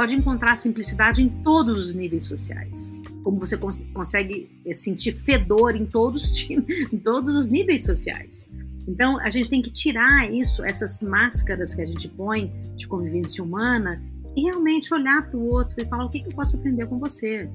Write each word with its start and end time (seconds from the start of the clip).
pode 0.00 0.16
encontrar 0.16 0.56
simplicidade 0.56 1.22
em 1.22 1.28
todos 1.28 1.78
os 1.78 1.94
níveis 1.94 2.24
sociais. 2.24 2.98
Como 3.22 3.38
você 3.38 3.58
cons 3.58 3.86
consegue 3.92 4.50
é, 4.64 4.72
sentir 4.72 5.12
fedor 5.12 5.76
em 5.76 5.84
todos, 5.84 6.48
em 6.48 6.96
todos 6.96 7.36
os 7.36 7.50
níveis 7.50 7.84
sociais. 7.84 8.48
Então, 8.88 9.20
a 9.20 9.28
gente 9.28 9.50
tem 9.50 9.60
que 9.60 9.70
tirar 9.70 10.32
isso, 10.32 10.64
essas 10.64 11.02
máscaras 11.02 11.74
que 11.74 11.82
a 11.82 11.84
gente 11.84 12.08
põe 12.08 12.50
de 12.74 12.88
convivência 12.88 13.44
humana 13.44 14.02
e 14.34 14.44
realmente 14.44 14.94
olhar 14.94 15.28
para 15.28 15.38
o 15.38 15.50
outro 15.50 15.76
e 15.76 15.84
falar 15.84 16.06
o 16.06 16.08
que, 16.08 16.20
que, 16.20 16.28
eu 16.28 16.34
posso 16.34 16.56
aprender 16.56 16.86
com 16.86 16.98
você. 16.98 17.50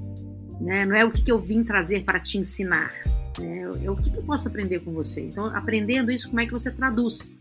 Né? 0.61 0.85
Não 0.85 0.95
é 0.95 1.03
o 1.03 1.09
que, 1.09 1.23
que 1.23 1.31
eu 1.31 1.41
vim 1.41 1.63
trazer 1.63 2.03
para 2.03 2.19
te 2.19 2.37
ensinar, 2.37 2.93
né? 3.39 3.61
é 3.83 3.89
o 3.89 3.95
que, 3.95 4.11
que 4.11 4.19
eu 4.19 4.23
posso 4.23 4.47
aprender 4.47 4.81
com 4.81 4.93
você. 4.93 5.21
Então, 5.21 5.47
aprendendo 5.47 6.11
isso, 6.11 6.27
como 6.27 6.41
é 6.41 6.45
que 6.45 6.51
você 6.51 6.69
traduz 6.71 7.35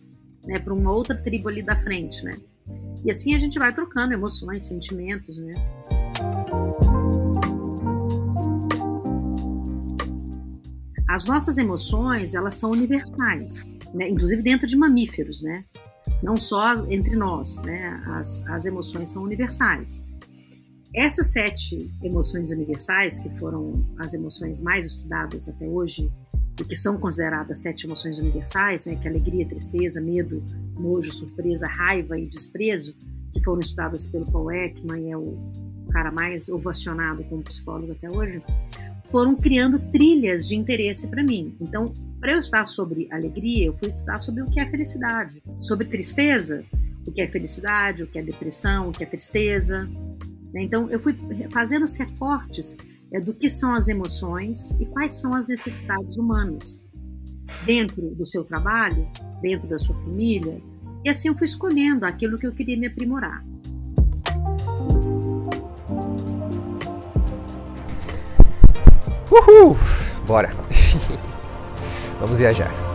né, 0.46 0.58
para 0.58 0.72
uma 0.72 0.90
outra 0.90 1.14
tribo 1.14 1.50
ali 1.50 1.62
da 1.62 1.76
frente, 1.76 2.24
né? 2.24 2.38
E 3.04 3.10
assim 3.10 3.34
a 3.34 3.38
gente 3.38 3.58
vai 3.58 3.72
trocando 3.72 4.14
emoções, 4.14 4.66
sentimentos, 4.66 5.36
né? 5.36 5.52
As 11.06 11.26
nossas 11.26 11.58
emoções, 11.58 12.34
elas 12.34 12.54
são 12.54 12.70
universais, 12.70 13.74
né? 13.92 14.08
inclusive 14.08 14.42
dentro 14.42 14.66
de 14.66 14.76
mamíferos, 14.76 15.42
né? 15.42 15.64
Não 16.22 16.36
só 16.36 16.86
entre 16.90 17.14
nós, 17.14 17.60
né? 17.60 18.02
As, 18.16 18.44
as 18.46 18.64
emoções 18.64 19.10
são 19.10 19.22
universais. 19.22 20.02
Essas 20.94 21.32
sete 21.32 21.76
emoções 22.02 22.50
universais, 22.50 23.18
que 23.18 23.28
foram 23.38 23.84
as 23.98 24.14
emoções 24.14 24.60
mais 24.60 24.86
estudadas 24.86 25.48
até 25.48 25.66
hoje, 25.66 26.10
e 26.60 26.64
que 26.64 26.76
são 26.76 26.96
consideradas 26.98 27.62
sete 27.62 27.84
emoções 27.84 28.16
universais, 28.16 28.86
né, 28.86 28.94
que 28.94 29.08
é 29.08 29.10
alegria, 29.10 29.46
tristeza, 29.48 30.00
medo, 30.00 30.42
nojo, 30.78 31.12
surpresa, 31.12 31.66
raiva 31.66 32.18
e 32.18 32.26
desprezo, 32.26 32.96
que 33.32 33.42
foram 33.42 33.60
estudadas 33.60 34.06
pelo 34.06 34.30
Paul 34.30 34.52
Ekman 34.52 35.10
é 35.10 35.16
o 35.16 35.36
cara 35.90 36.12
mais 36.12 36.48
ovacionado 36.48 37.24
como 37.24 37.42
psicólogo 37.42 37.92
até 37.92 38.08
hoje, 38.08 38.42
foram 39.04 39.36
criando 39.36 39.78
trilhas 39.90 40.48
de 40.48 40.56
interesse 40.56 41.08
para 41.08 41.22
mim. 41.22 41.56
Então, 41.60 41.92
para 42.20 42.32
eu 42.32 42.40
estudar 42.40 42.64
sobre 42.64 43.08
alegria, 43.12 43.66
eu 43.66 43.74
fui 43.74 43.88
estudar 43.88 44.18
sobre 44.18 44.42
o 44.42 44.46
que 44.46 44.58
é 44.58 44.68
felicidade, 44.68 45.42
sobre 45.60 45.86
tristeza, 45.86 46.64
o 47.06 47.12
que 47.12 47.20
é 47.20 47.28
felicidade, 47.28 48.02
o 48.02 48.06
que 48.06 48.18
é 48.18 48.22
depressão, 48.22 48.88
o 48.88 48.92
que 48.92 49.02
é 49.02 49.06
tristeza. 49.06 49.88
Né? 50.54 50.62
Então, 50.62 50.88
eu 50.88 51.00
fui 51.00 51.18
fazendo 51.52 51.82
os 51.82 51.96
recortes 51.96 52.76
é, 53.12 53.20
do 53.20 53.34
que 53.34 53.50
são 53.50 53.74
as 53.74 53.88
emoções 53.88 54.70
e 54.80 54.86
quais 54.86 55.14
são 55.14 55.34
as 55.34 55.48
necessidades 55.48 56.16
humanas 56.16 56.86
dentro 57.66 58.14
do 58.14 58.24
seu 58.24 58.44
trabalho, 58.44 59.06
dentro 59.42 59.68
da 59.68 59.78
sua 59.78 59.96
família. 59.96 60.62
E 61.04 61.10
assim 61.10 61.28
eu 61.28 61.36
fui 61.36 61.46
escolhendo 61.46 62.06
aquilo 62.06 62.38
que 62.38 62.46
eu 62.46 62.52
queria 62.52 62.78
me 62.78 62.86
aprimorar. 62.86 63.44
Uhul! 69.30 69.76
Bora! 70.26 70.50
Vamos 72.20 72.38
viajar. 72.38 72.93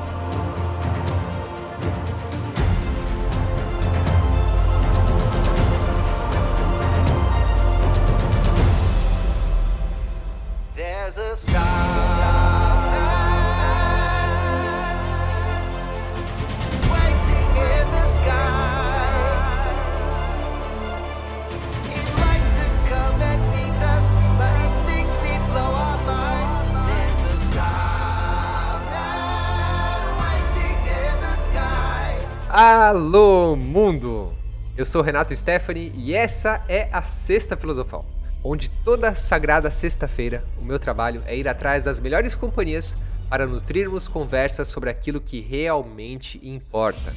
Alô, 32.51 33.55
mundo! 33.55 34.33
Eu 34.75 34.85
sou 34.85 35.01
Renato 35.01 35.33
Stephanie 35.33 35.93
e 35.95 36.13
essa 36.13 36.61
é 36.67 36.89
a 36.91 37.01
Sexta 37.03 37.55
Filosofal, 37.55 38.03
onde 38.43 38.69
toda 38.69 39.15
sagrada 39.15 39.69
sexta-feira 39.69 40.43
o 40.59 40.63
meu 40.63 40.79
trabalho 40.79 41.21
é 41.25 41.37
ir 41.37 41.47
atrás 41.47 41.83
das 41.83 41.99
melhores 41.99 42.35
companhias 42.35 42.95
para 43.29 43.45
nutrirmos 43.45 44.07
conversas 44.07 44.67
sobre 44.67 44.89
aquilo 44.89 45.21
que 45.21 45.39
realmente 45.39 46.39
importa. 46.43 47.13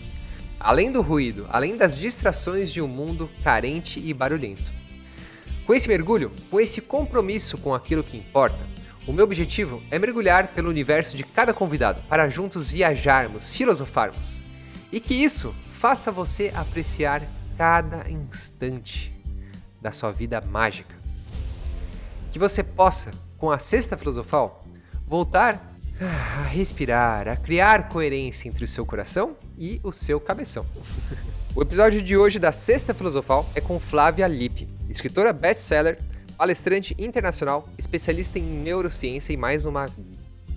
Além 0.61 0.93
do 0.93 1.01
ruído, 1.01 1.47
além 1.51 1.77
das 1.77 1.97
distrações 1.97 2.73
de 2.73 2.81
um 2.81 2.87
mundo 2.87 3.29
carente 3.43 3.99
e 3.99 4.13
barulhento. 4.13 4.71
Com 5.67 5.75
esse 5.75 5.89
mergulho, 5.89 6.31
com 6.51 6.61
esse 6.61 6.81
compromisso 6.81 7.57
com 7.59 7.75
aquilo 7.75 8.05
que 8.05 8.17
importa, 8.17 8.59
o 9.07 9.13
meu 9.13 9.25
objetivo 9.25 9.83
é 9.91 9.99
mergulhar 9.99 10.49
pelo 10.49 10.69
universo 10.69 11.17
de 11.17 11.25
cada 11.25 11.53
convidado 11.53 12.01
para 12.09 12.29
juntos 12.29 12.71
viajarmos, 12.71 13.53
filosofarmos 13.53 14.41
e 14.93 15.01
que 15.01 15.15
isso 15.15 15.55
faça 15.73 16.13
você 16.13 16.53
apreciar 16.55 17.23
cada 17.57 18.09
instante 18.09 19.13
da 19.81 19.91
sua 19.91 20.13
vida 20.13 20.41
mágica. 20.41 20.92
Que 22.33 22.39
você 22.39 22.63
possa, 22.63 23.11
com 23.37 23.51
a 23.51 23.59
Sexta 23.59 23.95
Filosofal, 23.95 24.65
voltar 25.07 25.61
a 26.01 26.43
respirar, 26.45 27.29
a 27.29 27.37
criar 27.37 27.91
coerência 27.91 28.49
entre 28.49 28.65
o 28.65 28.69
seu 28.69 28.87
coração 28.87 29.37
e 29.59 29.79
o 29.85 29.93
seu 29.93 30.19
cabeção. 30.19 30.65
o 31.55 31.61
episódio 31.61 32.01
de 32.01 32.17
hoje 32.17 32.39
da 32.39 32.51
Sexta 32.51 32.95
Filosofal 32.95 33.47
é 33.55 33.61
com 33.61 33.79
Flávia 33.79 34.27
Lippe, 34.27 34.67
escritora 34.89 35.31
best-seller, 35.31 35.99
palestrante 36.39 36.97
internacional, 36.99 37.69
especialista 37.77 38.39
em 38.39 38.43
neurociência 38.43 39.35
e 39.35 39.37
mais 39.37 39.67
uma 39.67 39.91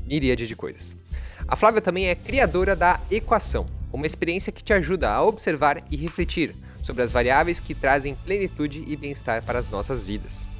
miríade 0.08 0.48
de 0.48 0.56
coisas. 0.56 0.96
A 1.46 1.58
Flávia 1.58 1.82
também 1.82 2.08
é 2.08 2.16
criadora 2.16 2.74
da 2.74 3.02
Equação, 3.12 3.68
uma 3.92 4.08
experiência 4.08 4.52
que 4.52 4.64
te 4.64 4.72
ajuda 4.72 5.12
a 5.12 5.22
observar 5.22 5.84
e 5.92 5.98
refletir 5.98 6.56
sobre 6.82 7.04
as 7.04 7.12
variáveis 7.12 7.60
que 7.60 7.76
trazem 7.76 8.16
plenitude 8.16 8.82
e 8.88 8.96
bem-estar 8.96 9.44
para 9.44 9.60
as 9.60 9.70
nossas 9.70 10.06
vidas. 10.06 10.55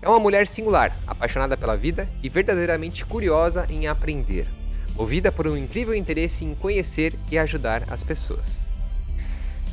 É 0.00 0.08
uma 0.08 0.20
mulher 0.20 0.46
singular, 0.46 0.96
apaixonada 1.06 1.56
pela 1.56 1.76
vida 1.76 2.08
e 2.22 2.28
verdadeiramente 2.28 3.04
curiosa 3.04 3.66
em 3.68 3.88
aprender, 3.88 4.46
movida 4.94 5.32
por 5.32 5.48
um 5.48 5.56
incrível 5.56 5.94
interesse 5.94 6.44
em 6.44 6.54
conhecer 6.54 7.14
e 7.30 7.38
ajudar 7.38 7.84
as 7.90 8.04
pessoas. 8.04 8.64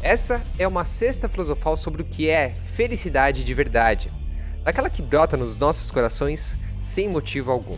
Essa 0.01 0.43
é 0.57 0.67
uma 0.67 0.85
sexta 0.85 1.29
filosofal 1.29 1.77
sobre 1.77 2.01
o 2.01 2.05
que 2.05 2.29
é 2.29 2.55
felicidade 2.73 3.43
de 3.43 3.53
verdade, 3.53 4.11
daquela 4.63 4.89
que 4.89 5.01
brota 5.01 5.37
nos 5.37 5.57
nossos 5.57 5.91
corações 5.91 6.55
sem 6.81 7.07
motivo 7.07 7.51
algum. 7.51 7.77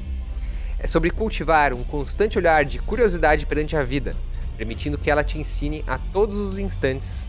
É 0.79 0.87
sobre 0.87 1.09
cultivar 1.09 1.73
um 1.73 1.83
constante 1.83 2.37
olhar 2.37 2.63
de 2.63 2.79
curiosidade 2.79 3.45
perante 3.45 3.75
a 3.75 3.83
vida, 3.83 4.11
permitindo 4.57 4.97
que 4.97 5.11
ela 5.11 5.23
te 5.23 5.37
ensine 5.37 5.83
a 5.85 5.97
todos 5.97 6.35
os 6.35 6.59
instantes 6.59 7.27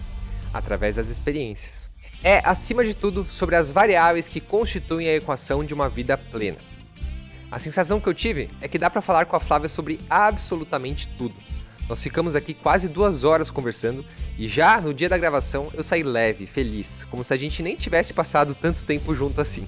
através 0.53 0.97
das 0.97 1.09
experiências. 1.09 1.88
É, 2.23 2.41
acima 2.45 2.85
de 2.85 2.95
tudo, 2.95 3.27
sobre 3.31 3.55
as 3.55 3.71
variáveis 3.71 4.29
que 4.29 4.41
constituem 4.41 5.09
a 5.09 5.15
equação 5.15 5.65
de 5.65 5.73
uma 5.73 5.89
vida 5.89 6.19
plena. 6.19 6.59
A 7.51 7.59
sensação 7.59 8.01
que 8.01 8.09
eu 8.09 8.15
tive 8.15 8.51
é 8.61 8.69
que 8.69 8.79
dá 8.79 8.91
para 8.91 9.01
falar 9.01 9.25
com 9.27 9.37
a 9.37 9.41
Flávia 9.41 9.69
sobre 9.69 9.99
absolutamente 10.11 11.09
tudo. 11.17 11.35
Nós 11.89 12.03
ficamos 12.03 12.37
aqui 12.37 12.53
quase 12.53 12.89
duas 12.89 13.25
horas 13.25 13.51
conversando 13.51 14.05
e 14.37 14.47
já 14.47 14.81
no 14.81 14.93
dia 14.93 15.09
da 15.09 15.17
gravação 15.17 15.71
eu 15.73 15.83
saí 15.83 16.03
leve, 16.03 16.47
feliz, 16.47 17.05
como 17.11 17.25
se 17.25 17.33
a 17.33 17.37
gente 17.37 17.63
nem 17.63 17.77
tivesse 17.77 18.13
passado 18.13 18.55
tanto 18.55 18.85
tempo 18.85 19.15
junto 19.15 19.41
assim. 19.41 19.67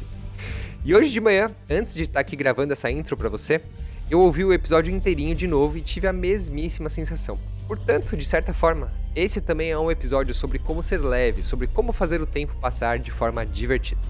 E 0.84 0.94
hoje 0.94 1.10
de 1.10 1.20
manhã, 1.20 1.50
antes 1.68 1.94
de 1.94 2.02
estar 2.02 2.20
aqui 2.20 2.36
gravando 2.36 2.72
essa 2.72 2.90
intro 2.90 3.16
para 3.16 3.28
você, 3.30 3.62
eu 4.10 4.20
ouvi 4.20 4.44
o 4.44 4.52
episódio 4.52 4.92
inteirinho 4.92 5.36
de 5.36 5.46
novo 5.46 5.78
e 5.78 5.80
tive 5.80 6.08
a 6.08 6.12
mesmíssima 6.12 6.90
sensação. 6.90 7.38
Portanto, 7.68 8.16
de 8.16 8.24
certa 8.24 8.52
forma, 8.52 8.92
esse 9.14 9.40
também 9.40 9.70
é 9.70 9.78
um 9.78 9.88
episódio 9.88 10.34
sobre 10.34 10.58
como 10.58 10.82
ser 10.82 10.98
leve, 10.98 11.44
sobre 11.44 11.68
como 11.68 11.92
fazer 11.92 12.20
o 12.20 12.26
tempo 12.26 12.52
passar 12.60 12.98
de 12.98 13.12
forma 13.12 13.46
divertida. 13.46 14.00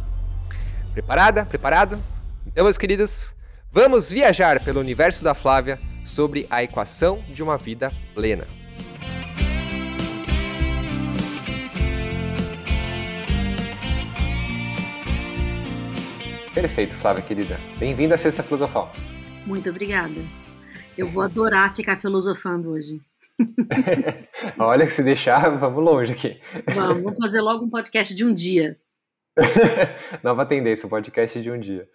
Preparada? 0.95 1.45
Preparado? 1.45 2.03
Então, 2.47 2.65
meus 2.65 2.79
queridos, 2.79 3.35
vamos 3.71 4.11
viajar 4.11 4.65
pelo 4.65 4.81
universo 4.81 5.23
da 5.23 5.35
Flávia 5.35 5.79
sobre 6.07 6.47
a 6.49 6.63
equação 6.63 7.23
de 7.29 7.43
uma 7.43 7.59
vida 7.59 7.93
plena. 8.15 8.47
Perfeito, 16.55 16.95
Flávia 16.95 17.23
querida. 17.23 17.61
Bem-vinda 17.79 18.15
à 18.15 18.19
Sexta 18.19 18.43
Filosofal. 18.43 18.91
Muito 19.47 19.69
obrigada. 19.71 20.15
Eu 20.97 21.09
vou 21.09 21.23
adorar 21.23 21.75
ficar 21.75 21.97
filosofando 21.97 22.71
hoje. 22.71 23.01
Olha, 24.59 24.87
que 24.87 24.93
se 24.93 25.03
deixar, 25.03 25.49
vamos 25.57 25.83
longe 25.83 26.13
aqui. 26.13 26.41
Vamos, 26.75 27.03
vamos 27.03 27.19
fazer 27.19 27.41
logo 27.41 27.65
um 27.65 27.71
podcast 27.71 28.15
de 28.15 28.25
um 28.25 28.33
dia. 28.33 28.79
Nova 30.23 30.45
tendência, 30.45 30.87
um 30.87 30.91
podcast 30.91 31.41
de 31.41 31.51
um 31.51 31.59
dia. 31.59 31.89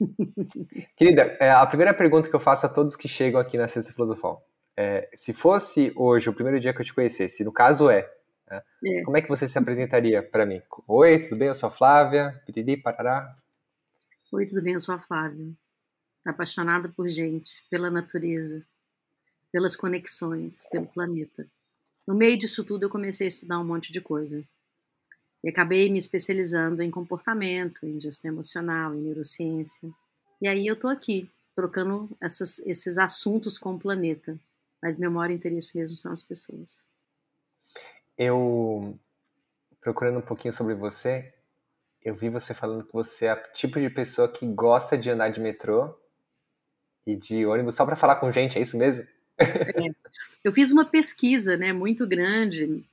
Querida, 0.96 1.36
é, 1.40 1.50
a 1.50 1.66
primeira 1.66 1.94
pergunta 1.94 2.28
que 2.28 2.36
eu 2.36 2.40
faço 2.40 2.66
a 2.66 2.68
todos 2.68 2.96
que 2.96 3.08
chegam 3.08 3.40
aqui 3.40 3.56
na 3.56 3.68
Sexta 3.68 3.92
Filosofal 3.92 4.46
é: 4.76 5.08
se 5.14 5.32
fosse 5.32 5.92
hoje 5.96 6.28
o 6.28 6.34
primeiro 6.34 6.60
dia 6.60 6.72
que 6.72 6.80
eu 6.80 6.84
te 6.84 6.94
conhecesse, 6.94 7.44
no 7.44 7.52
caso 7.52 7.88
é, 7.88 8.10
Né? 8.50 8.62
É. 8.84 9.02
Como 9.02 9.16
é 9.16 9.22
que 9.22 9.28
você 9.28 9.46
se 9.46 9.58
apresentaria 9.58 10.22
para 10.22 10.44
mim? 10.44 10.60
Oi, 10.86 11.18
tudo 11.20 11.36
bem? 11.36 11.48
Eu 11.48 11.54
sou 11.54 11.68
a 11.68 11.72
Flávia, 11.72 12.40
piriri, 12.44 12.76
parará. 12.76 13.34
Oi, 14.32 14.46
tudo 14.46 14.62
bem? 14.62 14.74
Eu 14.74 14.80
sou 14.80 14.94
a 14.94 14.98
Flávia. 14.98 15.46
Apaixonada 16.26 16.88
por 16.88 17.08
gente, 17.08 17.64
pela 17.70 17.90
natureza, 17.90 18.64
pelas 19.50 19.74
conexões, 19.74 20.66
pelo 20.70 20.86
planeta. 20.86 21.46
No 22.06 22.14
meio 22.14 22.36
disso 22.36 22.64
tudo, 22.64 22.84
eu 22.84 22.90
comecei 22.90 23.26
a 23.26 23.28
estudar 23.28 23.58
um 23.58 23.64
monte 23.64 23.92
de 23.92 24.00
coisa. 24.00 24.44
E 25.42 25.48
acabei 25.48 25.88
me 25.88 25.98
especializando 25.98 26.82
em 26.82 26.90
comportamento, 26.90 27.86
em 27.86 27.98
gestão 27.98 28.30
emocional, 28.30 28.94
em 28.94 29.00
neurociência. 29.00 29.90
E 30.40 30.46
aí 30.46 30.66
eu 30.66 30.76
tô 30.76 30.88
aqui, 30.88 31.30
trocando 31.54 32.08
essas, 32.20 32.58
esses 32.60 32.98
assuntos 32.98 33.58
com 33.58 33.74
o 33.74 33.78
planeta. 33.78 34.38
Mas 34.82 34.96
meu 34.96 35.10
maior 35.10 35.30
interesse 35.30 35.76
mesmo 35.78 35.96
são 35.96 36.12
as 36.12 36.22
pessoas. 36.22 36.84
Eu, 38.16 38.98
procurando 39.80 40.18
um 40.18 40.22
pouquinho 40.22 40.52
sobre 40.52 40.74
você, 40.74 41.32
eu 42.02 42.14
vi 42.14 42.28
você 42.28 42.54
falando 42.54 42.84
que 42.84 42.92
você 42.92 43.26
é 43.26 43.34
o 43.34 43.52
tipo 43.52 43.80
de 43.80 43.90
pessoa 43.90 44.30
que 44.30 44.46
gosta 44.46 44.96
de 44.96 45.10
andar 45.10 45.30
de 45.30 45.40
metrô 45.40 45.94
e 47.06 47.16
de 47.16 47.46
ônibus 47.46 47.74
só 47.74 47.84
para 47.84 47.96
falar 47.96 48.16
com 48.16 48.32
gente, 48.32 48.58
é 48.58 48.60
isso 48.60 48.76
mesmo? 48.76 49.04
É. 49.38 49.90
Eu 50.44 50.52
fiz 50.52 50.72
uma 50.72 50.84
pesquisa 50.84 51.56
né, 51.56 51.72
muito 51.72 52.06
grande, 52.06 52.84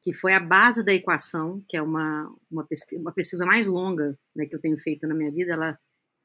que 0.00 0.12
foi 0.12 0.32
a 0.32 0.40
base 0.40 0.84
da 0.84 0.92
equação, 0.92 1.62
que 1.68 1.76
é 1.76 1.82
uma, 1.82 2.32
uma, 2.50 2.64
pesquisa, 2.64 3.00
uma 3.00 3.12
pesquisa 3.12 3.44
mais 3.44 3.66
longa 3.66 4.16
né, 4.34 4.46
que 4.46 4.54
eu 4.54 4.60
tenho 4.60 4.76
feito 4.76 5.06
na 5.06 5.14
minha 5.14 5.30
vida. 5.30 5.52
Ela 5.52 5.78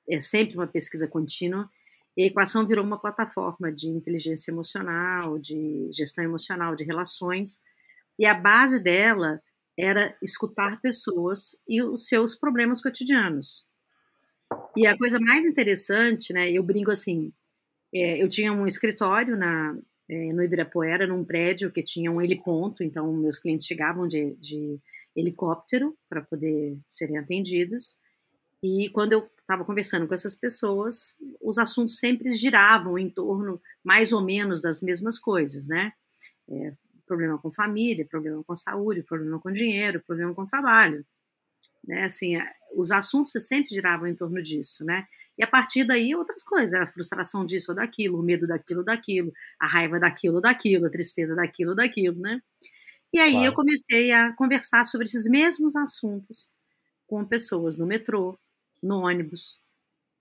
é 0.10 0.20
sempre 0.20 0.56
uma 0.56 0.68
pesquisa 0.68 1.08
contínua. 1.08 1.70
E 2.16 2.24
a 2.24 2.28
equação 2.28 2.68
virou 2.68 2.86
uma 2.86 3.00
plataforma 3.00 3.72
de 3.72 3.88
inteligência 3.88 4.52
emocional, 4.52 5.40
de 5.40 5.90
gestão 5.92 6.24
emocional, 6.24 6.76
de 6.76 6.84
relações. 6.84 7.60
E 8.20 8.26
a 8.26 8.34
base 8.34 8.80
dela 8.80 9.42
era 9.78 10.16
escutar 10.22 10.80
pessoas 10.82 11.60
e 11.68 11.82
os 11.82 12.08
seus 12.08 12.36
problemas 12.36 12.82
cotidianos. 12.82 13.71
E 14.76 14.88
a 14.88 14.98
coisa 14.98 15.20
mais 15.20 15.44
interessante, 15.46 16.32
né, 16.34 16.50
eu 16.52 16.64
brinco 16.64 16.92
assim, 16.92 17.32
é, 17.94 18.22
eu 18.22 18.30
tinha 18.30 18.54
um 18.54 18.66
escritório 18.66 19.36
na, 19.38 19.78
é, 20.10 20.34
no 20.34 20.44
Ibirapuera, 20.44 21.06
num 21.06 21.26
prédio 21.26 21.72
que 21.72 21.84
tinha 21.84 22.12
um 22.12 22.22
heliponto, 22.22 22.84
então 22.84 23.12
meus 23.14 23.38
clientes 23.38 23.66
chegavam 23.66 24.08
de, 24.08 24.36
de 24.36 24.80
helicóptero 25.16 25.98
para 26.10 26.22
poder 26.22 26.80
serem 26.88 27.18
atendidos. 27.18 27.98
E 28.64 28.90
quando 28.90 29.14
eu 29.14 29.30
estava 29.40 29.66
conversando 29.66 30.08
com 30.08 30.14
essas 30.14 30.36
pessoas, 30.36 31.16
os 31.42 31.58
assuntos 31.58 31.98
sempre 31.98 32.34
giravam 32.36 32.98
em 32.98 33.10
torno 33.10 33.60
mais 33.84 34.14
ou 34.14 34.24
menos 34.24 34.62
das 34.62 34.82
mesmas 34.82 35.18
coisas, 35.18 35.68
né? 35.68 35.92
É, 36.50 36.74
problema 37.06 37.38
com 37.38 37.52
família, 37.52 38.08
problema 38.08 38.44
com 38.44 38.56
saúde, 38.56 39.04
problema 39.04 39.40
com 39.40 39.52
dinheiro, 39.52 40.02
problema 40.06 40.34
com 40.34 40.46
trabalho, 40.46 41.06
né? 41.84 42.04
Assim, 42.04 42.38
os 42.76 42.92
assuntos 42.92 43.32
sempre 43.48 43.70
giravam 43.70 44.08
em 44.08 44.16
torno 44.16 44.42
disso, 44.42 44.86
né? 44.86 45.06
E 45.38 45.44
a 45.44 45.48
partir 45.48 45.84
daí 45.84 46.14
outras 46.16 46.44
coisas, 46.44 46.72
né? 46.72 46.80
a 46.80 46.88
frustração 46.88 47.46
disso 47.46 47.72
ou 47.72 47.76
daquilo, 47.76 48.20
o 48.20 48.24
medo 48.24 48.46
daquilo 48.48 48.84
daquilo, 48.84 49.32
a 49.60 49.68
raiva 49.68 50.00
daquilo 50.00 50.40
daquilo, 50.40 50.86
a 50.86 50.90
tristeza 50.90 51.36
daquilo 51.36 51.74
daquilo, 51.76 52.20
né? 52.20 52.42
E 53.14 53.20
aí 53.20 53.32
claro. 53.32 53.46
eu 53.48 53.54
comecei 53.54 54.12
a 54.12 54.34
conversar 54.34 54.86
sobre 54.86 55.06
esses 55.06 55.28
mesmos 55.28 55.76
assuntos 55.76 56.56
com 57.08 57.26
pessoas 57.26 57.78
no 57.78 57.86
metrô, 57.86 58.40
no 58.82 59.00
ônibus, 59.00 59.62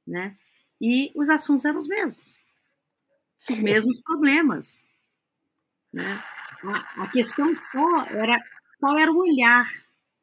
né? 0.06 0.36
E 0.80 1.12
os 1.14 1.28
assuntos 1.28 1.64
eram 1.64 1.78
os 1.78 1.86
mesmos, 1.86 2.42
os 3.48 3.60
mesmos 3.60 4.00
problemas, 4.00 4.84
né? 5.92 6.22
A, 6.64 7.04
a 7.04 7.08
questão 7.10 7.52
só 7.54 8.04
era 8.06 8.38
qual 8.80 8.98
era 8.98 9.12
o 9.12 9.18
olhar, 9.18 9.68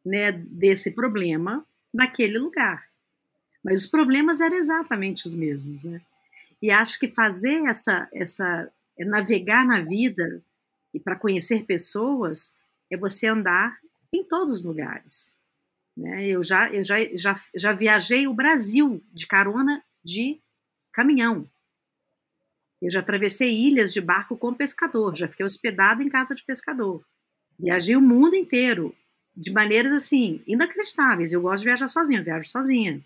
né, 0.07 0.31
desse 0.31 0.92
problema 0.92 1.65
naquele 1.94 2.39
lugar. 2.39 2.88
Mas 3.63 3.81
os 3.81 3.88
problemas 3.88 4.39
eram 4.39 4.56
exatamente 4.56 5.25
os 5.25 5.36
mesmos, 5.36 5.83
né? 5.83 6.01
E 6.62 6.71
acho 6.71 6.98
que 6.98 7.09
fazer 7.09 7.65
essa, 7.68 8.07
essa 8.13 8.71
é 8.98 9.06
navegar 9.06 9.65
na 9.65 9.80
vida 9.80 10.42
e 10.94 11.00
para 11.00 11.15
conhecer 11.15 11.65
pessoas 11.65 12.57
é 12.89 12.98
você 12.98 13.27
andar 13.27 13.77
em 14.12 14.24
todos 14.24 14.54
os 14.54 14.65
lugares. 14.65 15.36
Né? 15.95 16.25
Eu, 16.25 16.44
já, 16.44 16.69
eu 16.69 16.83
já, 16.83 16.95
já, 17.15 17.39
já 17.53 17.74
viajei 17.74 18.27
o 18.27 18.33
Brasil 18.33 19.03
de 19.13 19.27
carona 19.27 19.83
de 20.03 20.39
caminhão. 20.92 21.48
Eu 22.81 22.89
já 22.89 23.01
atravessei 23.01 23.53
ilhas 23.53 23.94
de 23.94 24.01
barco 24.01 24.38
com 24.38 24.53
pescador, 24.53 25.15
já 25.15 25.27
fiquei 25.27 25.45
hospedado 25.45 26.01
em 26.01 26.10
casa 26.10 26.33
de 26.33 26.44
pescador. 26.44 27.06
Viajei 27.60 27.95
o 27.95 28.01
mundo 28.01 28.36
inteiro 28.36 28.95
de 29.38 29.51
maneiras 29.51 29.92
assim 29.92 30.42
inacreditáveis. 30.48 31.31
Eu 31.31 31.42
gosto 31.42 31.60
de 31.60 31.66
viajar 31.66 31.88
sozinha, 31.88 32.24
viajo 32.24 32.50
sozinha. 32.50 33.00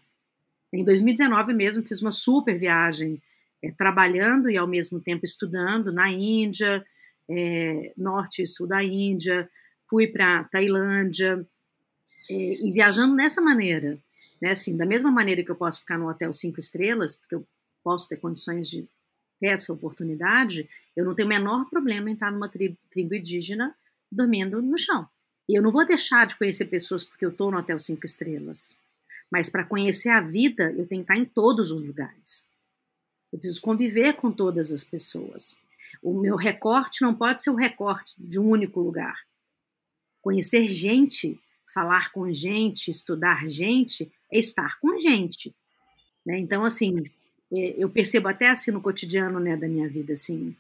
Em 0.72 0.86
2019 0.86 1.54
mesmo 1.54 1.86
fiz 1.86 2.02
uma 2.02 2.14
super 2.14 2.58
viagem, 2.58 3.22
é, 3.62 3.70
trabalhando 3.70 4.50
e 4.50 4.58
ao 4.58 4.66
mesmo 4.66 5.02
tempo 5.02 5.26
estudando 5.26 5.92
na 5.92 6.10
Índia, 6.10 6.86
é, 7.30 7.94
norte 7.98 8.42
e 8.42 8.48
sul 8.48 8.66
da 8.66 8.82
Índia, 8.82 9.50
fui 9.90 10.08
para 10.08 10.46
Tailândia 10.46 11.46
é, 12.30 12.34
e 12.34 12.72
viajando 12.72 13.14
nessa 13.14 13.42
maneira, 13.42 14.00
né? 14.42 14.52
Assim, 14.52 14.78
da 14.78 14.86
mesma 14.86 15.12
maneira 15.12 15.44
que 15.44 15.52
eu 15.52 15.56
posso 15.56 15.82
ficar 15.82 15.98
no 15.98 16.10
hotel 16.10 16.32
cinco 16.32 16.60
estrelas, 16.60 17.18
porque 17.18 17.36
eu 17.36 17.46
posso 17.84 18.08
ter 18.08 18.16
condições 18.18 18.70
de 18.70 18.88
ter 19.38 19.48
essa 19.48 19.74
oportunidade, 19.74 20.70
eu 20.96 21.04
não 21.04 21.14
tenho 21.14 21.26
o 21.26 21.30
menor 21.30 21.70
problema 21.70 22.10
em 22.10 22.14
estar 22.14 22.32
numa 22.32 22.48
tribo, 22.48 22.78
tribo 22.90 23.16
indígena 23.16 23.76
dormindo 24.10 24.62
no 24.62 24.78
chão. 24.78 25.08
E 25.52 25.58
eu 25.58 25.62
não 25.62 25.70
vou 25.70 25.86
deixar 25.86 26.26
de 26.26 26.38
conhecer 26.38 26.68
pessoas 26.68 27.04
porque 27.04 27.26
eu 27.26 27.30
estou 27.30 27.52
no 27.52 27.58
hotel 27.58 27.78
cinco 27.78 28.06
estrelas. 28.06 28.80
Mas 29.30 29.50
para 29.50 29.66
conhecer 29.66 30.08
a 30.08 30.22
vida, 30.22 30.72
eu 30.78 30.88
tenho 30.88 31.04
que 31.04 31.12
estar 31.12 31.18
em 31.18 31.26
todos 31.26 31.72
os 31.72 31.84
lugares. 31.84 32.50
Eu 33.34 33.38
preciso 33.38 33.60
conviver 33.60 34.14
com 34.14 34.32
todas 34.32 34.72
as 34.72 34.86
pessoas. 34.86 35.66
O 36.02 36.18
meu 36.18 36.38
recorte 36.38 37.02
não 37.02 37.14
pode 37.14 37.42
ser 37.42 37.50
o 37.50 37.56
recorte 37.56 38.16
de 38.18 38.40
um 38.40 38.48
único 38.48 38.80
lugar. 38.80 39.14
Conhecer 40.22 40.66
gente, 40.70 41.38
falar 41.74 42.14
com 42.14 42.32
gente, 42.32 42.90
estudar 42.90 43.46
gente, 43.50 44.10
é 44.32 44.40
estar 44.40 44.80
com 44.80 44.98
gente. 44.98 45.54
Né? 46.26 46.40
Então, 46.40 46.64
assim, 46.64 46.96
é, 47.52 47.76
eu 47.78 47.90
percebo 47.90 48.30
até 48.30 48.50
assim 48.50 48.72
no 48.72 48.80
cotidiano 48.80 49.38
né, 49.38 49.58
da 49.58 49.68
minha 49.68 49.90
vida, 49.90 50.14
assim, 50.14 50.56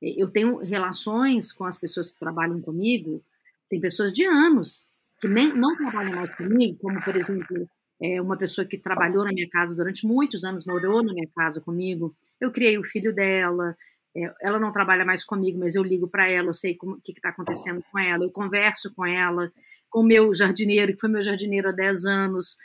é, 0.00 0.10
eu 0.16 0.30
tenho 0.30 0.58
relações 0.58 1.50
com 1.50 1.64
as 1.64 1.76
pessoas 1.76 2.12
que 2.12 2.18
trabalham 2.20 2.60
comigo, 2.62 3.20
tem 3.68 3.80
pessoas 3.80 4.12
de 4.12 4.24
anos 4.24 4.90
que 5.20 5.28
nem 5.28 5.52
não 5.52 5.76
trabalham 5.76 6.14
mais 6.14 6.34
comigo, 6.36 6.78
como 6.80 7.02
por 7.02 7.16
exemplo 7.16 7.68
é 8.02 8.20
uma 8.20 8.36
pessoa 8.36 8.66
que 8.66 8.76
trabalhou 8.76 9.24
na 9.24 9.32
minha 9.32 9.48
casa 9.48 9.74
durante 9.74 10.06
muitos 10.06 10.44
anos, 10.44 10.66
morou 10.66 11.02
na 11.02 11.14
minha 11.14 11.28
casa 11.34 11.60
comigo. 11.60 12.14
Eu 12.38 12.52
criei 12.52 12.76
o 12.78 12.84
filho 12.84 13.14
dela. 13.14 13.74
É, 14.14 14.32
ela 14.42 14.58
não 14.58 14.70
trabalha 14.70 15.04
mais 15.04 15.24
comigo, 15.24 15.58
mas 15.58 15.74
eu 15.74 15.82
ligo 15.82 16.08
para 16.08 16.28
ela, 16.28 16.48
eu 16.48 16.54
sei 16.54 16.76
o 16.80 17.00
que 17.00 17.12
está 17.12 17.30
acontecendo 17.30 17.82
com 17.90 17.98
ela, 17.98 18.24
eu 18.24 18.30
converso 18.30 18.92
com 18.94 19.06
ela, 19.06 19.52
com 19.90 20.00
o 20.00 20.06
meu 20.06 20.32
jardineiro, 20.34 20.92
que 20.92 21.00
foi 21.00 21.08
meu 21.08 21.22
jardineiro 21.22 21.68
há 21.68 21.72
10 21.72 22.04
anos. 22.06 22.56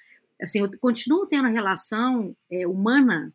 Assim, 0.42 0.60
eu 0.60 0.70
continuo 0.80 1.28
tendo 1.28 1.48
relação 1.50 2.36
é, 2.50 2.68
humana 2.68 3.34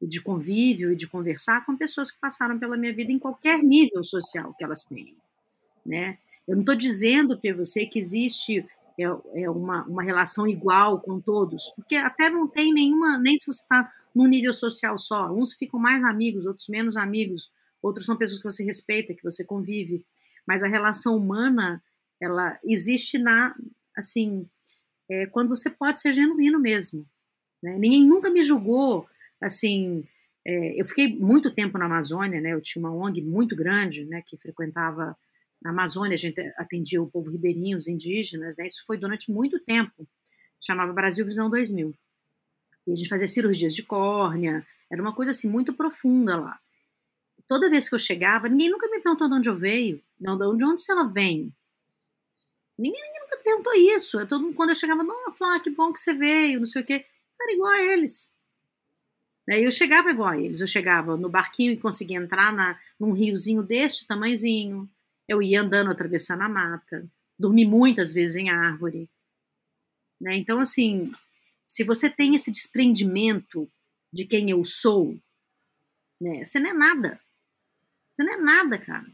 de 0.00 0.22
convívio 0.22 0.92
e 0.92 0.96
de 0.96 1.08
conversar 1.08 1.64
com 1.66 1.76
pessoas 1.76 2.10
que 2.10 2.20
passaram 2.20 2.58
pela 2.58 2.76
minha 2.76 2.94
vida 2.94 3.12
em 3.12 3.18
qualquer 3.18 3.62
nível 3.62 4.04
social 4.04 4.54
que 4.56 4.64
elas 4.64 4.84
tenham. 4.84 5.16
Né? 5.88 6.18
Eu 6.46 6.54
não 6.54 6.60
estou 6.60 6.74
dizendo 6.74 7.38
para 7.38 7.56
você 7.56 7.86
que 7.86 7.98
existe 7.98 8.58
é, 8.98 9.04
é 9.42 9.48
uma, 9.48 9.84
uma 9.86 10.02
relação 10.02 10.46
igual 10.46 11.00
com 11.00 11.18
todos, 11.18 11.72
porque 11.74 11.96
até 11.96 12.28
não 12.28 12.46
tem 12.46 12.74
nenhuma, 12.74 13.16
nem 13.16 13.38
se 13.38 13.46
você 13.46 13.62
está 13.62 13.90
num 14.14 14.26
nível 14.26 14.52
social 14.52 14.98
só, 14.98 15.32
uns 15.32 15.54
ficam 15.54 15.80
mais 15.80 16.04
amigos, 16.04 16.44
outros 16.44 16.68
menos 16.68 16.94
amigos, 16.94 17.50
outros 17.80 18.04
são 18.04 18.16
pessoas 18.16 18.38
que 18.38 18.50
você 18.50 18.62
respeita, 18.64 19.14
que 19.14 19.22
você 19.22 19.42
convive, 19.42 20.04
mas 20.46 20.62
a 20.62 20.68
relação 20.68 21.16
humana, 21.16 21.82
ela 22.20 22.58
existe 22.62 23.18
na, 23.18 23.54
assim, 23.96 24.46
é, 25.10 25.26
quando 25.26 25.48
você 25.48 25.70
pode 25.70 26.00
ser 26.00 26.12
genuíno 26.12 26.58
mesmo. 26.60 27.06
Né? 27.62 27.78
Ninguém 27.78 28.04
nunca 28.04 28.28
me 28.28 28.42
julgou, 28.42 29.06
assim, 29.40 30.04
é, 30.46 30.80
eu 30.80 30.84
fiquei 30.84 31.16
muito 31.16 31.52
tempo 31.52 31.78
na 31.78 31.86
Amazônia, 31.86 32.40
né? 32.40 32.52
Eu 32.52 32.60
tinha 32.60 32.82
uma 32.82 32.94
ONG 32.94 33.22
muito 33.22 33.54
grande, 33.54 34.06
né? 34.06 34.22
Que 34.24 34.36
frequentava 34.36 35.16
na 35.62 35.70
Amazônia, 35.70 36.14
a 36.14 36.18
gente 36.18 36.40
atendia 36.56 37.02
o 37.02 37.10
povo 37.10 37.30
ribeirinho, 37.30 37.76
os 37.76 37.88
indígenas, 37.88 38.56
né? 38.56 38.66
Isso 38.66 38.84
foi 38.86 38.96
durante 38.96 39.30
muito 39.32 39.58
tempo. 39.60 40.08
Chamava 40.60 40.92
Brasil 40.92 41.24
Visão 41.24 41.50
2000. 41.50 41.92
E 42.86 42.92
a 42.92 42.96
gente 42.96 43.08
fazia 43.08 43.26
cirurgias 43.26 43.74
de 43.74 43.82
córnea, 43.82 44.66
era 44.90 45.02
uma 45.02 45.14
coisa 45.14 45.32
assim 45.32 45.48
muito 45.48 45.74
profunda 45.74 46.36
lá. 46.36 46.58
Toda 47.46 47.70
vez 47.70 47.88
que 47.88 47.94
eu 47.94 47.98
chegava, 47.98 48.48
ninguém 48.48 48.70
nunca 48.70 48.88
me 48.88 49.00
perguntou 49.00 49.28
de 49.28 49.34
onde 49.34 49.48
eu 49.48 49.56
veio, 49.56 50.02
não, 50.20 50.36
de 50.36 50.64
onde, 50.64 50.84
ela 50.88 51.04
vem. 51.04 51.52
Ninguém, 52.78 53.02
ninguém 53.02 53.20
nunca 53.22 53.36
perguntou 53.38 53.74
isso. 53.74 54.26
Todo 54.26 54.42
mundo, 54.44 54.54
quando 54.54 54.70
eu 54.70 54.76
chegava, 54.76 55.02
não, 55.02 55.16
ah, 55.42 55.60
que 55.60 55.70
bom 55.70 55.92
que 55.92 56.00
você 56.00 56.14
veio, 56.14 56.60
não 56.60 56.66
sei 56.66 56.82
o 56.82 56.84
quê. 56.84 57.04
Eu 57.38 57.44
era 57.44 57.52
igual 57.52 57.72
a 57.72 57.80
eles. 57.80 58.32
Eu 59.48 59.70
chegava 59.70 60.10
igual 60.10 60.28
a 60.28 60.38
eles. 60.38 60.60
Eu 60.60 60.66
chegava 60.66 61.16
no 61.16 61.28
barquinho 61.28 61.72
e 61.72 61.76
conseguia 61.76 62.18
entrar 62.18 62.52
na, 62.52 62.78
num 63.00 63.12
riozinho 63.12 63.62
deste 63.62 64.06
tamanhozinho 64.06 64.88
eu 65.28 65.42
ia 65.42 65.60
andando, 65.60 65.90
atravessando 65.90 66.42
a 66.42 66.48
mata. 66.48 67.06
dormi 67.38 67.64
muitas 67.64 68.12
vezes 68.12 68.36
em 68.36 68.50
árvore. 68.50 69.08
Né? 70.20 70.36
Então, 70.36 70.58
assim, 70.58 71.12
se 71.64 71.84
você 71.84 72.10
tem 72.10 72.34
esse 72.34 72.50
desprendimento 72.50 73.70
de 74.12 74.24
quem 74.24 74.50
eu 74.50 74.64
sou, 74.64 75.16
né, 76.20 76.42
você 76.42 76.58
não 76.58 76.70
é 76.70 76.72
nada. 76.72 77.20
Você 78.10 78.24
não 78.24 78.32
é 78.32 78.36
nada, 78.38 78.78
cara. 78.78 79.06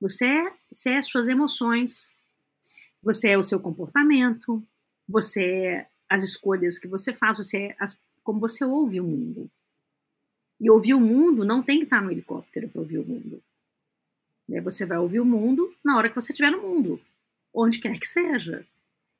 Você 0.00 0.24
é, 0.26 0.54
você 0.72 0.90
é 0.90 1.02
suas 1.02 1.28
emoções, 1.28 2.10
você 3.00 3.28
é 3.28 3.38
o 3.38 3.42
seu 3.42 3.60
comportamento, 3.60 4.66
você 5.06 5.44
é 5.44 5.88
as 6.08 6.24
escolhas 6.24 6.78
que 6.78 6.88
você 6.88 7.12
faz, 7.12 7.36
você 7.36 7.68
é 7.68 7.76
as, 7.78 8.00
como 8.24 8.40
você 8.40 8.64
ouve 8.64 9.00
o 9.00 9.04
mundo. 9.04 9.48
E 10.60 10.68
ouvir 10.68 10.94
o 10.94 11.00
mundo 11.00 11.44
não 11.44 11.62
tem 11.62 11.78
que 11.78 11.84
estar 11.84 12.02
no 12.02 12.10
helicóptero 12.10 12.68
para 12.68 12.80
ouvir 12.80 12.98
o 12.98 13.04
mundo. 13.04 13.42
Né? 14.48 14.60
Você 14.60 14.84
vai 14.84 14.98
ouvir 14.98 15.20
o 15.20 15.24
mundo 15.24 15.74
na 15.84 15.96
hora 15.96 16.08
que 16.08 16.14
você 16.14 16.32
estiver 16.32 16.50
no 16.50 16.62
mundo, 16.62 17.00
onde 17.54 17.78
quer 17.78 17.98
que 17.98 18.06
seja. 18.06 18.66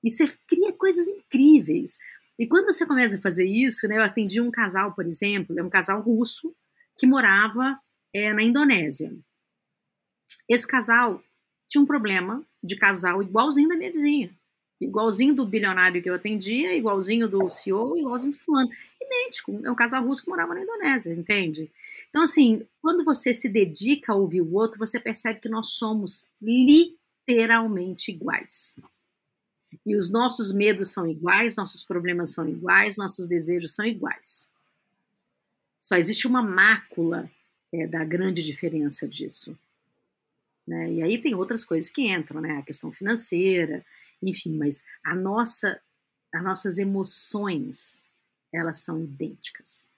E 0.04 0.10
você 0.10 0.26
cria 0.46 0.72
coisas 0.72 1.08
incríveis. 1.08 1.98
E 2.38 2.46
quando 2.46 2.66
você 2.66 2.86
começa 2.86 3.16
a 3.16 3.20
fazer 3.20 3.46
isso, 3.46 3.86
né, 3.86 3.98
eu 3.98 4.02
atendi 4.02 4.40
um 4.40 4.50
casal, 4.50 4.94
por 4.94 5.06
exemplo, 5.06 5.58
é 5.58 5.62
um 5.62 5.70
casal 5.70 6.00
russo 6.00 6.54
que 6.98 7.06
morava 7.06 7.78
é, 8.12 8.32
na 8.32 8.42
Indonésia. 8.42 9.14
Esse 10.48 10.66
casal 10.66 11.22
tinha 11.68 11.80
um 11.80 11.86
problema 11.86 12.44
de 12.62 12.76
casal 12.76 13.22
igualzinho 13.22 13.68
da 13.68 13.76
minha 13.76 13.92
vizinha 13.92 14.36
igualzinho 14.84 15.34
do 15.34 15.46
bilionário 15.46 16.02
que 16.02 16.08
eu 16.08 16.14
atendia, 16.14 16.74
igualzinho 16.74 17.28
do 17.28 17.48
CEO, 17.48 17.96
igualzinho 17.96 18.32
do 18.32 18.38
fulano. 18.38 18.70
Idêntico. 19.00 19.60
É 19.64 19.70
um 19.70 19.74
casal 19.74 20.04
russo 20.04 20.22
que 20.22 20.30
morava 20.30 20.54
na 20.54 20.62
Indonésia, 20.62 21.12
entende? 21.12 21.70
Então, 22.08 22.22
assim, 22.22 22.66
quando 22.80 23.04
você 23.04 23.32
se 23.32 23.48
dedica 23.48 24.12
a 24.12 24.16
ouvir 24.16 24.40
o 24.40 24.54
outro, 24.54 24.78
você 24.78 24.98
percebe 25.00 25.40
que 25.40 25.48
nós 25.48 25.68
somos 25.68 26.30
literalmente 26.40 28.10
iguais. 28.10 28.78
E 29.86 29.96
os 29.96 30.10
nossos 30.10 30.52
medos 30.52 30.90
são 30.90 31.06
iguais, 31.06 31.56
nossos 31.56 31.82
problemas 31.82 32.32
são 32.32 32.48
iguais, 32.48 32.96
nossos 32.96 33.26
desejos 33.26 33.74
são 33.74 33.84
iguais. 33.84 34.52
Só 35.78 35.96
existe 35.96 36.26
uma 36.26 36.42
mácula 36.42 37.30
é, 37.72 37.86
da 37.86 38.04
grande 38.04 38.42
diferença 38.42 39.08
disso. 39.08 39.58
Né? 40.66 40.92
E 40.92 41.02
aí 41.02 41.20
tem 41.20 41.34
outras 41.34 41.64
coisas 41.64 41.90
que 41.90 42.10
entram, 42.10 42.40
né? 42.40 42.58
A 42.58 42.62
questão 42.62 42.92
financeira, 42.92 43.84
enfim, 44.22 44.56
mas 44.56 44.84
a 45.04 45.14
nossa, 45.14 45.80
as 46.32 46.42
nossas 46.42 46.78
emoções, 46.78 48.02
elas 48.52 48.78
são 48.78 49.02
idênticas. 49.02 49.90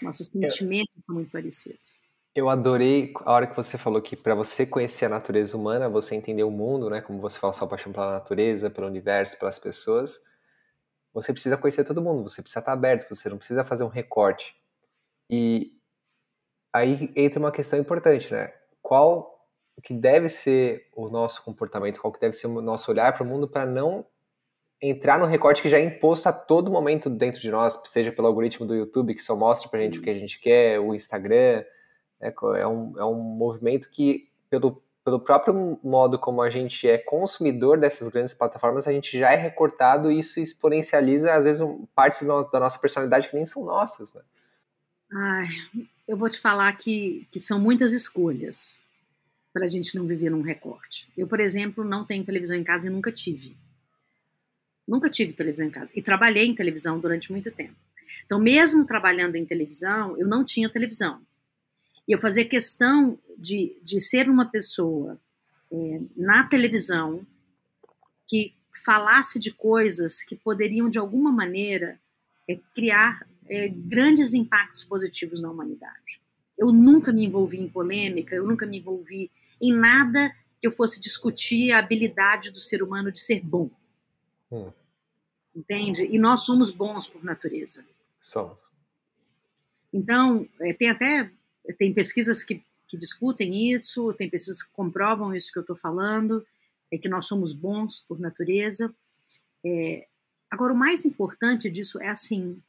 Nossos 0.00 0.26
sentimentos 0.26 0.96
eu, 0.96 1.02
são 1.02 1.14
muito 1.14 1.30
parecidos. 1.30 2.00
Eu 2.34 2.48
adorei 2.48 3.12
a 3.24 3.32
hora 3.32 3.46
que 3.46 3.54
você 3.54 3.78
falou 3.78 4.02
que 4.02 4.16
para 4.16 4.34
você 4.34 4.66
conhecer 4.66 5.04
a 5.04 5.08
natureza 5.08 5.56
humana, 5.56 5.88
você 5.88 6.14
entender 6.14 6.42
o 6.42 6.50
mundo, 6.50 6.90
né? 6.90 7.00
Como 7.00 7.20
você 7.20 7.38
fala, 7.38 7.52
sua 7.52 7.68
paixão 7.68 7.92
pela 7.92 8.12
natureza, 8.12 8.68
pelo 8.68 8.88
universo, 8.88 9.38
pelas 9.38 9.58
pessoas, 9.58 10.20
você 11.12 11.32
precisa 11.32 11.58
conhecer 11.58 11.84
todo 11.84 12.02
mundo, 12.02 12.28
você 12.28 12.42
precisa 12.42 12.60
estar 12.60 12.72
aberto, 12.72 13.08
você 13.08 13.28
não 13.28 13.38
precisa 13.38 13.62
fazer 13.64 13.84
um 13.84 13.88
recorte. 13.88 14.56
E 15.30 15.78
aí 16.72 17.12
entra 17.14 17.38
uma 17.38 17.52
questão 17.52 17.78
importante, 17.78 18.32
né? 18.32 18.52
Qual 18.80 19.31
que 19.82 19.92
deve 19.92 20.28
ser 20.28 20.88
o 20.94 21.08
nosso 21.08 21.42
comportamento, 21.44 22.00
qual 22.00 22.12
que 22.12 22.20
deve 22.20 22.34
ser 22.34 22.46
o 22.46 22.60
nosso 22.60 22.90
olhar 22.90 23.12
para 23.12 23.24
o 23.24 23.26
mundo 23.26 23.48
para 23.48 23.66
não 23.66 24.06
entrar 24.80 25.18
no 25.18 25.26
recorte 25.26 25.62
que 25.62 25.68
já 25.68 25.78
é 25.78 25.84
imposto 25.84 26.28
a 26.28 26.32
todo 26.32 26.70
momento 26.70 27.08
dentro 27.08 27.40
de 27.40 27.50
nós, 27.50 27.80
seja 27.84 28.10
pelo 28.10 28.26
algoritmo 28.26 28.66
do 28.66 28.74
YouTube 28.74 29.14
que 29.14 29.22
só 29.22 29.36
mostra 29.36 29.68
para 29.68 29.80
gente 29.80 30.00
o 30.00 30.02
que 30.02 30.10
a 30.10 30.14
gente 30.14 30.40
quer, 30.40 30.80
o 30.80 30.92
Instagram, 30.92 31.64
né, 32.20 32.34
é, 32.56 32.66
um, 32.66 32.98
é 32.98 33.04
um 33.04 33.14
movimento 33.14 33.88
que 33.88 34.28
pelo, 34.50 34.82
pelo 35.04 35.20
próprio 35.20 35.78
modo 35.84 36.18
como 36.18 36.42
a 36.42 36.50
gente 36.50 36.88
é 36.88 36.98
consumidor 36.98 37.78
dessas 37.78 38.08
grandes 38.08 38.34
plataformas, 38.34 38.88
a 38.88 38.92
gente 38.92 39.16
já 39.16 39.32
é 39.32 39.36
recortado 39.36 40.10
e 40.10 40.18
isso 40.18 40.40
exponencializa 40.40 41.32
às 41.32 41.44
vezes 41.44 41.62
um, 41.62 41.86
partes 41.94 42.26
da 42.26 42.58
nossa 42.58 42.78
personalidade 42.78 43.28
que 43.28 43.36
nem 43.36 43.46
são 43.46 43.64
nossas, 43.64 44.14
né? 44.14 44.22
Ai, 45.14 45.46
eu 46.08 46.16
vou 46.16 46.28
te 46.28 46.40
falar 46.40 46.72
que, 46.72 47.28
que 47.30 47.38
são 47.38 47.60
muitas 47.60 47.92
escolhas 47.92 48.81
para 49.52 49.64
a 49.64 49.68
gente 49.68 49.94
não 49.94 50.06
viver 50.06 50.30
num 50.30 50.40
recorte. 50.40 51.12
Eu, 51.16 51.26
por 51.26 51.40
exemplo, 51.40 51.84
não 51.84 52.04
tenho 52.04 52.24
televisão 52.24 52.56
em 52.56 52.64
casa 52.64 52.88
e 52.88 52.90
nunca 52.90 53.12
tive. 53.12 53.56
Nunca 54.86 55.10
tive 55.10 55.32
televisão 55.32 55.66
em 55.66 55.70
casa. 55.70 55.90
E 55.94 56.00
trabalhei 56.00 56.46
em 56.46 56.54
televisão 56.54 56.98
durante 56.98 57.30
muito 57.30 57.50
tempo. 57.50 57.76
Então, 58.24 58.40
mesmo 58.40 58.86
trabalhando 58.86 59.36
em 59.36 59.44
televisão, 59.44 60.16
eu 60.16 60.26
não 60.26 60.44
tinha 60.44 60.68
televisão. 60.68 61.20
E 62.08 62.12
eu 62.12 62.18
fazia 62.18 62.44
questão 62.44 63.18
de, 63.38 63.78
de 63.82 64.00
ser 64.00 64.28
uma 64.28 64.46
pessoa 64.46 65.20
é, 65.70 66.00
na 66.16 66.46
televisão 66.48 67.26
que 68.26 68.54
falasse 68.84 69.38
de 69.38 69.52
coisas 69.52 70.22
que 70.22 70.34
poderiam, 70.34 70.88
de 70.88 70.98
alguma 70.98 71.30
maneira, 71.30 72.00
é, 72.48 72.58
criar 72.74 73.26
é, 73.48 73.68
grandes 73.68 74.32
impactos 74.32 74.84
positivos 74.84 75.40
na 75.40 75.50
humanidade. 75.50 76.21
Eu 76.62 76.72
nunca 76.72 77.12
me 77.12 77.24
envolvi 77.24 77.60
em 77.60 77.68
polêmica, 77.68 78.36
eu 78.36 78.46
nunca 78.46 78.64
me 78.64 78.78
envolvi 78.78 79.32
em 79.60 79.72
nada 79.72 80.32
que 80.60 80.66
eu 80.68 80.70
fosse 80.70 81.00
discutir 81.00 81.72
a 81.72 81.80
habilidade 81.80 82.52
do 82.52 82.60
ser 82.60 82.84
humano 82.84 83.10
de 83.10 83.18
ser 83.18 83.40
bom. 83.40 83.68
Hum. 84.48 84.70
Entende? 85.56 86.04
E 86.04 86.18
nós 86.20 86.44
somos 86.44 86.70
bons 86.70 87.04
por 87.04 87.24
natureza. 87.24 87.84
Somos. 88.20 88.70
Então, 89.92 90.48
é, 90.60 90.72
tem 90.72 90.88
até 90.88 91.32
tem 91.76 91.92
pesquisas 91.92 92.44
que, 92.44 92.64
que 92.86 92.96
discutem 92.96 93.72
isso, 93.72 94.14
tem 94.14 94.30
pesquisas 94.30 94.62
que 94.62 94.72
comprovam 94.72 95.34
isso 95.34 95.50
que 95.52 95.58
eu 95.58 95.62
estou 95.62 95.74
falando, 95.74 96.46
é 96.92 96.96
que 96.96 97.08
nós 97.08 97.26
somos 97.26 97.52
bons 97.52 97.98
por 97.98 98.20
natureza. 98.20 98.94
É, 99.66 100.06
agora, 100.48 100.72
o 100.72 100.76
mais 100.76 101.04
importante 101.04 101.68
disso 101.68 102.00
é 102.00 102.08
assim: 102.08 102.62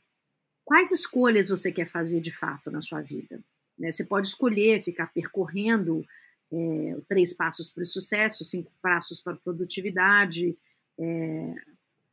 quais 0.65 0.91
escolhas 0.91 1.49
você 1.49 1.71
quer 1.71 1.87
fazer 1.87 2.19
de 2.21 2.31
fato 2.31 2.71
na 2.71 2.81
sua 2.81 2.99
vida? 2.99 3.39
Né? 3.77 3.91
Você 3.91 4.03
pode 4.03 4.27
escolher 4.27 4.83
ficar 4.83 5.07
percorrendo 5.07 6.05
é, 6.51 6.97
três 7.07 7.33
passos 7.33 7.69
para 7.69 7.83
o 7.83 7.85
sucesso, 7.85 8.43
cinco 8.43 8.71
passos 8.81 9.19
para 9.19 9.33
a 9.33 9.37
produtividade, 9.37 10.57
é, 10.99 11.55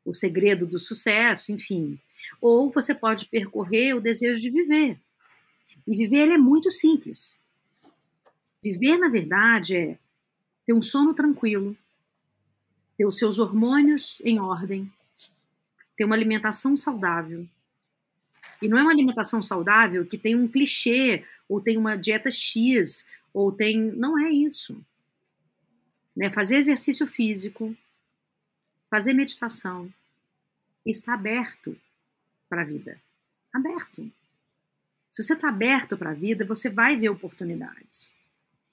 o 0.04 0.14
segredo 0.14 0.66
do 0.66 0.78
sucesso, 0.78 1.52
enfim. 1.52 1.98
Ou 2.40 2.70
você 2.70 2.94
pode 2.94 3.26
percorrer 3.26 3.94
o 3.94 4.00
desejo 4.00 4.40
de 4.40 4.50
viver. 4.50 4.98
E 5.86 5.96
viver 5.96 6.18
ele 6.18 6.34
é 6.34 6.38
muito 6.38 6.70
simples. 6.70 7.38
Viver, 8.62 8.98
na 8.98 9.08
verdade, 9.08 9.76
é 9.76 9.98
ter 10.64 10.72
um 10.72 10.82
sono 10.82 11.14
tranquilo, 11.14 11.76
ter 12.96 13.06
os 13.06 13.18
seus 13.18 13.38
hormônios 13.38 14.20
em 14.24 14.38
ordem, 14.38 14.90
ter 15.96 16.04
uma 16.04 16.14
alimentação 16.14 16.76
saudável, 16.76 17.46
e 18.62 18.68
não 18.68 18.78
é 18.78 18.82
uma 18.82 18.92
alimentação 18.92 19.40
saudável 19.40 20.04
que 20.04 20.18
tem 20.18 20.36
um 20.36 20.46
clichê, 20.46 21.24
ou 21.48 21.60
tem 21.60 21.76
uma 21.76 21.96
dieta 21.96 22.30
X, 22.30 23.06
ou 23.32 23.50
tem. 23.50 23.78
Não 23.78 24.18
é 24.18 24.30
isso. 24.30 24.84
Né? 26.14 26.28
Fazer 26.30 26.56
exercício 26.56 27.06
físico, 27.06 27.76
fazer 28.90 29.14
meditação, 29.14 29.92
estar 30.84 31.14
aberto 31.14 31.76
para 32.48 32.62
a 32.62 32.64
vida. 32.64 33.00
Aberto. 33.52 34.10
Se 35.08 35.22
você 35.22 35.32
está 35.32 35.48
aberto 35.48 35.96
para 35.96 36.10
a 36.10 36.14
vida, 36.14 36.44
você 36.44 36.68
vai 36.68 36.96
ver 36.96 37.08
oportunidades. 37.08 38.14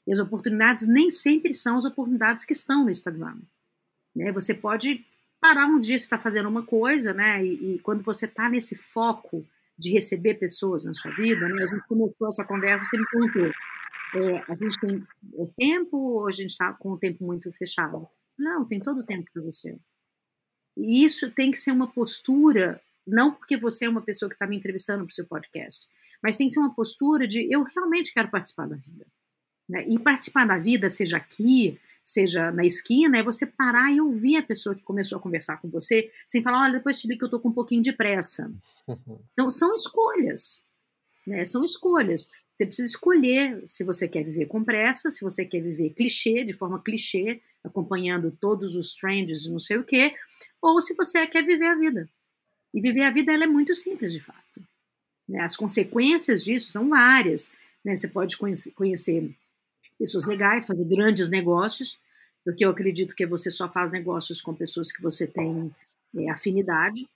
E 0.06 0.12
as 0.12 0.20
oportunidades 0.20 0.88
nem 0.88 1.10
sempre 1.10 1.53
são 1.53 1.77
as 1.77 1.86
oportunidades 1.86 2.46
que 2.46 2.53
estão 2.53 2.84
no 2.84 2.91
Instagram. 2.91 3.38
Né? 4.15 4.32
Você 4.32 4.53
pode 4.53 5.06
parar 5.39 5.65
um 5.65 5.79
dia, 5.79 5.98
você 5.98 6.06
está 6.06 6.17
fazendo 6.17 6.50
uma 6.50 6.63
coisa, 6.63 7.13
né? 7.13 7.44
E, 7.44 7.75
e 7.75 7.79
quando 7.79 8.03
você 8.03 8.25
está 8.25 8.50
nesse 8.50 8.75
foco 8.75 9.46
de 9.78 9.92
receber 9.92 10.36
pessoas 10.36 10.84
na 10.84 10.94
sua 10.94 11.12
vida, 11.12 11.48
né? 11.48 11.64
A 11.64 11.68
gente 11.68 11.88
começou 11.88 12.28
essa 12.28 12.46
conversa, 12.46 12.86
você 12.86 12.98
me 12.98 13.06
perguntou, 13.12 13.52
é, 14.16 14.44
a 14.52 14.56
gente 14.56 14.80
tem 14.80 15.04
é, 15.36 15.46
tempo 15.58 15.98
ou 15.98 16.28
a 16.28 16.32
gente 16.32 16.50
está 16.50 16.74
com 16.74 16.94
o 16.94 16.98
tempo 16.98 17.24
muito 17.26 17.52
fechado? 17.52 18.08
Não, 18.38 18.66
tem 18.66 18.80
todo 18.80 19.00
o 19.00 19.06
tempo 19.06 19.30
para 19.32 19.44
você. 19.44 19.78
E 20.76 21.04
isso 21.04 21.32
tem 21.32 21.52
que 21.52 21.58
ser 21.58 21.72
uma 21.72 21.92
postura, 21.92 22.82
não 23.06 23.34
porque 23.34 23.58
você 23.58 23.86
é 23.86 23.90
uma 23.90 24.02
pessoa 24.02 24.30
que 24.30 24.36
está 24.36 24.48
me 24.48 24.58
entrevistando 24.58 25.04
para 25.04 25.12
o 25.12 25.16
seu 25.16 25.26
podcast, 25.26 25.88
mas 26.22 26.38
tem 26.38 26.48
que 26.48 26.54
ser 26.54 26.60
uma 26.60 26.74
postura 26.74 27.28
de 27.28 27.52
eu 27.52 27.64
realmente 27.64 28.14
quero 28.14 28.30
participar 28.30 28.68
da 28.68 28.76
vida. 28.76 29.06
Né? 29.68 29.86
E 29.88 30.00
participar 30.00 30.46
da 30.46 30.58
vida, 30.58 30.90
seja 30.90 31.18
aqui, 31.18 31.80
seja 32.04 32.52
na 32.52 32.66
esquina, 32.66 33.18
é 33.18 33.24
você 33.24 33.46
parar 33.46 33.92
e 33.92 34.00
ouvir 34.00 34.38
a 34.38 34.44
pessoa 34.44 34.74
que 34.74 34.84
começou 34.84 35.18
a 35.18 35.22
conversar 35.22 35.58
com 35.58 35.70
você, 35.70 36.10
sem 36.26 36.42
falar, 36.42 36.64
olha, 36.64 36.74
depois 36.78 37.02
te 37.02 37.08
ligo 37.08 37.20
que 37.20 37.26
eu 37.26 37.28
estou 37.28 37.40
com 37.40 37.50
um 37.50 37.54
pouquinho 37.54 37.82
de 37.82 37.94
pressa. 37.94 38.52
Então, 39.34 39.50
são 39.50 39.76
escolhas. 39.76 40.64
Né? 41.28 41.44
São 41.44 41.62
escolhas. 41.62 42.32
Você 42.50 42.66
precisa 42.66 42.88
escolher 42.88 43.62
se 43.66 43.84
você 43.84 44.08
quer 44.08 44.24
viver 44.24 44.46
com 44.46 44.64
pressa, 44.64 45.10
se 45.10 45.20
você 45.20 45.44
quer 45.44 45.60
viver 45.60 45.90
clichê, 45.90 46.46
de 46.46 46.54
forma 46.54 46.82
clichê, 46.82 47.42
acompanhando 47.62 48.32
todos 48.32 48.78
os 48.78 48.94
trends 48.94 49.46
e 49.46 49.52
não 49.52 49.60
sei 49.60 49.78
o 49.78 49.84
quê, 49.84 50.16
ou 50.62 50.80
se 50.80 50.96
você 50.96 51.28
quer 51.28 51.44
viver 51.44 51.68
a 51.68 51.76
vida. 51.76 52.10
E 52.74 52.80
viver 52.82 53.04
a 53.04 53.12
vida 53.12 53.34
ela 53.34 53.44
é 53.44 53.48
muito 53.48 53.76
simples, 53.76 54.14
de 54.14 54.22
fato. 54.22 54.66
Né? 55.28 55.42
As 55.42 55.58
consequências 55.58 56.44
disso 56.44 56.72
são 56.72 56.90
várias. 56.90 57.52
Né? 57.84 57.96
Você 57.96 58.08
pode 58.08 58.38
conhecer 58.38 59.36
pessoas 59.98 60.25
legais, 60.25 60.66
fazer 60.66 60.86
grandes 60.86 61.30
negócios, 61.30 61.98
porque 62.44 62.63
eu 62.63 62.70
acredito 62.70 63.16
que 63.16 63.25
você 63.25 63.51
só 63.51 63.72
faz 63.72 63.92
negócios 63.92 64.42
com 64.42 64.54
pessoas 64.54 64.92
que 64.92 65.01
você 65.01 65.27
tem 65.27 65.74
é, 66.16 66.30
afinidade. 66.30 67.08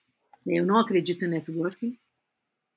Né? 0.46 0.56
Eu 0.56 0.66
não 0.66 0.80
acredito 0.80 1.24
em 1.24 1.30
networking. 1.30 1.98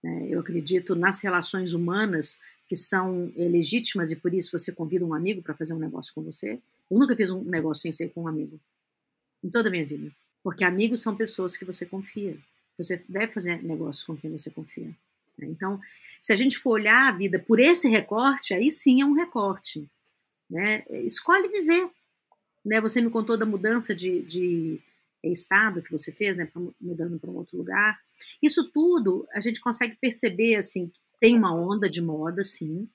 Né? 0.02 0.28
Eu 0.28 0.40
acredito 0.40 0.94
nas 0.94 1.20
relações 1.20 1.72
humanas 1.72 2.40
que 2.68 2.76
são 2.76 3.32
é, 3.36 3.48
legítimas 3.48 4.12
e 4.12 4.16
por 4.16 4.32
isso 4.32 4.56
você 4.56 4.72
convida 4.72 5.04
um 5.04 5.14
amigo 5.14 5.42
para 5.42 5.54
fazer 5.54 5.74
um 5.74 5.78
negócio 5.78 6.14
com 6.14 6.22
você. 6.22 6.60
Eu 6.90 6.98
nunca 6.98 7.16
fiz 7.16 7.30
um 7.30 7.42
negócio 7.42 7.82
sem 7.82 7.92
ser 7.92 8.10
com 8.10 8.22
um 8.22 8.28
amigo, 8.28 8.60
em 9.42 9.50
toda 9.50 9.68
a 9.68 9.70
minha 9.70 9.84
vida. 9.84 10.10
Porque 10.42 10.62
amigos 10.62 11.00
são 11.00 11.16
pessoas 11.16 11.56
que 11.56 11.64
você 11.64 11.86
confia. 11.86 12.36
Você 12.76 13.02
deve 13.08 13.32
fazer 13.32 13.62
negócio 13.62 14.06
com 14.06 14.16
quem 14.16 14.30
você 14.30 14.50
confia. 14.50 14.94
Né? 15.38 15.48
Então, 15.48 15.80
se 16.20 16.32
a 16.32 16.36
gente 16.36 16.58
for 16.58 16.72
olhar 16.72 17.08
a 17.08 17.16
vida 17.16 17.38
por 17.38 17.60
esse 17.60 17.88
recorte, 17.88 18.54
aí 18.54 18.70
sim 18.70 19.00
é 19.00 19.04
um 19.04 19.14
recorte. 19.14 19.88
Né? 20.50 20.84
Escolhe 20.90 21.48
viver. 21.48 21.90
Né? 22.64 22.80
Você 22.80 23.00
me 23.00 23.10
contou 23.10 23.36
da 23.36 23.46
mudança 23.46 23.94
de, 23.94 24.22
de 24.22 24.80
estado 25.32 25.82
que 25.82 25.90
você 25.90 26.12
fez, 26.12 26.36
né, 26.36 26.50
mudando 26.80 27.18
para 27.18 27.30
um 27.30 27.36
outro 27.36 27.56
lugar. 27.56 27.98
Isso 28.42 28.70
tudo 28.70 29.26
a 29.32 29.40
gente 29.40 29.60
consegue 29.60 29.96
perceber 29.96 30.56
assim, 30.56 30.90
tem 31.20 31.36
uma 31.36 31.54
onda 31.54 31.88
de 31.88 32.00
moda, 32.00 32.42
sim, 32.42 32.88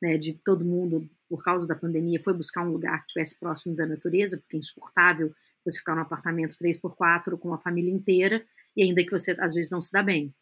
né, 0.00 0.16
de 0.16 0.34
todo 0.44 0.64
mundo 0.64 1.08
por 1.28 1.42
causa 1.42 1.66
da 1.66 1.74
pandemia 1.74 2.20
foi 2.20 2.32
buscar 2.32 2.64
um 2.64 2.70
lugar 2.70 2.98
que 3.00 3.06
estivesse 3.06 3.38
próximo 3.38 3.74
da 3.74 3.86
natureza, 3.86 4.38
porque 4.38 4.56
é 4.56 4.58
insuportável 4.58 5.34
você 5.64 5.78
ficar 5.78 5.94
num 5.94 6.02
apartamento 6.02 6.56
3x4 6.58 7.38
com 7.38 7.52
a 7.54 7.60
família 7.60 7.92
inteira 7.92 8.44
e 8.76 8.82
ainda 8.82 9.02
que 9.02 9.10
você 9.10 9.34
às 9.38 9.54
vezes 9.54 9.70
não 9.70 9.80
se 9.80 9.90
dá 9.90 10.02
bem, 10.02 10.34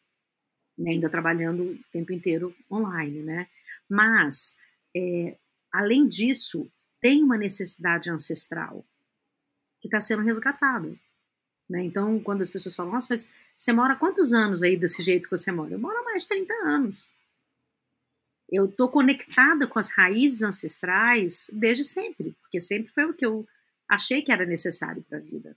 né, 0.77 0.93
ainda 0.93 1.09
trabalhando 1.09 1.73
o 1.73 1.79
tempo 1.93 2.13
inteiro 2.13 2.55
online, 2.71 3.23
né? 3.23 3.49
Mas 3.89 4.57
é, 4.97 5.37
além 5.73 6.07
disso 6.07 6.71
tem 7.01 7.23
uma 7.23 7.37
necessidade 7.37 8.11
ancestral 8.11 8.85
que 9.81 9.89
está 9.89 10.01
sendo 10.01 10.23
resgatada. 10.23 10.97
Né? 11.69 11.83
Então, 11.85 12.21
quando 12.21 12.43
as 12.43 12.51
pessoas 12.51 12.77
falam, 12.77 12.93
nossa, 12.93 13.09
mas 13.11 13.33
você 13.57 13.73
mora 13.73 13.97
quantos 13.97 14.33
anos 14.33 14.63
aí 14.63 14.77
desse 14.77 15.03
jeito 15.03 15.29
que 15.29 15.37
você 15.37 15.51
mora? 15.51 15.73
Eu 15.73 15.79
moro 15.79 16.05
mais 16.05 16.23
de 16.23 16.29
30 16.29 16.55
anos. 16.65 17.13
Eu 18.49 18.67
estou 18.67 18.89
conectada 18.89 19.67
com 19.67 19.79
as 19.79 19.91
raízes 19.91 20.43
ancestrais 20.43 21.51
desde 21.53 21.83
sempre, 21.83 22.37
porque 22.43 22.61
sempre 22.61 22.93
foi 22.93 23.07
o 23.07 23.15
que 23.15 23.27
eu 23.27 23.47
achei 23.89 24.23
que 24.23 24.31
era 24.31 24.47
necessário 24.47 25.03
para 25.09 25.19
a 25.19 25.23
vida. 25.23 25.57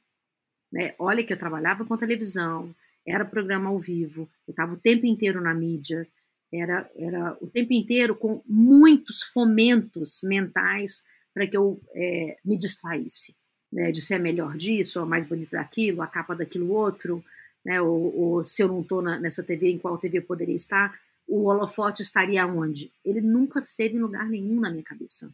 Né? 0.72 0.96
Olha 0.98 1.24
que 1.24 1.34
eu 1.34 1.38
trabalhava 1.38 1.86
com 1.86 1.98
televisão, 1.98 2.74
era 3.06 3.26
programa 3.26 3.70
ao 3.70 3.80
vivo, 3.80 4.30
eu 4.48 4.52
estava 4.52 4.74
o 4.74 4.78
tempo 4.78 5.06
inteiro 5.06 5.42
na 5.42 5.54
mídia, 5.54 6.08
era, 6.52 6.90
era 6.96 7.38
o 7.42 7.48
tempo 7.48 7.74
inteiro 7.74 8.16
com 8.16 8.42
muitos 8.46 9.24
fomentos 9.24 10.22
mentais 10.24 11.04
para 11.34 11.46
que 11.46 11.58
eu 11.58 11.82
é, 11.94 12.38
me 12.46 12.58
distraísse, 12.58 13.36
né, 13.72 13.92
de 13.92 14.02
ser 14.02 14.20
melhor 14.20 14.56
disso, 14.56 15.00
a 15.00 15.06
mais 15.06 15.26
bonita 15.26 15.58
daquilo, 15.58 16.02
a 16.02 16.08
capa 16.08 16.36
daquilo 16.36 16.72
outro, 16.72 17.24
né, 17.64 17.82
ou, 17.82 18.16
ou 18.18 18.44
se 18.44 18.64
eu 18.64 18.68
não 18.68 18.82
estou 18.82 19.02
nessa 19.02 19.44
TV, 19.44 19.70
em 19.70 19.78
qual 19.78 19.98
TV 19.98 20.22
poderia 20.22 20.56
estar, 20.56 20.98
o 21.28 21.46
holofote 21.46 22.02
estaria 22.02 22.46
onde? 22.46 22.92
Ele 23.04 23.20
nunca 23.20 23.60
esteve 23.60 23.98
em 23.98 24.02
lugar 24.02 24.28
nenhum 24.30 24.60
na 24.60 24.70
minha 24.70 24.84
cabeça. 24.84 25.34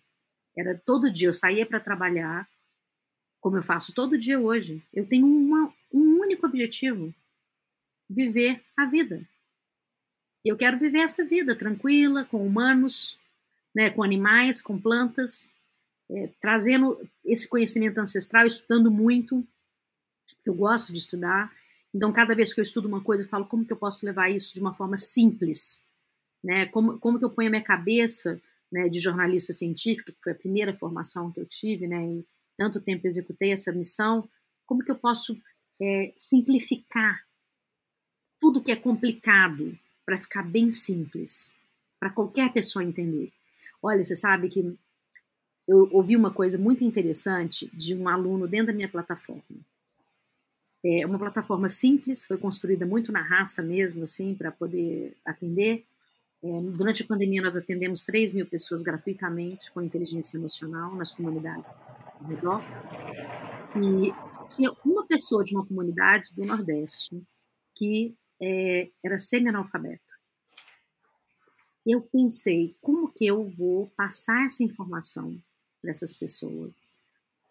Era 0.57 0.75
todo 0.75 1.11
dia, 1.11 1.27
eu 1.27 1.33
saía 1.33 1.65
para 1.65 1.79
trabalhar, 1.79 2.47
como 3.39 3.57
eu 3.57 3.63
faço 3.63 3.93
todo 3.93 4.17
dia 4.17 4.39
hoje. 4.39 4.81
Eu 4.93 5.05
tenho 5.05 5.27
uma, 5.27 5.73
um 5.91 6.21
único 6.21 6.45
objetivo: 6.45 7.13
viver 8.11 8.61
a 8.75 8.85
vida. 8.85 9.25
Eu 10.43 10.57
quero 10.57 10.77
viver 10.77 10.99
essa 10.99 11.23
vida 11.23 11.55
tranquila, 11.55 12.25
com 12.25 12.45
humanos, 12.45 13.17
né, 13.73 13.89
com 13.89 14.03
animais, 14.03 14.61
com 14.61 14.79
plantas, 14.79 15.55
é, 16.09 16.29
trazendo 16.41 16.99
esse 17.23 17.47
conhecimento 17.47 17.99
ancestral, 17.99 18.45
estudando 18.45 18.91
muito. 18.91 19.47
Eu 20.45 20.53
gosto 20.53 20.91
de 20.91 20.97
estudar. 20.97 21.51
Então, 21.93 22.11
cada 22.11 22.35
vez 22.35 22.53
que 22.53 22.59
eu 22.59 22.63
estudo 22.63 22.87
uma 22.87 23.01
coisa, 23.01 23.23
eu 23.23 23.29
falo 23.29 23.45
como 23.45 23.65
que 23.65 23.71
eu 23.71 23.77
posso 23.77 24.05
levar 24.05 24.29
isso 24.29 24.53
de 24.53 24.59
uma 24.59 24.73
forma 24.73 24.97
simples, 24.97 25.83
né? 26.43 26.65
Como, 26.67 26.97
como 26.99 27.19
que 27.19 27.25
eu 27.25 27.29
ponho 27.29 27.47
a 27.47 27.51
minha 27.51 27.63
cabeça 27.63 28.41
né, 28.71 28.89
de 28.89 28.99
jornalista 28.99 29.53
científica, 29.53 30.11
que 30.11 30.23
foi 30.23 30.31
a 30.31 30.35
primeira 30.35 30.73
formação 30.73 31.31
que 31.31 31.39
eu 31.39 31.45
tive, 31.45 31.87
né? 31.87 32.03
E 32.03 32.25
tanto 32.57 32.81
tempo 32.81 33.05
executei 33.05 33.51
essa 33.51 33.71
missão. 33.71 34.27
Como 34.65 34.83
que 34.83 34.91
eu 34.91 34.97
posso 34.97 35.37
é, 35.81 36.13
simplificar 36.15 37.21
tudo 38.41 38.61
que 38.61 38.71
é 38.71 38.75
complicado 38.75 39.77
para 40.03 40.17
ficar 40.17 40.41
bem 40.41 40.71
simples, 40.71 41.53
para 41.99 42.09
qualquer 42.09 42.51
pessoa 42.51 42.83
entender? 42.83 43.31
Olha, 43.81 44.03
você 44.03 44.15
sabe 44.15 44.49
que 44.49 44.77
eu 45.67 45.87
ouvi 45.91 46.15
uma 46.17 46.31
coisa 46.31 46.57
muito 46.57 46.83
interessante 46.83 47.69
de 47.71 47.95
um 47.95 48.09
aluno 48.09 48.47
dentro 48.47 48.67
da 48.67 48.73
minha 48.73 48.89
plataforma. 48.89 49.43
É 50.83 51.05
uma 51.05 51.19
plataforma 51.19 51.69
simples, 51.69 52.25
foi 52.25 52.37
construída 52.37 52.85
muito 52.85 53.11
na 53.11 53.21
raça 53.21 53.61
mesmo, 53.61 54.03
assim, 54.03 54.33
para 54.33 54.51
poder 54.51 55.15
atender. 55.23 55.85
É, 56.43 56.61
durante 56.75 57.03
a 57.03 57.05
pandemia, 57.05 57.43
nós 57.43 57.55
atendemos 57.55 58.03
3 58.03 58.33
mil 58.33 58.47
pessoas 58.47 58.81
gratuitamente 58.81 59.71
com 59.71 59.79
inteligência 59.79 60.37
emocional 60.37 60.95
nas 60.95 61.11
comunidades 61.11 61.87
ao 62.19 62.27
redor. 62.27 62.63
E 63.77 64.11
tinha 64.55 64.71
uma 64.83 65.05
pessoa 65.05 65.43
de 65.43 65.55
uma 65.55 65.63
comunidade 65.63 66.33
do 66.35 66.43
Nordeste 66.43 67.21
que 67.75 68.15
é, 68.41 68.89
era 69.03 69.19
semi-analfabeto 69.19 70.11
eu 71.85 72.01
pensei 72.01 72.75
como 72.81 73.11
que 73.11 73.25
eu 73.25 73.49
vou 73.49 73.87
passar 73.97 74.45
essa 74.45 74.63
informação 74.63 75.41
para 75.81 75.91
essas 75.91 76.13
pessoas. 76.13 76.87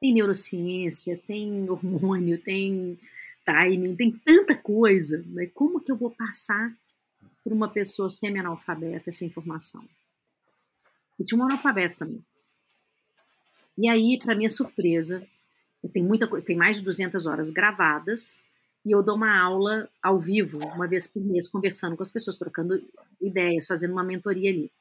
Tem 0.00 0.14
neurociência, 0.14 1.20
tem 1.26 1.68
hormônio, 1.68 2.38
tem 2.38 2.98
timing, 3.44 3.96
tem 3.96 4.12
tanta 4.12 4.56
coisa. 4.56 5.22
Né? 5.26 5.46
Como 5.52 5.80
que 5.80 5.90
eu 5.90 5.96
vou 5.96 6.10
passar 6.10 6.74
para 7.42 7.54
uma 7.54 7.68
pessoa 7.68 8.08
semi-analfabeta 8.08 9.10
essa 9.10 9.24
informação? 9.24 9.84
E 11.18 11.24
tinha 11.24 11.38
um 11.38 11.44
analfabeto 11.44 11.98
também. 11.98 12.24
E 13.76 13.88
aí, 13.88 14.18
para 14.22 14.34
minha 14.34 14.50
surpresa, 14.50 15.26
tem 15.92 16.02
muita 16.02 16.28
tem 16.42 16.56
mais 16.56 16.78
de 16.78 16.84
200 16.84 17.26
horas 17.26 17.50
gravadas 17.50 18.42
e 18.84 18.94
eu 18.94 19.02
dou 19.02 19.16
uma 19.16 19.38
aula 19.38 19.88
ao 20.02 20.18
vivo, 20.18 20.58
uma 20.58 20.88
vez 20.88 21.06
por 21.06 21.22
mês, 21.22 21.46
conversando 21.48 21.96
com 21.96 22.02
as 22.02 22.10
pessoas, 22.10 22.36
trocando 22.36 22.82
ideias, 23.20 23.66
fazendo 23.66 23.92
uma 23.92 24.04
mentoria 24.04 24.50
ali. 24.50 24.72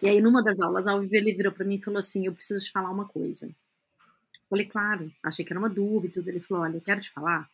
E 0.00 0.08
aí, 0.08 0.20
numa 0.20 0.42
das 0.42 0.60
aulas 0.60 0.86
ao 0.86 1.00
vivo, 1.00 1.14
ele 1.14 1.32
virou 1.32 1.52
para 1.52 1.64
mim 1.64 1.76
e 1.76 1.82
falou 1.82 1.98
assim: 1.98 2.26
Eu 2.26 2.32
preciso 2.32 2.64
te 2.64 2.72
falar 2.72 2.90
uma 2.90 3.06
coisa. 3.06 3.46
Eu 3.46 4.48
falei, 4.48 4.66
claro, 4.66 5.12
achei 5.22 5.44
que 5.44 5.52
era 5.52 5.60
uma 5.60 5.70
dúvida. 5.70 6.22
Ele 6.26 6.40
falou: 6.40 6.64
Olha, 6.64 6.76
eu 6.76 6.80
quero 6.80 7.00
te 7.00 7.10
falar 7.10 7.48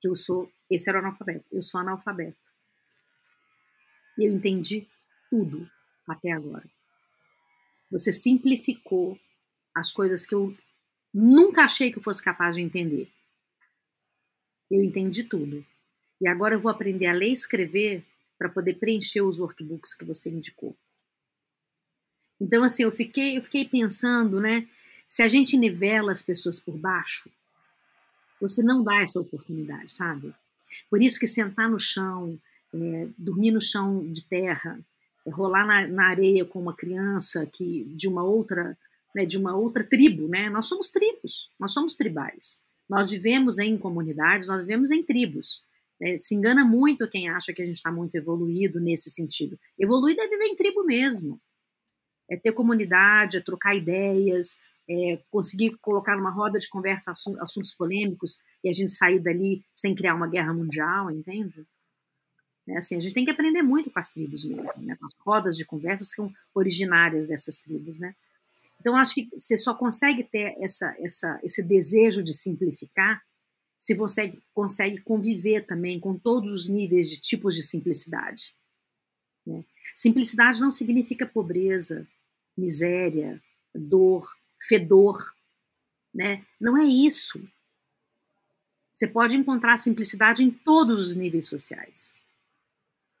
que 0.00 0.06
eu 0.08 0.14
sou. 0.14 0.50
Esse 0.70 0.90
era 0.90 0.98
o 0.98 1.00
analfabeto. 1.00 1.44
Eu 1.50 1.62
sou 1.62 1.80
analfabeto. 1.80 2.36
E 4.18 4.28
eu 4.28 4.32
entendi 4.32 4.86
tudo 5.30 5.68
até 6.06 6.32
agora. 6.32 6.68
Você 7.90 8.12
simplificou 8.12 9.18
as 9.74 9.90
coisas 9.90 10.26
que 10.26 10.34
eu 10.34 10.54
nunca 11.14 11.64
achei 11.64 11.90
que 11.90 11.98
eu 11.98 12.02
fosse 12.02 12.22
capaz 12.22 12.56
de 12.56 12.62
entender. 12.62 13.10
Eu 14.70 14.82
entendi 14.82 15.24
tudo. 15.24 15.64
E 16.20 16.28
agora 16.28 16.54
eu 16.54 16.60
vou 16.60 16.70
aprender 16.70 17.06
a 17.06 17.12
ler 17.12 17.28
e 17.28 17.32
escrever 17.32 18.04
para 18.38 18.48
poder 18.48 18.74
preencher 18.74 19.22
os 19.22 19.38
workbooks 19.38 19.94
que 19.94 20.04
você 20.04 20.30
indicou. 20.30 20.76
Então, 22.40 22.62
assim, 22.62 22.84
eu 22.84 22.92
fiquei, 22.92 23.36
eu 23.36 23.42
fiquei 23.42 23.64
pensando, 23.64 24.40
né? 24.40 24.68
Se 25.06 25.22
a 25.22 25.28
gente 25.28 25.56
nivela 25.56 26.12
as 26.12 26.22
pessoas 26.22 26.60
por 26.60 26.76
baixo, 26.76 27.30
você 28.40 28.62
não 28.62 28.84
dá 28.84 29.00
essa 29.00 29.20
oportunidade, 29.20 29.90
sabe? 29.90 30.32
Por 30.88 31.02
isso 31.02 31.18
que 31.18 31.26
sentar 31.26 31.68
no 31.68 31.78
chão, 31.78 32.38
é, 32.72 33.08
dormir 33.16 33.50
no 33.50 33.60
chão 33.60 34.06
de 34.12 34.24
terra, 34.26 34.78
é, 35.26 35.30
rolar 35.30 35.66
na, 35.66 35.86
na, 35.88 36.08
areia 36.08 36.44
com 36.44 36.60
uma 36.60 36.76
criança 36.76 37.46
que 37.46 37.84
de 37.84 38.06
uma 38.06 38.22
outra, 38.22 38.78
né, 39.14 39.24
de 39.24 39.36
uma 39.38 39.56
outra 39.56 39.82
tribo, 39.82 40.28
né? 40.28 40.48
Nós 40.50 40.66
somos 40.66 40.90
tribos, 40.90 41.50
nós 41.58 41.72
somos 41.72 41.94
tribais. 41.94 42.62
Nós 42.88 43.10
vivemos 43.10 43.58
em 43.58 43.76
comunidades, 43.76 44.48
nós 44.48 44.60
vivemos 44.60 44.90
em 44.90 45.02
tribos. 45.02 45.62
Né? 46.00 46.18
Se 46.20 46.34
engana 46.34 46.64
muito 46.64 47.08
quem 47.08 47.28
acha 47.28 47.52
que 47.52 47.62
a 47.62 47.66
gente 47.66 47.76
está 47.76 47.92
muito 47.92 48.14
evoluído 48.14 48.80
nesse 48.80 49.10
sentido. 49.10 49.58
Evoluído 49.78 50.20
é 50.20 50.28
viver 50.28 50.46
em 50.46 50.56
tribo 50.56 50.84
mesmo 50.84 51.40
é 52.28 52.36
ter 52.36 52.52
comunidade, 52.52 53.38
é 53.38 53.40
trocar 53.40 53.74
ideias, 53.74 54.58
é 54.88 55.18
conseguir 55.30 55.76
colocar 55.80 56.16
numa 56.16 56.30
roda 56.30 56.58
de 56.58 56.68
conversa 56.68 57.10
assuntos 57.10 57.72
polêmicos 57.72 58.42
e 58.62 58.68
a 58.68 58.72
gente 58.72 58.92
sair 58.92 59.18
dali 59.18 59.64
sem 59.72 59.94
criar 59.94 60.14
uma 60.14 60.28
guerra 60.28 60.52
mundial, 60.52 61.10
entende? 61.10 61.66
É 62.68 62.76
assim, 62.76 62.96
a 62.96 63.00
gente 63.00 63.14
tem 63.14 63.24
que 63.24 63.30
aprender 63.30 63.62
muito 63.62 63.90
com 63.90 63.98
as 63.98 64.10
tribos 64.10 64.44
mesmo, 64.44 64.82
né? 64.82 64.96
As 65.02 65.12
rodas 65.24 65.56
de 65.56 65.64
conversa 65.64 66.04
são 66.04 66.30
originárias 66.54 67.26
dessas 67.26 67.58
tribos, 67.58 67.98
né? 67.98 68.14
Então, 68.88 68.96
acho 68.96 69.14
que 69.16 69.28
você 69.36 69.54
só 69.54 69.74
consegue 69.74 70.24
ter 70.24 70.56
essa, 70.58 70.96
essa, 70.98 71.38
esse 71.42 71.62
desejo 71.62 72.22
de 72.22 72.32
simplificar 72.32 73.22
se 73.78 73.94
você 73.94 74.34
consegue 74.54 74.98
conviver 75.02 75.66
também 75.66 76.00
com 76.00 76.18
todos 76.18 76.50
os 76.50 76.68
níveis 76.70 77.10
de 77.10 77.20
tipos 77.20 77.54
de 77.54 77.60
simplicidade. 77.60 78.56
Né? 79.46 79.62
Simplicidade 79.94 80.58
não 80.58 80.70
significa 80.70 81.26
pobreza, 81.26 82.08
miséria, 82.56 83.38
dor, 83.74 84.26
fedor. 84.66 85.34
né? 86.14 86.46
Não 86.58 86.74
é 86.74 86.84
isso. 86.86 87.38
Você 88.90 89.06
pode 89.06 89.36
encontrar 89.36 89.76
simplicidade 89.76 90.42
em 90.42 90.50
todos 90.50 90.98
os 90.98 91.14
níveis 91.14 91.46
sociais. 91.46 92.22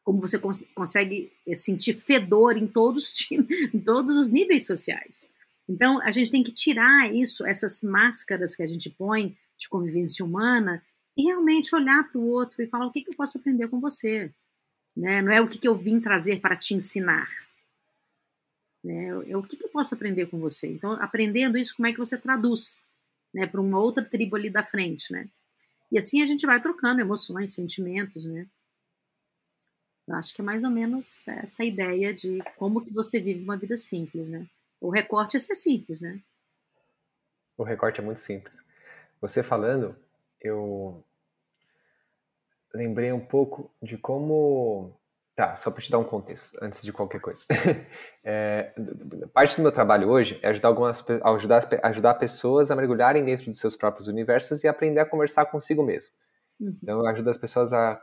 Como 0.02 0.18
você 0.18 0.38
cons 0.38 0.66
consegue 0.74 1.30
eh, 1.46 1.54
sentir 1.54 1.92
fedor 1.92 2.56
em 2.56 2.66
todos, 2.66 3.14
em 3.30 3.80
todos 3.80 4.16
os 4.16 4.30
níveis 4.30 4.64
sociais. 4.64 5.28
Então, 5.68 6.00
a 6.02 6.10
gente 6.10 6.30
tem 6.30 6.42
que 6.42 6.52
tirar 6.52 7.12
isso, 7.14 7.44
essas 7.44 7.82
máscaras 7.82 8.56
que 8.56 8.62
a 8.62 8.66
gente 8.66 8.88
põe 8.88 9.36
de 9.56 9.68
convivência 9.68 10.24
humana, 10.24 10.82
e 11.16 11.24
realmente 11.24 11.74
olhar 11.74 12.08
para 12.10 12.20
o 12.20 12.28
outro 12.28 12.62
e 12.62 12.66
falar 12.66 12.86
o 12.86 12.92
que, 12.92 13.02
que 13.02 13.10
eu 13.10 13.16
posso 13.16 13.38
aprender 13.38 13.68
com 13.68 13.80
você. 13.80 14.32
Né? 14.96 15.20
Não 15.20 15.32
é 15.32 15.40
o 15.40 15.48
que, 15.48 15.58
que 15.58 15.66
eu 15.66 15.76
vim 15.76 16.00
trazer 16.00 16.40
para 16.40 16.54
te 16.54 16.74
ensinar. 16.74 17.28
Né? 18.82 19.08
É 19.28 19.36
o 19.36 19.42
que, 19.42 19.56
que 19.56 19.64
eu 19.64 19.68
posso 19.68 19.94
aprender 19.94 20.26
com 20.26 20.38
você. 20.38 20.68
Então, 20.68 20.92
aprendendo 20.92 21.58
isso, 21.58 21.74
como 21.76 21.88
é 21.88 21.92
que 21.92 21.98
você 21.98 22.16
traduz 22.16 22.80
né, 23.34 23.46
para 23.46 23.60
uma 23.60 23.80
outra 23.80 24.04
tribo 24.04 24.36
ali 24.36 24.48
da 24.48 24.62
frente, 24.62 25.12
né? 25.12 25.28
E 25.90 25.98
assim 25.98 26.22
a 26.22 26.26
gente 26.26 26.46
vai 26.46 26.60
trocando 26.60 27.00
emoções, 27.00 27.54
sentimentos, 27.54 28.24
né? 28.24 28.46
Eu 30.06 30.14
acho 30.14 30.34
que 30.34 30.40
é 30.40 30.44
mais 30.44 30.64
ou 30.64 30.70
menos 30.70 31.26
essa 31.28 31.64
ideia 31.64 32.14
de 32.14 32.38
como 32.56 32.82
que 32.82 32.92
você 32.92 33.20
vive 33.20 33.42
uma 33.42 33.56
vida 33.56 33.76
simples, 33.76 34.28
né? 34.28 34.46
O 34.80 34.90
recorte 34.90 35.36
é 35.36 35.40
ser 35.40 35.54
simples, 35.54 36.00
né? 36.00 36.20
O 37.56 37.64
recorte 37.64 38.00
é 38.00 38.04
muito 38.04 38.20
simples. 38.20 38.62
Você 39.20 39.42
falando, 39.42 39.96
eu 40.40 41.04
lembrei 42.72 43.12
um 43.12 43.24
pouco 43.24 43.70
de 43.82 43.98
como. 43.98 44.96
Tá, 45.34 45.54
só 45.54 45.70
para 45.70 45.80
te 45.80 45.90
dar 45.90 45.98
um 45.98 46.04
contexto, 46.04 46.58
antes 46.60 46.82
de 46.82 46.92
qualquer 46.92 47.20
coisa. 47.20 47.44
É, 48.30 48.74
parte 49.32 49.56
do 49.56 49.62
meu 49.62 49.72
trabalho 49.72 50.10
hoje 50.10 50.38
é 50.42 50.48
ajudar, 50.48 50.68
algumas, 50.68 51.02
ajudar, 51.24 51.66
ajudar 51.84 52.14
pessoas 52.14 52.70
a 52.70 52.76
mergulharem 52.76 53.24
dentro 53.24 53.46
dos 53.46 53.58
seus 53.58 53.74
próprios 53.74 54.06
universos 54.06 54.62
e 54.62 54.68
aprender 54.68 55.00
a 55.00 55.06
conversar 55.06 55.46
consigo 55.46 55.82
mesmo. 55.82 56.12
Uhum. 56.60 56.76
Então, 56.82 57.00
eu 57.00 57.06
ajudo 57.06 57.30
as 57.30 57.38
pessoas 57.38 57.72
a 57.72 57.98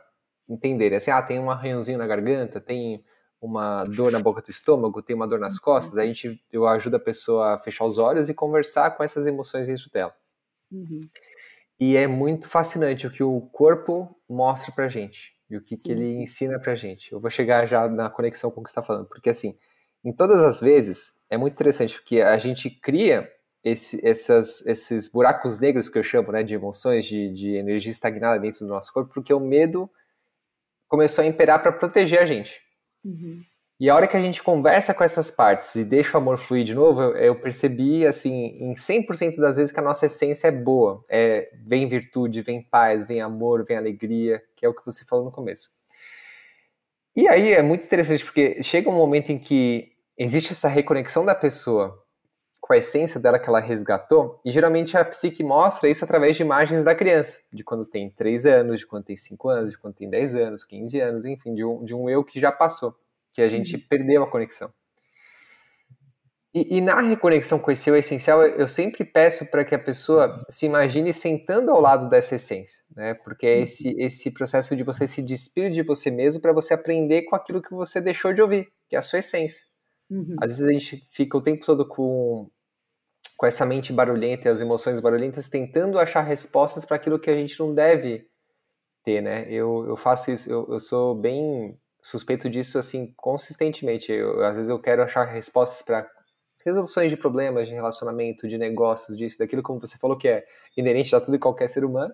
entenderem 0.48 0.98
assim: 0.98 1.12
ah, 1.12 1.22
tem 1.22 1.38
um 1.38 1.48
arranhãozinho 1.48 1.98
na 1.98 2.08
garganta, 2.08 2.60
tem 2.60 3.04
uma 3.40 3.84
dor 3.84 4.10
na 4.10 4.18
boca 4.18 4.40
do 4.40 4.50
estômago, 4.50 5.02
tem 5.02 5.14
uma 5.14 5.28
dor 5.28 5.38
nas 5.38 5.54
uhum. 5.54 5.60
costas, 5.62 5.98
a 5.98 6.06
gente, 6.06 6.40
eu 6.52 6.66
ajudo 6.66 6.96
a 6.96 7.00
pessoa 7.00 7.54
a 7.54 7.58
fechar 7.58 7.84
os 7.84 7.98
olhos 7.98 8.28
e 8.28 8.34
conversar 8.34 8.96
com 8.96 9.04
essas 9.04 9.26
emoções 9.26 9.66
dentro 9.66 9.90
dela. 9.90 10.14
Uhum. 10.70 11.00
E 11.78 11.96
é 11.96 12.06
muito 12.06 12.48
fascinante 12.48 13.06
o 13.06 13.10
que 13.10 13.22
o 13.22 13.40
corpo 13.52 14.16
mostra 14.28 14.72
pra 14.72 14.88
gente 14.88 15.34
e 15.48 15.56
o 15.56 15.62
que, 15.62 15.76
sim, 15.76 15.84
que 15.84 15.92
ele 15.92 16.06
sim. 16.06 16.22
ensina 16.22 16.58
pra 16.58 16.74
gente. 16.74 17.12
Eu 17.12 17.20
vou 17.20 17.30
chegar 17.30 17.66
já 17.66 17.86
na 17.88 18.08
conexão 18.08 18.50
com 18.50 18.60
o 18.60 18.64
que 18.64 18.70
você 18.70 18.72
está 18.72 18.82
falando, 18.82 19.06
porque 19.06 19.28
assim, 19.28 19.56
em 20.04 20.12
todas 20.12 20.40
as 20.40 20.60
vezes, 20.60 21.12
é 21.28 21.36
muito 21.36 21.54
interessante 21.54 21.94
porque 21.94 22.20
a 22.20 22.38
gente 22.38 22.70
cria 22.70 23.30
esse, 23.62 24.04
essas, 24.06 24.64
esses 24.64 25.10
buracos 25.10 25.58
negros 25.58 25.88
que 25.88 25.98
eu 25.98 26.02
chamo, 26.02 26.32
né, 26.32 26.42
de 26.42 26.54
emoções, 26.54 27.04
de, 27.04 27.32
de 27.34 27.56
energia 27.56 27.90
estagnada 27.90 28.38
dentro 28.38 28.60
do 28.60 28.68
nosso 28.68 28.92
corpo, 28.92 29.12
porque 29.12 29.34
o 29.34 29.40
medo 29.40 29.90
começou 30.88 31.22
a 31.22 31.26
imperar 31.26 31.60
para 31.60 31.72
proteger 31.72 32.20
a 32.20 32.24
gente. 32.24 32.60
Uhum. 33.06 33.42
E 33.78 33.90
a 33.90 33.94
hora 33.94 34.06
que 34.06 34.16
a 34.16 34.20
gente 34.20 34.42
conversa 34.42 34.94
com 34.94 35.04
essas 35.04 35.30
partes 35.30 35.74
e 35.74 35.84
deixa 35.84 36.16
o 36.16 36.20
amor 36.20 36.38
fluir 36.38 36.64
de 36.64 36.74
novo, 36.74 37.02
eu, 37.02 37.16
eu 37.16 37.34
percebi, 37.34 38.06
assim, 38.06 38.56
em 38.58 38.74
100% 38.74 39.36
das 39.38 39.56
vezes 39.56 39.70
que 39.70 39.78
a 39.78 39.82
nossa 39.82 40.06
essência 40.06 40.48
é 40.48 40.50
boa. 40.50 41.04
É, 41.08 41.50
vem 41.66 41.86
virtude, 41.86 42.40
vem 42.40 42.62
paz, 42.62 43.06
vem 43.06 43.20
amor, 43.20 43.64
vem 43.64 43.76
alegria, 43.76 44.42
que 44.56 44.64
é 44.64 44.68
o 44.68 44.74
que 44.74 44.84
você 44.84 45.04
falou 45.04 45.26
no 45.26 45.30
começo. 45.30 45.68
E 47.14 47.28
aí 47.28 47.52
é 47.52 47.62
muito 47.62 47.84
interessante, 47.84 48.24
porque 48.24 48.62
chega 48.62 48.88
um 48.88 48.94
momento 48.94 49.30
em 49.30 49.38
que 49.38 49.92
existe 50.16 50.52
essa 50.52 50.68
reconexão 50.68 51.24
da 51.24 51.34
pessoa 51.34 52.02
com 52.66 52.72
a 52.72 52.78
essência 52.78 53.20
dela 53.20 53.38
que 53.38 53.48
ela 53.48 53.60
resgatou, 53.60 54.40
e 54.44 54.50
geralmente 54.50 54.96
a 54.96 55.04
psique 55.04 55.44
mostra 55.44 55.88
isso 55.88 56.04
através 56.04 56.36
de 56.36 56.42
imagens 56.42 56.82
da 56.82 56.94
criança, 56.94 57.40
de 57.52 57.62
quando 57.62 57.84
tem 57.84 58.10
3 58.10 58.46
anos, 58.46 58.80
de 58.80 58.86
quando 58.86 59.04
tem 59.04 59.16
5 59.16 59.48
anos, 59.48 59.70
de 59.70 59.78
quando 59.78 59.94
tem 59.94 60.10
10 60.10 60.34
anos, 60.34 60.64
15 60.64 61.00
anos, 61.00 61.24
enfim, 61.24 61.54
de 61.54 61.64
um, 61.64 61.84
de 61.84 61.94
um 61.94 62.10
eu 62.10 62.24
que 62.24 62.40
já 62.40 62.50
passou 62.50 62.94
que 63.36 63.42
a 63.42 63.48
gente 63.48 63.76
uhum. 63.76 63.82
perdeu 63.86 64.22
a 64.22 64.30
conexão. 64.30 64.72
E, 66.54 66.78
e, 66.78 66.80
na 66.80 67.02
reconexão 67.02 67.58
com 67.58 67.70
esse 67.70 67.90
eu 67.90 67.94
essencial, 67.94 68.42
eu 68.42 68.66
sempre 68.66 69.04
peço 69.04 69.44
para 69.50 69.62
que 69.62 69.74
a 69.74 69.78
pessoa 69.78 70.42
se 70.48 70.64
imagine 70.64 71.12
sentando 71.12 71.70
ao 71.70 71.78
lado 71.78 72.08
dessa 72.08 72.36
essência, 72.36 72.82
né? 72.96 73.12
Porque 73.12 73.46
é 73.46 73.60
esse, 73.60 73.88
uhum. 73.88 73.94
esse 73.98 74.30
processo 74.30 74.74
de 74.74 74.82
você 74.82 75.06
se 75.06 75.20
despir 75.20 75.70
de 75.70 75.82
você 75.82 76.10
mesmo 76.10 76.40
para 76.40 76.54
você 76.54 76.72
aprender 76.72 77.24
com 77.24 77.36
aquilo 77.36 77.60
que 77.60 77.74
você 77.74 78.00
deixou 78.00 78.32
de 78.32 78.40
ouvir, 78.40 78.66
que 78.88 78.96
é 78.96 78.98
a 78.98 79.02
sua 79.02 79.18
essência. 79.18 79.66
Uhum. 80.08 80.36
Às 80.40 80.52
vezes 80.52 80.66
a 80.66 80.72
gente 80.72 81.06
fica 81.12 81.36
o 81.36 81.42
tempo 81.42 81.62
todo 81.66 81.86
com, 81.86 82.48
com 83.36 83.46
essa 83.46 83.66
mente 83.66 83.92
barulhenta 83.92 84.48
e 84.48 84.50
as 84.50 84.60
emoções 84.60 85.00
barulhentas 85.00 85.48
tentando 85.48 85.98
achar 85.98 86.22
respostas 86.22 86.84
para 86.84 86.96
aquilo 86.96 87.18
que 87.18 87.30
a 87.30 87.34
gente 87.34 87.58
não 87.60 87.74
deve 87.74 88.28
ter, 89.04 89.20
né? 89.20 89.46
Eu, 89.48 89.86
eu 89.86 89.96
faço 89.96 90.30
isso, 90.30 90.50
eu, 90.50 90.66
eu 90.70 90.80
sou 90.80 91.14
bem 91.14 91.78
suspeito 92.02 92.48
disso 92.48 92.78
assim 92.78 93.12
consistentemente. 93.16 94.12
Eu, 94.12 94.44
às 94.44 94.56
vezes 94.56 94.70
eu 94.70 94.80
quero 94.80 95.02
achar 95.02 95.24
respostas 95.24 95.82
para 95.82 96.08
resoluções 96.64 97.10
de 97.10 97.16
problemas 97.16 97.68
de 97.68 97.74
relacionamento, 97.74 98.48
de 98.48 98.58
negócios, 98.58 99.16
disso, 99.16 99.38
daquilo 99.38 99.62
como 99.62 99.80
você 99.80 99.96
falou 99.98 100.16
que 100.16 100.28
é 100.28 100.44
inerente 100.76 101.14
a 101.14 101.20
tudo 101.20 101.36
e 101.36 101.38
qualquer 101.38 101.68
ser 101.68 101.84
humano. 101.84 102.12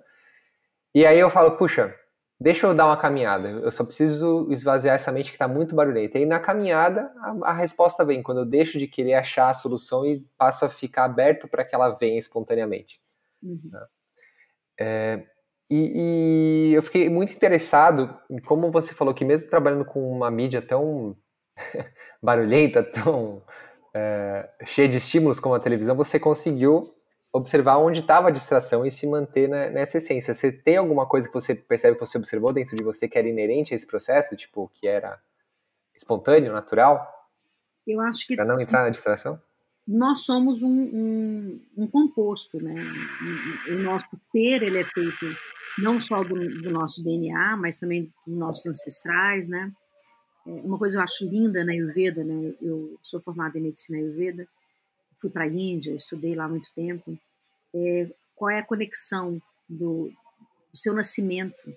E 0.95 1.07
aí 1.07 1.19
eu 1.19 1.31
falo, 1.31 1.57
puxa, 1.57 1.95
deixa 2.43 2.67
eu 2.67 2.75
dar 2.75 2.87
uma 2.87 2.97
caminhada. 2.97 3.49
Eu 3.49 3.71
só 3.71 3.85
preciso 3.85 4.47
esvaziar 4.51 4.95
essa 4.95 5.13
mente 5.13 5.31
que 5.31 5.37
está 5.37 5.47
muito 5.47 5.75
barulhenta. 5.75 6.19
E 6.19 6.27
na 6.27 6.41
caminhada 6.41 7.13
a, 7.19 7.51
a, 7.51 7.53
resposta 7.53 8.05
vem 8.05 8.23
quando 8.23 8.39
eu 8.39 8.45
deixo 8.45 8.79
de 8.79 8.87
querer 8.87 9.15
achar 9.15 9.49
a 9.49 9.55
solução 9.55 10.05
e 10.05 10.21
passo 10.37 10.65
a 10.65 10.69
ficar 10.69 11.05
aberto 11.05 11.47
para 11.47 11.65
que 11.65 11.75
ela 11.75 11.91
venha 11.91 12.19
espontaneamente. 12.19 13.01
Uhum. 13.43 13.61
Né? 13.71 13.87
É, 14.81 15.23
e, 15.71 16.71
e, 16.71 16.75
eu 16.75 16.83
fiquei 16.83 17.09
muito 17.09 17.33
interessado 17.33 18.15
em 18.29 18.39
como 18.39 18.71
você 18.71 18.93
falou 18.93 19.15
que 19.15 19.25
mesmo 19.25 19.49
trabalhando 19.49 19.85
com 19.85 20.11
uma 20.11 20.31
mídia 20.31 20.61
tão 20.61 21.17
barulhenta, 22.23 22.83
tão 22.83 23.43
é, 23.95 24.51
cheia 24.65 24.89
de 24.89 24.97
estímulos 24.97 25.39
como 25.39 25.55
a 25.55 25.61
televisão, 25.61 25.95
você 25.95 26.19
conseguiu 26.19 26.95
observar 27.33 27.79
onde 27.79 28.01
estava 28.01 28.29
a 28.29 28.31
distração 28.31 28.85
e 28.85 28.91
se 28.91 29.07
manter 29.07 29.49
na, 29.49 29.71
nessa 29.71 29.99
essência. 29.99 30.35
Você 30.35 30.53
tem 30.53 30.77
alguma 30.77 31.07
coisa 31.07 31.27
que 31.27 31.35
você 31.35 31.55
percebe 31.55 31.97
que 31.97 32.05
você 32.05 32.19
observou 32.19 32.53
dentro 32.53 32.77
de 32.77 32.85
você 32.85 33.09
que 33.09 33.17
era 33.17 33.29
inerente 33.29 33.73
a 33.73 33.77
esse 33.77 33.87
processo, 33.87 34.37
tipo, 34.37 34.71
que 34.75 34.87
era 34.87 35.19
espontâneo, 35.97 36.53
natural? 36.53 37.31
Eu 37.87 38.01
acho 38.01 38.27
que... 38.27 38.37
Para 38.37 38.45
não 38.45 38.61
entrar 38.61 38.83
na 38.83 38.91
distração? 38.91 39.41
nós 39.87 40.21
somos 40.21 40.63
um, 40.63 40.69
um, 40.69 41.61
um 41.77 41.87
composto, 41.87 42.63
né? 42.63 42.75
O 43.69 43.79
nosso 43.83 44.07
ser 44.15 44.63
ele 44.63 44.79
é 44.79 44.85
feito 44.85 45.27
não 45.79 46.01
só 46.01 46.23
do, 46.23 46.35
do, 46.63 46.71
nosso 46.71 47.03
DNA, 47.03 47.57
mas 47.57 47.79
também 47.79 48.13
dos 48.27 48.37
nossos 48.37 48.67
ancestrais, 48.67 49.49
né? 49.49 49.73
É, 50.47 50.51
uma 50.63 50.79
coisa 50.79 50.99
eu 50.99 51.03
acho 51.03 51.25
linda 51.25 51.65
na 51.65 51.73
Ayurveda, 51.73 52.23
né? 52.23 52.55
Eu 52.61 52.97
sou 53.03 53.21
formada 53.21 53.59
em 53.59 53.63
medicina 53.63 53.99
Ayurveda, 53.99 54.47
fui 55.23 55.31
para 55.31 55.45
a 55.45 55.49
Índia, 55.49 55.95
estudei 55.95 56.35
lá 56.35 56.47
muito 56.47 56.69
tempo. 56.75 57.19
É, 57.75 58.09
qual 58.37 58.51
é 58.51 58.59
a 58.59 58.67
conexão 58.67 59.41
do, 59.69 60.13
do 60.71 60.77
seu 60.77 60.93
nascimento, 60.93 61.75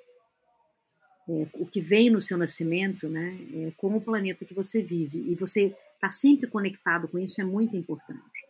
é, 1.30 1.48
o 1.54 1.66
que 1.66 1.80
vem 1.80 2.10
no 2.10 2.20
seu 2.20 2.38
nascimento, 2.38 3.08
né? 3.08 3.38
É, 3.54 3.72
com 3.78 3.96
o 3.96 4.02
planeta 4.02 4.44
que 4.44 4.54
você 4.54 4.82
vive 4.82 5.32
e 5.32 5.36
você 5.36 5.74
Estar 5.96 6.08
tá 6.08 6.12
sempre 6.12 6.48
conectado 6.48 7.08
com 7.08 7.18
isso 7.18 7.42
é 7.42 7.44
muito 7.44 7.76
importante. 7.76 8.46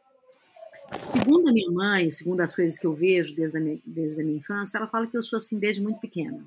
Segundo 1.02 1.50
a 1.50 1.54
minha 1.54 1.72
mãe, 1.72 2.10
segundo 2.10 2.42
as 2.42 2.54
coisas 2.56 2.78
que 2.78 2.86
eu 2.86 2.94
vejo 2.94 3.34
desde 3.36 3.58
a 3.58 3.62
minha, 3.62 3.80
desde 3.86 4.22
a 4.22 4.24
minha 4.26 4.38
infância, 4.38 4.78
ela 4.78 4.88
fala 4.88 5.08
que 5.08 5.18
eu 5.18 5.24
sou 5.24 5.38
assim 5.38 5.58
desde 5.58 5.82
muito 5.82 6.00
pequena. 6.00 6.46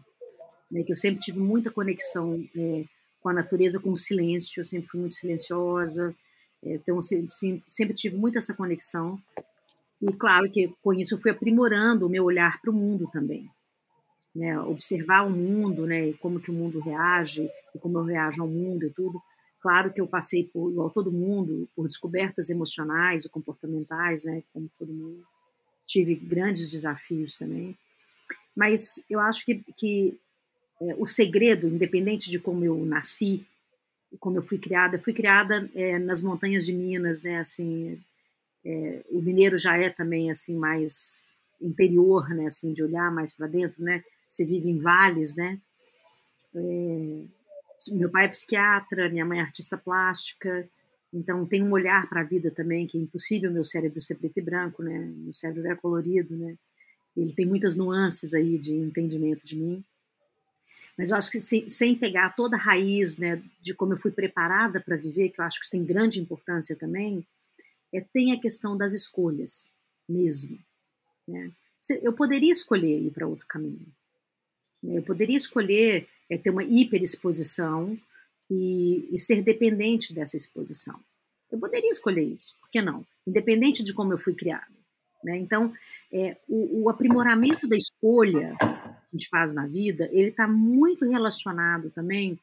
Né, 0.71 0.83
que 0.83 0.93
eu 0.93 0.97
sempre 0.97 1.19
tive 1.19 1.39
muita 1.39 1.71
conexão 1.71 2.47
é, 2.55 2.85
com 3.23 3.31
a 3.31 3.33
natureza, 3.33 3.81
com 3.81 3.91
o 3.91 3.97
silêncio, 3.97 4.61
eu 4.61 4.65
sempre 4.65 4.87
fui 4.87 5.01
muito 5.01 5.15
silenciosa, 5.15 6.15
então 6.63 7.01
sempre, 7.01 7.63
sempre 7.69 7.95
tive 7.95 8.17
muito 8.17 8.39
essa 8.39 8.55
conexão. 8.55 9.21
E 10.01 10.13
claro 10.13 10.51
que 10.51 10.73
com 10.83 10.93
isso 10.95 11.15
eu 11.15 11.19
fui 11.19 11.31
aprimorando 11.31 12.07
o 12.07 12.09
meu 12.09 12.25
olhar 12.25 12.61
para 12.61 12.71
o 12.71 12.75
mundo 12.75 13.09
também. 13.13 13.51
Né, 14.35 14.57
observar 14.61 15.27
o 15.27 15.31
mundo, 15.31 15.85
né, 15.85 16.13
como 16.21 16.39
que 16.39 16.51
o 16.51 16.55
mundo 16.55 16.79
reage, 16.79 17.51
e 17.75 17.79
como 17.79 17.99
eu 17.99 18.05
reajo 18.05 18.43
ao 18.43 18.49
mundo 18.49 18.87
e 18.87 18.91
tudo. 18.91 19.21
Claro 19.61 19.93
que 19.93 20.01
eu 20.01 20.07
passei 20.07 20.45
por, 20.45 20.71
igual 20.71 20.91
todo 20.91 21.11
mundo, 21.11 21.69
por 21.75 21.89
descobertas 21.89 22.49
emocionais 22.49 23.25
e 23.25 23.29
comportamentais, 23.29 24.25
né, 24.25 24.43
como 24.53 24.71
todo 24.79 24.93
mundo. 24.93 25.27
Tive 25.85 26.15
grandes 26.15 26.71
desafios 26.71 27.37
também. 27.37 27.77
Mas 28.55 29.05
eu 29.11 29.19
acho 29.19 29.45
que, 29.45 29.65
que 29.77 30.17
é, 30.81 30.95
o 30.97 31.07
segredo, 31.07 31.67
independente 31.67 32.31
de 32.31 32.39
como 32.39 32.65
eu 32.65 32.77
nasci, 32.85 33.47
como 34.19 34.39
eu 34.39 34.43
fui 34.43 34.59
criada, 34.59 34.97
eu 34.97 35.03
fui 35.03 35.13
criada 35.13 35.69
é, 35.75 35.99
nas 35.99 36.23
montanhas 36.23 36.65
de 36.65 36.73
Minas, 36.73 37.23
né, 37.23 37.39
assim, 37.39 37.99
é, 38.65 39.05
o 39.11 39.21
mineiro 39.21 39.59
já 39.59 39.77
é 39.77 39.91
também 39.91 40.31
assim 40.31 40.57
mais 40.57 41.35
interior, 41.61 42.29
né, 42.31 42.47
assim, 42.47 42.73
de 42.73 42.83
olhar 42.83 43.13
mais 43.13 43.35
para 43.35 43.47
dentro, 43.47 43.83
né, 43.83 44.03
você 44.27 44.45
vive 44.45 44.69
em 44.71 44.79
vales, 44.79 45.37
né, 45.37 45.61
é, 46.55 47.25
meu 47.93 48.11
pai 48.11 48.25
é 48.25 48.29
psiquiatra, 48.29 49.09
minha 49.09 49.25
mãe 49.25 49.39
é 49.39 49.43
artista 49.43 49.77
plástica, 49.77 50.69
Então 51.13 51.47
tem 51.47 51.63
um 51.63 51.73
olhar 51.73 52.09
para 52.09 52.21
a 52.21 52.25
vida 52.25 52.51
também 52.51 52.87
que 52.87 52.99
é 52.99 53.01
impossível 53.01 53.51
meu 53.51 53.65
cérebro 53.65 54.01
ser 54.01 54.17
preto 54.17 54.39
e 54.39 54.43
branco, 54.43 54.83
né? 54.83 54.99
Meu 55.17 55.33
cérebro 55.33 55.67
é 55.67 55.75
colorido, 55.75 56.37
né? 56.37 56.57
Ele 57.17 57.33
tem 57.33 57.47
muitas 57.47 57.77
nuances 57.77 58.35
aí 58.35 58.59
de 58.59 58.75
entendimento 58.75 59.45
de 59.45 59.57
mim. 59.57 59.85
Mas 60.99 61.11
eu 61.11 61.17
acho 61.17 61.31
que 61.31 61.41
sem, 61.41 61.71
sem 61.71 61.95
pegar 61.95 62.31
toda 62.31 62.57
a 62.57 62.61
raiz, 62.61 63.19
né, 63.19 63.41
de 63.61 63.73
como 63.73 63.93
eu 63.93 63.97
fui 63.97 64.11
preparada 64.11 64.81
para 64.81 64.97
viver, 64.97 65.29
que 65.29 65.41
eu 65.41 65.45
acho 65.45 65.61
que 65.61 65.65
isso 65.65 65.71
tem 65.71 65.85
grande 65.85 66.21
importância 66.21 66.75
também, 66.75 67.25
é, 67.95 68.01
tem 68.01 68.33
a 68.33 68.41
questão 68.41 68.77
das 68.77 68.93
escolhas 68.93 69.71
mesmo. 70.09 70.59
Né? 71.27 71.53
Eu 72.03 72.13
poderia 72.13 72.51
escolher 72.51 73.01
ir 73.01 73.13
para 73.13 73.29
outro 73.29 73.47
caminho. 73.47 73.87
Né? 74.83 74.99
Eu 74.99 75.03
poderia 75.03 75.37
escolher 75.37 76.09
é, 76.29 76.37
ter 76.37 76.51
uma 76.51 76.65
hiperexposição 76.65 77.97
e, 78.51 79.09
e 79.15 79.21
ser 79.21 79.41
dependente 79.41 80.13
dessa 80.13 80.37
exposição. 80.37 80.99
Eu 81.51 81.61
poderia 81.61 81.91
escolher 81.91 82.25
isso, 82.25 82.57
por 82.61 82.71
que 82.71 82.83
não? 82.83 83.07
Independente 83.25 83.85
de 83.85 83.95
como 83.95 84.13
eu 84.13 84.19
fui 84.19 84.35
criada. 84.35 84.67
Né? 85.23 85.39
Então, 85.39 85.73
é, 86.13 86.37
o, 86.49 86.83
o, 86.83 86.91
aprimoramento 86.91 87.69
da 87.69 87.77
escolha 87.77 88.55
a 89.13 89.17
gente 89.17 89.29
faz 89.29 89.55
na 89.55 89.67
vida, 89.67 90.09
ele 90.13 90.29
está 90.29 90.47
muito 90.47 91.09
relacionado 91.09 91.91
também 91.91 92.39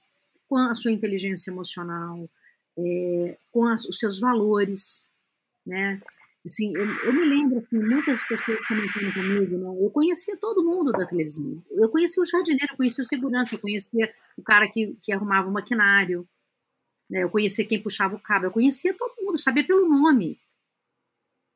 com 0.47 0.57
a 0.57 0.73
sua 0.75 0.91
inteligência 0.91 1.51
emocional, 1.51 2.29
é, 2.77 3.37
com 3.51 3.65
as, 3.65 3.85
os 3.85 3.97
seus 3.97 4.19
valores, 4.19 5.09
né? 5.65 6.01
Assim, 6.45 6.71
eu, 6.75 6.85
eu, 6.85 7.13
me 7.13 7.25
lembro, 7.25 7.57
assim, 7.57 7.79
muitas 7.79 8.23
pessoas 8.27 8.59
comentando 8.67 9.11
comigo, 9.13 9.57
né? 9.57 9.83
eu 9.83 9.89
conhecia 9.89 10.37
todo 10.37 10.63
mundo 10.63 10.91
da 10.91 11.03
televisão. 11.03 11.59
Eu 11.71 11.89
conhecia 11.89 12.21
o 12.21 12.25
jardineiro, 12.25 12.71
eu 12.71 12.77
conhecia 12.77 13.01
o 13.01 13.05
segurança, 13.05 13.55
eu 13.55 13.59
conhecia 13.59 14.13
o 14.37 14.43
cara 14.43 14.69
que, 14.69 14.95
que 15.01 15.11
arrumava 15.11 15.49
o 15.49 15.51
maquinário, 15.51 16.27
né? 17.09 17.23
eu 17.23 17.31
conhecia 17.31 17.65
quem 17.65 17.81
puxava 17.81 18.15
o 18.15 18.19
cabo, 18.19 18.45
eu 18.45 18.51
conhecia 18.51 18.93
todo 18.93 19.23
mundo, 19.23 19.39
sabia 19.39 19.65
pelo 19.65 19.89
nome. 19.89 20.39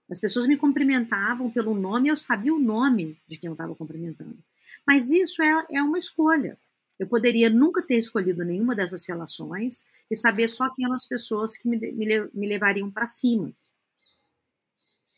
As 0.09 0.19
pessoas 0.19 0.47
me 0.47 0.57
cumprimentavam 0.57 1.51
pelo 1.51 1.75
nome 1.75 2.09
eu 2.09 2.17
sabia 2.17 2.51
o 2.51 2.59
nome 2.59 3.15
de 3.27 3.37
quem 3.37 3.47
eu 3.47 3.53
estava 3.53 3.75
cumprimentando. 3.75 4.43
Mas 4.87 5.09
isso 5.09 5.41
é, 5.41 5.65
é 5.71 5.81
uma 5.81 5.97
escolha. 5.97 6.57
Eu 6.99 7.07
poderia 7.07 7.49
nunca 7.49 7.81
ter 7.81 7.97
escolhido 7.97 8.43
nenhuma 8.43 8.75
dessas 8.75 9.05
relações 9.07 9.85
e 10.11 10.17
saber 10.17 10.47
só 10.49 10.65
aquelas 10.65 11.05
pessoas 11.07 11.55
que 11.55 11.67
me, 11.67 11.77
me, 11.93 12.29
me 12.33 12.47
levariam 12.47 12.91
para 12.91 13.07
cima. 13.07 13.53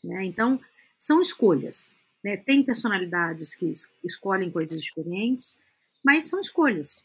Né? 0.04 0.26
Então, 0.26 0.60
são 0.98 1.22
escolhas. 1.22 1.96
Né? 2.24 2.38
Tem 2.38 2.64
personalidades 2.64 3.56
que 3.56 3.72
escolhem 4.04 4.52
coisas 4.52 4.84
diferentes, 4.84 5.60
mas 6.04 6.28
são 6.28 6.40
escolhas. 6.40 7.04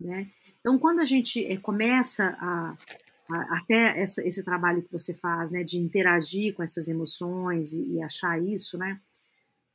Né? 0.00 0.28
Então, 0.60 0.78
quando 0.78 1.00
a 1.00 1.04
gente 1.04 1.44
é, 1.44 1.56
começa 1.56 2.36
a, 2.40 2.76
a 3.28 3.58
até 3.58 4.00
essa, 4.00 4.26
esse 4.26 4.42
trabalho 4.42 4.82
que 4.82 4.92
você 4.92 5.14
faz, 5.14 5.52
né, 5.52 5.62
de 5.62 5.78
interagir 5.78 6.54
com 6.54 6.62
essas 6.62 6.88
emoções 6.88 7.72
e, 7.72 7.94
e 7.94 8.02
achar 8.02 8.42
isso, 8.42 8.76
né? 8.76 9.00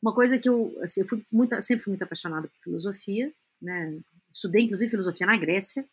Uma 0.08 0.13
coisa 0.13 0.39
que 0.39 0.48
eu, 0.48 0.74
assim, 0.82 1.02
eu 1.02 1.06
fui 1.06 1.22
muito, 1.30 1.62
sempre 1.62 1.84
fui 1.84 1.91
muito 1.91 2.04
apaixonada 2.04 2.48
por 2.48 2.63
filosofia, 2.63 3.30
né? 3.62 4.00
Estudei 4.34 4.62
inclusive 4.62 4.89
filosofia 4.89 5.28
na 5.28 5.36
Grécia, 5.36 5.86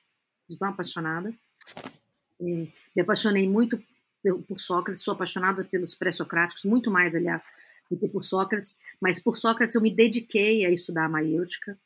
estou 0.49 0.69
apaixonada. 0.69 1.35
Me 2.39 2.71
apaixonei 3.03 3.49
muito 3.49 3.83
por 4.47 4.61
Sócrates, 4.61 5.03
sou 5.03 5.15
apaixonada 5.15 5.65
pelos 5.65 5.97
pré-socráticos, 5.97 6.65
muito 6.65 6.93
mais, 6.93 7.17
aliás, 7.17 7.53
do 7.91 7.97
que 7.97 8.07
por 8.07 8.23
Sócrates, 8.23 8.79
mas 9.01 9.19
por 9.19 9.37
Sócrates 9.37 9.75
eu 9.75 9.83
me 9.83 9.91
dediquei 9.91 10.65
a 10.65 10.71
estudar 10.71 11.07
a 11.07 11.09
maiêutica, 11.09 11.77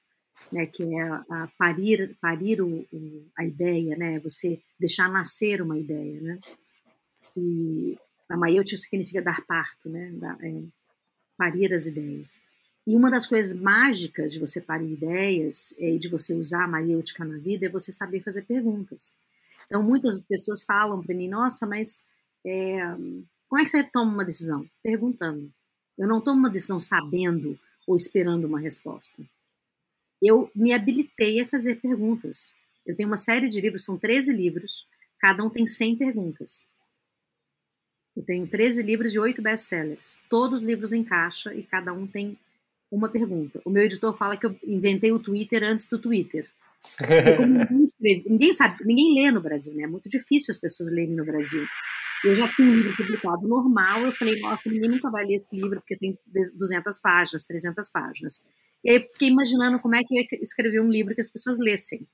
né, 0.52 0.66
que 0.66 0.82
é 0.82 1.00
a 1.00 1.48
parir, 1.56 2.14
parir 2.20 2.60
o, 2.60 2.86
o, 2.92 3.26
a 3.38 3.46
ideia, 3.46 3.96
né, 3.96 4.18
você 4.18 4.60
deixar 4.78 5.10
nascer 5.10 5.62
uma 5.62 5.78
ideia, 5.78 6.20
né, 6.20 6.38
e 7.34 7.98
a 8.28 8.36
maiêutica 8.36 8.76
significa 8.76 9.22
dar 9.22 9.40
parto, 9.46 9.88
né, 9.88 10.12
é, 10.42 10.77
parir 11.38 11.72
as 11.72 11.86
ideias. 11.86 12.40
E 12.86 12.96
uma 12.96 13.10
das 13.10 13.26
coisas 13.26 13.58
mágicas 13.58 14.32
de 14.32 14.40
você 14.40 14.60
parir 14.60 14.92
ideias 14.92 15.72
e 15.78 15.98
de 15.98 16.08
você 16.08 16.34
usar 16.34 16.64
a 16.64 16.68
maiêutica 16.68 17.24
na 17.24 17.38
vida 17.38 17.66
é 17.66 17.70
você 17.70 17.92
saber 17.92 18.22
fazer 18.22 18.42
perguntas. 18.42 19.16
Então, 19.66 19.82
muitas 19.82 20.20
pessoas 20.22 20.62
falam 20.62 21.02
para 21.02 21.14
mim, 21.14 21.28
nossa, 21.28 21.66
mas 21.66 22.04
é, 22.44 22.78
como 23.46 23.60
é 23.60 23.64
que 23.64 23.70
você 23.70 23.84
toma 23.84 24.12
uma 24.12 24.24
decisão? 24.24 24.68
Perguntando. 24.82 25.52
Eu 25.96 26.08
não 26.08 26.20
tomo 26.20 26.38
uma 26.38 26.50
decisão 26.50 26.78
sabendo 26.78 27.58
ou 27.86 27.96
esperando 27.96 28.46
uma 28.46 28.60
resposta. 28.60 29.22
Eu 30.20 30.50
me 30.54 30.72
habilitei 30.72 31.40
a 31.40 31.46
fazer 31.46 31.76
perguntas. 31.76 32.54
Eu 32.86 32.96
tenho 32.96 33.08
uma 33.08 33.16
série 33.16 33.48
de 33.48 33.60
livros, 33.60 33.84
são 33.84 33.98
13 33.98 34.32
livros, 34.32 34.86
cada 35.18 35.44
um 35.44 35.50
tem 35.50 35.66
100 35.66 35.96
perguntas. 35.96 36.68
Eu 38.18 38.24
tenho 38.24 38.48
13 38.48 38.82
livros 38.82 39.14
e 39.14 39.18
8 39.20 39.40
best-sellers. 39.40 40.24
Todos 40.28 40.62
os 40.62 40.68
livros 40.68 40.92
em 40.92 41.04
caixa 41.04 41.54
e 41.54 41.62
cada 41.62 41.92
um 41.92 42.04
tem 42.04 42.36
uma 42.90 43.08
pergunta. 43.08 43.60
O 43.64 43.70
meu 43.70 43.84
editor 43.84 44.12
fala 44.12 44.36
que 44.36 44.44
eu 44.44 44.58
inventei 44.66 45.12
o 45.12 45.20
Twitter 45.20 45.62
antes 45.62 45.86
do 45.86 46.00
Twitter. 46.00 46.44
Ninguém, 46.98 47.84
escreve, 47.84 48.24
ninguém, 48.28 48.52
sabe, 48.52 48.84
ninguém 48.84 49.14
lê 49.14 49.30
no 49.30 49.40
Brasil, 49.40 49.72
né? 49.72 49.84
É 49.84 49.86
muito 49.86 50.08
difícil 50.08 50.50
as 50.50 50.58
pessoas 50.58 50.90
lerem 50.90 51.14
no 51.14 51.24
Brasil. 51.24 51.64
Eu 52.24 52.34
já 52.34 52.48
tinha 52.48 52.68
um 52.68 52.74
livro 52.74 52.96
publicado 52.96 53.46
normal, 53.46 54.04
eu 54.04 54.12
falei, 54.12 54.40
nossa, 54.40 54.62
ninguém 54.66 54.90
nunca 54.90 55.10
vai 55.10 55.24
ler 55.24 55.34
esse 55.34 55.54
livro 55.56 55.78
porque 55.80 55.96
tem 55.96 56.18
200 56.26 56.98
páginas, 56.98 57.46
300 57.46 57.88
páginas. 57.88 58.44
E 58.84 58.90
aí 58.90 59.08
fiquei 59.12 59.28
imaginando 59.28 59.78
como 59.78 59.94
é 59.94 60.02
que 60.02 60.12
eu 60.12 60.20
ia 60.20 60.42
escrever 60.42 60.80
um 60.80 60.90
livro 60.90 61.14
que 61.14 61.20
as 61.20 61.28
pessoas 61.28 61.56
lessem. 61.58 62.04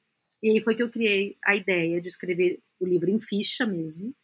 E 0.42 0.50
aí 0.50 0.60
foi 0.60 0.74
que 0.74 0.82
eu 0.82 0.90
criei 0.90 1.36
a 1.42 1.56
ideia 1.56 1.98
de 1.98 2.08
escrever 2.08 2.58
o 2.78 2.86
livro 2.86 3.08
em 3.08 3.18
ficha 3.18 3.64
mesmo. 3.64 4.14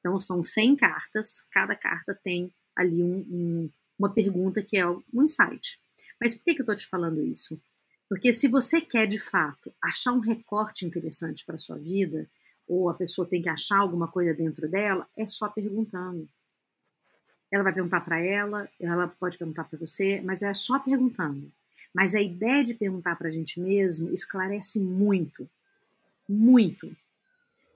Então 0.00 0.18
são 0.18 0.42
100 0.42 0.76
cartas, 0.76 1.46
cada 1.50 1.76
carta 1.76 2.18
tem 2.24 2.52
ali 2.74 3.02
um, 3.02 3.18
um, 3.30 3.70
uma 3.98 4.12
pergunta 4.12 4.62
que 4.62 4.76
é 4.76 4.88
um 4.88 5.22
insight. 5.22 5.78
Mas 6.20 6.34
por 6.34 6.44
que, 6.44 6.54
que 6.54 6.60
eu 6.60 6.64
estou 6.64 6.76
te 6.76 6.86
falando 6.86 7.22
isso? 7.22 7.60
Porque 8.08 8.32
se 8.32 8.48
você 8.48 8.80
quer 8.80 9.06
de 9.06 9.20
fato 9.20 9.72
achar 9.80 10.12
um 10.12 10.18
recorte 10.18 10.84
interessante 10.84 11.44
para 11.44 11.56
sua 11.56 11.78
vida, 11.78 12.28
ou 12.66 12.88
a 12.88 12.94
pessoa 12.94 13.28
tem 13.28 13.42
que 13.42 13.48
achar 13.48 13.78
alguma 13.78 14.08
coisa 14.08 14.34
dentro 14.34 14.68
dela, 14.68 15.06
é 15.16 15.26
só 15.26 15.48
perguntando. 15.48 16.28
Ela 17.50 17.64
vai 17.64 17.72
perguntar 17.72 18.00
para 18.00 18.20
ela, 18.20 18.68
ela 18.78 19.08
pode 19.08 19.36
perguntar 19.36 19.64
para 19.64 19.78
você, 19.78 20.20
mas 20.20 20.42
é 20.42 20.52
só 20.54 20.78
perguntando. 20.78 21.52
Mas 21.92 22.14
a 22.14 22.20
ideia 22.20 22.64
de 22.64 22.74
perguntar 22.74 23.16
para 23.16 23.28
a 23.28 23.32
gente 23.32 23.60
mesmo 23.60 24.12
esclarece 24.12 24.78
muito, 24.78 25.48
muito. 26.28 26.96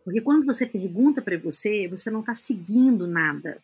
Porque 0.05 0.21
quando 0.21 0.45
você 0.45 0.67
pergunta 0.67 1.23
para 1.23 1.39
você, 1.39 1.89
você 1.89 2.11
não 2.11 2.21
está 2.21 2.35
seguindo 2.35 3.07
nada. 3.07 3.63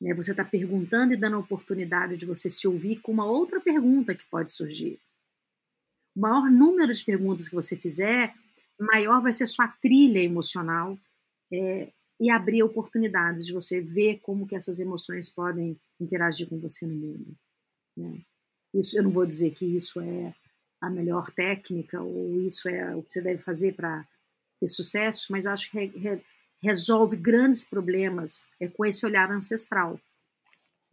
Né? 0.00 0.12
Você 0.14 0.32
está 0.32 0.44
perguntando 0.44 1.12
e 1.12 1.16
dando 1.16 1.36
a 1.36 1.40
oportunidade 1.40 2.16
de 2.16 2.26
você 2.26 2.50
se 2.50 2.66
ouvir 2.66 2.96
com 3.00 3.12
uma 3.12 3.24
outra 3.24 3.60
pergunta 3.60 4.14
que 4.14 4.24
pode 4.28 4.50
surgir. 4.50 4.98
O 6.16 6.20
maior 6.20 6.50
número 6.50 6.92
de 6.92 7.04
perguntas 7.04 7.48
que 7.48 7.54
você 7.54 7.76
fizer, 7.76 8.34
maior 8.78 9.22
vai 9.22 9.32
ser 9.32 9.46
sua 9.46 9.68
trilha 9.68 10.18
emocional 10.18 10.98
é, 11.52 11.92
e 12.18 12.30
abrir 12.30 12.62
oportunidades 12.62 13.46
de 13.46 13.52
você 13.52 13.80
ver 13.80 14.18
como 14.20 14.46
que 14.46 14.56
essas 14.56 14.80
emoções 14.80 15.28
podem 15.28 15.78
interagir 16.00 16.48
com 16.48 16.58
você 16.58 16.86
no 16.86 16.94
mundo. 16.94 17.36
Né? 17.96 18.20
Isso, 18.74 18.96
eu 18.96 19.02
não 19.02 19.10
vou 19.10 19.26
dizer 19.26 19.50
que 19.50 19.64
isso 19.64 20.00
é 20.00 20.34
a 20.80 20.88
melhor 20.88 21.30
técnica 21.30 22.00
ou 22.00 22.40
isso 22.40 22.68
é 22.68 22.96
o 22.96 23.02
que 23.02 23.12
você 23.12 23.20
deve 23.20 23.42
fazer 23.42 23.74
para 23.74 24.06
ter 24.60 24.68
sucesso, 24.68 25.28
mas 25.30 25.44
eu 25.44 25.52
acho 25.52 25.70
que 25.70 25.78
re, 25.78 25.86
re, 25.96 26.22
resolve 26.62 27.16
grandes 27.16 27.64
problemas 27.64 28.46
é, 28.60 28.68
com 28.68 28.84
esse 28.84 29.04
olhar 29.06 29.30
ancestral. 29.30 29.98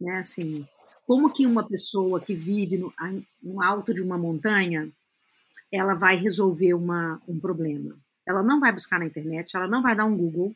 Né? 0.00 0.18
Assim, 0.18 0.66
como 1.04 1.32
que 1.32 1.46
uma 1.46 1.66
pessoa 1.66 2.20
que 2.20 2.34
vive 2.34 2.78
no, 2.78 2.92
no 3.42 3.62
alto 3.62 3.92
de 3.92 4.02
uma 4.02 4.18
montanha 4.18 4.90
ela 5.72 5.94
vai 5.94 6.16
resolver 6.16 6.74
uma, 6.74 7.20
um 7.28 7.38
problema. 7.38 7.98
Ela 8.26 8.42
não 8.42 8.60
vai 8.60 8.72
buscar 8.72 8.98
na 8.98 9.06
internet, 9.06 9.54
ela 9.54 9.68
não 9.68 9.82
vai 9.82 9.94
dar 9.94 10.04
um 10.04 10.16
Google, 10.16 10.54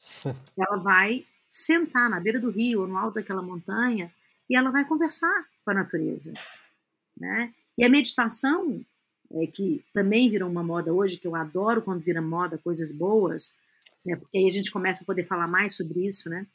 ela 0.56 0.76
vai 0.76 1.26
sentar 1.48 2.08
na 2.08 2.20
beira 2.20 2.40
do 2.40 2.50
rio 2.50 2.82
ou 2.82 2.86
no 2.86 2.96
alto 2.96 3.14
daquela 3.14 3.42
montanha 3.42 4.12
e 4.48 4.56
ela 4.56 4.70
vai 4.70 4.84
conversar 4.84 5.46
com 5.64 5.70
a 5.70 5.74
natureza, 5.74 6.32
né? 7.16 7.52
E 7.76 7.84
a 7.84 7.88
meditação, 7.88 8.84
é, 9.32 9.46
que 9.46 9.84
também 9.92 10.28
virou 10.28 10.48
uma 10.48 10.62
moda 10.62 10.92
hoje, 10.92 11.16
que 11.16 11.26
eu 11.26 11.36
adoro 11.36 11.82
quando 11.82 12.00
vira 12.00 12.20
moda 12.20 12.58
coisas 12.58 12.92
boas, 12.92 13.58
né? 14.04 14.16
Porque 14.16 14.38
aí 14.38 14.46
a 14.46 14.50
gente 14.50 14.70
começa 14.70 15.02
a 15.02 15.06
poder 15.06 15.24
falar 15.24 15.46
mais 15.46 15.76
sobre 15.76 16.06
isso, 16.06 16.28
né? 16.28 16.46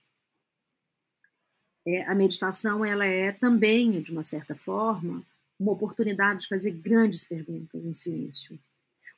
É, 1.88 2.04
a 2.04 2.16
meditação 2.16 2.84
ela 2.84 3.06
é 3.06 3.32
também, 3.32 4.02
de 4.02 4.12
uma 4.12 4.24
certa 4.24 4.56
forma, 4.56 5.24
uma 5.60 5.72
oportunidade 5.72 6.42
de 6.42 6.48
fazer 6.48 6.72
grandes 6.72 7.24
perguntas 7.24 7.86
em 7.86 7.94
silêncio. 7.94 8.60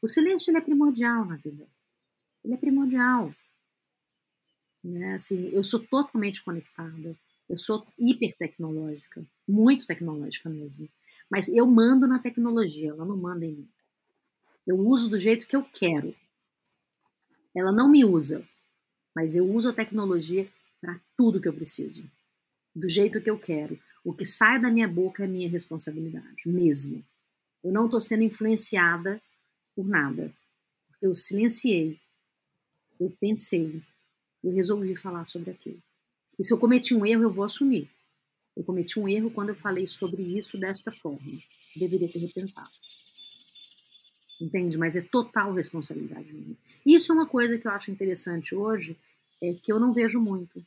O 0.01 0.07
silêncio 0.07 0.51
ele 0.51 0.57
é 0.57 0.61
primordial 0.61 1.25
na 1.25 1.37
vida. 1.37 1.67
Ele 2.43 2.53
é 2.53 2.57
primordial. 2.57 3.33
Né? 4.83 5.15
Assim, 5.15 5.49
eu 5.49 5.63
sou 5.63 5.79
totalmente 5.79 6.43
conectada. 6.43 7.17
Eu 7.49 7.57
sou 7.57 7.87
hiper 7.97 8.35
tecnológica, 8.37 9.25
muito 9.47 9.87
tecnológica 9.87 10.49
mesmo. 10.49 10.89
Mas 11.29 11.47
eu 11.47 11.65
mando 11.65 12.07
na 12.07 12.19
tecnologia, 12.19 12.89
ela 12.89 13.05
não 13.05 13.17
manda 13.17 13.45
em 13.45 13.53
mim. 13.53 13.69
Eu 14.65 14.77
uso 14.77 15.09
do 15.09 15.17
jeito 15.17 15.47
que 15.47 15.55
eu 15.55 15.63
quero. 15.63 16.15
Ela 17.55 17.71
não 17.71 17.89
me 17.89 18.03
usa. 18.03 18.47
mas 19.15 19.35
eu 19.35 19.51
uso 19.51 19.69
a 19.69 19.73
tecnologia 19.73 20.47
para 20.79 21.01
tudo 21.17 21.41
que 21.41 21.47
eu 21.47 21.53
preciso, 21.53 22.03
do 22.75 22.87
jeito 22.87 23.19
que 23.19 23.29
eu 23.29 23.39
quero. 23.39 23.79
O 24.03 24.13
que 24.13 24.23
sai 24.23 24.61
da 24.61 24.69
minha 24.69 24.87
boca 24.87 25.23
é 25.23 25.27
minha 25.27 25.49
responsabilidade, 25.49 26.47
mesmo. 26.47 27.03
Eu 27.63 27.71
não 27.71 27.85
estou 27.85 27.99
sendo 27.99 28.21
influenciada 28.21 29.19
por 29.75 29.87
nada, 29.87 30.31
porque 30.87 31.07
eu 31.07 31.15
silenciei, 31.15 31.99
eu 32.99 33.09
pensei, 33.19 33.81
eu 34.43 34.51
resolvi 34.51 34.95
falar 34.95 35.25
sobre 35.25 35.49
aquilo. 35.49 35.81
E 36.37 36.45
se 36.45 36.53
eu 36.53 36.59
cometi 36.59 36.93
um 36.93 37.03
erro, 37.03 37.23
eu 37.23 37.33
vou 37.33 37.43
assumir. 37.43 37.89
Eu 38.57 38.63
cometi 38.63 38.99
um 38.99 39.07
erro 39.07 39.29
quando 39.29 39.49
eu 39.49 39.55
falei 39.55 39.85
sobre 39.85 40.23
isso 40.23 40.57
desta 40.57 40.91
forma. 40.91 41.39
Deveria 41.75 42.11
ter 42.11 42.17
repensado. 42.17 42.71
Entende? 44.41 44.79
Mas 44.79 44.95
é 44.95 45.01
total 45.01 45.53
responsabilidade 45.53 46.33
minha. 46.33 46.57
Isso 46.83 47.11
é 47.11 47.15
uma 47.15 47.27
coisa 47.27 47.59
que 47.59 47.67
eu 47.67 47.71
acho 47.71 47.91
interessante 47.91 48.55
hoje, 48.55 48.97
é 49.41 49.53
que 49.53 49.71
eu 49.71 49.79
não 49.79 49.93
vejo 49.93 50.19
muito. 50.19 50.65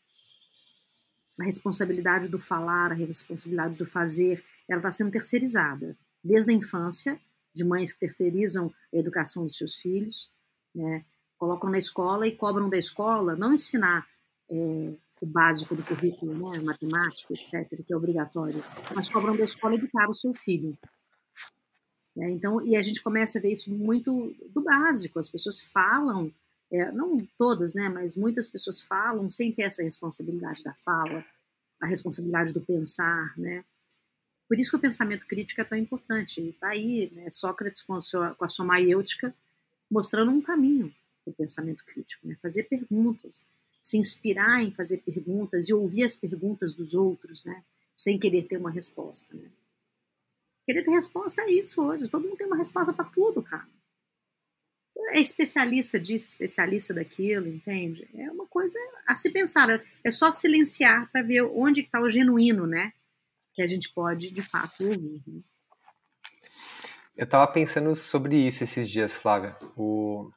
A 1.40 1.44
responsabilidade 1.44 2.28
do 2.28 2.38
falar, 2.38 2.92
a 2.92 2.94
responsabilidade 2.94 3.76
do 3.76 3.84
fazer, 3.84 4.44
ela 4.68 4.78
está 4.78 4.90
sendo 4.90 5.10
terceirizada. 5.10 5.98
Desde 6.22 6.52
a 6.52 6.54
infância, 6.54 7.20
de 7.52 7.64
mães 7.64 7.92
que 7.92 7.98
terceirizam 7.98 8.72
a 8.94 8.96
educação 8.96 9.44
dos 9.44 9.56
seus 9.56 9.76
filhos, 9.76 10.30
né? 10.72 11.04
colocam 11.36 11.70
na 11.70 11.78
escola 11.78 12.24
e 12.24 12.36
cobram 12.36 12.68
da 12.68 12.78
escola 12.78 13.34
não 13.34 13.52
ensinar 13.52 14.06
é, 14.48 14.94
o 15.20 15.26
básico 15.26 15.74
do 15.74 15.84
currículo, 15.84 16.34
né, 16.34 16.58
matemática, 16.60 17.34
etc., 17.34 17.84
que 17.84 17.92
é 17.92 17.96
obrigatório, 17.96 18.64
mas 18.94 19.08
cobram 19.08 19.36
da 19.36 19.44
escola 19.44 19.74
educar 19.74 20.08
o 20.08 20.14
seu 20.14 20.32
filho. 20.32 20.76
É, 22.18 22.30
então, 22.30 22.64
e 22.66 22.76
a 22.76 22.82
gente 22.82 23.02
começa 23.02 23.38
a 23.38 23.42
ver 23.42 23.52
isso 23.52 23.72
muito 23.72 24.34
do 24.52 24.62
básico. 24.62 25.18
As 25.18 25.28
pessoas 25.28 25.60
falam, 25.60 26.32
é, 26.72 26.90
não 26.90 27.26
todas, 27.36 27.74
né, 27.74 27.88
mas 27.88 28.16
muitas 28.16 28.48
pessoas 28.48 28.80
falam 28.80 29.28
sem 29.28 29.52
ter 29.52 29.62
essa 29.62 29.82
responsabilidade 29.82 30.62
da 30.64 30.74
fala, 30.74 31.24
a 31.80 31.86
responsabilidade 31.86 32.52
do 32.52 32.60
pensar, 32.60 33.34
né. 33.38 33.64
Por 34.48 34.58
isso 34.58 34.70
que 34.70 34.76
o 34.76 34.80
pensamento 34.80 35.26
crítico 35.26 35.60
é 35.60 35.64
tão 35.64 35.78
importante. 35.78 36.40
Está 36.40 36.70
aí, 36.70 37.10
né, 37.14 37.30
Sócrates 37.30 37.82
com 37.82 37.94
a 37.94 38.00
sua, 38.00 38.34
com 38.34 38.44
a 38.44 38.48
sua 38.48 38.64
maiêutica 38.64 39.34
mostrando 39.90 40.30
um 40.30 40.40
caminho 40.40 40.94
para 41.24 41.32
o 41.32 41.34
pensamento 41.34 41.84
crítico, 41.84 42.26
né, 42.26 42.36
fazer 42.40 42.64
perguntas, 42.64 43.46
se 43.80 43.96
inspirar 43.96 44.62
em 44.62 44.72
fazer 44.72 44.98
perguntas 44.98 45.68
e 45.68 45.74
ouvir 45.74 46.04
as 46.04 46.14
perguntas 46.14 46.74
dos 46.74 46.94
outros, 46.94 47.44
né? 47.44 47.64
Sem 47.94 48.18
querer 48.18 48.44
ter 48.44 48.58
uma 48.58 48.70
resposta, 48.70 49.34
né? 49.34 49.50
Querer 50.66 50.84
ter 50.84 50.90
resposta 50.90 51.42
é 51.42 51.50
isso 51.50 51.82
hoje. 51.82 52.08
Todo 52.08 52.28
mundo 52.28 52.36
tem 52.36 52.46
uma 52.46 52.56
resposta 52.56 52.92
para 52.92 53.04
tudo, 53.06 53.42
cara. 53.42 53.66
É 55.12 55.20
especialista 55.20 55.98
disso, 55.98 56.26
especialista 56.26 56.92
daquilo, 56.92 57.48
entende? 57.48 58.08
É 58.14 58.30
uma 58.30 58.46
coisa 58.46 58.78
a 59.06 59.16
se 59.16 59.30
pensar. 59.30 59.68
É 60.04 60.10
só 60.10 60.30
silenciar 60.30 61.10
para 61.10 61.22
ver 61.22 61.42
onde 61.42 61.80
está 61.80 62.00
o 62.00 62.08
genuíno, 62.08 62.66
né? 62.66 62.92
Que 63.54 63.62
a 63.62 63.66
gente 63.66 63.92
pode, 63.92 64.30
de 64.30 64.42
fato, 64.42 64.84
ouvir. 64.84 65.22
Né? 65.26 65.40
Eu 67.16 67.24
estava 67.24 67.50
pensando 67.50 67.94
sobre 67.96 68.36
isso 68.46 68.62
esses 68.62 68.88
dias, 68.88 69.12
Flávia. 69.12 69.56
O 69.76 70.30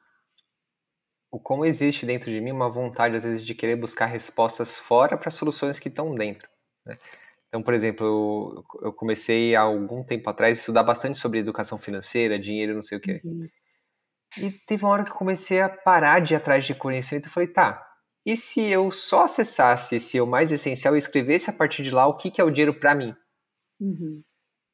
o 1.34 1.40
como 1.40 1.64
existe 1.64 2.06
dentro 2.06 2.30
de 2.30 2.40
mim 2.40 2.52
uma 2.52 2.70
vontade, 2.70 3.16
às 3.16 3.24
vezes, 3.24 3.44
de 3.44 3.56
querer 3.56 3.74
buscar 3.74 4.06
respostas 4.06 4.78
fora 4.78 5.18
para 5.18 5.32
soluções 5.32 5.80
que 5.80 5.88
estão 5.88 6.14
dentro. 6.14 6.48
Né? 6.86 6.96
Então, 7.48 7.60
por 7.60 7.74
exemplo, 7.74 8.06
eu, 8.06 8.86
eu, 8.86 8.92
comecei 8.92 9.56
há 9.56 9.62
algum 9.62 10.04
tempo 10.04 10.30
atrás 10.30 10.56
a 10.56 10.60
estudar 10.60 10.84
bastante 10.84 11.18
sobre 11.18 11.40
educação 11.40 11.76
financeira, 11.76 12.38
dinheiro, 12.38 12.74
não 12.74 12.82
sei 12.82 12.98
o 12.98 13.00
quê. 13.00 13.20
Uhum. 13.24 13.48
E 14.38 14.52
teve 14.64 14.84
uma 14.84 14.92
hora 14.92 15.04
que 15.04 15.10
eu 15.10 15.16
comecei 15.16 15.60
a 15.60 15.68
parar 15.68 16.20
de 16.20 16.34
ir 16.34 16.36
atrás 16.36 16.64
de 16.64 16.72
conhecimento 16.72 17.26
e 17.26 17.30
falei, 17.30 17.48
tá, 17.48 17.84
e 18.24 18.36
se 18.36 18.60
eu 18.60 18.92
só 18.92 19.24
acessasse 19.24 19.96
esse 19.96 20.20
o 20.20 20.26
mais 20.28 20.52
essencial 20.52 20.94
e 20.94 20.98
escrevesse 20.98 21.50
a 21.50 21.52
partir 21.52 21.82
de 21.82 21.90
lá 21.90 22.06
o 22.06 22.16
que, 22.16 22.30
que 22.30 22.40
é 22.40 22.44
o 22.44 22.50
dinheiro 22.50 22.78
para 22.78 22.94
mim? 22.94 23.12
Uhum 23.80 24.22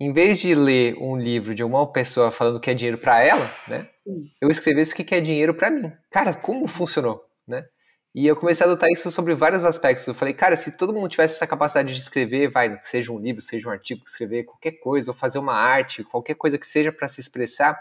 em 0.01 0.15
vez 0.15 0.39
de 0.39 0.55
ler 0.55 0.97
um 0.99 1.15
livro 1.15 1.55
de 1.55 1.63
uma 1.63 1.87
pessoa 1.93 2.31
falando 2.31 2.59
que 2.59 2.71
é 2.71 2.75
dinheiro 2.75 2.97
para 2.97 3.23
ela, 3.23 3.55
né? 3.69 3.87
Sim. 3.97 4.31
Eu 4.41 4.51
escrevesse 4.51 4.95
o 4.95 4.97
que 4.97 5.15
é 5.15 5.21
dinheiro 5.21 5.53
para 5.53 5.71
mim. 5.71 5.93
Cara, 6.11 6.33
como 6.33 6.67
funcionou, 6.67 7.23
né? 7.47 7.67
E 8.15 8.27
eu 8.27 8.35
comecei 8.35 8.65
a 8.65 8.69
adotar 8.69 8.91
isso 8.91 9.11
sobre 9.11 9.35
vários 9.35 9.63
aspectos. 9.63 10.07
Eu 10.07 10.15
falei, 10.15 10.33
cara, 10.33 10.57
se 10.57 10.77
todo 10.77 10.93
mundo 10.93 11.09
tivesse 11.09 11.35
essa 11.35 11.47
capacidade 11.47 11.95
de 11.95 12.01
escrever, 12.01 12.51
vai, 12.51 12.79
seja 12.83 13.13
um 13.13 13.19
livro, 13.19 13.43
seja 13.43 13.69
um 13.69 13.73
artigo, 13.73 14.03
escrever 14.05 14.45
qualquer 14.45 14.73
coisa, 14.73 15.11
ou 15.11 15.17
fazer 15.17 15.39
uma 15.39 15.53
arte, 15.53 16.03
qualquer 16.03 16.35
coisa 16.35 16.59
que 16.59 16.67
seja 16.67 16.91
para 16.91 17.07
se 17.07 17.21
expressar 17.21 17.79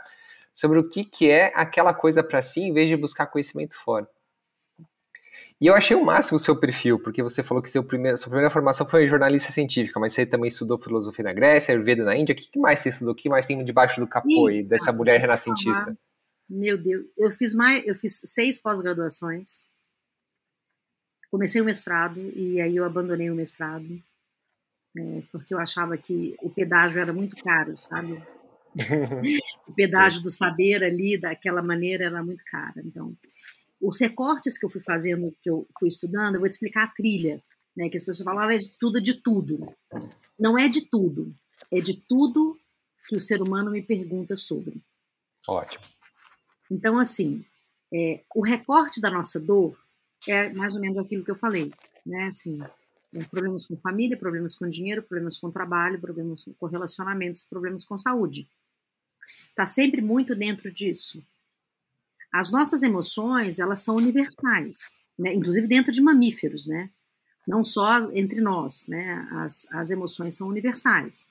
sobre 0.53 0.77
o 0.77 0.88
que, 0.88 1.05
que 1.05 1.32
é 1.32 1.51
aquela 1.55 1.93
coisa 1.93 2.21
para 2.21 2.41
si, 2.41 2.60
em 2.62 2.73
vez 2.73 2.89
de 2.89 2.97
buscar 2.97 3.27
conhecimento 3.27 3.75
fora. 3.82 4.08
E 5.62 5.67
eu 5.67 5.74
achei 5.74 5.95
o 5.95 6.06
máximo 6.06 6.38
o 6.38 6.39
seu 6.39 6.58
perfil, 6.58 7.00
porque 7.00 7.22
você 7.22 7.43
falou 7.43 7.62
que 7.62 7.69
seu 7.69 7.84
primeiro, 7.84 8.17
sua 8.17 8.30
primeira 8.30 8.50
formação 8.50 8.88
foi 8.88 9.08
jornalista 9.08 9.52
científica, 9.52 10.00
mas 10.00 10.13
você 10.13 10.26
também 10.26 10.48
estudou 10.48 10.80
filosofia 10.80 11.26
na 11.26 11.34
Grécia, 11.34 11.74
Ayurveda 11.74 12.06
na 12.06 12.15
Índia. 12.15 12.34
O 12.34 12.38
que 12.38 12.58
mais 12.58 12.80
você 12.80 12.89
estudou? 12.89 13.13
O 13.13 13.15
que 13.15 13.28
mais 13.28 13.45
tem 13.45 13.63
debaixo 13.63 14.00
do 14.00 14.08
capô 14.08 14.50
dessa 14.65 14.93
mulher 14.93 15.19
renascentista? 15.19 15.98
Meu 16.50 16.78
Deus, 16.82 17.06
eu 17.17 17.30
fiz 17.30 17.54
mais, 17.54 17.86
eu 17.86 17.93
fiz 17.93 18.22
seis 18.24 18.60
pós-graduações. 18.60 19.67
Comecei 21.30 21.62
o 21.62 21.65
mestrado 21.65 22.19
e 22.36 22.60
aí 22.62 22.76
eu 22.76 22.86
abandonei 22.86 23.30
o 23.30 23.36
mestrado 23.36 24.02
é, 24.98 25.22
porque 25.32 25.54
eu 25.54 25.60
achava 25.60 25.98
que 25.98 26.36
o 26.41 26.50
pedágio 26.50 27.00
era 27.00 27.13
muito 27.13 27.36
caro, 27.43 27.78
sabe? 27.78 28.22
o 29.67 29.74
pedágio 29.74 30.22
do 30.22 30.32
saber 30.32 30.84
ali, 30.84 31.19
daquela 31.19 31.62
maneira, 31.62 32.06
era 32.06 32.24
muito 32.24 32.43
caro. 32.45 32.80
Então, 32.84 33.15
os 33.82 34.00
recortes 34.00 34.58
que 34.58 34.65
eu 34.65 34.70
fui 34.70 34.82
fazendo, 34.82 35.36
que 35.42 35.50
eu 35.50 35.68
fui 35.78 35.88
estudando, 35.88 36.36
eu 36.36 36.39
vou 36.39 36.50
te 36.50 36.54
explicar 36.54 36.84
a 36.84 36.92
trilha, 36.92 37.42
né? 37.76 37.89
Que 37.89 37.98
as 37.98 38.04
pessoas 38.04 38.26
falam, 38.26 38.48
ah, 38.48 38.54
é 38.54 38.58
de 38.58 38.78
tudo 38.78 38.98
é 38.98 39.02
de 39.02 39.13
tudo. 39.15 39.76
Não 40.38 40.58
é 40.58 40.68
de 40.68 40.82
tudo, 40.82 41.32
é 41.72 41.80
de 41.80 41.94
tudo 41.94 42.58
que 43.08 43.15
o 43.15 43.22
ser 43.22 43.42
humano 43.42 43.72
me 43.72 43.82
pergunta 43.82 44.36
sobre. 44.36 44.82
Ótimo. 45.48 45.84
Então, 46.70 47.00
assim, 47.00 47.44
é, 47.94 48.24
o 48.36 48.44
recorte 48.44 49.02
da 49.02 49.10
nossa 49.10 49.39
dor 49.39 49.76
é 50.28 50.50
mais 50.50 50.76
ou 50.76 50.82
menos 50.82 50.98
aquilo 50.98 51.24
que 51.24 51.32
eu 51.32 51.36
falei, 51.36 51.74
né? 52.06 52.28
Assim, 52.28 52.60
é, 53.13 53.24
problemas 53.26 53.65
com 53.65 53.78
família, 53.78 54.18
problemas 54.18 54.56
com 54.56 54.68
dinheiro, 54.68 55.02
problemas 55.02 55.38
com 55.38 55.50
trabalho, 55.50 56.00
problemas 56.00 56.46
com 56.60 56.65
relacionamentos, 56.68 57.44
problemas 57.44 57.84
com 57.84 57.98
saúde. 57.98 58.48
Está 59.50 59.65
sempre 59.65 60.02
muito 60.02 60.36
dentro 60.36 60.72
disso. 60.72 61.24
As 62.32 62.52
nossas 62.52 62.84
emoções, 62.84 63.60
elas 63.60 63.82
são 63.82 63.96
universais, 63.96 64.98
né? 65.18 65.34
inclusive 65.34 65.68
dentro 65.68 65.92
de 65.92 66.02
mamíferos, 66.02 66.68
né? 66.68 66.89
não 67.48 67.63
só 67.63 68.12
entre 68.13 68.39
nós, 68.39 68.86
né? 68.88 69.28
as, 69.32 69.68
as 69.72 69.89
emoções 69.89 70.36
são 70.36 70.48
universais. 70.48 71.26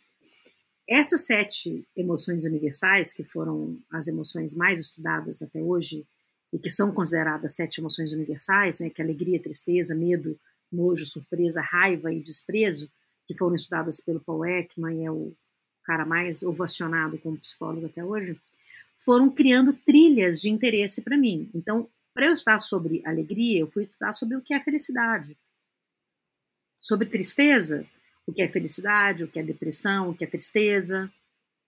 Essas 0.88 1.26
sete 1.26 1.86
emoções 1.96 2.44
universais, 2.44 3.12
que 3.12 3.22
foram 3.22 3.78
as 3.92 4.08
emoções 4.08 4.54
mais 4.54 4.80
estudadas 4.80 5.42
até 5.42 5.62
hoje, 5.62 6.06
e 6.52 6.58
que 6.58 6.70
são 6.70 6.90
consideradas 6.92 7.54
sete 7.54 7.78
emoções 7.80 8.10
universais, 8.10 8.80
né? 8.80 8.90
que 8.90 9.00
é 9.00 9.04
alegria, 9.04 9.40
tristeza, 9.40 9.94
medo, 9.94 10.38
nojo, 10.72 11.06
surpresa, 11.06 11.60
raiva 11.60 12.12
e 12.12 12.20
desprezo, 12.20 12.90
que 13.26 13.36
foram 13.36 13.54
estudadas 13.54 14.00
pelo 14.00 14.20
Paul 14.20 14.46
Ekman, 14.46 15.04
é 15.04 15.10
o 15.10 15.32
cara 15.84 16.04
mais 16.04 16.42
ovacionado 16.42 17.18
como 17.18 17.38
psicólogo 17.38 17.86
até 17.86 18.04
hoje, 18.04 18.38
foram 18.98 19.30
criando 19.30 19.72
trilhas 19.72 20.40
de 20.40 20.50
interesse 20.50 21.02
para 21.02 21.16
mim. 21.16 21.50
Então, 21.54 21.88
para 22.12 22.26
eu 22.26 22.34
estudar 22.34 22.58
sobre 22.58 23.02
alegria, 23.06 23.60
eu 23.60 23.68
fui 23.68 23.82
estudar 23.82 24.12
sobre 24.12 24.36
o 24.36 24.42
que 24.42 24.52
é 24.52 24.60
felicidade. 24.60 25.38
Sobre 26.80 27.06
tristeza, 27.06 27.86
o 28.26 28.32
que 28.32 28.42
é 28.42 28.48
felicidade, 28.48 29.24
o 29.24 29.28
que 29.28 29.38
é 29.38 29.42
depressão, 29.42 30.10
o 30.10 30.14
que 30.14 30.24
é 30.24 30.26
tristeza. 30.26 31.10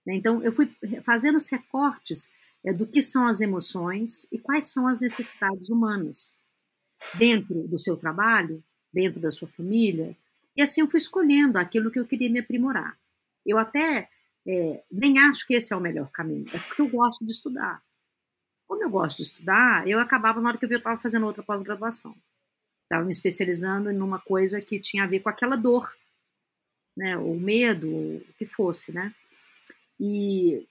Né? 0.05 0.15
Então, 0.15 0.43
eu 0.43 0.53
fui 0.53 0.75
fazendo 1.05 1.37
os 1.37 1.49
recortes 1.49 2.33
é, 2.65 2.73
do 2.73 2.87
que 2.87 3.01
são 3.01 3.27
as 3.27 3.41
emoções 3.41 4.27
e 4.33 4.39
quais 4.39 4.67
são 4.67 4.87
as 4.87 4.99
necessidades 4.99 5.71
humanas 5.71 6.39
dentro 7.15 7.67
do 7.67 7.79
seu 7.79 7.97
trabalho, 7.97 8.63
dentro 8.93 9.21
da 9.21 9.31
sua 9.31 9.49
família. 9.49 10.17
E 10.57 10.63
assim 10.63 10.81
eu 10.81 10.91
fui 10.91 10.99
escolhendo 10.99 11.59
aquilo 11.59 11.91
que 11.91 11.99
eu 11.99 12.07
queria 12.07 12.29
me 12.29 12.41
aprimorar. 12.41 12.99
Eu 13.47 13.57
até 13.57 14.09
é, 14.51 14.83
nem 14.91 15.19
acho 15.19 15.47
que 15.47 15.55
esse 15.55 15.73
é 15.73 15.77
o 15.77 15.81
melhor 15.81 16.11
caminho, 16.11 16.47
é 16.53 16.59
porque 16.59 16.83
eu 16.83 16.89
gosto 16.89 17.25
de 17.25 17.31
estudar. 17.31 17.81
Como 18.67 18.83
eu 18.83 18.91
gosto 18.91 19.19
de 19.19 19.23
estudar, 19.25 19.87
eu 19.87 19.99
acabava, 19.99 20.41
na 20.41 20.49
hora 20.49 20.59
que 20.59 20.65
eu 20.65 20.69
vi, 20.69 20.75
eu 20.75 20.79
estava 20.79 21.01
fazendo 21.01 21.27
outra 21.27 21.43
pós-graduação. 21.43 22.15
Estava 22.85 23.05
me 23.05 23.13
especializando 23.13 23.91
em 23.91 24.01
uma 24.01 24.19
coisa 24.19 24.61
que 24.61 24.81
tinha 24.81 25.05
a 25.05 25.07
ver 25.07 25.21
com 25.21 25.29
aquela 25.29 25.57
dor, 25.57 25.89
né, 26.97 27.17
o 27.17 27.39
medo, 27.39 27.89
o 27.89 28.35
que 28.37 28.45
fosse, 28.45 28.93
né. 28.93 29.15
E 29.99 30.67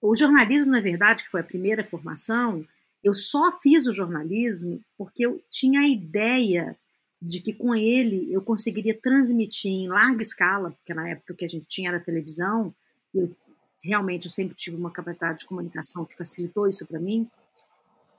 o 0.00 0.14
jornalismo, 0.14 0.70
na 0.70 0.80
verdade, 0.80 1.24
que 1.24 1.30
foi 1.30 1.40
a 1.40 1.44
primeira 1.44 1.82
formação, 1.82 2.66
eu 3.02 3.14
só 3.14 3.52
fiz 3.60 3.86
o 3.86 3.92
jornalismo 3.92 4.80
porque 4.96 5.26
eu 5.26 5.42
tinha 5.50 5.80
a 5.80 5.88
ideia 5.88 6.76
de 7.20 7.40
que 7.40 7.52
com 7.52 7.74
ele 7.74 8.32
eu 8.32 8.42
conseguiria 8.42 8.98
transmitir 9.00 9.70
em 9.70 9.88
larga 9.88 10.22
escala, 10.22 10.70
porque 10.72 10.94
na 10.94 11.08
época 11.08 11.32
o 11.32 11.36
que 11.36 11.44
a 11.44 11.48
gente 11.48 11.66
tinha 11.66 11.88
era 11.88 12.00
televisão, 12.00 12.74
eu 13.14 13.34
realmente 13.84 14.24
eu 14.24 14.30
sempre 14.30 14.54
tive 14.54 14.76
uma 14.76 14.90
capacidade 14.90 15.40
de 15.40 15.46
comunicação 15.46 16.04
que 16.04 16.16
facilitou 16.16 16.66
isso 16.66 16.86
para 16.86 16.98
mim. 16.98 17.30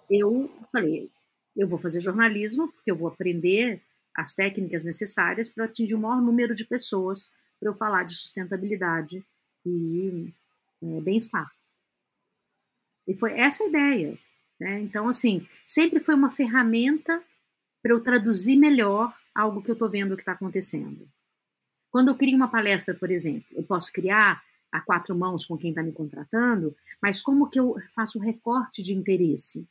Eu 0.09 0.49
falei, 0.71 1.09
Eu 1.55 1.67
vou 1.67 1.77
fazer 1.77 1.99
jornalismo 1.99 2.71
porque 2.71 2.91
eu 2.91 2.95
vou 2.95 3.07
aprender 3.07 3.81
as 4.15 4.33
técnicas 4.33 4.83
necessárias 4.83 5.49
para 5.49 5.65
atingir 5.65 5.95
o 5.95 5.99
maior 5.99 6.21
número 6.21 6.53
de 6.53 6.65
pessoas 6.65 7.31
para 7.59 7.69
eu 7.69 7.73
falar 7.73 8.03
de 8.03 8.15
sustentabilidade 8.15 9.25
e 9.65 10.33
é, 10.81 11.01
bem-estar. 11.01 11.51
E 13.07 13.15
foi 13.15 13.33
essa 13.33 13.63
a 13.63 13.67
ideia. 13.67 14.17
Né? 14.59 14.79
Então, 14.79 15.07
assim, 15.07 15.47
sempre 15.65 15.99
foi 15.99 16.15
uma 16.15 16.29
ferramenta 16.29 17.23
para 17.81 17.93
eu 17.93 18.01
traduzir 18.01 18.57
melhor 18.57 19.15
algo 19.33 19.61
que 19.61 19.69
eu 19.69 19.73
estou 19.73 19.89
vendo 19.89 20.15
que 20.15 20.21
está 20.23 20.33
acontecendo. 20.33 21.07
Quando 21.91 22.09
eu 22.09 22.17
crio 22.17 22.35
uma 22.35 22.49
palestra, 22.49 22.93
por 22.93 23.11
exemplo, 23.11 23.45
eu 23.51 23.63
posso 23.63 23.91
criar 23.91 24.43
a 24.71 24.81
quatro 24.81 25.15
mãos 25.15 25.45
com 25.45 25.57
quem 25.57 25.69
está 25.69 25.81
me 25.81 25.91
contratando, 25.91 26.75
mas 27.01 27.21
como 27.21 27.49
que 27.49 27.59
eu 27.59 27.75
faço 27.93 28.19
o 28.19 28.21
recorte 28.21 28.81
de 28.81 28.93
interesse? 28.93 29.67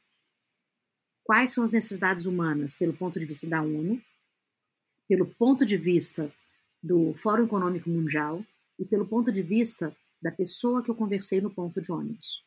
Quais 1.23 1.53
são 1.53 1.63
as 1.65 1.73
necessidades 1.73 2.27
humanas 2.27 2.77
pelo 2.77 2.93
ponto 2.93 3.19
de 3.19 3.27
vista 3.27 3.49
da 3.49 3.61
ONU, 3.61 4.01
pelo 5.09 5.27
ponto 5.27 5.65
de 5.65 5.77
vista 5.77 6.33
do 6.83 7.15
Fórum 7.15 7.45
Econômico 7.45 7.91
Mundial 7.91 8.45
e 8.79 8.85
pelo 8.85 9.07
ponto 9.07 9.33
de 9.33 9.43
vista 9.43 9.97
da 10.21 10.31
pessoa 10.31 10.83
que 10.83 10.91
eu 10.91 10.95
conversei 10.95 11.41
no 11.41 11.51
ponto 11.51 11.81
de 11.81 11.93
ônibus. 11.93 12.45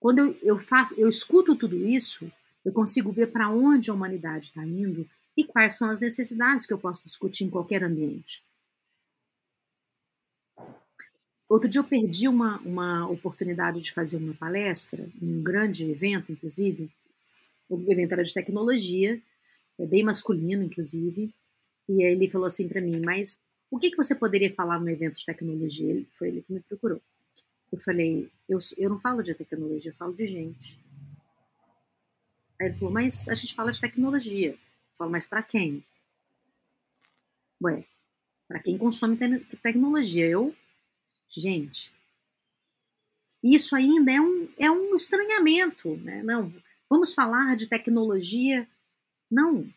Quando 0.00 0.18
eu, 0.18 0.38
eu, 0.42 0.58
faço, 0.58 0.94
eu 0.94 1.08
escuto 1.08 1.56
tudo 1.56 1.76
isso, 1.76 2.30
eu 2.64 2.72
consigo 2.72 3.12
ver 3.12 3.28
para 3.28 3.48
onde 3.48 3.90
a 3.90 3.94
humanidade 3.94 4.46
está 4.46 4.64
indo 4.64 5.08
e 5.36 5.44
quais 5.44 5.76
são 5.76 5.90
as 5.90 6.00
necessidades 6.00 6.66
que 6.66 6.72
eu 6.72 6.78
posso 6.78 7.04
discutir 7.04 7.44
em 7.44 7.50
qualquer 7.50 7.82
ambiente. 7.82 8.44
Outro 11.48 11.68
dia 11.68 11.78
eu 11.80 11.84
perdi 11.84 12.26
uma, 12.26 12.58
uma 12.60 13.08
oportunidade 13.08 13.80
de 13.80 13.92
fazer 13.92 14.16
uma 14.16 14.34
palestra, 14.34 15.08
um 15.20 15.42
grande 15.42 15.90
evento, 15.90 16.32
inclusive. 16.32 16.90
O 17.68 17.92
evento 17.92 18.12
era 18.12 18.22
de 18.22 18.32
tecnologia, 18.32 19.20
é 19.78 19.86
bem 19.86 20.02
masculino, 20.02 20.62
inclusive. 20.62 21.34
E 21.88 22.02
aí 22.02 22.12
ele 22.12 22.30
falou 22.30 22.46
assim 22.46 22.66
para 22.66 22.80
mim, 22.80 23.00
mas 23.00 23.36
o 23.70 23.78
que, 23.78 23.90
que 23.90 23.96
você 23.96 24.14
poderia 24.14 24.52
falar 24.54 24.78
no 24.78 24.88
evento 24.88 25.18
de 25.18 25.24
tecnologia? 25.24 25.90
Ele, 25.90 26.08
foi 26.18 26.28
ele 26.28 26.42
que 26.42 26.52
me 26.52 26.60
procurou. 26.60 27.00
Eu 27.70 27.78
falei, 27.78 28.30
eu, 28.48 28.58
eu 28.78 28.88
não 28.88 28.98
falo 28.98 29.22
de 29.22 29.34
tecnologia, 29.34 29.90
eu 29.90 29.96
falo 29.96 30.14
de 30.14 30.26
gente. 30.26 30.78
Aí 32.60 32.68
ele 32.68 32.74
falou, 32.74 32.94
mas 32.94 33.28
a 33.28 33.34
gente 33.34 33.54
fala 33.54 33.72
de 33.72 33.80
tecnologia. 33.80 34.52
Eu 34.52 34.58
falo, 34.96 35.10
mas 35.10 35.26
para 35.26 35.42
quem? 35.42 35.84
Ué, 37.62 37.84
para 38.46 38.60
quem 38.60 38.78
consome 38.78 39.16
te 39.16 39.56
tecnologia. 39.56 40.26
Eu, 40.26 40.54
gente, 41.40 41.92
isso 43.44 43.76
ainda 43.76 44.10
é 44.10 44.20
um, 44.20 44.48
é 44.58 44.70
um 44.70 44.96
estranhamento, 44.96 45.96
né? 45.98 46.22
Não, 46.22 46.50
vamos 46.88 47.12
falar 47.12 47.54
de 47.56 47.66
tecnologia. 47.66 48.66
Não, 49.30 49.68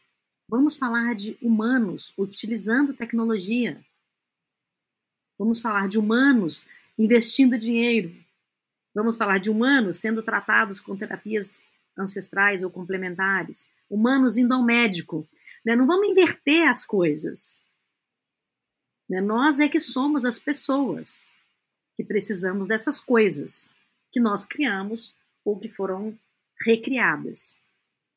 vamos 0.48 0.78
falar 0.78 1.14
de 1.14 1.38
humanos 1.42 2.14
utilizando 2.18 2.94
tecnologia. 2.94 3.84
Vamos 5.38 5.60
falar 5.60 5.90
de 5.90 6.00
humanos 6.00 6.66
investindo 6.98 7.60
dinheiro. 7.60 8.16
Vamos 8.96 9.18
falar 9.18 9.38
de 9.38 9.50
humanos 9.50 9.98
sendo 9.98 10.24
tratados 10.24 10.80
com 10.80 10.98
terapias 10.98 11.66
ancestrais 11.98 12.64
ou 12.64 12.72
complementares, 12.72 13.74
humanos 13.90 14.38
indo 14.38 14.54
ao 14.54 14.64
médico. 14.64 15.28
Né? 15.66 15.76
Não 15.76 15.86
vamos 15.86 16.10
inverter 16.10 16.70
as 16.70 16.86
coisas. 16.86 17.62
Né? 19.10 19.20
Nós 19.20 19.60
é 19.60 19.68
que 19.68 19.80
somos 19.80 20.24
as 20.24 20.40
pessoas 20.40 21.32
que 21.98 22.04
precisamos 22.04 22.68
dessas 22.68 23.00
coisas 23.00 23.76
que 24.12 24.20
nós 24.20 24.46
criamos 24.46 25.16
ou 25.44 25.60
que 25.60 25.68
foram 25.68 26.18
recriadas. 26.64 27.60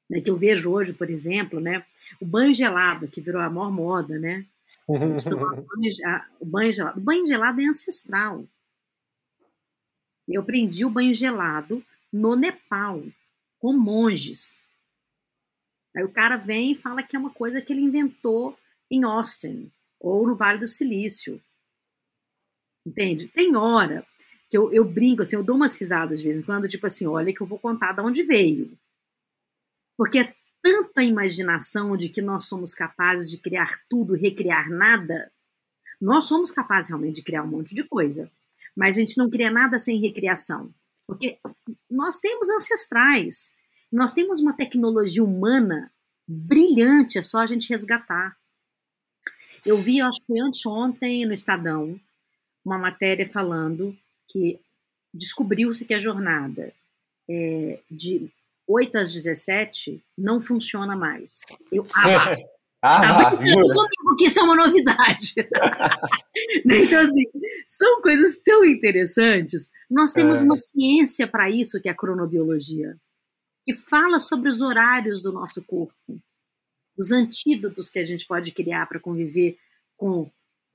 Né? 0.08 0.20
Que 0.20 0.28
eu 0.28 0.36
vejo 0.36 0.70
hoje, 0.70 0.92
por 0.92 1.08
exemplo, 1.08 1.58
né? 1.58 1.84
o 2.20 2.26
banho 2.26 2.52
gelado, 2.52 3.08
que 3.08 3.22
virou 3.22 3.40
a 3.40 3.48
maior 3.48 3.72
moda, 3.72 4.18
né? 4.18 4.46
o 4.86 6.44
banho 6.44 6.72
gelado. 6.72 7.00
O 7.00 7.02
banho 7.02 7.26
gelado 7.26 7.60
é 7.60 7.64
ancestral. 7.64 8.46
Eu 10.28 10.42
aprendi 10.42 10.84
o 10.84 10.90
banho 10.90 11.14
gelado 11.14 11.84
no 12.12 12.36
Nepal 12.36 13.02
com 13.58 13.72
monges. 13.72 14.62
Aí 15.96 16.04
o 16.04 16.12
cara 16.12 16.36
vem 16.36 16.72
e 16.72 16.76
fala 16.76 17.02
que 17.02 17.16
é 17.16 17.18
uma 17.18 17.32
coisa 17.32 17.62
que 17.62 17.72
ele 17.72 17.80
inventou 17.80 18.56
em 18.90 19.04
Austin 19.04 19.72
ou 19.98 20.26
no 20.26 20.36
Vale 20.36 20.58
do 20.58 20.66
Silício. 20.66 21.42
Entende? 22.90 23.28
Tem 23.28 23.54
hora 23.54 24.04
que 24.48 24.58
eu, 24.58 24.72
eu 24.72 24.84
brinco, 24.84 25.22
assim, 25.22 25.36
eu 25.36 25.44
dou 25.44 25.54
umas 25.54 25.78
risadas 25.78 26.18
de 26.18 26.24
vez 26.24 26.40
em 26.40 26.42
quando, 26.42 26.66
tipo 26.66 26.84
assim, 26.84 27.06
olha 27.06 27.32
que 27.32 27.40
eu 27.40 27.46
vou 27.46 27.58
contar 27.58 27.92
de 27.92 28.00
onde 28.00 28.24
veio. 28.24 28.76
Porque 29.96 30.18
é 30.18 30.34
tanta 30.60 31.04
imaginação 31.04 31.96
de 31.96 32.08
que 32.08 32.20
nós 32.20 32.46
somos 32.46 32.74
capazes 32.74 33.30
de 33.30 33.38
criar 33.38 33.80
tudo, 33.88 34.14
recriar 34.14 34.68
nada. 34.68 35.30
Nós 36.00 36.24
somos 36.24 36.50
capazes 36.50 36.88
realmente 36.88 37.16
de 37.16 37.22
criar 37.22 37.44
um 37.44 37.48
monte 37.48 37.76
de 37.76 37.84
coisa, 37.84 38.28
mas 38.76 38.96
a 38.96 39.00
gente 39.00 39.16
não 39.16 39.30
cria 39.30 39.52
nada 39.52 39.78
sem 39.78 40.00
recriação. 40.00 40.74
Porque 41.06 41.38
nós 41.88 42.18
temos 42.18 42.48
ancestrais, 42.48 43.54
nós 43.90 44.12
temos 44.12 44.40
uma 44.40 44.52
tecnologia 44.52 45.22
humana 45.22 45.92
brilhante, 46.26 47.18
é 47.18 47.22
só 47.22 47.38
a 47.38 47.46
gente 47.46 47.68
resgatar. 47.68 48.36
Eu 49.64 49.80
vi, 49.80 50.00
acho 50.00 50.20
que 50.26 50.40
anteontem 50.40 51.24
no 51.24 51.34
Estadão, 51.34 52.00
uma 52.64 52.78
matéria 52.78 53.26
falando 53.26 53.96
que 54.28 54.60
descobriu-se 55.12 55.84
que 55.84 55.94
a 55.94 55.98
jornada 55.98 56.72
é, 57.28 57.80
de 57.90 58.30
8 58.68 58.98
às 58.98 59.12
17 59.12 60.02
não 60.16 60.40
funciona 60.40 60.96
mais. 60.96 61.40
Eu, 61.72 61.86
ah, 61.94 62.36
Ah, 62.82 63.00
tá 63.00 63.36
porque 63.36 64.26
isso 64.26 64.40
é 64.40 64.42
uma 64.42 64.56
novidade. 64.56 65.34
então, 66.64 67.00
assim, 67.00 67.24
são 67.66 68.00
coisas 68.00 68.40
tão 68.42 68.64
interessantes. 68.64 69.70
Nós 69.90 70.14
temos 70.14 70.40
é. 70.40 70.44
uma 70.44 70.56
ciência 70.56 71.26
para 71.26 71.50
isso, 71.50 71.80
que 71.80 71.88
é 71.88 71.92
a 71.92 71.96
cronobiologia, 71.96 72.96
que 73.66 73.74
fala 73.74 74.18
sobre 74.18 74.48
os 74.48 74.62
horários 74.62 75.20
do 75.20 75.30
nosso 75.30 75.62
corpo, 75.62 76.18
dos 76.96 77.12
antídotos 77.12 77.90
que 77.90 77.98
a 77.98 78.04
gente 78.04 78.26
pode 78.26 78.50
criar 78.52 78.86
para 78.86 79.00
conviver 79.00 79.58
com. 79.96 80.30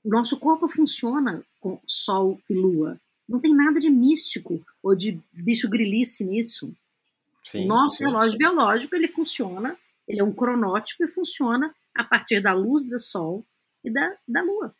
O 0.06 0.08
nosso 0.08 0.36
corpo 0.38 0.68
funciona 0.68 1.44
com 1.58 1.80
Sol 1.84 2.40
e 2.48 2.54
Lua. 2.54 2.96
Não 3.28 3.40
tem 3.40 3.52
nada 3.52 3.80
de 3.80 3.90
místico 3.90 4.64
ou 4.80 4.94
de 4.94 5.20
bicho 5.32 5.68
grilice 5.68 6.24
nisso. 6.24 6.72
Sim, 7.42 7.66
nosso 7.66 7.96
sim. 7.96 8.04
relógio 8.04 8.38
biológico 8.38 8.94
ele 8.94 9.08
funciona, 9.08 9.76
ele 10.06 10.20
é 10.20 10.24
um 10.24 10.32
cronótipo 10.32 11.02
e 11.02 11.08
funciona 11.08 11.74
a 11.92 12.04
partir 12.04 12.40
da 12.40 12.52
luz 12.52 12.84
do 12.84 12.96
sol 13.00 13.44
e 13.82 13.90
da, 13.90 14.16
da 14.28 14.42
lua. 14.42 14.72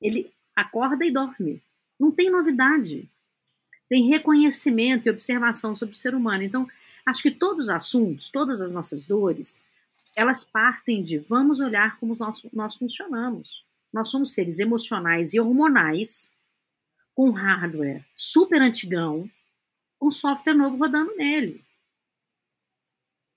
Ele 0.00 0.32
acorda 0.54 1.04
e 1.04 1.10
dorme. 1.10 1.60
Não 1.98 2.12
tem 2.12 2.30
novidade. 2.30 3.10
Tem 3.88 4.08
reconhecimento 4.08 5.08
e 5.08 5.10
observação 5.10 5.74
sobre 5.74 5.92
o 5.92 5.98
ser 5.98 6.14
humano. 6.14 6.44
Então, 6.44 6.68
acho 7.04 7.20
que 7.20 7.32
todos 7.32 7.64
os 7.64 7.70
assuntos, 7.70 8.28
todas 8.28 8.60
as 8.60 8.70
nossas 8.70 9.06
dores, 9.06 9.60
elas 10.14 10.44
partem 10.44 11.02
de 11.02 11.18
vamos 11.18 11.58
olhar 11.58 11.98
como 11.98 12.16
nós, 12.16 12.46
nós 12.52 12.76
funcionamos. 12.76 13.66
Nós 13.92 14.08
somos 14.08 14.32
seres 14.32 14.58
emocionais 14.58 15.32
e 15.32 15.40
hormonais 15.40 16.34
com 17.14 17.30
hardware 17.30 18.04
super 18.14 18.62
antigão, 18.62 19.28
com 19.98 20.10
software 20.10 20.54
novo 20.54 20.76
rodando 20.76 21.16
nele. 21.16 21.64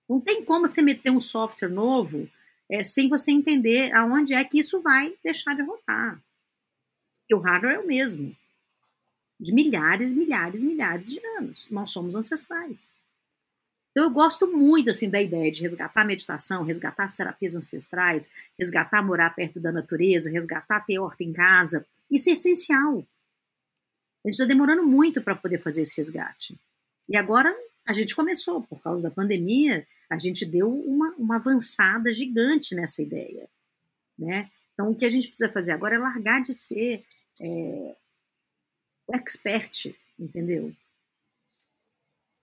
Não 0.08 0.20
tem 0.20 0.44
como 0.44 0.68
você 0.68 0.82
meter 0.82 1.10
um 1.10 1.22
software 1.22 1.70
novo 1.70 2.30
é, 2.70 2.84
sem 2.84 3.10
você 3.10 3.32
entender 3.32 3.94
aonde 3.94 4.34
é 4.34 4.44
que 4.44 4.60
isso 4.60 4.82
vai 4.82 5.18
deixar 5.24 5.56
de 5.56 5.62
rodar. 5.62 6.22
Porque 7.22 7.34
o 7.34 7.40
hardware 7.40 7.76
é 7.76 7.80
o 7.80 7.88
mesmo. 7.88 8.36
De 9.40 9.54
milhares, 9.54 10.14
milhares, 10.14 10.64
milhares 10.64 11.10
de 11.10 11.26
anos. 11.38 11.68
Nós 11.72 11.90
somos 11.90 12.16
ancestrais. 12.16 12.90
Então 13.92 14.06
eu 14.06 14.10
gosto 14.10 14.48
muito 14.48 14.90
assim 14.90 15.10
da 15.10 15.22
ideia 15.22 15.52
de 15.52 15.62
resgatar 15.62 16.02
a 16.02 16.06
meditação, 16.06 16.64
resgatar 16.64 17.04
as 17.04 17.16
terapias 17.16 17.56
ancestrais, 17.56 18.32
resgatar 18.58 19.04
morar 19.04 19.30
perto 19.32 19.60
da 19.60 19.72
natureza, 19.72 20.30
resgatar 20.30 20.80
ter 20.82 20.98
horta 20.98 21.24
em 21.24 21.34
casa. 21.34 21.86
Isso 22.10 22.30
é 22.30 22.34
essencial. 22.34 23.06
A 24.24 24.28
gente 24.30 24.34
está 24.34 24.46
demorando 24.46 24.84
muito 24.84 25.22
para 25.22 25.36
poder 25.36 25.60
fazer 25.60 25.82
esse 25.82 25.98
resgate. 25.98 26.58
E 27.10 27.18
agora 27.18 27.54
a 27.86 27.94
gente 27.94 28.16
começou, 28.16 28.62
por 28.62 28.82
causa 28.82 29.04
da 29.04 29.12
pandemia, 29.12 29.86
a 30.10 30.18
gente 30.18 30.46
deu 30.46 30.74
uma, 30.74 31.14
uma 31.18 31.36
avançada 31.36 32.14
gigante 32.14 32.76
nessa 32.76 33.02
ideia. 33.02 33.50
Né? 34.18 34.50
Então, 34.74 34.92
o 34.92 34.96
que 34.96 35.06
a 35.06 35.10
gente 35.10 35.28
precisa 35.28 35.52
fazer 35.52 35.72
agora 35.72 35.96
é 35.96 36.00
largar 36.00 36.42
de 36.42 36.54
ser 36.54 37.04
é, 37.42 37.96
o 39.08 39.16
expert, 39.16 39.94
entendeu? 40.18 40.74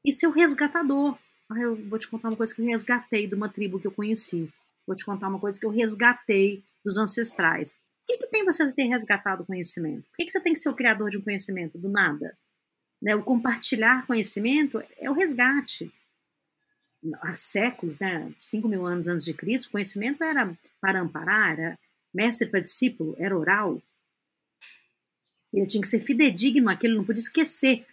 E 0.05 0.13
ser 0.13 0.27
o 0.27 0.33
resgatador. 0.33 1.17
Ah, 1.51 1.61
eu 1.61 1.77
vou 1.89 1.99
te 1.99 2.07
contar 2.09 2.29
uma 2.29 2.37
coisa 2.37 2.55
que 2.55 2.61
eu 2.61 2.67
resgatei 2.67 3.27
de 3.27 3.35
uma 3.35 3.49
tribo 3.49 3.81
que 3.81 3.87
eu 3.87 3.93
conheci. 3.93 4.53
Vou 4.87 4.95
te 4.95 5.05
contar 5.05 5.29
uma 5.29 5.41
coisa 5.41 5.59
que 5.59 5.65
eu 5.65 5.71
resgatei 5.71 6.63
dos 6.85 6.97
ancestrais. 6.97 7.81
O 8.03 8.07
que, 8.07 8.19
que 8.19 8.27
tem 8.29 8.45
você 8.45 8.71
ter 8.73 8.85
resgatado 8.85 9.43
o 9.43 9.47
conhecimento? 9.47 10.09
Por 10.09 10.17
que, 10.19 10.27
que 10.27 10.31
você 10.31 10.41
tem 10.41 10.53
que 10.53 10.61
ser 10.61 10.69
o 10.69 10.75
criador 10.75 11.11
de 11.11 11.19
um 11.19 11.23
conhecimento 11.23 11.79
do 11.79 11.89
nada? 11.89 12.37
Né? 13.01 13.15
O 13.15 13.23
compartilhar 13.23 14.07
conhecimento 14.07 14.83
é 14.99 15.11
o 15.11 15.15
resgate. 15.15 15.93
há 17.23 17.33
séculos, 17.35 17.99
né, 17.99 18.35
5 18.41 18.69
mil 18.69 18.85
anos 18.85 19.09
antes 19.09 19.25
de 19.25 19.33
Cristo, 19.33 19.71
conhecimento 19.71 20.23
era 20.25 20.57
para 20.81 21.01
amparar, 21.01 21.59
era 21.59 21.79
mestre 22.13 22.49
para 22.49 22.61
discípulo, 22.61 23.15
era 23.19 23.37
oral. 23.37 23.81
Ele 25.53 25.67
tinha 25.67 25.81
que 25.81 25.89
ser 25.89 26.01
fidedigno 26.01 26.69
aquilo, 26.69 26.97
não 26.97 27.05
podia 27.05 27.23
esquecer. 27.23 27.87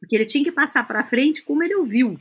Porque 0.00 0.16
ele 0.16 0.24
tinha 0.24 0.42
que 0.42 0.52
passar 0.52 0.86
para 0.86 1.04
frente 1.04 1.42
como 1.42 1.62
ele 1.62 1.74
ouviu. 1.74 2.20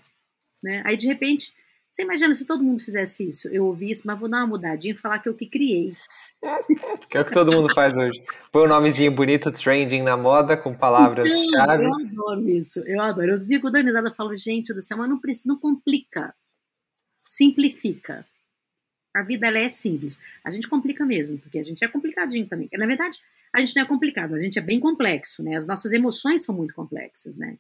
Né? 0.64 0.82
Aí, 0.86 0.98
de 0.98 1.08
repente, 1.08 1.54
você 1.90 2.04
imagina 2.04 2.34
se 2.34 2.46
todo 2.46 2.64
mundo 2.64 2.82
fizesse 2.82 3.28
isso? 3.28 3.48
Eu 3.48 3.66
ouvi 3.66 3.92
isso, 3.92 4.04
mas 4.06 4.20
vou 4.20 4.30
dar 4.30 4.40
uma 4.40 4.48
mudadinha 4.48 4.94
e 4.94 4.98
falar 4.98 5.20
que 5.20 5.30
eu 5.30 5.36
que 5.36 5.46
criei. 5.46 5.96
Que 7.10 7.18
é 7.18 7.22
o 7.22 7.26
que 7.26 7.32
todo 7.32 7.52
mundo 7.52 7.74
faz 7.74 7.96
hoje. 7.96 8.22
Põe 8.52 8.66
um 8.66 8.68
nomezinho 8.68 9.12
bonito, 9.12 9.52
trending 9.52 10.04
na 10.04 10.18
moda, 10.18 10.58
com 10.58 10.76
palavras-chave. 10.76 11.46
Então, 11.48 11.82
eu 11.82 11.94
adoro 11.94 12.50
isso, 12.50 12.80
eu 12.80 13.02
adoro. 13.02 13.32
Eu 13.32 13.40
fico 13.42 13.70
e 13.70 14.14
falo, 14.14 14.36
gente 14.36 14.74
do 14.74 14.82
céu, 14.82 14.98
mas 14.98 15.10
não, 15.10 15.20
precisa, 15.20 15.48
não 15.48 15.58
complica. 15.58 16.36
Simplifica. 17.26 18.26
A 19.16 19.24
vida 19.24 19.48
ela 19.48 19.60
é 19.60 19.70
simples. 19.70 20.20
A 20.44 20.52
gente 20.52 20.68
complica 20.68 21.06
mesmo, 21.06 21.40
porque 21.40 21.58
a 21.58 21.64
gente 21.64 21.84
é 21.84 21.88
complicadinho 21.88 22.48
também. 22.48 22.70
Na 22.74 22.86
verdade, 22.86 23.18
a 23.54 23.62
gente 23.62 23.74
não 23.74 23.84
é 23.84 23.86
complicado, 23.86 24.36
a 24.36 24.40
gente 24.40 24.60
é 24.60 24.62
bem 24.62 24.80
complexo, 24.80 25.42
né? 25.42 25.56
As 25.56 25.68
nossas 25.68 25.94
emoções 25.94 26.44
são 26.44 26.54
muito 26.54 26.74
complexas, 26.74 27.38
né? 27.38 27.58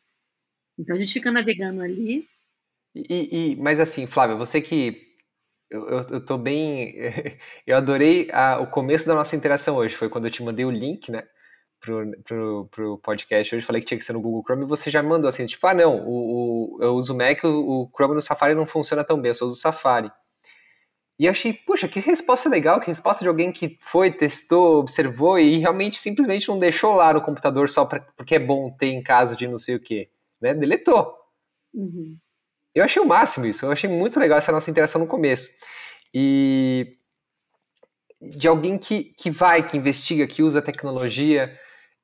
Então 0.77 0.95
a 0.95 0.99
gente 0.99 1.13
fica 1.13 1.31
navegando 1.31 1.81
ali. 1.81 2.27
E, 2.95 3.53
e 3.53 3.55
mas 3.57 3.79
assim, 3.79 4.07
Flávia, 4.07 4.35
você 4.37 4.61
que 4.61 5.05
eu, 5.69 6.01
eu, 6.11 6.25
tô 6.25 6.37
bem. 6.37 6.95
Eu 7.65 7.77
adorei 7.77 8.29
a, 8.31 8.59
o 8.59 8.67
começo 8.67 9.07
da 9.07 9.15
nossa 9.15 9.35
interação 9.35 9.75
hoje. 9.77 9.95
Foi 9.95 10.09
quando 10.09 10.25
eu 10.25 10.31
te 10.31 10.43
mandei 10.43 10.63
o 10.65 10.71
link, 10.71 11.11
né? 11.11 11.23
Pro, 11.79 12.11
pro, 12.23 12.69
pro 12.71 12.97
podcast 12.99 13.55
hoje. 13.55 13.65
Falei 13.65 13.81
que 13.81 13.87
tinha 13.87 13.97
que 13.97 14.03
ser 14.03 14.13
no 14.13 14.21
Google 14.21 14.43
Chrome 14.43 14.63
e 14.63 14.67
você 14.67 14.89
já 14.89 15.03
mandou 15.03 15.27
assim: 15.27 15.45
tipo, 15.45 15.65
ah, 15.67 15.73
não, 15.73 15.97
o, 16.05 16.77
o 16.77 16.83
eu 16.83 16.93
uso 16.95 17.15
Mac, 17.15 17.43
o, 17.43 17.83
o 17.83 17.91
Chrome 17.95 18.15
no 18.15 18.21
Safari 18.21 18.55
não 18.55 18.65
funciona 18.65 19.03
tão 19.03 19.19
bem, 19.19 19.29
eu 19.29 19.35
só 19.35 19.45
uso 19.45 19.55
o 19.55 19.59
Safari. 19.59 20.11
E 21.17 21.25
eu 21.25 21.31
achei, 21.31 21.53
puxa, 21.53 21.87
que 21.87 21.99
resposta 21.99 22.49
legal, 22.49 22.79
que 22.79 22.87
resposta 22.87 23.23
de 23.23 23.29
alguém 23.29 23.51
que 23.51 23.77
foi, 23.81 24.11
testou, 24.11 24.79
observou 24.79 25.39
e 25.39 25.57
realmente 25.57 25.97
simplesmente 25.97 26.49
não 26.49 26.59
deixou 26.59 26.93
lá 26.93 27.13
no 27.13 27.21
computador 27.21 27.69
só 27.69 27.85
pra, 27.85 28.01
porque 28.17 28.35
é 28.35 28.39
bom 28.39 28.69
ter 28.71 28.87
em 28.87 29.01
casa 29.01 29.35
de 29.35 29.47
não 29.47 29.57
sei 29.57 29.75
o 29.75 29.79
que, 29.79 30.09
né? 30.41 30.53
Deletou. 30.53 31.13
Uhum. 31.73 32.17
Eu 32.75 32.83
achei 32.83 33.01
o 33.01 33.07
máximo 33.07 33.45
isso, 33.45 33.65
eu 33.65 33.71
achei 33.71 33.89
muito 33.89 34.19
legal 34.19 34.37
essa 34.37 34.51
nossa 34.51 34.69
interação 34.69 34.99
no 34.99 35.07
começo. 35.07 35.49
E 36.13 36.97
de 38.21 38.47
alguém 38.47 38.77
que, 38.77 39.15
que 39.17 39.31
vai, 39.31 39.65
que 39.65 39.77
investiga, 39.77 40.27
que 40.27 40.43
usa 40.43 40.59
a 40.59 40.61
tecnologia, 40.61 41.57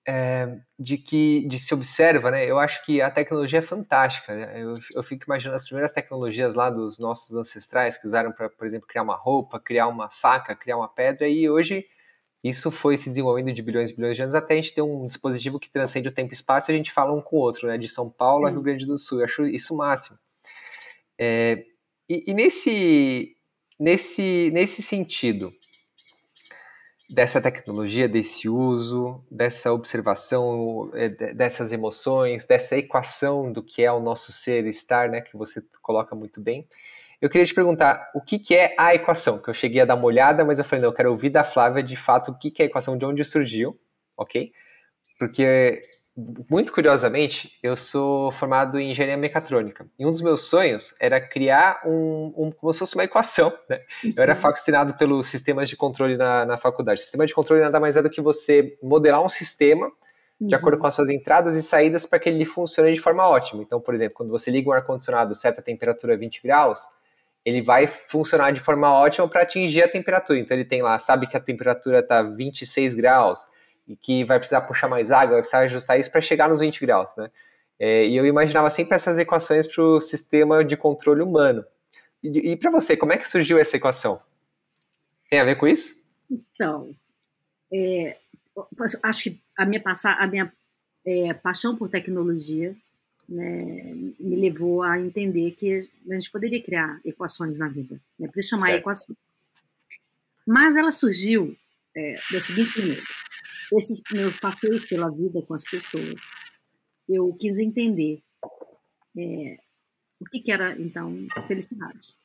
é, 0.08 0.58
de 0.80 0.98
que 0.98 1.48
de 1.48 1.60
se 1.60 1.74
observa, 1.74 2.32
né? 2.32 2.46
Eu 2.50 2.58
acho 2.58 2.84
que 2.84 3.02
a 3.02 3.12
tecnologia 3.12 3.60
é 3.60 3.62
fantástica. 3.62 4.34
Né? 4.34 4.62
Eu, 4.64 4.78
eu 4.96 5.04
fico 5.04 5.26
imaginando 5.26 5.58
as 5.58 5.64
primeiras 5.64 5.94
tecnologias 5.94 6.56
lá 6.56 6.70
dos 6.70 7.00
nossos 7.00 7.36
ancestrais 7.36 7.98
que 7.98 8.08
usaram 8.08 8.32
para, 8.32 8.50
por 8.50 8.66
exemplo, 8.66 8.88
criar 8.88 9.04
uma 9.04 9.16
roupa, 9.16 9.60
criar 9.60 9.88
uma 9.88 10.10
faca, 10.10 10.56
criar 10.56 10.78
uma 10.78 10.88
pedra, 10.88 11.28
e 11.28 11.50
hoje 11.50 11.86
isso 12.44 12.72
foi 12.72 12.98
se 12.98 13.10
desenvolvendo 13.10 13.54
de 13.54 13.62
bilhões 13.62 13.92
e 13.92 13.96
bilhões 13.96 14.16
de 14.16 14.24
anos 14.24 14.34
até 14.34 14.56
a 14.56 14.58
gente 14.58 14.74
ter 14.74 14.82
um 14.82 15.06
dispositivo 15.06 15.60
que 15.60 15.70
transcende 15.70 16.08
o 16.08 16.12
tempo 16.12 16.32
e 16.32 16.34
espaço 16.34 16.72
e 16.72 16.74
a 16.74 16.78
gente 16.78 16.92
fala 16.92 17.14
um 17.14 17.22
com 17.22 17.36
o 17.36 17.40
outro, 17.40 17.68
né? 17.68 17.78
De 17.78 17.88
São 17.88 18.10
Paulo 18.10 18.46
Sim. 18.46 18.48
a 18.48 18.50
Rio 18.50 18.62
Grande 18.62 18.86
do 18.86 18.98
Sul. 18.98 19.20
Eu 19.20 19.26
acho 19.26 19.46
isso 19.46 19.74
o 19.74 19.78
máximo. 19.78 20.18
É, 21.24 21.66
e, 22.10 22.32
e 22.32 22.34
nesse, 22.34 23.38
nesse, 23.80 24.50
nesse 24.52 24.82
sentido, 24.82 25.54
dessa 27.14 27.40
tecnologia, 27.40 28.10
desse 28.10 28.50
uso, 28.50 29.24
dessa 29.30 29.72
observação 29.72 30.90
é, 30.96 31.10
dessas 31.10 31.72
emoções, 31.72 32.44
dessa 32.46 32.76
equação 32.76 33.54
do 33.54 33.62
que 33.62 33.84
é 33.84 33.92
o 33.92 34.00
nosso 34.00 34.32
ser 34.32 34.66
estar, 34.66 35.10
né, 35.10 35.22
que 35.22 35.38
você 35.38 35.62
coloca 35.84 36.16
muito 36.16 36.42
bem. 36.42 36.68
Eu 37.22 37.30
queria 37.30 37.46
te 37.46 37.54
perguntar 37.54 38.10
o 38.16 38.22
que, 38.22 38.40
que 38.40 38.56
é 38.56 38.74
a 38.76 38.96
equação, 38.96 39.40
que 39.40 39.48
eu 39.48 39.54
cheguei 39.54 39.82
a 39.82 39.86
dar 39.86 39.94
uma 39.94 40.06
olhada, 40.06 40.44
mas 40.44 40.58
eu 40.58 40.66
falei, 40.66 40.82
não, 40.82 40.90
eu 40.90 40.96
quero 40.96 41.12
ouvir 41.12 41.30
da 41.30 41.44
Flávia 41.44 41.84
de 41.84 41.96
fato 41.96 42.32
o 42.32 42.40
que, 42.40 42.50
que 42.50 42.64
é 42.64 42.66
a 42.66 42.68
equação, 42.68 42.98
de 42.98 43.06
onde 43.06 43.24
surgiu, 43.24 43.80
ok? 44.18 44.52
Porque 45.20 45.84
muito 46.16 46.74
curiosamente, 46.74 47.52
eu 47.64 47.78
sou 47.78 48.32
formado 48.32 48.80
em 48.80 48.92
engenharia 48.92 49.16
mecatrônica. 49.16 49.88
E 49.98 50.06
um 50.06 50.10
dos 50.10 50.22
meus 50.22 50.46
sonhos 50.50 50.94
era 51.00 51.22
criar 51.22 51.82
um, 51.86 52.34
um 52.36 52.52
como 52.52 52.72
se 52.74 52.80
fosse 52.80 52.96
uma 52.96 53.06
equação. 53.06 53.52
Né? 53.70 53.80
Eu 54.16 54.22
era 54.22 54.34
uhum. 54.34 54.42
fascinado 54.42 54.94
pelos 54.96 55.28
sistemas 55.28 55.70
de 55.70 55.78
controle 55.78 56.18
na, 56.18 56.46
na 56.46 56.58
faculdade. 56.58 57.02
sistema 57.02 57.26
de 57.26 57.34
controle 57.34 57.62
nada 57.62 57.80
mais 57.80 57.96
é 57.96 58.02
do 58.02 58.10
que 58.10 58.22
você 58.22 58.78
modelar 58.84 59.24
um 59.24 59.30
sistema 59.30 59.90
de 60.42 60.56
acordo 60.56 60.80
com 60.80 60.88
as 60.88 60.96
suas 60.96 61.10
entradas 61.10 61.56
e 61.56 61.62
saídas 61.62 62.04
para 62.04 62.18
que 62.18 62.28
ele 62.28 62.46
funcione 62.46 62.92
de 62.92 63.00
forma 63.00 63.28
ótima. 63.28 63.62
Então, 63.62 63.80
por 63.80 63.94
exemplo, 63.94 64.16
quando 64.16 64.32
você 64.32 64.50
liga 64.50 64.70
um 64.70 64.74
ar-condicionado 64.74 65.36
certa 65.36 65.62
temperatura 65.62 66.18
20 66.18 66.42
graus, 66.42 66.80
ele 67.46 67.62
vai 67.62 67.86
funcionar 67.86 68.52
de 68.52 68.60
forma 68.60 68.92
ótima 68.92 69.28
para 69.28 69.44
atingir 69.44 69.84
a 69.84 69.88
temperatura. 69.88 70.40
Então, 70.40 70.58
ele 70.58 70.66
tem 70.66 70.82
lá, 70.82 70.98
sabe 70.98 71.28
que 71.28 71.38
a 71.38 71.40
temperatura 71.40 72.00
está 72.00 72.24
26 72.24 72.96
graus, 72.96 73.46
e 73.92 73.96
que 73.98 74.24
vai 74.24 74.40
precisar 74.40 74.62
puxar 74.62 74.88
mais 74.88 75.12
água, 75.12 75.34
vai 75.34 75.42
precisar 75.42 75.60
ajustar 75.60 76.00
isso 76.00 76.10
para 76.10 76.22
chegar 76.22 76.48
nos 76.50 76.62
20 76.62 76.80
graus, 76.80 77.16
né? 77.18 77.30
É, 77.78 78.06
e 78.06 78.16
eu 78.16 78.26
imaginava 78.26 78.70
sempre 78.70 78.96
essas 78.96 79.18
equações 79.18 79.68
para 79.68 79.84
o 79.84 80.00
sistema 80.00 80.64
de 80.64 80.78
controle 80.78 81.22
humano. 81.22 81.66
E, 82.24 82.52
e 82.52 82.56
para 82.56 82.72
você, 82.72 82.96
como 82.96 83.12
é 83.12 83.18
que 83.18 83.28
surgiu 83.28 83.58
essa 83.60 83.76
equação? 83.76 84.22
Tem 85.30 85.40
a 85.40 85.44
ver 85.44 85.56
com 85.56 85.68
isso? 85.68 86.02
Então, 86.30 86.96
é, 87.74 88.18
acho 89.04 89.24
que 89.24 89.42
a 89.58 89.66
minha, 89.66 89.82
passa, 89.82 90.12
a 90.12 90.28
minha 90.28 90.52
é, 91.06 91.34
paixão 91.34 91.76
por 91.76 91.90
tecnologia 91.90 92.76
né, 93.28 93.94
me 94.20 94.36
levou 94.36 94.84
a 94.84 95.00
entender 95.00 95.52
que 95.52 95.90
a 96.10 96.14
gente 96.14 96.32
poderia 96.32 96.62
criar 96.62 97.02
equações 97.04 97.58
na 97.58 97.68
vida, 97.68 98.00
né, 98.20 98.28
por 98.28 98.40
isso 98.40 98.50
chamar 98.50 98.68
certo. 98.68 98.80
equação. 98.80 99.18
Mas 100.46 100.76
ela 100.76 100.92
surgiu 100.92 101.58
é, 101.96 102.20
da 102.32 102.40
seguinte 102.40 102.78
maneira: 102.78 103.02
esses 103.72 104.02
meus 104.12 104.38
passeios 104.40 104.86
pela 104.86 105.10
vida 105.10 105.42
com 105.42 105.54
as 105.54 105.64
pessoas, 105.64 106.16
eu 107.08 107.34
quis 107.34 107.58
entender 107.60 108.22
é, 109.18 109.58
o 110.20 110.26
que, 110.26 110.40
que, 110.40 110.52
era, 110.52 110.80
então, 110.80 111.26
felicidade. 111.48 112.16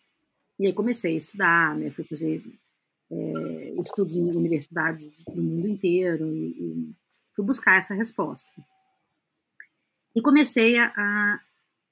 E 0.59 0.67
aí 0.67 0.73
comecei 0.73 1.15
a 1.15 1.17
estudar, 1.17 1.77
né, 1.77 1.91
fui 1.91 2.05
fazer 2.05 2.43
é, 3.11 3.81
estudos 3.81 4.17
em 4.17 4.25
universidades 4.25 5.23
do 5.25 5.43
mundo 5.43 5.69
inteiro 5.69 6.35
e, 6.35 6.49
e, 6.49 6.95
fui 7.35 7.45
buscar 7.45 7.79
essa 7.79 7.95
resposta. 7.95 8.53
E 10.15 10.23
comecei 10.23 10.79
a, 10.79 10.87
a, 10.97 11.41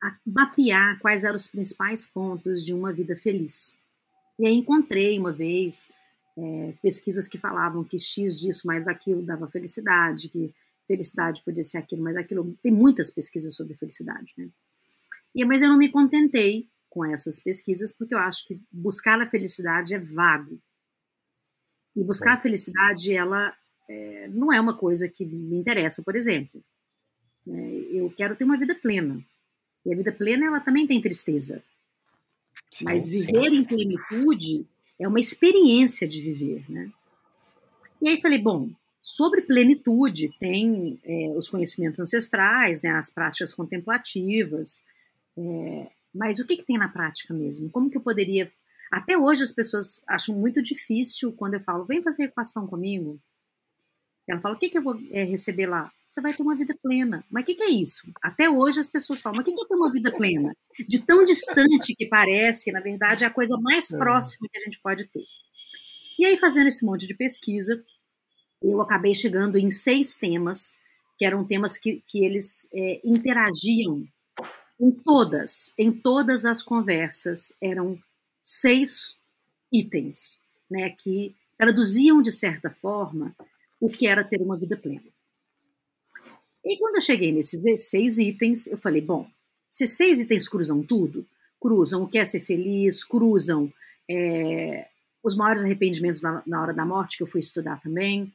a 0.03 0.19
mapear 0.27 0.99
quais 1.01 1.25
eram 1.25 1.37
os 1.37 1.49
principais 1.49 2.07
pontos 2.07 2.65
de 2.65 2.73
uma 2.73 2.93
vida 2.93 3.15
feliz. 3.15 3.79
E 4.39 4.47
aí 4.47 4.55
encontrei 4.55 5.19
uma 5.19 5.33
vez 5.33 5.93
é, 6.37 6.75
pesquisas 6.83 7.29
que 7.29 7.39
falavam 7.39 7.85
que 7.85 7.99
X 7.99 8.39
disso 8.39 8.67
mais 8.67 8.87
aquilo 8.87 9.23
dava 9.23 9.51
felicidade, 9.51 10.29
que 10.29 10.53
felicidade 10.87 11.43
podia 11.45 11.63
ser 11.63 11.79
aquilo 11.79 12.03
mais 12.03 12.17
aquilo. 12.17 12.57
Tem 12.63 12.73
muitas 12.73 13.11
pesquisas 13.11 13.55
sobre 13.55 13.75
felicidade, 13.75 14.33
né? 14.37 14.49
E, 15.35 15.45
mas 15.45 15.63
eu 15.63 15.69
não 15.69 15.79
me 15.79 15.91
contentei 15.91 16.69
com 16.89 17.05
essas 17.05 17.41
pesquisas, 17.41 17.93
porque 17.93 18.15
eu 18.15 18.19
acho 18.19 18.47
que 18.47 18.61
buscar 18.71 19.21
a 19.21 19.27
felicidade 19.27 19.95
é 19.95 19.99
vago. 19.99 20.61
E 21.97 22.05
buscar 22.05 22.35
a 22.35 22.41
felicidade, 22.41 23.13
ela 23.13 23.53
é, 23.89 24.29
não 24.29 24.53
é 24.53 24.61
uma 24.61 24.77
coisa 24.77 25.09
que 25.09 25.25
me 25.25 25.57
interessa, 25.57 26.03
por 26.03 26.15
exemplo. 26.15 26.65
É, 27.49 27.51
eu 27.93 28.11
quero 28.11 28.37
ter 28.37 28.45
uma 28.45 28.59
vida 28.59 28.75
plena. 28.75 29.25
E 29.85 29.93
a 29.93 29.97
vida 29.97 30.13
plena, 30.13 30.47
ela 30.47 30.61
também 30.61 30.87
tem 30.87 31.01
tristeza. 31.01 31.63
Sim, 32.71 32.85
mas 32.85 33.09
viver 33.09 33.51
sim. 33.51 33.57
em 33.57 33.65
plenitude 33.65 34.67
é 34.99 35.09
uma 35.09 35.21
experiência 35.21 36.07
de 36.07 36.21
viver, 36.21 36.65
né? 36.71 36.91
E 38.01 38.09
aí 38.09 38.21
falei, 38.21 38.39
bom, 38.39 38.71
sobre 39.01 39.43
plenitude 39.43 40.35
tem 40.39 41.01
é, 41.05 41.29
os 41.37 41.49
conhecimentos 41.49 42.01
ancestrais, 42.01 42.83
né, 42.83 42.91
as 42.91 43.11
práticas 43.11 43.53
contemplativas, 43.53 44.83
é, 45.37 45.91
mas 46.15 46.39
o 46.39 46.47
que, 46.47 46.57
que 46.57 46.65
tem 46.65 46.79
na 46.79 46.89
prática 46.89 47.35
mesmo? 47.35 47.71
Como 47.71 47.91
que 47.91 47.97
eu 47.97 48.03
poderia... 48.03 48.51
Até 48.91 49.19
hoje 49.19 49.43
as 49.43 49.51
pessoas 49.51 50.05
acham 50.07 50.35
muito 50.37 50.63
difícil 50.63 51.33
quando 51.33 51.55
eu 51.55 51.61
falo, 51.61 51.85
vem 51.85 52.03
fazer 52.03 52.25
equação 52.25 52.67
comigo. 52.67 53.19
Ela 54.29 54.41
fala, 54.41 54.55
o 54.55 54.59
que, 54.59 54.69
que 54.69 54.79
eu 54.79 54.83
vou 54.83 54.97
é, 55.11 55.25
receber 55.25 55.67
lá? 55.67 55.93
Você 56.15 56.21
vai 56.21 56.33
ter 56.33 56.45
uma 56.45 56.55
vida 56.55 56.77
plena. 56.81 57.25
Mas 57.29 57.43
o 57.43 57.47
que, 57.47 57.57
que, 57.57 57.65
é 57.65 57.71
isso? 57.71 58.07
Até 58.23 58.49
hoje 58.49 58.79
as 58.79 58.87
pessoas 58.87 59.21
falam, 59.21 59.39
mas 59.39 59.43
o 59.43 59.51
que, 59.51 59.57
que 59.57 59.65
é 59.65 59.67
ter 59.67 59.75
uma 59.75 59.91
vida 59.91 60.17
plena? 60.17 60.57
De 60.89 61.05
tão 61.05 61.25
distante 61.25 61.93
que 61.93 62.07
parece, 62.07 62.71
na 62.71 62.79
verdade, 62.79 63.25
é 63.25 63.27
a 63.27 63.31
coisa 63.31 63.59
mais 63.61 63.91
é. 63.91 63.99
próxima 63.99 64.49
que 64.49 64.57
a 64.57 64.63
gente 64.63 64.81
pode 64.81 65.11
ter. 65.11 65.25
E 66.17 66.25
aí, 66.25 66.39
fazendo 66.39 66.69
esse 66.69 66.87
monte 66.87 67.05
de 67.05 67.17
pesquisa, 67.17 67.85
eu 68.63 68.81
acabei 68.81 69.13
chegando 69.13 69.59
em 69.59 69.73
seis 69.73 70.15
temas, 70.15 70.77
que 71.19 71.25
eram 71.25 71.45
temas 71.45 71.77
que, 71.77 72.01
que 72.07 72.25
eles 72.25 72.69
é, 72.73 73.01
interagiam 73.05 74.07
em 74.81 74.93
todas, 74.93 75.75
em 75.77 75.91
todas 75.91 76.45
as 76.45 76.63
conversas, 76.63 77.53
eram 77.61 77.99
seis 78.41 79.17
itens, 79.73 80.39
né, 80.71 80.91
que 80.91 81.35
traduziam, 81.59 82.23
de 82.23 82.31
certa 82.31 82.71
forma, 82.71 83.35
o 83.81 83.89
que 83.89 84.07
era 84.07 84.23
ter 84.23 84.41
uma 84.41 84.57
vida 84.57 84.77
plena. 84.77 85.14
E 86.65 86.79
quando 86.79 86.97
eu 86.97 87.01
cheguei 87.01 87.33
nesses 87.33 87.63
seis 87.83 88.19
itens, 88.19 88.67
eu 88.67 88.79
falei: 88.79 89.01
bom, 89.01 89.29
se 89.69 89.87
seis 89.87 90.21
itens 90.21 90.49
cruzam 90.49 90.83
tudo, 90.83 91.27
cruzam 91.61 92.05
o 92.05 92.09
que 92.09 92.19
é 92.19 92.25
ser 92.25 92.41
feliz, 92.41 93.05
cruzam 93.05 93.73
é, 94.11 94.87
os 95.23 95.35
maiores 95.35 95.63
arrependimentos 95.63 96.23
na, 96.23 96.43
na 96.47 96.63
hora 96.63 96.73
da 96.73 96.85
morte, 96.85 97.17
que 97.17 97.23
eu 97.23 97.27
fui 97.27 97.41
estudar 97.41 97.81
também. 97.81 98.33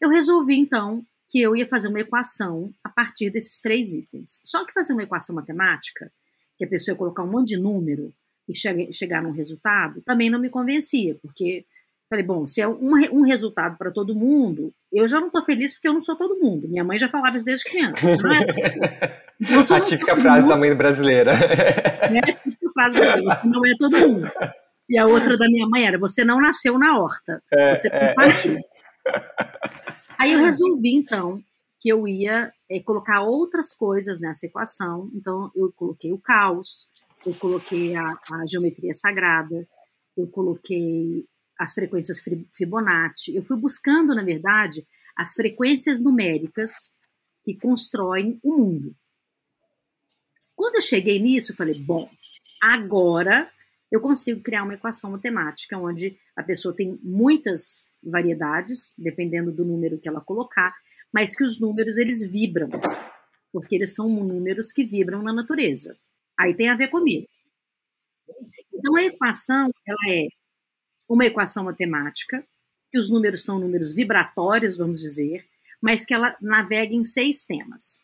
Eu 0.00 0.08
resolvi, 0.08 0.56
então, 0.56 1.04
que 1.28 1.40
eu 1.40 1.56
ia 1.56 1.66
fazer 1.66 1.88
uma 1.88 2.00
equação 2.00 2.72
a 2.82 2.88
partir 2.88 3.30
desses 3.30 3.60
três 3.60 3.92
itens. 3.92 4.40
Só 4.44 4.64
que 4.64 4.72
fazer 4.72 4.92
uma 4.92 5.02
equação 5.02 5.34
matemática, 5.34 6.12
que 6.56 6.64
a 6.64 6.68
pessoa 6.68 6.94
ia 6.94 6.98
colocar 6.98 7.22
um 7.22 7.30
monte 7.30 7.48
de 7.48 7.56
número 7.56 8.12
e 8.48 8.54
chegar 8.92 9.22
num 9.22 9.32
resultado, 9.32 10.02
também 10.02 10.30
não 10.30 10.38
me 10.38 10.50
convencia, 10.50 11.16
porque 11.22 11.64
falei, 12.14 12.24
bom, 12.24 12.46
se 12.46 12.60
é 12.60 12.68
um, 12.68 12.94
um 13.12 13.22
resultado 13.22 13.76
para 13.76 13.90
todo 13.90 14.14
mundo, 14.14 14.72
eu 14.92 15.06
já 15.08 15.18
não 15.18 15.26
estou 15.26 15.42
feliz 15.42 15.74
porque 15.74 15.88
eu 15.88 15.92
não 15.92 16.00
sou 16.00 16.16
todo 16.16 16.38
mundo. 16.38 16.68
Minha 16.68 16.84
mãe 16.84 16.98
já 16.98 17.08
falava 17.08 17.36
isso 17.36 17.44
desde 17.44 17.64
criança. 17.64 18.06
Não 18.06 18.32
é? 18.32 19.24
Então, 19.40 19.58
a 19.58 19.80
típica 19.80 20.16
frase 20.16 20.46
mundo, 20.46 20.54
da 20.54 20.56
mãe 20.56 20.74
brasileira. 20.74 21.32
É 22.04 22.18
a 22.18 22.34
típica 22.34 22.70
frase 22.72 22.96
brasileira, 22.96 23.40
não 23.44 23.66
é 23.66 23.72
todo 23.76 23.98
mundo. 23.98 24.30
E 24.88 24.96
a 24.96 25.06
outra 25.06 25.36
da 25.36 25.48
minha 25.48 25.66
mãe 25.66 25.84
era: 25.84 25.98
você 25.98 26.24
não 26.24 26.40
nasceu 26.40 26.78
na 26.78 26.96
horta, 26.96 27.42
é, 27.52 27.74
você 27.74 27.88
é. 27.88 28.14
Aí 30.18 30.32
eu 30.32 30.38
resolvi, 30.38 30.94
então, 30.94 31.42
que 31.80 31.88
eu 31.88 32.06
ia 32.06 32.52
é, 32.70 32.80
colocar 32.80 33.22
outras 33.22 33.74
coisas 33.74 34.20
nessa 34.20 34.46
equação. 34.46 35.10
Então, 35.14 35.50
eu 35.56 35.72
coloquei 35.74 36.12
o 36.12 36.18
caos, 36.18 36.86
eu 37.26 37.34
coloquei 37.34 37.96
a, 37.96 38.04
a 38.04 38.46
geometria 38.46 38.94
sagrada, 38.94 39.66
eu 40.16 40.28
coloquei 40.28 41.26
as 41.58 41.72
frequências 41.72 42.22
Fibonacci. 42.52 43.34
Eu 43.34 43.42
fui 43.42 43.56
buscando, 43.56 44.14
na 44.14 44.22
verdade, 44.22 44.86
as 45.16 45.32
frequências 45.34 46.02
numéricas 46.02 46.92
que 47.42 47.56
constroem 47.56 48.38
o 48.42 48.58
mundo. 48.58 48.96
Quando 50.56 50.76
eu 50.76 50.82
cheguei 50.82 51.18
nisso, 51.18 51.52
eu 51.52 51.56
falei: 51.56 51.78
bom, 51.78 52.10
agora 52.60 53.50
eu 53.90 54.00
consigo 54.00 54.40
criar 54.40 54.64
uma 54.64 54.74
equação 54.74 55.10
matemática 55.10 55.78
onde 55.78 56.18
a 56.36 56.42
pessoa 56.42 56.74
tem 56.74 56.98
muitas 57.02 57.94
variedades, 58.02 58.94
dependendo 58.98 59.52
do 59.52 59.64
número 59.64 60.00
que 60.00 60.08
ela 60.08 60.20
colocar, 60.20 60.74
mas 61.12 61.36
que 61.36 61.44
os 61.44 61.60
números 61.60 61.96
eles 61.96 62.26
vibram, 62.28 62.68
porque 63.52 63.76
eles 63.76 63.94
são 63.94 64.08
números 64.08 64.72
que 64.72 64.84
vibram 64.84 65.22
na 65.22 65.32
natureza. 65.32 65.96
Aí 66.38 66.54
tem 66.56 66.68
a 66.68 66.76
ver 66.76 66.88
comigo. 66.88 67.28
Então 68.72 68.96
a 68.96 69.04
equação 69.04 69.70
ela 69.86 70.12
é 70.12 70.26
uma 71.08 71.26
equação 71.26 71.64
matemática 71.64 72.46
que 72.90 72.98
os 72.98 73.10
números 73.10 73.44
são 73.44 73.58
números 73.58 73.94
vibratórios, 73.94 74.76
vamos 74.76 75.00
dizer, 75.00 75.46
mas 75.80 76.04
que 76.04 76.14
ela 76.14 76.36
navega 76.40 76.94
em 76.94 77.04
seis 77.04 77.44
temas: 77.44 78.02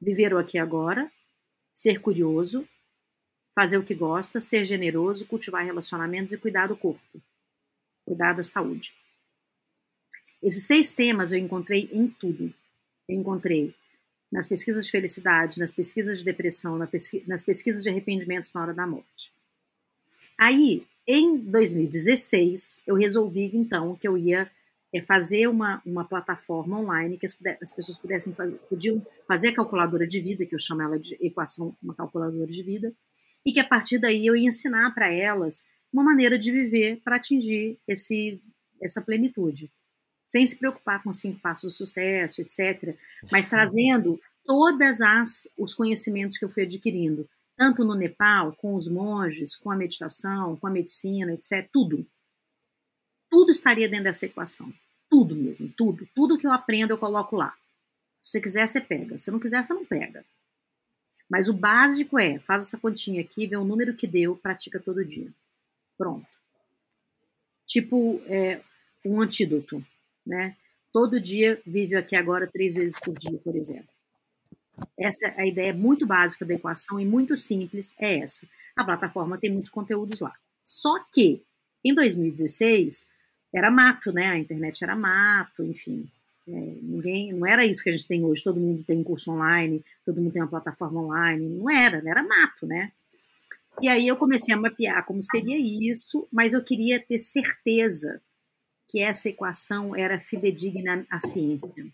viver 0.00 0.34
o 0.34 0.38
aqui 0.38 0.58
agora, 0.58 1.10
ser 1.72 2.00
curioso, 2.00 2.68
fazer 3.54 3.78
o 3.78 3.84
que 3.84 3.94
gosta, 3.94 4.40
ser 4.40 4.64
generoso, 4.64 5.26
cultivar 5.26 5.64
relacionamentos 5.64 6.32
e 6.32 6.38
cuidar 6.38 6.66
do 6.66 6.76
corpo, 6.76 7.22
cuidar 8.04 8.32
da 8.32 8.42
saúde. 8.42 8.94
Esses 10.42 10.66
seis 10.66 10.92
temas 10.92 11.30
eu 11.30 11.38
encontrei 11.38 11.88
em 11.92 12.08
tudo. 12.08 12.52
Eu 13.08 13.16
encontrei 13.16 13.74
nas 14.30 14.46
pesquisas 14.46 14.86
de 14.86 14.90
felicidade, 14.90 15.60
nas 15.60 15.70
pesquisas 15.70 16.18
de 16.18 16.24
depressão, 16.24 16.76
nas 16.78 17.44
pesquisas 17.44 17.82
de 17.82 17.90
arrependimentos 17.90 18.52
na 18.52 18.62
hora 18.62 18.74
da 18.74 18.86
morte. 18.86 19.32
Aí, 20.38 20.86
em 21.06 21.38
2016, 21.38 22.82
eu 22.86 22.94
resolvi 22.94 23.50
então 23.54 23.96
que 23.96 24.06
eu 24.06 24.16
ia 24.16 24.50
é, 24.92 25.00
fazer 25.00 25.48
uma, 25.48 25.82
uma 25.84 26.04
plataforma 26.04 26.78
online 26.78 27.18
que 27.18 27.26
as, 27.26 27.36
as 27.60 27.72
pessoas 27.72 27.98
pudessem 27.98 28.34
fazer, 28.34 28.56
podiam 28.68 29.04
fazer 29.26 29.48
a 29.48 29.54
calculadora 29.54 30.06
de 30.06 30.20
vida, 30.20 30.46
que 30.46 30.54
eu 30.54 30.58
chamo 30.58 30.82
ela 30.82 30.98
de 30.98 31.16
equação, 31.20 31.76
uma 31.82 31.94
calculadora 31.94 32.46
de 32.46 32.62
vida, 32.62 32.94
e 33.44 33.52
que 33.52 33.60
a 33.60 33.66
partir 33.66 33.98
daí 33.98 34.26
eu 34.26 34.36
ia 34.36 34.46
ensinar 34.46 34.94
para 34.94 35.12
elas 35.12 35.64
uma 35.92 36.04
maneira 36.04 36.38
de 36.38 36.52
viver 36.52 37.00
para 37.02 37.16
atingir 37.16 37.78
esse, 37.86 38.40
essa 38.80 39.02
plenitude, 39.02 39.72
sem 40.26 40.46
se 40.46 40.58
preocupar 40.58 41.02
com 41.02 41.12
cinco 41.12 41.40
passos 41.40 41.72
do 41.72 41.76
sucesso, 41.76 42.40
etc., 42.40 42.96
mas 43.30 43.48
trazendo 43.48 44.20
todas 44.44 45.00
as 45.00 45.48
os 45.56 45.74
conhecimentos 45.74 46.38
que 46.38 46.44
eu 46.44 46.48
fui 46.48 46.62
adquirindo, 46.62 47.28
tanto 47.56 47.84
no 47.84 47.94
Nepal, 47.94 48.54
com 48.56 48.74
os 48.74 48.88
monges, 48.88 49.56
com 49.56 49.70
a 49.70 49.76
meditação, 49.76 50.56
com 50.56 50.66
a 50.66 50.70
medicina, 50.70 51.32
etc., 51.32 51.68
tudo. 51.72 52.06
Tudo 53.30 53.50
estaria 53.50 53.88
dentro 53.88 54.04
dessa 54.04 54.26
equação. 54.26 54.72
Tudo 55.10 55.34
mesmo, 55.34 55.72
tudo. 55.76 56.08
Tudo 56.14 56.38
que 56.38 56.46
eu 56.46 56.52
aprendo 56.52 56.92
eu 56.92 56.98
coloco 56.98 57.36
lá. 57.36 57.54
Se 58.22 58.32
você 58.32 58.40
quiser, 58.40 58.66
você 58.66 58.80
pega. 58.80 59.18
Se 59.18 59.30
não 59.30 59.38
quiser, 59.38 59.64
você 59.64 59.74
não 59.74 59.84
pega. 59.84 60.24
Mas 61.28 61.48
o 61.48 61.54
básico 61.54 62.18
é, 62.18 62.38
faz 62.38 62.64
essa 62.64 62.78
continha 62.78 63.22
aqui, 63.22 63.46
vê 63.46 63.56
o 63.56 63.64
número 63.64 63.94
que 63.94 64.06
deu, 64.06 64.36
pratica 64.36 64.78
todo 64.78 65.04
dia. 65.04 65.32
Pronto. 65.96 66.28
Tipo 67.66 68.20
é, 68.26 68.60
um 69.04 69.20
antídoto, 69.20 69.84
né? 70.26 70.56
Todo 70.92 71.18
dia 71.18 71.60
vive 71.66 71.96
aqui 71.96 72.14
agora 72.14 72.46
três 72.46 72.74
vezes 72.74 72.98
por 72.98 73.18
dia, 73.18 73.38
por 73.38 73.56
exemplo. 73.56 73.91
Essa 74.98 75.28
é 75.28 75.42
a 75.42 75.46
ideia 75.46 75.72
muito 75.72 76.06
básica 76.06 76.44
da 76.44 76.54
equação 76.54 76.98
e 76.98 77.04
muito 77.04 77.36
simples 77.36 77.94
é 77.98 78.18
essa. 78.18 78.46
A 78.76 78.84
plataforma 78.84 79.38
tem 79.38 79.50
muitos 79.50 79.70
conteúdos 79.70 80.20
lá. 80.20 80.32
Só 80.62 80.98
que 81.12 81.42
em 81.84 81.94
2016 81.94 83.06
era 83.52 83.70
mato, 83.70 84.12
né? 84.12 84.28
A 84.28 84.38
internet 84.38 84.82
era 84.82 84.96
mato, 84.96 85.62
enfim. 85.64 86.08
É, 86.48 86.52
ninguém, 86.52 87.32
não 87.32 87.46
era 87.46 87.64
isso 87.64 87.82
que 87.82 87.90
a 87.90 87.92
gente 87.92 88.08
tem 88.08 88.24
hoje. 88.24 88.42
Todo 88.42 88.60
mundo 88.60 88.82
tem 88.84 88.98
um 88.98 89.04
curso 89.04 89.30
online, 89.30 89.84
todo 90.04 90.20
mundo 90.20 90.32
tem 90.32 90.42
uma 90.42 90.48
plataforma 90.48 91.00
online. 91.00 91.48
Não 91.48 91.70
era, 91.70 92.02
era 92.04 92.22
mato, 92.22 92.66
né? 92.66 92.92
E 93.80 93.88
aí 93.88 94.06
eu 94.06 94.16
comecei 94.16 94.54
a 94.54 94.58
mapear 94.58 95.04
como 95.04 95.22
seria 95.22 95.56
isso, 95.90 96.26
mas 96.30 96.54
eu 96.54 96.62
queria 96.62 97.00
ter 97.00 97.18
certeza 97.18 98.20
que 98.88 99.00
essa 99.00 99.28
equação 99.28 99.96
era 99.96 100.20
fidedigna 100.20 101.06
à 101.10 101.18
ciência. 101.18 101.86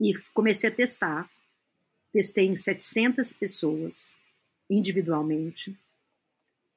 E 0.00 0.12
comecei 0.34 0.68
a 0.68 0.72
testar. 0.72 1.30
Testei 2.12 2.46
em 2.46 2.56
700 2.56 3.32
pessoas, 3.32 4.18
individualmente. 4.68 5.78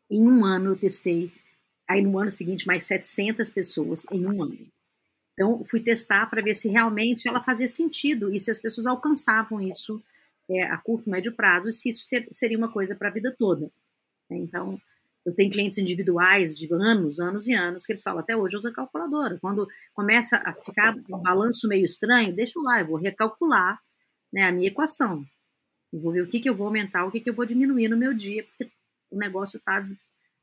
Em 0.10 0.22
um 0.22 0.46
ano 0.46 0.72
eu 0.72 0.78
testei, 0.78 1.32
aí 1.90 2.02
no 2.02 2.18
ano 2.20 2.32
seguinte 2.32 2.68
mais 2.68 2.86
700 2.86 3.50
pessoas 3.50 4.06
em 4.12 4.26
um 4.26 4.44
ano. 4.44 4.68
Então, 5.34 5.64
fui 5.64 5.80
testar 5.80 6.28
para 6.28 6.44
ver 6.44 6.56
se 6.56 6.70
realmente 6.70 7.28
ela 7.28 7.44
fazia 7.44 7.68
sentido 7.68 8.34
e 8.34 8.40
se 8.40 8.52
as 8.52 8.60
pessoas 8.60 8.86
alcançavam 8.86 9.60
isso 9.60 10.02
é, 10.50 10.64
a 10.64 10.78
curto, 10.78 11.10
médio 11.10 11.36
prazo, 11.36 11.72
se 11.72 11.90
isso 11.90 12.04
ser, 12.04 12.28
seria 12.32 12.58
uma 12.58 12.72
coisa 12.72 12.96
para 12.96 13.10
a 13.10 13.12
vida 13.14 13.36
toda. 13.38 13.72
Né? 14.30 14.38
Então, 14.38 14.80
eu 15.26 15.34
tenho 15.34 15.52
clientes 15.52 15.78
individuais 15.78 16.58
de 16.58 16.72
anos, 16.72 17.20
anos 17.20 17.48
e 17.48 17.54
anos, 17.54 17.86
que 17.86 17.94
eles 17.94 18.04
falam, 18.04 18.20
até 18.20 18.36
hoje 18.36 18.56
eu 18.56 18.60
uso 18.60 18.72
calculadora. 18.74 19.40
Quando 19.40 19.68
começa 19.94 20.38
a 20.38 20.54
ficar 20.54 20.96
um 20.96 21.22
balanço 21.22 21.68
meio 21.68 21.86
estranho, 21.86 22.36
deixa 22.36 22.60
eu 22.60 22.64
lá, 22.64 22.82
eu 22.82 22.88
vou 22.88 22.98
recalcular 22.98 23.80
né, 24.34 24.44
a 24.44 24.52
minha 24.52 24.68
equação. 24.68 25.24
Eu 25.94 26.02
vou 26.02 26.12
ver 26.12 26.24
o 26.24 26.28
que, 26.28 26.40
que 26.40 26.50
eu 26.50 26.56
vou 26.56 26.66
aumentar, 26.68 27.06
o 27.06 27.12
que, 27.12 27.20
que 27.20 27.30
eu 27.30 27.36
vou 27.36 27.46
diminuir 27.46 27.88
no 27.88 27.96
meu 27.96 28.14
dia, 28.14 28.44
porque 28.44 28.74
o 29.12 29.18
negócio 29.18 29.58
está 29.58 29.84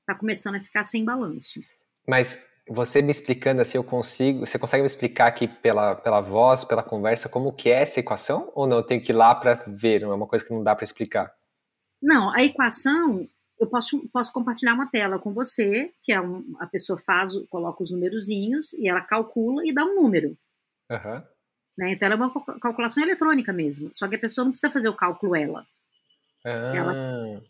tá 0.07 0.15
começando 0.15 0.55
a 0.55 0.63
ficar 0.63 0.85
sem 0.85 1.05
balanço. 1.05 1.61
Mas 2.07 2.49
você 2.69 3.03
me 3.03 3.11
explicando 3.11 3.61
assim, 3.61 3.77
eu 3.77 3.85
consigo. 3.85 4.47
Você 4.47 4.59
consegue 4.59 4.83
me 4.83 4.87
explicar 4.87 5.27
aqui 5.27 5.49
pela, 5.49 5.97
pela 5.97 6.21
voz, 6.21 6.65
pela 6.65 6.85
conversa, 6.85 7.29
como 7.29 7.53
que 7.53 7.69
é 7.69 7.83
essa 7.83 7.99
equação? 7.99 8.53
Ou 8.55 8.67
não? 8.67 8.77
Eu 8.77 8.85
tenho 8.85 9.03
que 9.03 9.11
ir 9.11 9.15
lá 9.15 9.35
para 9.35 9.65
ver? 9.67 10.01
Não 10.01 10.13
é 10.13 10.15
uma 10.15 10.27
coisa 10.27 10.45
que 10.45 10.53
não 10.53 10.63
dá 10.63 10.75
para 10.77 10.85
explicar? 10.85 11.35
Não, 12.01 12.33
a 12.33 12.45
equação 12.45 13.29
eu 13.59 13.69
posso, 13.69 14.09
posso 14.11 14.33
compartilhar 14.33 14.73
uma 14.73 14.91
tela 14.91 15.19
com 15.19 15.35
você, 15.35 15.93
que 16.03 16.13
é 16.13 16.21
um, 16.21 16.57
a 16.59 16.67
pessoa 16.67 16.99
faz, 16.99 17.33
coloca 17.51 17.83
os 17.83 17.91
numerozinhos 17.91 18.73
e 18.75 18.89
ela 18.89 19.03
calcula 19.03 19.67
e 19.67 19.73
dá 19.73 19.85
um 19.85 19.97
número. 19.97 20.39
Uhum. 20.91 21.23
Né? 21.77 21.93
Então 21.93 22.07
ela 22.07 22.15
é 22.15 22.19
uma 22.19 22.31
calculação 22.61 23.03
eletrônica 23.03 23.53
mesmo. 23.53 23.91
Só 23.93 24.09
que 24.09 24.17
a 24.17 24.19
pessoa 24.19 24.45
não 24.45 24.53
precisa 24.53 24.73
fazer 24.73 24.89
o 24.89 24.95
cálculo 24.95 25.35
ela. 25.35 25.67
Ah. 26.45 26.73
Ela, 26.75 27.43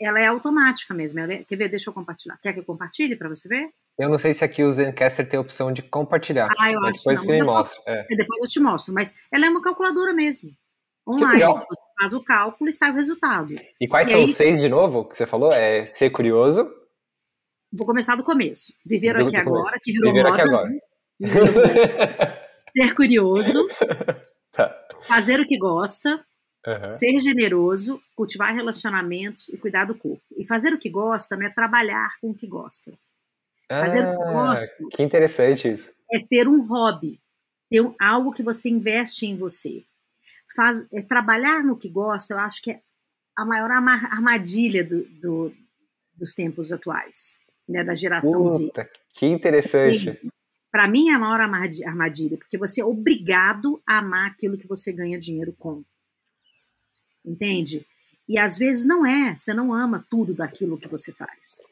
ela 0.00 0.20
é 0.20 0.26
automática 0.26 0.94
mesmo. 0.94 1.20
É, 1.20 1.44
quer 1.44 1.56
ver? 1.56 1.68
Deixa 1.68 1.90
eu 1.90 1.94
compartilhar. 1.94 2.38
Quer 2.42 2.52
que 2.52 2.60
eu 2.60 2.64
compartilhe 2.64 3.16
para 3.16 3.28
você 3.28 3.48
ver? 3.48 3.70
Eu 3.98 4.08
não 4.08 4.18
sei 4.18 4.32
se 4.32 4.44
aqui 4.44 4.62
o 4.62 4.70
Zencaster 4.70 5.28
tem 5.28 5.38
a 5.38 5.40
opção 5.40 5.72
de 5.72 5.82
compartilhar. 5.82 6.48
Ah, 6.58 6.70
eu 6.70 6.82
acho 6.84 7.00
depois 7.00 7.20
que 7.20 7.26
não. 7.26 7.38
Você 7.38 7.44
mostra. 7.44 7.82
É. 7.86 8.06
é. 8.12 8.16
Depois 8.16 8.42
eu 8.42 8.48
te 8.48 8.60
mostro. 8.60 8.94
Mas 8.94 9.18
ela 9.32 9.46
é 9.46 9.48
uma 9.50 9.62
calculadora 9.62 10.12
mesmo. 10.12 10.50
Online. 11.06 11.42
Você 11.42 11.82
faz 11.98 12.12
o 12.12 12.22
cálculo 12.22 12.70
e 12.70 12.72
sai 12.72 12.90
o 12.90 12.94
resultado. 12.94 13.54
E 13.80 13.88
quais 13.88 14.08
e 14.08 14.10
são 14.12 14.20
aí... 14.20 14.26
os 14.26 14.36
seis 14.36 14.60
de 14.60 14.68
novo 14.68 15.04
que 15.04 15.16
você 15.16 15.26
falou? 15.26 15.50
É 15.52 15.84
ser 15.86 16.10
curioso. 16.10 16.70
Vou 17.72 17.86
começar 17.86 18.14
do 18.14 18.22
começo. 18.22 18.72
Viver 18.84 19.16
aqui 19.16 19.36
agora, 19.36 19.78
que 19.82 19.92
virou 19.92 20.12
Viver 20.12 20.24
moda. 20.24 20.42
Aqui 20.42 20.48
agora. 20.48 20.68
Né? 20.68 20.78
ser 22.70 22.94
curioso. 22.94 23.66
tá. 24.52 24.74
Fazer 25.06 25.40
o 25.40 25.46
que 25.46 25.58
gosta. 25.58 26.24
Uhum. 26.66 26.88
Ser 26.88 27.20
generoso, 27.20 28.00
cultivar 28.14 28.54
relacionamentos 28.54 29.48
e 29.48 29.56
cuidar 29.56 29.86
do 29.86 29.94
corpo. 29.94 30.22
E 30.36 30.46
fazer 30.46 30.74
o 30.74 30.78
que 30.78 30.90
gosta 30.90 31.36
não 31.36 31.46
é 31.46 31.50
trabalhar 31.50 32.10
com 32.20 32.30
o 32.30 32.34
que 32.34 32.46
gosta. 32.46 32.92
Fazer 33.68 34.02
ah, 34.04 34.12
o 34.12 34.16
que 34.16 34.22
ah, 34.22 34.32
gosta. 34.32 34.76
Que 34.90 35.02
interessante 35.02 35.72
isso. 35.72 35.90
É 36.12 36.18
ter 36.18 36.48
um 36.48 36.66
hobby, 36.66 37.20
ter 37.70 37.82
algo 38.00 38.32
que 38.32 38.42
você 38.42 38.68
investe 38.68 39.26
em 39.26 39.36
você. 39.36 39.84
Faz, 40.54 40.86
é, 40.92 41.02
trabalhar 41.02 41.62
no 41.62 41.76
que 41.76 41.88
gosta, 41.88 42.34
eu 42.34 42.38
acho 42.38 42.62
que 42.62 42.72
é 42.72 42.80
a 43.36 43.44
maior 43.44 43.70
armadilha 43.70 44.82
do, 44.82 45.04
do, 45.20 45.54
dos 46.14 46.34
tempos 46.34 46.72
atuais, 46.72 47.38
né, 47.68 47.84
da 47.84 47.94
geração 47.94 48.44
Puta, 48.44 48.82
Z. 48.82 48.90
Que 49.14 49.26
interessante. 49.26 50.28
Para 50.70 50.88
mim 50.88 51.08
é 51.08 51.14
a 51.14 51.18
maior 51.18 51.40
armadilha, 51.40 52.36
porque 52.36 52.58
você 52.58 52.80
é 52.80 52.84
obrigado 52.84 53.82
a 53.86 53.98
amar 53.98 54.30
aquilo 54.30 54.58
que 54.58 54.66
você 54.66 54.92
ganha 54.92 55.18
dinheiro 55.18 55.54
com. 55.58 55.82
Entende? 57.24 57.86
E 58.28 58.38
às 58.38 58.58
vezes 58.58 58.86
não 58.86 59.06
é, 59.06 59.34
você 59.34 59.54
não 59.54 59.72
ama 59.72 60.06
tudo 60.10 60.34
daquilo 60.34 60.78
que 60.78 60.86
você 60.86 61.12
faz. 61.12 61.66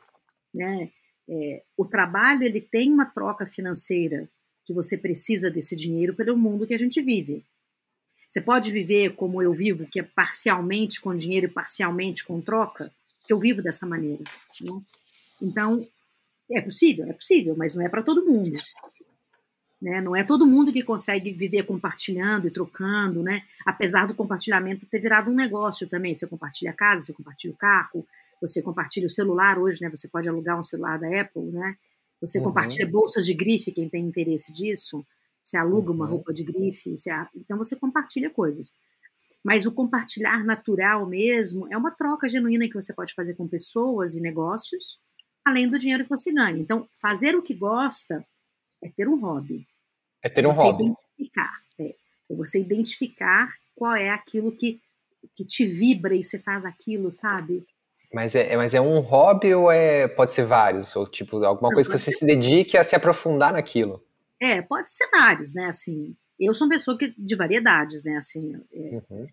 Né? 0.55 0.91
É, 1.29 1.63
o 1.77 1.85
trabalho 1.85 2.43
ele 2.43 2.61
tem 2.61 2.91
uma 2.91 3.05
troca 3.05 3.47
financeira 3.47 4.29
que 4.65 4.73
você 4.73 4.97
precisa 4.97 5.51
desse 5.51 5.77
dinheiro 5.77 6.15
pelo 6.15 6.37
mundo 6.37 6.67
que 6.67 6.75
a 6.75 6.79
gente 6.79 7.03
vive. 7.03 7.45
Você 8.27 8.41
pode 8.41 8.73
viver 8.73 9.15
como 9.15 9.43
eu 9.43 9.53
vivo, 9.53 9.87
que 9.87 10.01
é 10.01 10.03
parcialmente 10.03 11.01
com 11.01 11.15
dinheiro 11.15 11.47
e 11.47 11.51
parcialmente 11.51 12.25
com 12.25 12.41
troca, 12.41 12.93
eu 13.29 13.39
vivo 13.39 13.63
dessa 13.63 13.87
maneira. 13.87 14.25
Né? 14.61 14.81
Então, 15.43 15.87
é 16.51 16.61
possível, 16.61 17.07
é 17.09 17.13
possível, 17.13 17.55
mas 17.57 17.75
não 17.75 17.85
é 17.85 17.89
para 17.89 18.03
todo 18.03 18.25
mundo. 18.25 18.57
Né? 19.87 20.01
Não 20.01 20.17
é 20.17 20.25
todo 20.25 20.45
mundo 20.45 20.73
que 20.73 20.83
consegue 20.83 21.31
viver 21.31 21.63
compartilhando 21.63 22.49
e 22.49 22.51
trocando, 22.51 23.23
né? 23.23 23.43
apesar 23.65 24.05
do 24.05 24.17
compartilhamento 24.17 24.85
ter 24.85 24.99
virado 24.99 25.31
um 25.31 25.35
negócio 25.35 25.89
também. 25.89 26.13
Você 26.13 26.27
compartilha 26.27 26.73
a 26.73 26.75
casa, 26.75 27.05
você 27.05 27.13
compartilha 27.13 27.55
o 27.55 27.57
carro, 27.57 28.05
você 28.43 28.61
compartilha 28.61 29.07
o 29.07 29.11
celular 29.11 29.61
hoje, 29.61 29.81
né? 29.81 29.89
Você 29.89 30.09
pode 30.09 30.29
alugar 30.29 30.59
um 30.59 30.63
celular 30.63 30.99
da 30.99 31.21
Apple, 31.21 31.53
né? 31.53 31.77
Você 32.21 32.39
uhum. 32.39 32.47
compartilha 32.47 32.85
bolsas 32.85 33.25
de 33.25 33.33
grife, 33.33 33.71
quem 33.71 33.89
tem 33.89 34.05
interesse 34.05 34.53
disso. 34.53 35.07
Você 35.41 35.57
aluga 35.57 35.91
uhum. 35.91 35.97
uma 35.99 36.07
roupa 36.09 36.33
de 36.33 36.43
grife, 36.43 36.97
você... 36.97 37.11
então 37.37 37.57
você 37.57 37.77
compartilha 37.77 38.29
coisas. 38.29 38.75
Mas 39.45 39.67
o 39.67 39.73
compartilhar 39.73 40.45
natural 40.45 41.07
mesmo 41.07 41.73
é 41.73 41.77
uma 41.77 41.93
troca 41.93 42.29
genuína 42.29 42.67
que 42.67 42.75
você 42.75 42.93
pode 42.93 43.15
fazer 43.15 43.35
com 43.35 43.47
pessoas 43.47 44.17
e 44.17 44.21
negócios, 44.21 44.99
além 45.45 45.69
do 45.69 45.79
dinheiro 45.79 46.03
que 46.03 46.11
você 46.11 46.33
ganha. 46.33 46.59
Então, 46.59 46.89
fazer 47.01 47.37
o 47.37 47.43
que 47.43 47.55
gosta 47.55 48.27
é 48.83 48.91
ter 48.91 49.09
um 49.09 49.21
hobby. 49.21 49.65
É 50.27 50.29
ter 50.29 50.45
um 50.47 50.53
você 50.53 50.63
hobby. 50.63 50.85
Identificar, 50.85 51.53
é, 51.79 51.95
é 52.31 52.35
você 52.35 52.61
identificar 52.61 53.49
qual 53.77 53.95
é 53.95 54.11
aquilo 54.11 54.51
que, 54.51 54.81
que 55.37 55.45
te 55.45 55.65
vibra 55.65 56.17
e 56.17 56.25
você 56.25 56.39
faz 56.41 56.65
aquilo, 56.65 57.13
sabe? 57.13 57.65
Mas 58.13 58.35
é, 58.35 58.57
mas 58.57 58.75
é 58.75 58.81
um 58.81 58.99
hobby 58.99 59.55
ou 59.55 59.71
é, 59.71 60.09
pode 60.09 60.35
ser 60.35 60.45
vários? 60.45 60.97
Ou 60.97 61.07
tipo, 61.07 61.37
alguma 61.45 61.69
Não, 61.69 61.75
coisa 61.75 61.89
que 61.89 61.97
você 61.97 62.13
ser... 62.13 62.19
se 62.19 62.27
dedique 62.27 62.77
a 62.77 62.83
se 62.83 62.97
aprofundar 62.97 63.53
naquilo? 63.53 64.03
É, 64.41 64.61
pode 64.63 64.91
ser 64.91 65.09
vários, 65.11 65.55
né? 65.55 65.67
Assim, 65.67 66.17
eu 66.39 66.53
sou 66.53 66.67
uma 66.67 66.75
pessoa 66.75 66.99
que, 66.99 67.15
de 67.17 67.37
variedades, 67.37 68.05
né? 68.05 68.17
Assim, 68.17 68.55
é, 68.73 69.01
uhum. 69.11 69.27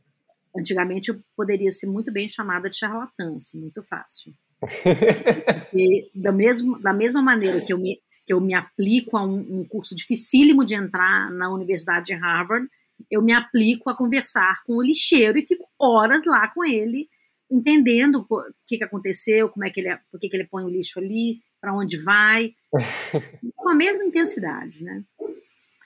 Antigamente 0.55 1.09
eu 1.09 1.19
poderia 1.35 1.71
ser 1.71 1.87
muito 1.87 2.13
bem 2.13 2.27
chamada 2.27 2.69
de 2.69 2.77
charlatã, 2.77 3.35
assim, 3.35 3.59
muito 3.59 3.81
fácil. 3.81 4.31
e 5.73 6.09
da, 6.13 6.31
mesmo, 6.31 6.79
da 6.79 6.93
mesma 6.93 7.23
maneira 7.23 7.59
que 7.61 7.73
eu 7.73 7.77
me, 7.77 7.99
que 8.25 8.33
eu 8.33 8.39
me 8.39 8.53
aplico 8.53 9.17
a 9.17 9.25
um, 9.25 9.59
um 9.59 9.65
curso 9.67 9.95
dificílimo 9.95 10.65
de 10.65 10.75
entrar 10.75 11.31
na 11.31 11.51
Universidade 11.51 12.07
de 12.07 12.13
Harvard, 12.13 12.67
eu 13.09 13.21
me 13.21 13.33
aplico 13.33 13.89
a 13.89 13.97
conversar 13.97 14.63
com 14.65 14.77
o 14.77 14.81
lixeiro 14.81 15.37
e 15.37 15.45
fico 15.45 15.67
horas 15.79 16.25
lá 16.25 16.47
com 16.47 16.63
ele 16.63 17.09
entendendo 17.53 18.25
o 18.27 18.43
que, 18.65 18.77
que 18.77 18.83
aconteceu, 18.83 19.49
como 19.49 19.65
é 19.65 19.69
que 19.69 19.79
ele, 19.79 19.95
por 20.11 20.19
que, 20.19 20.27
que 20.27 20.35
ele 20.35 20.47
põe 20.47 20.63
o 20.63 20.69
lixo 20.69 20.99
ali, 20.99 21.39
para 21.61 21.73
onde 21.73 21.97
vai, 22.03 22.53
com 23.55 23.69
a 23.69 23.75
mesma 23.75 24.03
intensidade, 24.03 24.83
né? 24.83 25.03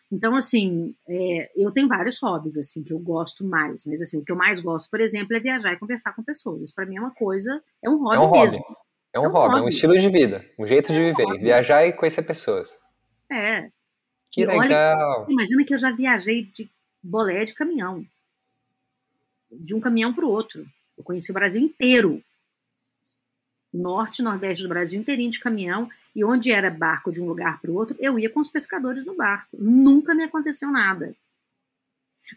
Então, 0.10 0.36
assim, 0.36 0.96
é, 1.08 1.52
eu 1.56 1.70
tenho 1.72 1.88
vários 1.88 2.18
hobbies, 2.22 2.58
assim, 2.58 2.82
que 2.82 2.94
eu 2.94 3.00
gosto 3.00 3.44
mais, 3.44 3.84
mas, 3.86 4.02
assim, 4.02 4.18
o 4.18 4.24
que 4.24 4.32
eu 4.32 4.38
mais 4.38 4.62
gosto, 4.62 4.90
por 4.90 5.02
exemplo, 5.02 5.36
é 5.36 5.40
viajar 5.40 5.74
e 5.74 5.80
conversar 5.80 6.14
com 6.14 6.24
pessoas. 6.24 6.62
Isso, 6.62 6.74
para 6.74 6.86
mim, 6.86 6.96
é 6.96 7.02
uma 7.02 7.14
coisa, 7.14 7.62
é 7.84 7.90
um 7.90 7.98
hobby, 7.98 8.16
é 8.16 8.20
um 8.20 8.28
hobby. 8.28 8.58
É 9.18 9.20
um, 9.20 9.26
é 9.26 9.28
um 9.28 9.32
hobby, 9.32 9.48
hobby, 9.48 9.60
é 9.60 9.66
um 9.66 9.68
estilo 9.68 10.00
de 10.00 10.10
vida, 10.10 10.46
um 10.60 10.68
jeito 10.68 10.94
de 10.94 11.00
é 11.00 11.10
viver, 11.10 11.26
um 11.26 11.40
viajar 11.40 11.86
e 11.86 11.94
conhecer 11.94 12.22
pessoas. 12.22 12.78
É. 13.32 13.70
Que 14.30 14.42
e 14.42 14.46
legal. 14.46 15.22
Olha, 15.22 15.26
imagina 15.32 15.66
que 15.66 15.74
eu 15.74 15.80
já 15.80 15.92
viajei 15.92 16.44
de 16.44 16.70
bolé 17.02 17.44
de 17.44 17.54
caminhão. 17.54 18.06
De 19.52 19.74
um 19.74 19.80
caminhão 19.80 20.14
para 20.14 20.26
o 20.26 20.30
outro. 20.30 20.66
Eu 20.96 21.04
conheci 21.04 21.32
o 21.32 21.34
Brasil 21.34 21.62
inteiro. 21.62 22.24
Norte, 23.74 24.22
nordeste 24.22 24.64
do 24.64 24.70
Brasil 24.70 25.00
inteirinho 25.00 25.32
de 25.32 25.40
caminhão. 25.40 25.90
E 26.16 26.24
onde 26.24 26.52
era 26.52 26.70
barco 26.70 27.12
de 27.12 27.22
um 27.22 27.28
lugar 27.28 27.60
para 27.60 27.72
o 27.72 27.76
outro, 27.76 27.98
eu 28.00 28.20
ia 28.20 28.30
com 28.30 28.40
os 28.40 28.50
pescadores 28.50 29.04
no 29.04 29.16
barco. 29.16 29.58
Nunca 29.58 30.14
me 30.14 30.24
aconteceu 30.24 30.70
nada. 30.70 31.16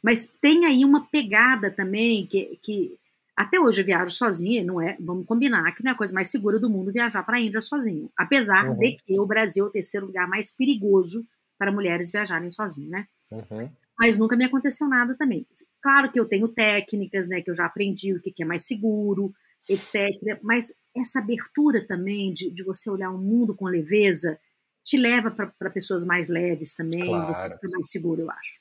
Mas 0.02 0.32
tem 0.40 0.64
aí 0.64 0.84
uma 0.84 1.06
pegada 1.06 1.70
também 1.70 2.26
que, 2.26 2.58
que 2.62 2.98
até 3.43 3.61
hoje 3.61 3.80
eu 3.80 3.86
viajo 3.86 4.12
sozinha, 4.12 4.64
não 4.64 4.80
é, 4.80 4.97
vamos 5.01 5.26
combinar 5.26 5.72
que 5.74 5.82
não 5.82 5.91
é 5.91 5.95
a 5.95 5.97
coisa 5.97 6.12
mais 6.12 6.30
segura 6.30 6.59
do 6.59 6.70
mundo 6.70 6.93
viajar 6.93 7.22
para 7.22 7.38
a 7.38 7.41
Índia 7.41 7.61
sozinho. 7.61 8.11
Apesar 8.16 8.68
uhum. 8.68 8.78
de 8.78 8.97
que 8.97 9.18
o 9.18 9.26
Brasil 9.26 9.64
é 9.64 9.68
o 9.68 9.72
terceiro 9.72 10.07
lugar 10.07 10.28
mais 10.28 10.51
perigoso 10.51 11.26
para 11.59 11.72
mulheres 11.72 12.11
viajarem 12.11 12.51
sozinhas, 12.51 12.91
né? 12.91 13.07
Uhum 13.32 13.70
mas 14.01 14.16
nunca 14.16 14.34
me 14.34 14.47
aconteceu 14.47 14.88
nada 14.88 15.14
também. 15.14 15.47
Claro 15.82 16.11
que 16.11 16.18
eu 16.18 16.24
tenho 16.24 16.49
técnicas, 16.49 17.28
né, 17.28 17.43
que 17.43 17.51
eu 17.51 17.55
já 17.55 17.66
aprendi 17.66 18.14
o 18.14 18.20
que, 18.20 18.43
é 18.43 18.47
mais 18.47 18.64
seguro, 18.64 19.30
etc. 19.68 20.41
Mas 20.43 20.72
essa 20.97 21.18
abertura 21.18 21.86
também 21.86 22.32
de, 22.32 22.51
de 22.51 22.64
você 22.64 22.88
olhar 22.88 23.11
o 23.11 23.18
mundo 23.18 23.55
com 23.55 23.66
leveza 23.66 24.41
te 24.82 24.97
leva 24.97 25.30
para 25.30 25.70
pessoas 25.70 26.03
mais 26.03 26.30
leves 26.30 26.72
também, 26.72 27.05
claro. 27.05 27.26
você 27.26 27.51
fica 27.51 27.68
mais 27.68 27.91
seguro, 27.91 28.22
eu 28.22 28.30
acho. 28.30 28.59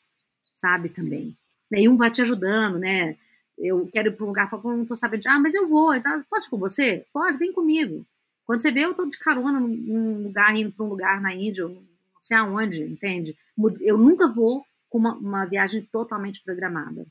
Sabe, 0.53 0.89
também. 0.89 1.37
E 1.71 1.87
um 1.87 1.95
vai 1.95 2.11
te 2.11 2.21
ajudando, 2.21 2.77
né? 2.77 3.15
Eu 3.59 3.87
quero 3.91 4.07
ir 4.07 4.15
para 4.15 4.25
um 4.25 4.29
lugar, 4.29 4.49
falo, 4.49 4.71
não 4.71 4.83
estou 4.83 4.95
sabendo. 4.95 5.27
Ah, 5.27 5.39
mas 5.39 5.53
eu 5.53 5.67
vou. 5.67 5.93
Então, 5.93 6.23
posso 6.29 6.47
ir 6.47 6.49
com 6.49 6.57
você? 6.57 7.05
Pode, 7.11 7.37
vem 7.37 7.51
comigo. 7.51 8.05
Quando 8.45 8.61
você 8.61 8.71
vê, 8.71 8.85
eu 8.85 8.91
estou 8.91 9.07
de 9.07 9.19
carona 9.19 9.59
num, 9.59 10.23
lugar, 10.23 10.55
indo 10.55 10.71
para 10.71 10.85
um 10.85 10.89
lugar 10.89 11.21
na 11.21 11.33
Índia, 11.33 11.67
não 11.67 11.83
sei 12.19 12.37
aonde, 12.37 12.83
entende? 12.83 13.37
Eu 13.81 13.97
nunca 13.97 14.27
vou 14.27 14.65
com 14.89 14.97
uma, 14.97 15.13
uma 15.13 15.45
viagem 15.45 15.87
totalmente 15.91 16.41
programada. 16.41 17.05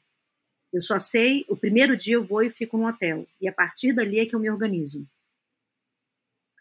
Eu 0.72 0.80
só 0.82 0.98
sei, 0.98 1.44
o 1.48 1.56
primeiro 1.56 1.96
dia 1.96 2.14
eu 2.14 2.24
vou 2.24 2.42
e 2.42 2.50
fico 2.50 2.76
no 2.76 2.88
hotel. 2.88 3.26
E 3.40 3.48
a 3.48 3.52
partir 3.52 3.92
dali 3.92 4.18
é 4.18 4.26
que 4.26 4.34
eu 4.34 4.40
me 4.40 4.50
organizo. 4.50 5.06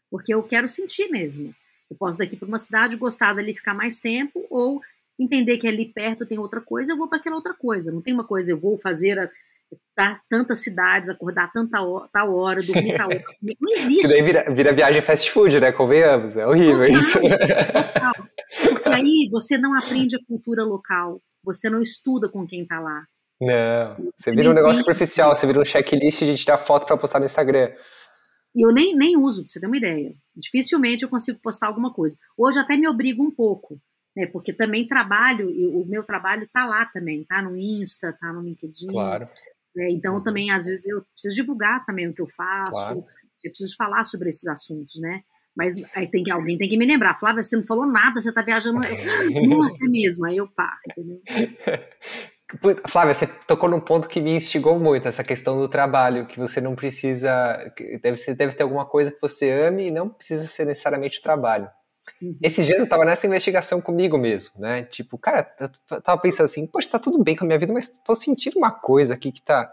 Porque 0.09 0.33
eu 0.33 0.43
quero 0.43 0.67
sentir 0.67 1.09
mesmo. 1.09 1.55
Eu 1.89 1.95
posso 1.97 2.17
daqui 2.17 2.37
para 2.37 2.47
uma 2.47 2.59
cidade 2.59 2.95
gostar 2.95 3.33
dali 3.33 3.53
ficar 3.53 3.73
mais 3.73 3.99
tempo 3.99 4.45
ou 4.49 4.81
entender 5.19 5.57
que 5.57 5.67
ali 5.67 5.85
perto 5.85 6.25
tem 6.25 6.37
outra 6.37 6.61
coisa, 6.61 6.91
eu 6.91 6.97
vou 6.97 7.07
para 7.07 7.17
aquela 7.17 7.35
outra 7.35 7.53
coisa. 7.53 7.91
Não 7.91 8.01
tem 8.01 8.13
uma 8.13 8.23
coisa, 8.23 8.51
eu 8.51 8.59
vou 8.59 8.77
fazer 8.77 9.17
a, 9.17 9.29
tantas 10.29 10.59
cidades, 10.59 11.09
acordar 11.09 11.51
tanta 11.51 11.81
hora, 11.81 12.07
tal 12.11 12.35
hora, 12.35 12.61
dormir 12.61 12.95
tal 12.95 13.07
hora. 13.07 13.23
Não 13.59 13.71
existe. 13.71 14.01
Que 14.03 14.07
daí 14.09 14.21
vira, 14.21 14.53
vira 14.53 14.73
viagem 14.73 15.01
fast 15.01 15.31
food, 15.31 15.59
né? 15.59 15.71
Convenhamos. 15.71 16.37
É 16.37 16.45
horrível 16.45 16.85
total, 16.85 16.91
isso. 16.91 17.19
Total. 17.21 18.13
Porque 18.69 18.89
aí 18.89 19.29
você 19.31 19.57
não 19.57 19.73
aprende 19.73 20.15
a 20.15 20.19
cultura 20.25 20.63
local, 20.63 21.21
você 21.43 21.69
não 21.69 21.81
estuda 21.81 22.29
com 22.29 22.45
quem 22.45 22.61
está 22.61 22.79
lá. 22.79 23.03
Não, 23.39 23.95
você, 23.95 24.31
você 24.31 24.31
vira 24.31 24.49
um 24.49 24.53
negócio 24.53 24.77
superficial, 24.77 25.33
você 25.33 25.45
vira 25.45 25.61
um 25.61 25.65
checklist 25.65 26.19
de 26.19 26.35
tirar 26.35 26.57
foto 26.57 26.85
para 26.85 26.97
postar 26.97 27.19
no 27.19 27.25
Instagram. 27.25 27.71
E 28.55 28.65
eu 28.65 28.73
nem, 28.73 28.95
nem 28.95 29.17
uso, 29.17 29.43
pra 29.43 29.49
você 29.49 29.59
ter 29.59 29.67
uma 29.67 29.77
ideia. 29.77 30.15
Dificilmente 30.35 31.03
eu 31.03 31.09
consigo 31.09 31.39
postar 31.39 31.67
alguma 31.67 31.93
coisa. 31.93 32.15
Hoje 32.37 32.57
até 32.57 32.75
me 32.75 32.87
obrigo 32.87 33.23
um 33.23 33.29
pouco, 33.29 33.79
né? 34.15 34.25
Porque 34.25 34.53
também 34.53 34.87
trabalho, 34.87 35.49
o 35.49 35.85
meu 35.85 36.03
trabalho 36.03 36.49
tá 36.51 36.65
lá 36.65 36.85
também, 36.85 37.23
tá 37.23 37.41
no 37.41 37.55
Insta, 37.55 38.17
tá 38.19 38.33
no 38.33 38.41
LinkedIn. 38.41 38.87
Claro. 38.87 39.29
Né? 39.77 39.91
Então 39.91 40.15
uhum. 40.15 40.23
também, 40.23 40.49
às 40.49 40.65
vezes, 40.65 40.87
eu 40.87 41.03
preciso 41.13 41.35
divulgar 41.35 41.85
também 41.85 42.07
o 42.07 42.13
que 42.13 42.21
eu 42.21 42.27
faço, 42.27 42.79
claro. 42.79 43.05
eu 43.43 43.51
preciso 43.51 43.75
falar 43.77 44.03
sobre 44.05 44.29
esses 44.29 44.47
assuntos, 44.47 44.99
né? 44.99 45.21
Mas 45.55 45.75
aí 45.95 46.09
tem 46.09 46.23
que, 46.23 46.31
alguém 46.31 46.57
tem 46.57 46.67
que 46.67 46.77
me 46.77 46.85
lembrar. 46.85 47.15
Flávia, 47.15 47.43
você 47.43 47.55
não 47.55 47.63
falou 47.63 47.85
nada, 47.85 48.19
você 48.19 48.33
tá 48.33 48.41
viajando. 48.41 48.79
Nossa, 49.47 49.85
é 49.85 49.89
mesmo. 49.89 50.25
Aí 50.25 50.37
eu 50.37 50.47
pá, 50.47 50.77
entendeu? 50.89 51.21
Flávia, 52.87 53.13
você 53.13 53.27
tocou 53.45 53.69
num 53.69 53.79
ponto 53.79 54.07
que 54.07 54.21
me 54.21 54.31
instigou 54.31 54.79
muito, 54.79 55.07
essa 55.07 55.23
questão 55.23 55.59
do 55.59 55.67
trabalho, 55.67 56.27
que 56.27 56.39
você 56.39 56.61
não 56.61 56.75
precisa. 56.75 57.71
Deve, 58.01 58.17
você 58.17 58.33
deve 58.33 58.53
ter 58.53 58.63
alguma 58.63 58.85
coisa 58.85 59.11
que 59.11 59.21
você 59.21 59.51
ame 59.51 59.87
e 59.87 59.91
não 59.91 60.09
precisa 60.09 60.47
ser 60.47 60.65
necessariamente 60.65 61.19
o 61.19 61.23
trabalho. 61.23 61.69
Uhum. 62.21 62.37
Esses 62.41 62.65
dias 62.65 62.79
eu 62.79 62.89
tava 62.89 63.05
nessa 63.05 63.27
investigação 63.27 63.81
comigo 63.81 64.17
mesmo, 64.17 64.59
né? 64.59 64.83
Tipo, 64.83 65.17
cara, 65.17 65.49
eu 65.59 66.01
tava 66.01 66.19
pensando 66.21 66.45
assim, 66.45 66.65
poxa, 66.65 66.89
tá 66.89 66.99
tudo 66.99 67.23
bem 67.23 67.35
com 67.35 67.43
a 67.43 67.47
minha 67.47 67.59
vida, 67.59 67.73
mas 67.73 67.87
tô 68.03 68.15
sentindo 68.15 68.57
uma 68.57 68.71
coisa 68.71 69.13
aqui 69.13 69.31
que 69.31 69.41
tá. 69.41 69.71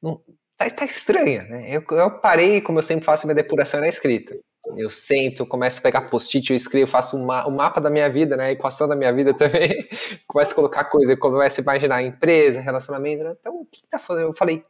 Não, 0.00 0.20
tá, 0.56 0.68
tá 0.70 0.84
estranha, 0.84 1.42
né? 1.44 1.66
Eu, 1.70 1.84
eu 1.96 2.10
parei, 2.20 2.60
como 2.60 2.78
eu 2.78 2.82
sempre 2.82 3.04
faço, 3.04 3.26
minha 3.26 3.34
depuração 3.34 3.80
na 3.80 3.88
escrita. 3.88 4.36
Eu 4.76 4.88
sento, 4.88 5.46
começo 5.46 5.78
a 5.78 5.82
pegar 5.82 6.02
post-it, 6.02 6.50
eu 6.50 6.56
escrevo, 6.56 6.90
faço 6.90 7.18
ma 7.18 7.46
um 7.46 7.50
mapa 7.50 7.80
da 7.80 7.90
minha 7.90 8.08
vida, 8.08 8.36
né? 8.36 8.46
A 8.46 8.52
equação 8.52 8.88
da 8.88 8.96
minha 8.96 9.12
vida 9.12 9.34
também. 9.36 9.88
começo 10.26 10.52
a 10.52 10.54
colocar 10.54 10.84
coisas, 10.84 11.10
eu 11.10 11.18
começo 11.18 11.60
a 11.60 11.62
imaginar 11.62 12.02
empresa, 12.02 12.60
relacionamento. 12.60 13.24
Né? 13.24 13.36
Então, 13.38 13.60
o 13.60 13.66
que, 13.66 13.82
que 13.82 13.88
tá 13.88 13.98
fazendo? 13.98 14.28
Eu 14.28 14.34
falei, 14.34 14.64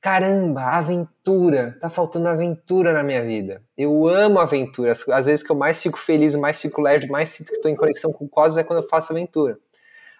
caramba, 0.00 0.62
aventura, 0.62 1.76
tá 1.80 1.88
faltando 1.88 2.28
aventura 2.28 2.92
na 2.92 3.02
minha 3.02 3.22
vida. 3.22 3.62
Eu 3.76 4.06
amo 4.06 4.38
aventura. 4.38 4.92
Às 4.92 5.26
vezes 5.26 5.42
que 5.44 5.50
eu 5.50 5.56
mais 5.56 5.82
fico 5.82 5.98
feliz, 5.98 6.34
mais 6.34 6.60
fico 6.60 6.80
leve, 6.80 7.08
mais 7.08 7.30
sinto 7.30 7.48
que 7.48 7.56
estou 7.56 7.70
em 7.70 7.76
conexão 7.76 8.12
com 8.12 8.24
o 8.24 8.28
cosmos 8.28 8.58
é 8.58 8.64
quando 8.64 8.82
eu 8.82 8.88
faço 8.88 9.12
aventura. 9.12 9.58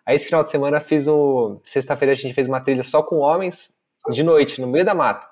Aí 0.05 0.16
esse 0.16 0.26
final 0.26 0.43
de 0.43 0.51
semana 0.51 0.81
fiz 0.81 1.07
o. 1.07 1.61
Sexta-feira 1.64 2.12
a 2.12 2.16
gente 2.16 2.35
fez 2.35 2.49
uma 2.49 2.61
trilha 2.61 2.83
só 2.83 3.03
com 3.03 3.18
homens, 3.18 3.70
de 4.11 4.22
noite, 4.22 4.61
no 4.61 4.66
meio 4.66 4.85
da 4.85 4.95
mata. 4.95 5.26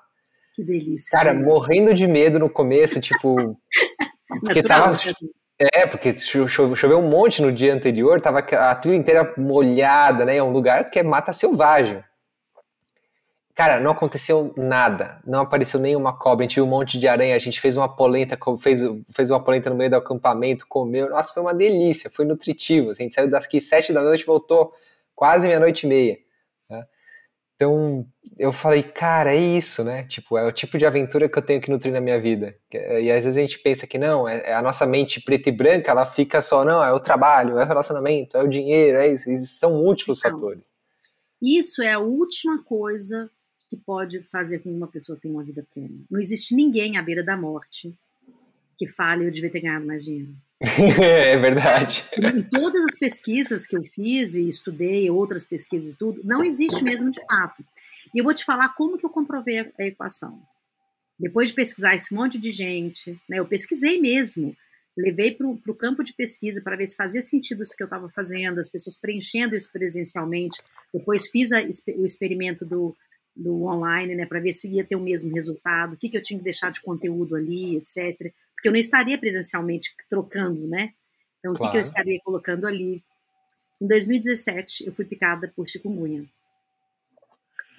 Que 0.53 0.63
delícia. 0.63 1.17
Cara, 1.17 1.33
gente. 1.33 1.43
morrendo 1.43 1.93
de 1.93 2.07
medo 2.07 2.39
no 2.39 2.49
começo, 2.49 3.01
tipo. 3.01 3.35
porque 4.41 4.61
Natural, 4.61 4.93
tava. 4.93 4.97
É, 5.59 5.87
porque 5.87 6.15
choveu 6.17 6.99
um 6.99 7.09
monte 7.09 7.41
no 7.41 7.51
dia 7.51 7.73
anterior, 7.73 8.21
tava 8.21 8.39
a 8.39 8.75
trilha 8.75 8.95
inteira 8.95 9.33
molhada, 9.35 10.23
né? 10.23 10.37
É 10.37 10.43
um 10.43 10.51
lugar 10.51 10.91
que 10.91 10.99
é 10.99 11.03
mata 11.03 11.33
selvagem. 11.33 12.03
Cara, 13.57 13.79
não 13.79 13.89
aconteceu 13.89 14.53
nada. 14.55 15.19
Não 15.25 15.41
apareceu 15.41 15.79
nenhuma 15.79 16.15
cobra. 16.15 16.45
A 16.45 16.47
gente 16.47 16.57
viu 16.57 16.63
um 16.63 16.69
monte 16.69 16.99
de 16.99 17.07
aranha. 17.07 17.35
A 17.35 17.39
gente 17.39 17.59
fez 17.59 17.75
uma 17.75 17.89
polenta, 17.89 18.37
fez, 18.59 18.81
fez 19.11 19.31
uma 19.31 19.43
polenta 19.43 19.71
no 19.71 19.75
meio 19.75 19.89
do 19.89 19.95
acampamento, 19.95 20.67
comeu. 20.67 21.09
Nossa, 21.09 21.33
foi 21.33 21.41
uma 21.41 21.55
delícia. 21.55 22.07
Foi 22.07 22.23
nutritivo. 22.23 22.91
A 22.91 22.93
gente 22.93 23.15
saiu 23.15 23.27
daqui 23.27 23.59
sete 23.59 23.91
da 23.91 24.03
noite 24.03 24.27
voltou 24.27 24.71
quase 25.15 25.47
meia-noite 25.47 25.87
e 25.87 25.89
meia. 25.89 26.19
Né? 26.69 26.85
Então, 27.55 28.05
eu 28.37 28.53
falei, 28.53 28.83
cara, 28.83 29.33
é 29.33 29.37
isso, 29.37 29.83
né? 29.83 30.03
Tipo, 30.03 30.37
é 30.37 30.45
o 30.45 30.51
tipo 30.51 30.77
de 30.77 30.85
aventura 30.85 31.27
que 31.27 31.39
eu 31.39 31.41
tenho 31.41 31.59
que 31.59 31.71
nutrir 31.71 31.91
na 31.91 31.99
minha 31.99 32.21
vida. 32.21 32.55
E 32.71 33.11
às 33.11 33.23
vezes 33.23 33.39
a 33.39 33.41
gente 33.41 33.57
pensa 33.57 33.87
que 33.87 33.97
não, 33.97 34.29
é, 34.29 34.51
é 34.51 34.53
a 34.53 34.61
nossa 34.61 34.85
mente 34.85 35.19
preta 35.19 35.49
e 35.49 35.51
branca, 35.51 35.89
ela 35.89 36.05
fica 36.05 36.43
só, 36.43 36.63
não, 36.63 36.83
é 36.83 36.93
o 36.93 36.99
trabalho, 36.99 37.57
é 37.57 37.63
o 37.63 37.67
relacionamento, 37.67 38.37
é 38.37 38.43
o 38.43 38.47
dinheiro, 38.47 38.99
é 38.99 39.07
isso. 39.07 39.35
São 39.57 39.77
múltiplos 39.77 40.19
então, 40.19 40.31
fatores. 40.33 40.75
Isso 41.41 41.81
é 41.81 41.93
a 41.93 41.99
última 41.99 42.63
coisa 42.63 43.31
que 43.69 43.75
pode 43.77 44.21
fazer 44.23 44.59
com 44.59 44.69
que 44.69 44.75
uma 44.75 44.87
pessoa 44.87 45.17
tenha 45.21 45.33
uma 45.33 45.43
vida 45.43 45.65
plena. 45.73 45.95
Não 46.09 46.19
existe 46.19 46.55
ninguém 46.55 46.97
à 46.97 47.01
beira 47.01 47.23
da 47.23 47.35
morte 47.35 47.93
que 48.77 48.87
fale 48.87 49.25
eu 49.25 49.31
devia 49.31 49.49
ter 49.49 49.61
ganhado 49.61 49.85
mais 49.85 50.05
dinheiro. 50.05 50.33
é 50.61 51.35
verdade. 51.37 52.05
Em 52.17 52.43
todas 52.43 52.83
as 52.85 52.97
pesquisas 52.97 53.65
que 53.65 53.75
eu 53.75 53.83
fiz 53.83 54.35
e 54.35 54.47
estudei, 54.47 55.09
outras 55.09 55.43
pesquisas 55.43 55.93
e 55.93 55.97
tudo, 55.97 56.21
não 56.23 56.43
existe 56.43 56.83
mesmo 56.83 57.09
de 57.09 57.19
fato. 57.25 57.65
E 58.13 58.19
eu 58.19 58.23
vou 58.23 58.33
te 58.33 58.45
falar 58.45 58.69
como 58.69 58.97
que 58.97 59.05
eu 59.05 59.09
comprovei 59.09 59.59
a 59.59 59.83
equação. 59.83 60.41
Depois 61.19 61.49
de 61.49 61.55
pesquisar 61.55 61.95
esse 61.95 62.13
monte 62.13 62.37
de 62.37 62.51
gente, 62.51 63.19
né, 63.27 63.39
eu 63.39 63.47
pesquisei 63.47 63.99
mesmo, 63.99 64.55
levei 64.95 65.31
para 65.31 65.47
o 65.47 65.75
campo 65.75 66.03
de 66.03 66.13
pesquisa 66.13 66.61
para 66.61 66.75
ver 66.75 66.87
se 66.87 66.95
fazia 66.95 67.21
sentido 67.21 67.63
isso 67.63 67.75
que 67.75 67.83
eu 67.83 67.87
estava 67.87 68.09
fazendo, 68.09 68.59
as 68.59 68.69
pessoas 68.69 68.99
preenchendo 68.99 69.55
isso 69.55 69.71
presencialmente. 69.71 70.61
Depois 70.93 71.27
fiz 71.27 71.51
a, 71.51 71.61
o 71.61 72.05
experimento 72.05 72.63
do, 72.63 72.95
do 73.37 73.63
online, 73.65 74.15
né, 74.15 74.25
para 74.25 74.39
ver 74.39 74.51
se 74.51 74.67
ia 74.67 74.83
ter 74.83 74.95
o 74.95 75.01
mesmo 75.01 75.33
resultado, 75.33 75.93
o 75.93 75.97
que, 75.97 76.09
que 76.09 76.17
eu 76.17 76.21
tinha 76.21 76.39
que 76.39 76.43
deixar 76.43 76.71
de 76.71 76.81
conteúdo 76.81 77.35
ali, 77.35 77.77
etc. 77.77 78.33
Porque 78.53 78.67
eu 78.67 78.71
não 78.71 78.79
estaria 78.79 79.17
presencialmente 79.17 79.93
trocando, 80.09 80.67
né? 80.67 80.93
Então, 81.39 81.53
claro. 81.53 81.55
o 81.55 81.65
que, 81.65 81.71
que 81.71 81.77
eu 81.77 81.81
estaria 81.81 82.19
colocando 82.23 82.65
ali? 82.65 83.03
Em 83.79 83.87
2017, 83.87 84.87
eu 84.87 84.93
fui 84.93 85.05
picada 85.05 85.51
por 85.55 85.67
chikungunya. 85.67 86.25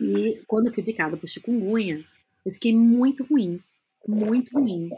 E 0.00 0.40
quando 0.46 0.68
eu 0.68 0.74
fui 0.74 0.82
picada 0.82 1.16
por 1.16 1.28
chikungunya, 1.28 2.04
eu 2.46 2.52
fiquei 2.52 2.72
muito 2.72 3.24
ruim, 3.24 3.60
muito 4.06 4.52
ruim. 4.56 4.90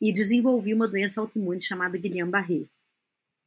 E 0.00 0.12
desenvolvi 0.12 0.74
uma 0.74 0.88
doença 0.88 1.20
autoimune 1.20 1.60
chamada 1.60 1.96
Guillain-Barré. 1.96 2.64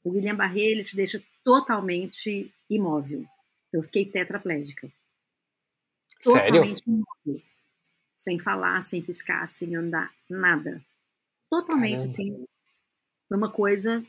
O 0.01 0.11
Guillain-Barré, 0.11 0.61
ele 0.61 0.83
te 0.83 0.95
deixa 0.95 1.21
totalmente 1.43 2.51
imóvel. 2.69 3.25
Então, 3.67 3.81
eu 3.81 3.83
fiquei 3.83 4.05
tetraplégica. 4.05 4.89
Totalmente 6.23 6.83
Sério? 6.83 7.43
Sem 8.15 8.39
falar, 8.39 8.81
sem 8.81 9.01
piscar, 9.01 9.47
sem 9.47 9.75
andar, 9.75 10.11
nada. 10.29 10.83
Totalmente 11.49 11.91
Caramba. 11.91 12.05
assim. 12.05 12.45
Foi 13.27 13.37
uma 13.37 13.51
coisa. 13.51 14.03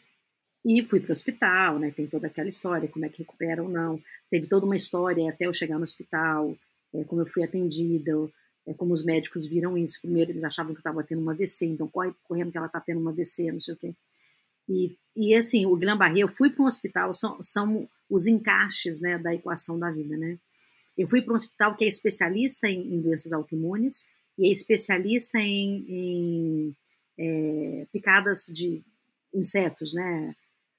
E 0.65 0.83
fui 0.83 1.01
para 1.01 1.11
o 1.11 1.13
hospital, 1.13 1.79
né? 1.79 1.91
Tem 1.91 2.07
toda 2.07 2.27
aquela 2.27 2.49
história, 2.49 2.89
como 2.89 3.05
é 3.05 3.09
que 3.09 3.19
recupera 3.19 3.63
ou 3.63 3.69
não. 3.69 4.03
Teve 4.31 4.49
toda 4.49 4.67
uma 4.67 4.77
história 4.77 5.29
até 5.31 5.47
eu 5.47 5.53
chegar 5.53 5.77
no 5.77 5.85
hospital, 5.85 6.57
é, 6.95 7.05
como 7.05 7.23
eu 7.23 7.27
fui 7.27 7.45
atendida, 7.45 8.13
é, 8.67 8.75
como 8.75 8.93
os 8.93 9.05
médicos 9.05 9.47
viram 9.47 9.79
isso. 9.79 10.01
Primeiro 10.01 10.33
eles 10.33 10.45
achavam 10.45 10.73
que 10.73 10.79
eu 10.79 10.81
estava 10.81 11.03
tendo 11.05 11.23
uma 11.23 11.33
AVC, 11.33 11.67
então 11.67 11.89
corre 11.89 12.13
correndo 12.25 12.51
que 12.51 12.59
ela 12.59 12.67
está 12.67 12.81
tendo 12.81 13.01
uma 13.01 13.11
AVC, 13.11 13.53
não 13.53 13.61
sei 13.61 13.75
o 13.75 13.77
quê. 13.77 13.95
E, 14.69 14.97
e 15.17 15.35
assim, 15.35 15.65
o 15.65 15.77
Guillain-Barré, 15.77 16.21
eu 16.21 16.29
fui 16.29 16.51
para 16.51 16.63
um 16.63 16.67
hospital, 16.67 17.15
são, 17.15 17.41
são 17.41 17.89
os 18.11 18.27
encaixes 18.27 19.01
né, 19.01 19.17
da 19.17 19.35
equação 19.35 19.79
da 19.79 19.91
vida, 19.91 20.17
né? 20.17 20.39
Eu 20.99 21.07
fui 21.07 21.23
para 21.23 21.33
um 21.33 21.37
hospital 21.37 21.77
que 21.77 21.85
é 21.85 21.89
especialista 21.89 22.69
em, 22.69 22.95
em 22.95 23.01
doenças 23.01 23.33
autoimunes 23.33 24.09
e 24.37 24.49
é 24.49 24.53
especialista 24.53 25.39
em, 25.39 25.85
em 25.89 26.77
é, 27.17 27.87
picadas 27.93 28.47
de 28.47 28.83
insetos, 29.33 29.95
né? 29.95 30.35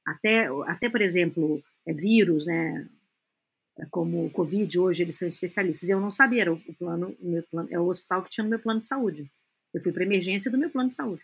Até, 0.05 0.47
até 0.67 0.89
por 0.89 1.01
exemplo, 1.01 1.63
é, 1.87 1.93
vírus, 1.93 2.45
né? 2.45 2.89
Como 3.89 4.25
o 4.25 4.29
Covid, 4.29 4.77
hoje 4.77 5.03
eles 5.03 5.17
são 5.17 5.27
especialistas. 5.27 5.87
Eu 5.87 6.01
não 6.01 6.11
sabia, 6.11 6.41
era 6.41 6.53
o, 6.53 6.75
plano, 6.75 7.15
o 7.21 7.29
meu 7.29 7.43
plano, 7.43 7.69
é 7.71 7.79
o 7.79 7.87
hospital 7.87 8.21
que 8.21 8.29
tinha 8.29 8.43
no 8.43 8.49
meu 8.49 8.59
plano 8.59 8.81
de 8.81 8.87
saúde. 8.87 9.31
Eu 9.73 9.81
fui 9.81 9.93
para 9.93 10.03
emergência 10.03 10.51
do 10.51 10.57
meu 10.57 10.69
plano 10.69 10.89
de 10.89 10.95
saúde. 10.95 11.21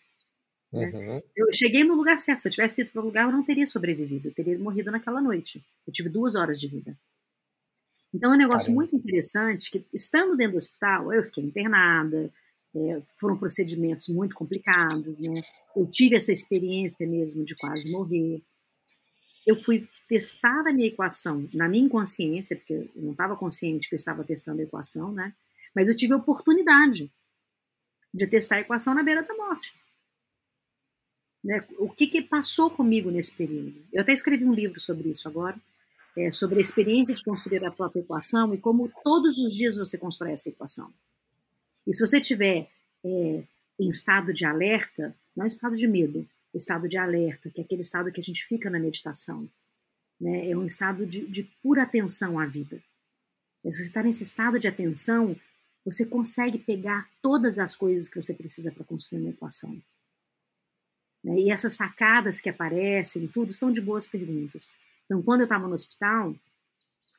Né? 0.71 0.89
Uhum. 0.89 1.21
Eu 1.35 1.51
cheguei 1.51 1.83
no 1.83 1.95
lugar 1.95 2.17
certo. 2.17 2.43
Se 2.43 2.47
eu 2.47 2.51
tivesse 2.51 2.81
ido 2.81 2.91
para 2.91 3.01
o 3.01 3.05
lugar, 3.05 3.25
eu 3.25 3.31
não 3.33 3.43
teria 3.43 3.65
sobrevivido. 3.65 4.29
Eu 4.29 4.33
teria 4.33 4.57
morrido 4.57 4.89
naquela 4.89 5.21
noite. 5.21 5.61
Eu 5.85 5.91
tive 5.91 6.07
duas 6.07 6.35
horas 6.35 6.57
de 6.59 6.69
vida. 6.69 6.97
Então 8.15 8.31
é 8.31 8.35
um 8.35 8.37
negócio 8.37 8.67
Caramba. 8.67 8.81
muito 8.81 8.95
interessante 8.95 9.69
que, 9.69 9.85
estando 9.93 10.37
dentro 10.37 10.53
do 10.53 10.57
hospital, 10.57 11.11
eu 11.11 11.21
fiquei 11.25 11.43
internada, 11.43 12.31
é, 12.73 13.01
foram 13.19 13.37
procedimentos 13.37 14.07
muito 14.07 14.33
complicados, 14.33 15.19
né? 15.19 15.41
Eu 15.75 15.85
tive 15.85 16.15
essa 16.15 16.31
experiência 16.31 17.05
mesmo 17.05 17.43
de 17.43 17.55
quase 17.57 17.91
morrer. 17.91 18.41
Eu 19.45 19.57
fui 19.57 19.85
testar 20.07 20.65
a 20.65 20.71
minha 20.71 20.87
equação 20.87 21.49
na 21.53 21.67
minha 21.67 21.83
inconsciência, 21.83 22.55
porque 22.55 22.89
eu 22.95 23.03
não 23.03 23.11
estava 23.11 23.35
consciente 23.35 23.89
que 23.89 23.95
eu 23.95 23.97
estava 23.97 24.23
testando 24.23 24.61
a 24.61 24.63
equação, 24.63 25.11
né? 25.11 25.33
Mas 25.75 25.89
eu 25.89 25.95
tive 25.95 26.13
a 26.13 26.17
oportunidade 26.17 27.11
de 28.13 28.27
testar 28.27 28.55
a 28.55 28.61
equação 28.61 28.95
na 28.95 29.03
beira 29.03 29.23
da 29.23 29.35
morte. 29.35 29.75
Né? 31.43 31.67
O 31.77 31.89
que, 31.89 32.07
que 32.07 32.21
passou 32.21 32.71
comigo 32.71 33.11
nesse 33.11 33.35
período? 33.35 33.75
Eu 33.91 34.01
até 34.01 34.13
escrevi 34.13 34.45
um 34.45 34.53
livro 34.53 34.79
sobre 34.79 35.09
isso 35.09 35.27
agora, 35.27 35.59
é, 36.17 36.31
sobre 36.31 36.57
a 36.57 36.61
experiência 36.61 37.13
de 37.13 37.23
construir 37.23 37.63
a 37.65 37.71
própria 37.71 38.01
equação 38.01 38.53
e 38.53 38.57
como 38.57 38.91
todos 39.03 39.37
os 39.37 39.53
dias 39.53 39.77
você 39.77 39.97
constrói 39.97 40.31
essa 40.31 40.49
equação. 40.49 40.93
E 41.85 41.93
se 41.93 42.05
você 42.05 42.19
tiver 42.19 42.69
é, 43.03 43.43
em 43.79 43.89
estado 43.89 44.33
de 44.33 44.45
alerta, 44.45 45.15
não 45.35 45.45
estado 45.45 45.75
de 45.75 45.87
medo, 45.87 46.27
estado 46.53 46.87
de 46.87 46.97
alerta, 46.97 47.49
que 47.49 47.59
é 47.59 47.63
aquele 47.63 47.81
estado 47.81 48.11
que 48.11 48.19
a 48.19 48.23
gente 48.23 48.43
fica 48.45 48.69
na 48.69 48.79
meditação, 48.79 49.49
né? 50.19 50.49
é 50.49 50.57
um 50.57 50.65
estado 50.65 51.05
de, 51.05 51.27
de 51.27 51.43
pura 51.61 51.83
atenção 51.83 52.39
à 52.39 52.45
vida. 52.45 52.81
E 53.63 53.71
se 53.71 53.79
você 53.79 53.87
está 53.87 54.01
nesse 54.01 54.23
estado 54.23 54.59
de 54.59 54.67
atenção, 54.67 55.35
você 55.83 56.05
consegue 56.05 56.57
pegar 56.57 57.09
todas 57.21 57.59
as 57.59 57.75
coisas 57.75 58.07
que 58.07 58.19
você 58.19 58.33
precisa 58.33 58.71
para 58.71 58.85
construir 58.85 59.21
uma 59.21 59.31
equação. 59.31 59.79
Né? 61.23 61.39
E 61.41 61.51
essas 61.51 61.73
sacadas 61.73 62.39
que 62.39 62.49
aparecem, 62.49 63.27
tudo, 63.27 63.51
são 63.51 63.71
de 63.71 63.81
boas 63.81 64.07
perguntas. 64.07 64.71
Então, 65.05 65.21
quando 65.21 65.41
eu 65.41 65.45
estava 65.45 65.67
no 65.67 65.73
hospital, 65.73 66.35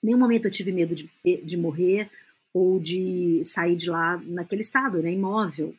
nenhum 0.03 0.19
momento 0.19 0.47
eu 0.47 0.51
tive 0.51 0.73
medo 0.73 0.95
de, 0.95 1.11
de 1.25 1.57
morrer 1.57 2.11
ou 2.53 2.81
de 2.81 3.43
sair 3.45 3.77
de 3.77 3.91
lá 3.91 4.17
naquele 4.19 4.63
estado, 4.63 5.03
né, 5.03 5.13
imóvel. 5.13 5.75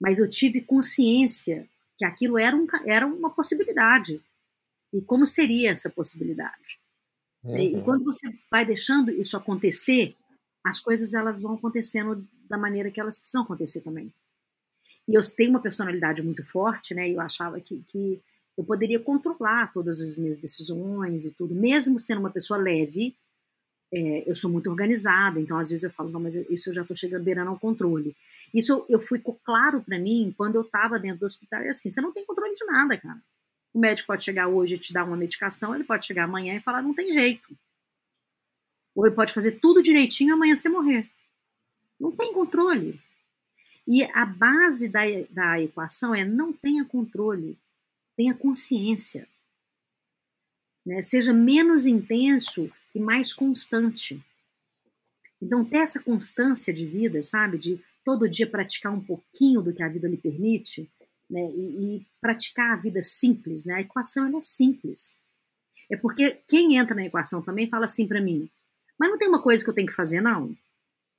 Mas 0.00 0.18
eu 0.18 0.28
tive 0.28 0.60
consciência 0.60 1.68
que 1.96 2.04
aquilo 2.04 2.38
era, 2.38 2.56
um, 2.56 2.66
era 2.86 3.06
uma 3.06 3.30
possibilidade. 3.30 4.22
E 4.92 5.00
como 5.02 5.24
seria 5.24 5.70
essa 5.70 5.88
possibilidade? 5.88 6.78
Uhum. 7.42 7.56
E, 7.56 7.76
e 7.76 7.82
quando 7.82 8.04
você 8.04 8.28
vai 8.50 8.64
deixando 8.64 9.10
isso 9.10 9.36
acontecer, 9.36 10.16
as 10.64 10.80
coisas 10.80 11.14
elas 11.14 11.40
vão 11.42 11.54
acontecendo 11.54 12.26
da 12.48 12.58
maneira 12.58 12.90
que 12.90 13.00
elas 13.00 13.18
precisam 13.18 13.42
acontecer 13.42 13.80
também. 13.82 14.12
E 15.06 15.14
eu 15.14 15.20
tenho 15.36 15.50
uma 15.50 15.62
personalidade 15.62 16.22
muito 16.22 16.42
forte, 16.42 16.94
né? 16.94 17.08
Eu 17.08 17.20
achava 17.20 17.60
que, 17.60 17.82
que 17.86 18.20
eu 18.56 18.64
poderia 18.64 19.00
controlar 19.00 19.72
todas 19.72 20.00
as 20.00 20.16
minhas 20.18 20.38
decisões 20.38 21.24
e 21.24 21.32
tudo, 21.32 21.54
mesmo 21.54 21.98
sendo 21.98 22.20
uma 22.20 22.30
pessoa 22.30 22.58
leve. 22.58 23.16
É, 23.92 24.28
eu 24.28 24.34
sou 24.34 24.50
muito 24.50 24.68
organizada, 24.68 25.40
então 25.40 25.58
às 25.58 25.70
vezes 25.70 25.84
eu 25.84 25.90
falo, 25.90 26.10
não, 26.10 26.20
mas 26.20 26.34
isso 26.34 26.68
eu 26.68 26.72
já 26.72 26.82
estou 26.82 26.96
chegando 26.96 27.22
beirando 27.22 27.50
ao 27.50 27.58
controle. 27.58 28.16
Isso 28.52 28.72
eu, 28.72 28.86
eu 28.88 29.00
fui 29.00 29.22
claro 29.44 29.82
para 29.82 29.98
mim 29.98 30.34
quando 30.36 30.56
eu 30.56 30.62
estava 30.62 30.98
dentro 30.98 31.20
do 31.20 31.26
hospital, 31.26 31.60
é 31.62 31.68
assim, 31.68 31.90
você 31.90 32.00
não 32.00 32.12
tem 32.12 32.24
controle 32.24 32.54
de 32.54 32.64
nada, 32.64 32.96
cara. 32.96 33.20
O 33.72 33.78
médico 33.78 34.08
pode 34.08 34.22
chegar 34.22 34.48
hoje 34.48 34.74
e 34.74 34.78
te 34.78 34.92
dar 34.92 35.04
uma 35.04 35.16
medicação, 35.16 35.74
ele 35.74 35.84
pode 35.84 36.06
chegar 36.06 36.24
amanhã 36.24 36.56
e 36.56 36.60
falar, 36.60 36.82
não 36.82 36.94
tem 36.94 37.12
jeito. 37.12 37.56
Ou 38.94 39.06
ele 39.06 39.14
pode 39.14 39.32
fazer 39.32 39.52
tudo 39.52 39.82
direitinho 39.82 40.30
e 40.30 40.32
amanhã 40.32 40.54
você 40.54 40.68
morrer. 40.68 41.08
Não 41.98 42.12
tem 42.12 42.32
controle. 42.32 43.00
E 43.86 44.02
a 44.02 44.24
base 44.24 44.88
da, 44.88 45.02
da 45.30 45.60
equação 45.60 46.14
é 46.14 46.24
não 46.24 46.52
tenha 46.52 46.84
controle 46.84 47.58
tenha 48.16 48.34
consciência. 48.34 49.28
Né? 50.84 51.02
Seja 51.02 51.32
menos 51.32 51.86
intenso 51.86 52.70
e 52.94 53.00
mais 53.00 53.32
constante. 53.32 54.22
Então, 55.40 55.64
ter 55.64 55.78
essa 55.78 56.02
constância 56.02 56.72
de 56.72 56.86
vida, 56.86 57.20
sabe? 57.22 57.58
De 57.58 57.82
todo 58.04 58.28
dia 58.28 58.48
praticar 58.48 58.92
um 58.92 59.00
pouquinho 59.00 59.62
do 59.62 59.74
que 59.74 59.82
a 59.82 59.88
vida 59.88 60.08
lhe 60.08 60.16
permite, 60.16 60.90
né? 61.28 61.40
E, 61.40 61.96
e 61.96 62.06
praticar 62.20 62.72
a 62.72 62.80
vida 62.80 63.02
simples, 63.02 63.66
né? 63.66 63.74
A 63.74 63.80
equação 63.80 64.26
ela 64.26 64.38
é 64.38 64.40
simples. 64.40 65.18
É 65.90 65.96
porque 65.96 66.42
quem 66.48 66.76
entra 66.76 66.94
na 66.94 67.04
equação 67.04 67.42
também 67.42 67.68
fala 67.68 67.84
assim 67.84 68.06
para 68.06 68.20
mim: 68.20 68.48
mas 68.98 69.10
não 69.10 69.18
tem 69.18 69.28
uma 69.28 69.42
coisa 69.42 69.62
que 69.62 69.68
eu 69.68 69.74
tenho 69.74 69.88
que 69.88 69.94
fazer, 69.94 70.20
não? 70.20 70.56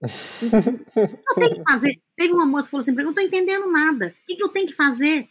eu 0.42 1.36
tenho 1.36 1.56
que 1.56 1.64
fazer. 1.64 2.02
Teve 2.16 2.34
uma 2.34 2.46
moça 2.46 2.68
que 2.68 2.72
falou 2.72 2.82
assim: 2.82 2.92
eu 2.92 3.04
não 3.04 3.10
estou 3.12 3.24
entendendo 3.24 3.72
nada. 3.72 4.16
O 4.24 4.26
que, 4.28 4.36
que 4.36 4.44
eu 4.44 4.50
tenho 4.50 4.68
que 4.68 4.74
fazer? 4.74 5.28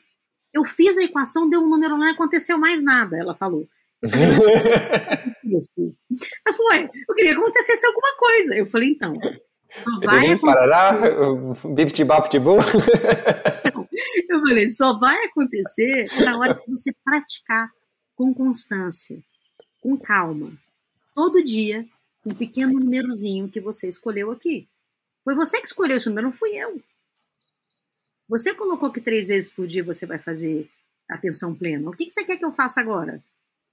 Eu 0.54 0.64
fiz 0.64 0.96
a 0.96 1.02
equação, 1.02 1.48
deu 1.48 1.60
um 1.60 1.68
número 1.68 1.96
lá, 1.96 2.06
não 2.06 2.12
aconteceu 2.12 2.58
mais 2.58 2.82
nada, 2.82 3.18
ela 3.18 3.34
falou. 3.34 3.66
Eu 4.02 4.10
falei, 4.10 4.26
ela 6.46 6.56
falou, 6.56 6.72
ué, 6.72 6.90
eu 7.08 7.14
queria 7.14 7.34
que 7.34 7.40
acontecesse 7.40 7.86
alguma 7.86 8.16
coisa. 8.16 8.56
Eu 8.56 8.66
falei, 8.66 8.90
então, 8.90 9.14
só 9.76 10.06
vai 10.06 10.26
acontecer... 10.26 10.40
Parará, 10.40 10.92
Eu 14.28 14.40
falei, 14.40 14.68
só 14.68 14.98
vai 14.98 15.24
acontecer 15.24 16.06
na 16.22 16.38
hora 16.38 16.54
que 16.54 16.70
você 16.70 16.92
praticar 17.04 17.70
com 18.14 18.34
constância, 18.34 19.18
com 19.80 19.96
calma, 19.96 20.52
todo 21.14 21.42
dia, 21.42 21.86
um 22.24 22.34
pequeno 22.34 22.78
númerozinho 22.78 23.48
que 23.48 23.60
você 23.60 23.88
escolheu 23.88 24.30
aqui. 24.30 24.68
Foi 25.22 25.34
você 25.34 25.60
que 25.60 25.66
escolheu 25.66 25.96
esse 25.96 26.08
número, 26.08 26.28
não 26.28 26.32
fui 26.32 26.50
eu. 26.50 26.80
Você 28.28 28.54
colocou 28.54 28.90
que 28.90 29.00
três 29.00 29.28
vezes 29.28 29.50
por 29.50 29.66
dia 29.66 29.84
você 29.84 30.06
vai 30.06 30.18
fazer 30.18 30.68
atenção 31.10 31.54
plena. 31.54 31.90
O 31.90 31.92
que, 31.92 32.06
que 32.06 32.10
você 32.10 32.24
quer 32.24 32.36
que 32.36 32.44
eu 32.44 32.52
faça 32.52 32.80
agora? 32.80 33.22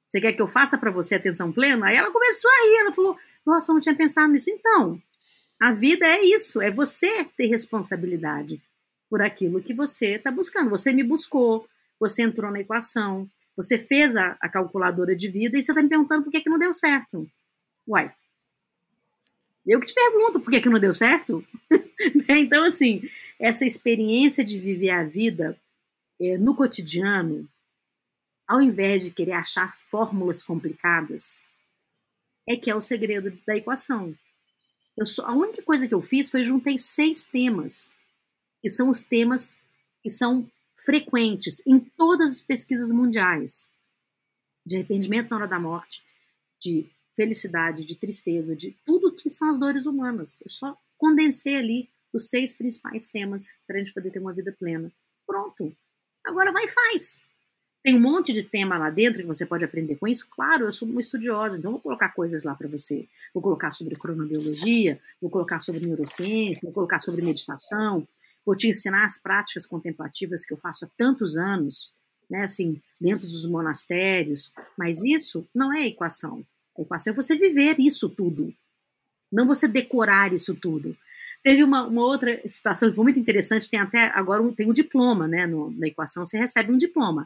Você 0.07 0.19
quer 0.19 0.33
que 0.33 0.41
eu 0.41 0.47
faça 0.47 0.77
para 0.77 0.91
você 0.91 1.15
atenção 1.15 1.51
plena? 1.51 1.87
Aí 1.87 1.95
ela 1.95 2.11
começou 2.11 2.51
a 2.51 2.65
rir, 2.65 2.77
ela 2.81 2.93
falou: 2.93 3.17
Nossa, 3.45 3.71
não 3.71 3.79
tinha 3.79 3.95
pensado 3.95 4.31
nisso. 4.31 4.49
Então, 4.49 5.01
a 5.61 5.71
vida 5.71 6.05
é 6.05 6.21
isso, 6.21 6.61
é 6.61 6.69
você 6.69 7.23
ter 7.37 7.47
responsabilidade 7.47 8.61
por 9.09 9.21
aquilo 9.21 9.61
que 9.61 9.73
você 9.73 10.15
está 10.15 10.29
buscando. 10.29 10.69
Você 10.69 10.91
me 10.91 11.03
buscou, 11.03 11.65
você 11.99 12.23
entrou 12.23 12.51
na 12.51 12.59
equação, 12.59 13.29
você 13.55 13.77
fez 13.77 14.15
a, 14.15 14.35
a 14.41 14.49
calculadora 14.49 15.15
de 15.15 15.29
vida 15.29 15.57
e 15.57 15.63
você 15.63 15.71
está 15.71 15.81
me 15.81 15.89
perguntando 15.89 16.23
por 16.23 16.31
que, 16.31 16.41
que 16.41 16.49
não 16.49 16.59
deu 16.59 16.73
certo. 16.73 17.25
Uai, 17.87 18.11
eu 19.65 19.79
que 19.79 19.87
te 19.87 19.93
pergunto 19.93 20.39
por 20.39 20.51
que, 20.51 20.61
que 20.61 20.69
não 20.69 20.79
deu 20.79 20.93
certo. 20.93 21.45
Né? 22.27 22.39
então, 22.39 22.63
assim, 22.63 23.07
essa 23.39 23.63
experiência 23.63 24.43
de 24.43 24.59
viver 24.59 24.89
a 24.89 25.03
vida 25.03 25.55
é, 26.19 26.35
no 26.35 26.55
cotidiano, 26.55 27.47
ao 28.47 28.59
invés 28.59 29.03
de 29.03 29.11
querer 29.11 29.33
achar 29.33 29.71
fórmulas 29.71 30.41
complicadas, 30.41 31.47
é 32.49 32.55
que 32.55 32.71
é 32.71 32.75
o 32.75 32.81
segredo 32.81 33.37
da 33.45 33.55
equação. 33.55 34.15
Eu 34.97 35.05
a 35.25 35.33
única 35.33 35.61
coisa 35.61 35.87
que 35.87 35.93
eu 35.93 36.01
fiz 36.01 36.29
foi 36.29 36.43
juntei 36.43 36.77
seis 36.77 37.27
temas, 37.27 37.95
que 38.61 38.69
são 38.69 38.89
os 38.89 39.03
temas 39.03 39.61
que 40.01 40.09
são 40.09 40.49
frequentes 40.73 41.65
em 41.67 41.79
todas 41.79 42.31
as 42.31 42.41
pesquisas 42.41 42.91
mundiais 42.91 43.71
de 44.65 44.75
arrependimento 44.75 45.29
na 45.29 45.37
hora 45.37 45.47
da 45.47 45.59
morte, 45.59 46.03
de 46.59 46.89
felicidade, 47.21 47.85
de 47.85 47.95
tristeza, 47.95 48.55
de 48.55 48.75
tudo 48.83 49.13
que 49.13 49.29
são 49.29 49.51
as 49.51 49.59
dores 49.59 49.85
humanas. 49.85 50.39
Eu 50.41 50.49
só 50.49 50.75
condensei 50.97 51.55
ali 51.55 51.89
os 52.11 52.29
seis 52.29 52.55
principais 52.55 53.07
temas 53.07 53.55
para 53.67 53.75
a 53.75 53.79
gente 53.79 53.93
poder 53.93 54.09
ter 54.09 54.19
uma 54.19 54.33
vida 54.33 54.51
plena. 54.57 54.91
Pronto. 55.25 55.71
Agora 56.25 56.51
vai 56.51 56.65
e 56.65 56.67
faz. 56.67 57.21
Tem 57.83 57.95
um 57.95 57.99
monte 57.99 58.33
de 58.33 58.43
tema 58.43 58.77
lá 58.77 58.89
dentro 58.89 59.21
que 59.21 59.27
você 59.27 59.45
pode 59.45 59.63
aprender 59.63 59.95
com 59.95 60.07
isso? 60.07 60.27
Claro, 60.29 60.65
eu 60.65 60.73
sou 60.73 60.87
uma 60.87 60.99
estudiosa, 60.99 61.57
então 61.57 61.71
vou 61.71 61.79
colocar 61.79 62.09
coisas 62.09 62.43
lá 62.43 62.55
para 62.55 62.67
você. 62.67 63.07
Vou 63.33 63.41
colocar 63.41 63.71
sobre 63.71 63.95
cronobiologia, 63.95 64.99
vou 65.21 65.29
colocar 65.29 65.59
sobre 65.59 65.85
neurociência, 65.85 66.61
vou 66.63 66.73
colocar 66.73 66.99
sobre 66.99 67.23
meditação, 67.23 68.07
vou 68.45 68.55
te 68.55 68.67
ensinar 68.67 69.05
as 69.05 69.19
práticas 69.19 69.65
contemplativas 69.65 70.45
que 70.45 70.53
eu 70.53 70.57
faço 70.57 70.85
há 70.85 70.89
tantos 70.97 71.37
anos, 71.37 71.91
né, 72.29 72.43
assim, 72.43 72.81
dentro 72.99 73.27
dos 73.27 73.45
monastérios, 73.47 74.51
mas 74.77 75.03
isso 75.03 75.47
não 75.53 75.73
é 75.73 75.85
equação. 75.85 76.45
A 76.81 76.85
equação 76.85 77.13
é 77.13 77.15
você 77.15 77.35
viver 77.35 77.75
isso 77.79 78.09
tudo, 78.09 78.53
não 79.31 79.47
você 79.47 79.67
decorar 79.67 80.33
isso 80.33 80.55
tudo. 80.55 80.95
Teve 81.43 81.63
uma, 81.63 81.87
uma 81.87 82.03
outra 82.03 82.39
situação 82.47 82.89
que 82.89 82.95
foi 82.95 83.03
muito 83.03 83.19
interessante, 83.19 83.69
tem 83.69 83.79
até 83.79 84.11
agora 84.13 84.43
um, 84.43 84.53
tem 84.53 84.69
um 84.69 84.73
diploma, 84.73 85.27
né, 85.27 85.47
no, 85.47 85.71
na 85.71 85.87
equação, 85.87 86.23
você 86.23 86.37
recebe 86.37 86.71
um 86.71 86.77
diploma. 86.77 87.25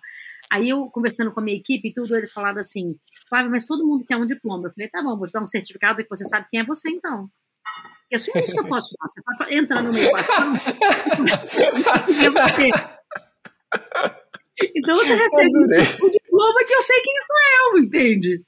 Aí 0.49 0.69
eu, 0.69 0.85
conversando 0.85 1.31
com 1.31 1.41
a 1.41 1.43
minha 1.43 1.57
equipe 1.57 1.89
e 1.89 1.93
tudo, 1.93 2.15
eles 2.15 2.31
falaram 2.31 2.59
assim, 2.59 2.95
Flávia, 3.27 3.49
mas 3.49 3.65
todo 3.65 3.85
mundo 3.85 4.05
quer 4.05 4.15
um 4.15 4.25
diploma. 4.25 4.67
Eu 4.67 4.71
falei, 4.71 4.89
tá 4.89 5.01
bom, 5.03 5.17
vou 5.17 5.27
te 5.27 5.33
dar 5.33 5.41
um 5.41 5.47
certificado 5.47 6.01
que 6.01 6.09
você 6.09 6.23
sabe 6.25 6.47
quem 6.49 6.61
é 6.61 6.63
você, 6.63 6.89
então. 6.89 7.29
É 8.11 8.17
só 8.17 8.31
isso 8.35 8.53
que 8.53 8.59
eu 8.59 8.67
posso 8.67 8.95
fazer. 8.97 9.21
Você 9.25 9.43
está 9.43 9.53
entrando 9.53 9.91
numa 9.91 9.99
equação, 9.99 10.55
é 10.55 12.29
você. 12.29 12.69
Então 14.75 14.95
você 14.95 15.15
recebe 15.15 15.57
um, 15.57 15.67
diploma 15.67 16.65
que 16.65 16.73
eu 16.73 16.81
sei 16.81 17.01
quem 17.01 17.13
sou 17.25 17.35
eu, 17.73 17.83
entende? 17.83 18.41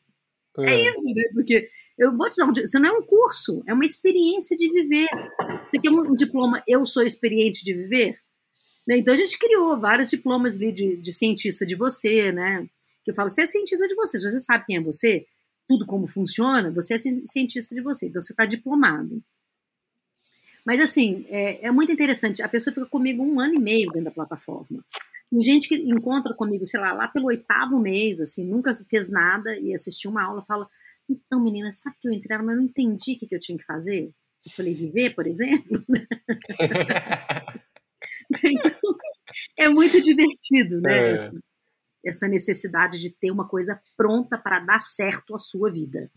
É, 0.59 0.71
é 0.71 0.89
isso, 0.89 1.03
né? 1.13 1.23
Porque 1.33 1.69
eu 1.97 2.15
vou 2.15 2.29
te 2.29 2.37
dar 2.37 2.45
um 2.45 2.51
Isso 2.51 2.79
não 2.79 2.89
é 2.89 2.99
um 2.99 3.03
curso, 3.03 3.63
é 3.67 3.73
uma 3.73 3.85
experiência 3.85 4.55
de 4.55 4.71
viver. 4.71 5.07
Você 5.65 5.79
quer 5.79 5.89
um 5.89 6.13
diploma 6.13 6.63
Eu 6.67 6.85
Sou 6.85 7.03
Experiente 7.03 7.63
de 7.63 7.73
Viver? 7.73 8.17
Né? 8.87 8.97
Então 8.97 9.13
a 9.13 9.17
gente 9.17 9.37
criou 9.37 9.79
vários 9.79 10.09
diplomas 10.09 10.55
ali 10.55 10.71
de, 10.71 10.95
de 10.97 11.13
cientista 11.13 11.65
de 11.65 11.75
você, 11.75 12.31
né? 12.31 12.65
Que 13.03 13.11
eu 13.11 13.15
falo, 13.15 13.29
você 13.29 13.41
é 13.41 13.45
cientista 13.45 13.87
de 13.87 13.95
você, 13.95 14.17
se 14.17 14.29
você 14.29 14.39
sabe 14.39 14.65
quem 14.65 14.77
é 14.77 14.81
você, 14.81 15.25
tudo 15.67 15.85
como 15.85 16.07
funciona, 16.07 16.71
você 16.71 16.93
é 16.93 16.97
cientista 16.97 17.75
de 17.75 17.81
você, 17.81 18.07
então 18.07 18.21
você 18.21 18.31
está 18.33 18.45
diplomado. 18.45 19.21
Mas 20.65 20.81
assim, 20.81 21.25
é, 21.29 21.67
é, 21.67 21.71
muito 21.71 21.91
interessante. 21.91 22.41
A 22.41 22.49
pessoa 22.49 22.73
fica 22.73 22.85
comigo 22.85 23.23
um 23.23 23.39
ano 23.39 23.55
e 23.55 23.59
meio 23.59 23.89
dentro 23.89 24.05
da 24.05 24.11
plataforma. 24.11 24.83
Tem 25.29 25.41
gente 25.41 25.67
que 25.67 25.75
encontra 25.75 26.33
comigo, 26.33 26.65
sei 26.65 26.79
lá, 26.79 26.93
lá 26.93 27.09
pelo 27.09 27.27
oitavo 27.27 27.79
mês, 27.79 28.21
assim, 28.21 28.45
nunca 28.45 28.71
fez 28.89 29.11
nada 29.11 29.57
e 29.59 29.73
assistiu 29.73 30.09
uma 30.09 30.23
aula, 30.23 30.45
fala: 30.45 30.67
Então, 31.09 31.43
menina, 31.43 31.69
sabe 31.71 31.97
que 31.99 32.07
eu 32.07 32.13
entrei, 32.13 32.37
mas 32.37 32.49
eu 32.49 32.57
não 32.57 32.63
entendi 32.63 33.13
o 33.13 33.17
que, 33.17 33.27
que 33.27 33.35
eu 33.35 33.39
tinha 33.39 33.57
que 33.57 33.65
fazer? 33.65 34.13
Eu 34.45 34.51
falei: 34.55 34.73
Viver, 34.73 35.15
por 35.15 35.27
exemplo? 35.27 35.83
então, 38.43 38.95
é 39.57 39.67
muito 39.67 39.99
divertido, 39.99 40.79
né? 40.79 41.09
É. 41.09 41.11
Essa, 41.11 41.31
essa 42.05 42.27
necessidade 42.27 42.99
de 42.99 43.09
ter 43.09 43.31
uma 43.31 43.47
coisa 43.47 43.81
pronta 43.97 44.37
para 44.37 44.59
dar 44.59 44.79
certo 44.79 45.35
a 45.35 45.39
sua 45.39 45.71
vida. 45.71 46.09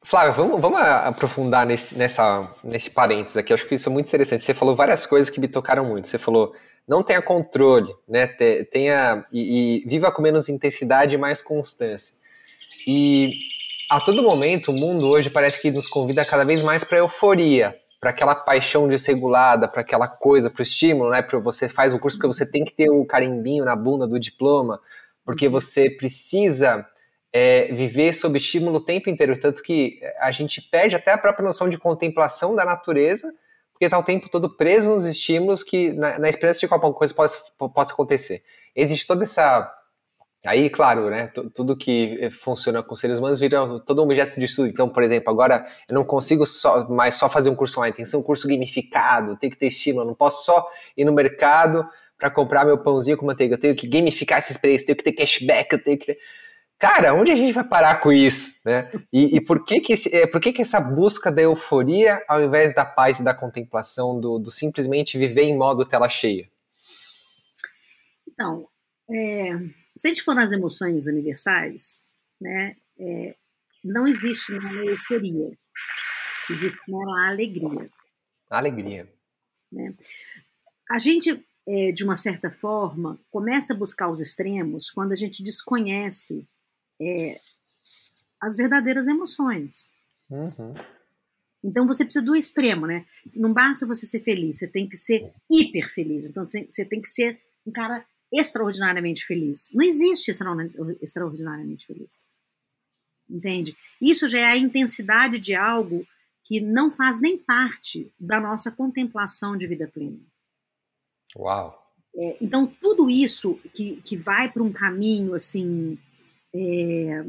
Flávio, 0.00 0.34
vamos, 0.34 0.60
vamos 0.60 0.80
aprofundar 0.80 1.66
nesse, 1.66 1.98
nessa, 1.98 2.48
nesse 2.62 2.90
parênteses 2.90 3.36
aqui. 3.36 3.52
Eu 3.52 3.56
acho 3.56 3.66
que 3.66 3.74
isso 3.74 3.88
é 3.88 3.92
muito 3.92 4.06
interessante. 4.06 4.44
Você 4.44 4.54
falou 4.54 4.76
várias 4.76 5.04
coisas 5.04 5.28
que 5.28 5.40
me 5.40 5.48
tocaram 5.48 5.84
muito. 5.84 6.06
Você 6.06 6.18
falou 6.18 6.54
não 6.88 7.02
tenha 7.02 7.20
controle, 7.20 7.94
né? 8.08 8.26
Tenha 8.26 9.26
e, 9.30 9.82
e 9.84 9.88
viva 9.88 10.10
com 10.10 10.22
menos 10.22 10.48
intensidade 10.48 11.14
e 11.14 11.18
mais 11.18 11.42
constância. 11.42 12.14
E 12.86 13.30
a 13.90 14.00
todo 14.00 14.22
momento 14.22 14.70
o 14.70 14.74
mundo 14.74 15.06
hoje 15.06 15.28
parece 15.28 15.60
que 15.60 15.70
nos 15.70 15.86
convida 15.86 16.24
cada 16.24 16.44
vez 16.44 16.62
mais 16.62 16.84
para 16.84 16.98
euforia, 16.98 17.76
para 18.00 18.10
aquela 18.10 18.34
paixão 18.34 18.88
desregulada, 18.88 19.68
para 19.68 19.82
aquela 19.82 20.08
coisa, 20.08 20.48
para 20.48 20.60
o 20.60 20.62
estímulo, 20.62 21.10
né? 21.10 21.20
Para 21.20 21.38
você 21.38 21.68
faz 21.68 21.92
o 21.92 21.98
curso 21.98 22.16
porque 22.16 22.34
você 22.34 22.50
tem 22.50 22.64
que 22.64 22.72
ter 22.72 22.88
o 22.88 23.04
carimbinho 23.04 23.66
na 23.66 23.76
bunda 23.76 24.06
do 24.06 24.18
diploma, 24.18 24.80
porque 25.26 25.46
uhum. 25.46 25.52
você 25.52 25.90
precisa 25.90 26.86
é, 27.30 27.70
viver 27.74 28.14
sob 28.14 28.38
estímulo 28.38 28.78
o 28.78 28.84
tempo 28.84 29.10
inteiro, 29.10 29.38
tanto 29.38 29.62
que 29.62 30.00
a 30.20 30.30
gente 30.30 30.62
perde 30.62 30.96
até 30.96 31.12
a 31.12 31.18
própria 31.18 31.44
noção 31.44 31.68
de 31.68 31.76
contemplação 31.76 32.54
da 32.54 32.64
natureza 32.64 33.28
porque 33.78 33.84
está 33.84 33.96
o 33.96 34.02
tempo 34.02 34.28
todo 34.28 34.56
preso 34.56 34.90
nos 34.90 35.06
estímulos 35.06 35.62
que, 35.62 35.92
na, 35.92 36.18
na 36.18 36.28
esperança 36.28 36.58
de 36.58 36.66
que 36.66 36.74
alguma 36.74 36.92
coisa 36.92 37.14
possa, 37.14 37.38
possa 37.72 37.92
acontecer. 37.92 38.42
Existe 38.74 39.06
toda 39.06 39.22
essa. 39.22 39.72
Aí, 40.44 40.68
claro, 40.68 41.08
né, 41.10 41.30
tudo 41.54 41.76
que 41.76 42.28
funciona 42.30 42.82
com 42.82 42.96
seres 42.96 43.18
humanos 43.18 43.38
vira 43.38 43.80
todo 43.80 44.00
um 44.00 44.04
objeto 44.04 44.38
de 44.38 44.46
estudo. 44.46 44.68
Então, 44.68 44.88
por 44.88 45.02
exemplo, 45.04 45.30
agora 45.30 45.64
eu 45.88 45.94
não 45.94 46.04
consigo 46.04 46.44
só, 46.44 46.88
mais 46.88 47.14
só 47.14 47.28
fazer 47.28 47.50
um 47.50 47.54
curso 47.54 47.78
online, 47.78 47.94
tem 47.94 48.04
que 48.04 48.10
ser 48.10 48.16
um 48.16 48.22
curso 48.22 48.48
gamificado, 48.48 49.36
tem 49.36 49.48
que 49.48 49.56
ter 49.56 49.66
estímulo, 49.66 50.02
eu 50.02 50.08
não 50.08 50.14
posso 50.14 50.44
só 50.44 50.68
ir 50.96 51.04
no 51.04 51.12
mercado 51.12 51.86
para 52.16 52.30
comprar 52.30 52.64
meu 52.64 52.78
pãozinho 52.78 53.16
com 53.16 53.26
manteiga, 53.26 53.54
eu 53.54 53.60
tenho 53.60 53.76
que 53.76 53.86
gamificar 53.86 54.38
essa 54.38 54.50
experiência, 54.50 54.86
tenho 54.86 54.96
que 54.96 55.04
ter 55.04 55.12
cashback, 55.12 55.72
eu 55.72 55.82
tenho 55.82 55.98
que 55.98 56.06
ter 56.06 56.18
cara, 56.78 57.14
onde 57.14 57.32
a 57.32 57.36
gente 57.36 57.52
vai 57.52 57.64
parar 57.64 58.00
com 58.00 58.12
isso, 58.12 58.54
né? 58.64 58.90
E, 59.12 59.36
e 59.36 59.40
por 59.40 59.64
que 59.64 59.80
que, 59.80 59.92
esse, 59.92 60.14
é, 60.14 60.26
por 60.26 60.40
que 60.40 60.52
que 60.52 60.62
essa 60.62 60.80
busca 60.80 61.30
da 61.30 61.42
euforia 61.42 62.22
ao 62.28 62.42
invés 62.42 62.72
da 62.72 62.84
paz 62.84 63.18
e 63.18 63.24
da 63.24 63.34
contemplação, 63.34 64.18
do, 64.20 64.38
do 64.38 64.50
simplesmente 64.50 65.18
viver 65.18 65.42
em 65.42 65.56
modo 65.56 65.84
tela 65.84 66.08
cheia? 66.08 66.48
Então, 68.26 68.68
é, 69.10 69.58
se 69.96 70.06
a 70.06 70.08
gente 70.08 70.22
for 70.22 70.34
nas 70.34 70.52
emoções 70.52 71.06
universais, 71.08 72.08
né, 72.40 72.76
é, 72.98 73.34
não 73.84 74.06
existe 74.06 74.52
uma 74.52 74.72
euforia, 74.84 75.50
existe 76.48 76.78
uma 76.88 77.28
alegria. 77.28 77.90
Alegria. 78.48 79.12
Né? 79.72 79.94
A 80.88 80.98
gente, 80.98 81.44
é, 81.66 81.92
de 81.92 82.04
uma 82.04 82.16
certa 82.16 82.50
forma, 82.50 83.18
começa 83.30 83.74
a 83.74 83.76
buscar 83.76 84.08
os 84.08 84.20
extremos 84.20 84.90
quando 84.90 85.12
a 85.12 85.16
gente 85.16 85.42
desconhece 85.42 86.46
é, 87.00 87.40
as 88.40 88.56
verdadeiras 88.56 89.06
emoções. 89.06 89.92
Uhum. 90.30 90.74
Então 91.62 91.86
você 91.86 92.04
precisa 92.04 92.24
do 92.24 92.36
extremo, 92.36 92.86
né? 92.86 93.04
Não 93.36 93.52
basta 93.52 93.86
você 93.86 94.06
ser 94.06 94.20
feliz, 94.20 94.58
você 94.58 94.68
tem 94.68 94.88
que 94.88 94.96
ser 94.96 95.32
hiper 95.50 95.92
feliz. 95.92 96.26
Então 96.26 96.46
você 96.46 96.84
tem 96.84 97.00
que 97.00 97.08
ser 97.08 97.40
um 97.66 97.72
cara 97.72 98.06
extraordinariamente 98.32 99.24
feliz. 99.24 99.70
Não 99.74 99.84
existe 99.84 100.30
extraordinariamente 101.00 101.86
feliz. 101.86 102.26
Entende? 103.28 103.76
Isso 104.00 104.28
já 104.28 104.38
é 104.38 104.44
a 104.46 104.56
intensidade 104.56 105.38
de 105.38 105.54
algo 105.54 106.06
que 106.44 106.60
não 106.60 106.90
faz 106.90 107.20
nem 107.20 107.36
parte 107.36 108.10
da 108.18 108.40
nossa 108.40 108.70
contemplação 108.70 109.56
de 109.56 109.66
vida 109.66 109.86
plena. 109.86 110.20
Uau! 111.36 111.86
É, 112.16 112.36
então, 112.40 112.66
tudo 112.66 113.10
isso 113.10 113.54
que, 113.74 114.00
que 114.02 114.16
vai 114.16 114.50
para 114.50 114.62
um 114.62 114.72
caminho 114.72 115.34
assim. 115.34 115.98
É, 116.54 117.24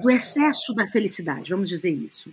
do 0.00 0.10
excesso 0.10 0.74
da 0.74 0.86
felicidade, 0.86 1.50
vamos 1.50 1.68
dizer 1.68 1.90
isso. 1.90 2.32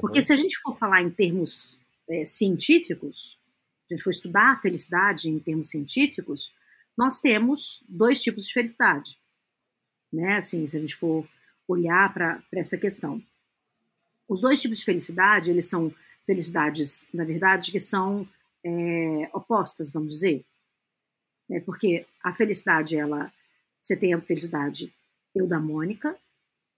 Porque 0.00 0.18
uhum. 0.18 0.24
se 0.24 0.32
a 0.32 0.36
gente 0.36 0.58
for 0.60 0.76
falar 0.76 1.02
em 1.02 1.10
termos 1.10 1.78
é, 2.08 2.24
científicos, 2.24 3.38
se 3.86 3.94
a 3.94 3.96
gente 3.96 4.04
for 4.04 4.10
estudar 4.10 4.52
a 4.52 4.56
felicidade 4.56 5.28
em 5.28 5.38
termos 5.38 5.68
científicos, 5.68 6.52
nós 6.96 7.20
temos 7.20 7.82
dois 7.88 8.22
tipos 8.22 8.46
de 8.46 8.52
felicidade. 8.52 9.18
Né? 10.12 10.36
Assim, 10.36 10.66
se 10.66 10.76
a 10.76 10.80
gente 10.80 10.94
for 10.94 11.28
olhar 11.66 12.12
para 12.12 12.42
essa 12.54 12.76
questão. 12.76 13.22
Os 14.28 14.40
dois 14.40 14.60
tipos 14.60 14.78
de 14.78 14.84
felicidade, 14.84 15.50
eles 15.50 15.66
são 15.66 15.92
felicidades, 16.26 17.08
na 17.12 17.24
verdade, 17.24 17.72
que 17.72 17.78
são 17.78 18.28
é, 18.64 19.30
opostas, 19.32 19.90
vamos 19.90 20.14
dizer. 20.14 20.44
É, 21.50 21.60
porque 21.60 22.06
a 22.22 22.32
felicidade, 22.32 22.96
ela, 22.96 23.32
você 23.80 23.96
tem 23.96 24.14
a 24.14 24.20
felicidade 24.20 24.92
eudamônica, 25.34 26.18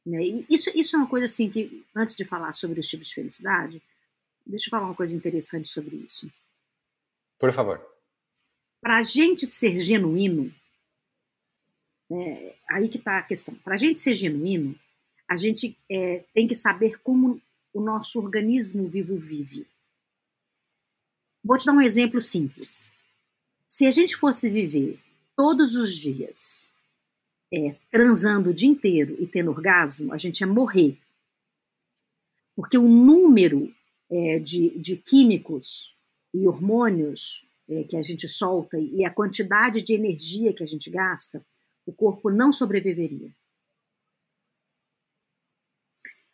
né? 0.05 0.23
E 0.23 0.47
isso, 0.49 0.71
isso 0.75 0.97
é 0.97 0.99
uma 0.99 1.09
coisa 1.09 1.27
assim 1.27 1.49
que, 1.49 1.85
antes 1.95 2.17
de 2.17 2.25
falar 2.25 2.53
sobre 2.53 2.81
os 2.81 2.89
tipos 2.89 3.09
de 3.09 3.15
felicidade, 3.15 3.83
deixa 4.47 4.67
eu 4.67 4.71
falar 4.71 4.87
uma 4.87 4.95
coisa 4.95 5.17
interessante 5.17 5.69
sobre 5.69 5.97
isso. 5.97 6.31
Por 7.39 7.53
favor. 7.53 7.85
Para 8.81 8.99
a 8.99 9.03
gente 9.03 9.47
ser 9.47 9.79
genuíno, 9.79 10.53
né, 12.11 12.55
aí 12.69 12.89
que 12.89 12.99
está 12.99 13.19
a 13.19 13.23
questão. 13.23 13.55
Para 13.57 13.75
a 13.75 13.79
gente 13.79 14.01
ser 14.01 14.15
genuíno, 14.15 14.79
a 15.29 15.37
gente 15.37 15.77
é, 15.91 16.25
tem 16.35 16.47
que 16.47 16.55
saber 16.55 17.01
como 17.01 17.41
o 17.73 17.81
nosso 17.81 18.19
organismo 18.19 18.89
vivo 18.89 19.17
vive. 19.17 19.67
Vou 21.45 21.57
te 21.57 21.67
dar 21.67 21.73
um 21.73 21.81
exemplo 21.81 22.21
simples. 22.21 22.92
Se 23.75 23.87
a 23.87 23.91
gente 23.91 24.15
fosse 24.15 24.51
viver 24.51 25.01
todos 25.35 25.77
os 25.77 25.97
dias 25.97 26.71
é, 27.51 27.75
transando 27.91 28.51
o 28.51 28.55
dia 28.55 28.69
inteiro 28.69 29.17
e 29.19 29.27
tendo 29.27 29.51
orgasmo, 29.51 30.13
a 30.13 30.19
gente 30.19 30.41
ia 30.41 30.47
morrer. 30.47 30.99
Porque 32.55 32.77
o 32.77 32.87
número 32.87 33.75
é, 34.11 34.39
de, 34.39 34.79
de 34.79 34.99
químicos 34.99 35.91
e 36.35 36.47
hormônios 36.47 37.49
é, 37.67 37.83
que 37.85 37.97
a 37.97 38.03
gente 38.03 38.29
solta 38.29 38.79
e 38.79 39.07
a 39.07 39.11
quantidade 39.11 39.81
de 39.81 39.95
energia 39.95 40.53
que 40.53 40.63
a 40.63 40.67
gente 40.67 40.91
gasta, 40.91 41.43
o 41.87 41.95
corpo 41.95 42.31
não 42.31 42.53
sobreviveria. 42.53 43.35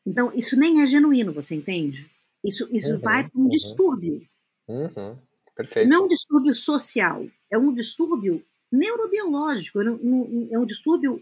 Então, 0.04 0.32
isso 0.34 0.58
nem 0.58 0.82
é 0.82 0.86
genuíno, 0.86 1.32
você 1.32 1.54
entende? 1.54 2.10
Isso, 2.44 2.68
isso 2.72 2.94
uhum, 2.94 3.00
vai 3.00 3.30
para 3.30 3.38
um 3.38 3.44
uhum. 3.44 3.48
distúrbio. 3.48 4.28
Uhum, 4.66 5.16
perfeito. 5.58 5.88
Não 5.88 5.96
é 5.96 6.04
um 6.04 6.06
distúrbio 6.06 6.54
social, 6.54 7.26
é 7.50 7.58
um 7.58 7.74
distúrbio 7.74 8.44
neurobiológico, 8.70 9.80
é 9.82 9.90
um, 9.90 10.48
é 10.52 10.58
um 10.58 10.64
distúrbio 10.64 11.20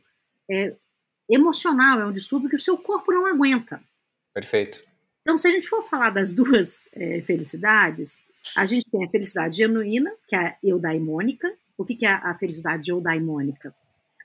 é, 0.51 0.77
emocional, 1.29 2.01
é 2.01 2.07
um 2.07 2.13
distúrbio 2.13 2.51
que 2.51 2.57
o 2.57 2.61
seu 2.61 2.77
corpo 2.77 3.13
não 3.13 3.27
aguenta. 3.27 3.83
Perfeito. 4.35 4.85
Então, 5.23 5.39
se 5.39 5.49
a 5.49 5.51
gente 5.51 5.67
for 5.67 5.83
falar 5.83 6.11
das 6.11 6.35
duas 6.37 6.87
é, 6.93 7.23
felicidades, 7.23 8.23
a 8.55 8.67
gente 8.67 8.85
tem 8.91 9.07
a 9.07 9.11
felicidade 9.11 9.57
genuína, 9.57 10.13
que 10.29 10.37
é 10.37 10.39
a 10.39 10.59
eudaimônica. 10.63 11.57
O 11.79 11.85
que, 11.85 11.95
que 11.95 12.05
é 12.05 12.13
a 12.13 12.37
felicidade 12.39 12.91
eudaimônica? 12.91 13.75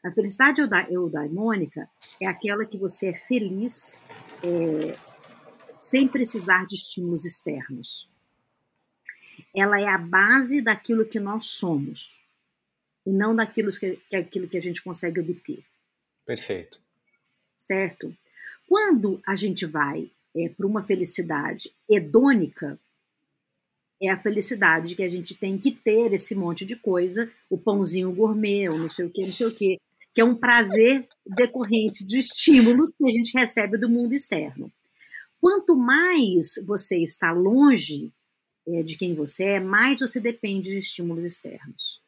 A 0.04 0.12
felicidade 0.12 0.60
eudaimônica 0.90 1.90
é 2.20 2.28
aquela 2.28 2.66
que 2.66 2.78
você 2.78 3.10
é 3.10 3.14
feliz 3.14 4.02
é, 4.44 4.98
sem 5.78 6.08
precisar 6.08 6.66
de 6.66 6.76
estímulos 6.76 7.24
externos 7.24 8.11
ela 9.56 9.80
é 9.80 9.88
a 9.88 9.98
base 9.98 10.62
daquilo 10.62 11.06
que 11.06 11.20
nós 11.20 11.46
somos 11.46 12.22
e 13.06 13.12
não 13.12 13.36
daquilo 13.36 13.72
que, 13.72 14.00
que, 14.10 14.16
aquilo 14.16 14.48
que 14.48 14.58
a 14.58 14.62
gente 14.62 14.84
consegue 14.84 15.20
obter. 15.20 15.64
Perfeito. 16.26 16.80
Certo? 17.58 18.16
Quando 18.68 19.22
a 19.28 19.36
gente 19.36 19.66
vai 19.66 20.10
é, 20.36 20.50
para 20.50 20.68
uma 20.68 20.82
felicidade 20.82 21.74
hedônica, 21.90 22.80
é 24.02 24.10
a 24.10 24.18
felicidade 24.18 24.96
que 24.96 25.04
a 25.04 25.10
gente 25.10 25.36
tem 25.36 25.58
que 25.58 25.72
ter 25.72 26.14
esse 26.14 26.34
monte 26.34 26.66
de 26.66 26.76
coisa, 26.76 27.32
o 27.50 27.58
pãozinho 27.58 28.12
gourmet, 28.12 28.70
ou 28.70 28.78
não 28.78 28.90
sei 28.90 29.06
o 29.06 29.10
que, 29.10 29.26
não 29.26 29.34
sei 29.34 29.48
o 29.48 29.56
que, 29.56 29.78
que 30.14 30.22
é 30.22 30.26
um 30.26 30.36
prazer 30.36 31.08
decorrente 31.26 32.04
de 32.04 32.18
estímulos 32.18 32.92
que 32.92 33.04
a 33.06 33.12
gente 33.12 33.38
recebe 33.38 33.78
do 33.78 33.90
mundo 33.90 34.14
externo. 34.14 34.72
Quanto 35.40 35.78
mais 35.78 36.54
você 36.66 37.02
está 37.02 37.32
longe 37.32 38.12
é, 38.68 38.84
de 38.84 38.96
quem 38.98 39.16
você 39.16 39.44
é, 39.44 39.60
mais 39.60 40.00
você 40.00 40.20
depende 40.20 40.70
de 40.70 40.78
estímulos 40.78 41.24
externos. 41.24 42.02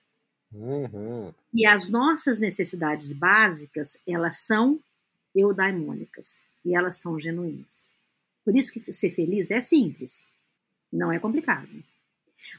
Uhum. 0.53 1.33
E 1.53 1.65
as 1.65 1.89
nossas 1.89 2.39
necessidades 2.39 3.11
básicas, 3.13 4.01
elas 4.07 4.37
são 4.37 4.79
eudaimônicas 5.35 6.47
e 6.63 6.75
elas 6.75 6.97
são 6.97 7.19
genuínas. 7.19 7.93
Por 8.45 8.55
isso 8.55 8.71
que 8.71 8.93
ser 8.93 9.09
feliz 9.09 9.49
é 9.51 9.61
simples, 9.61 10.29
não 10.91 11.11
é 11.11 11.19
complicado. 11.19 11.69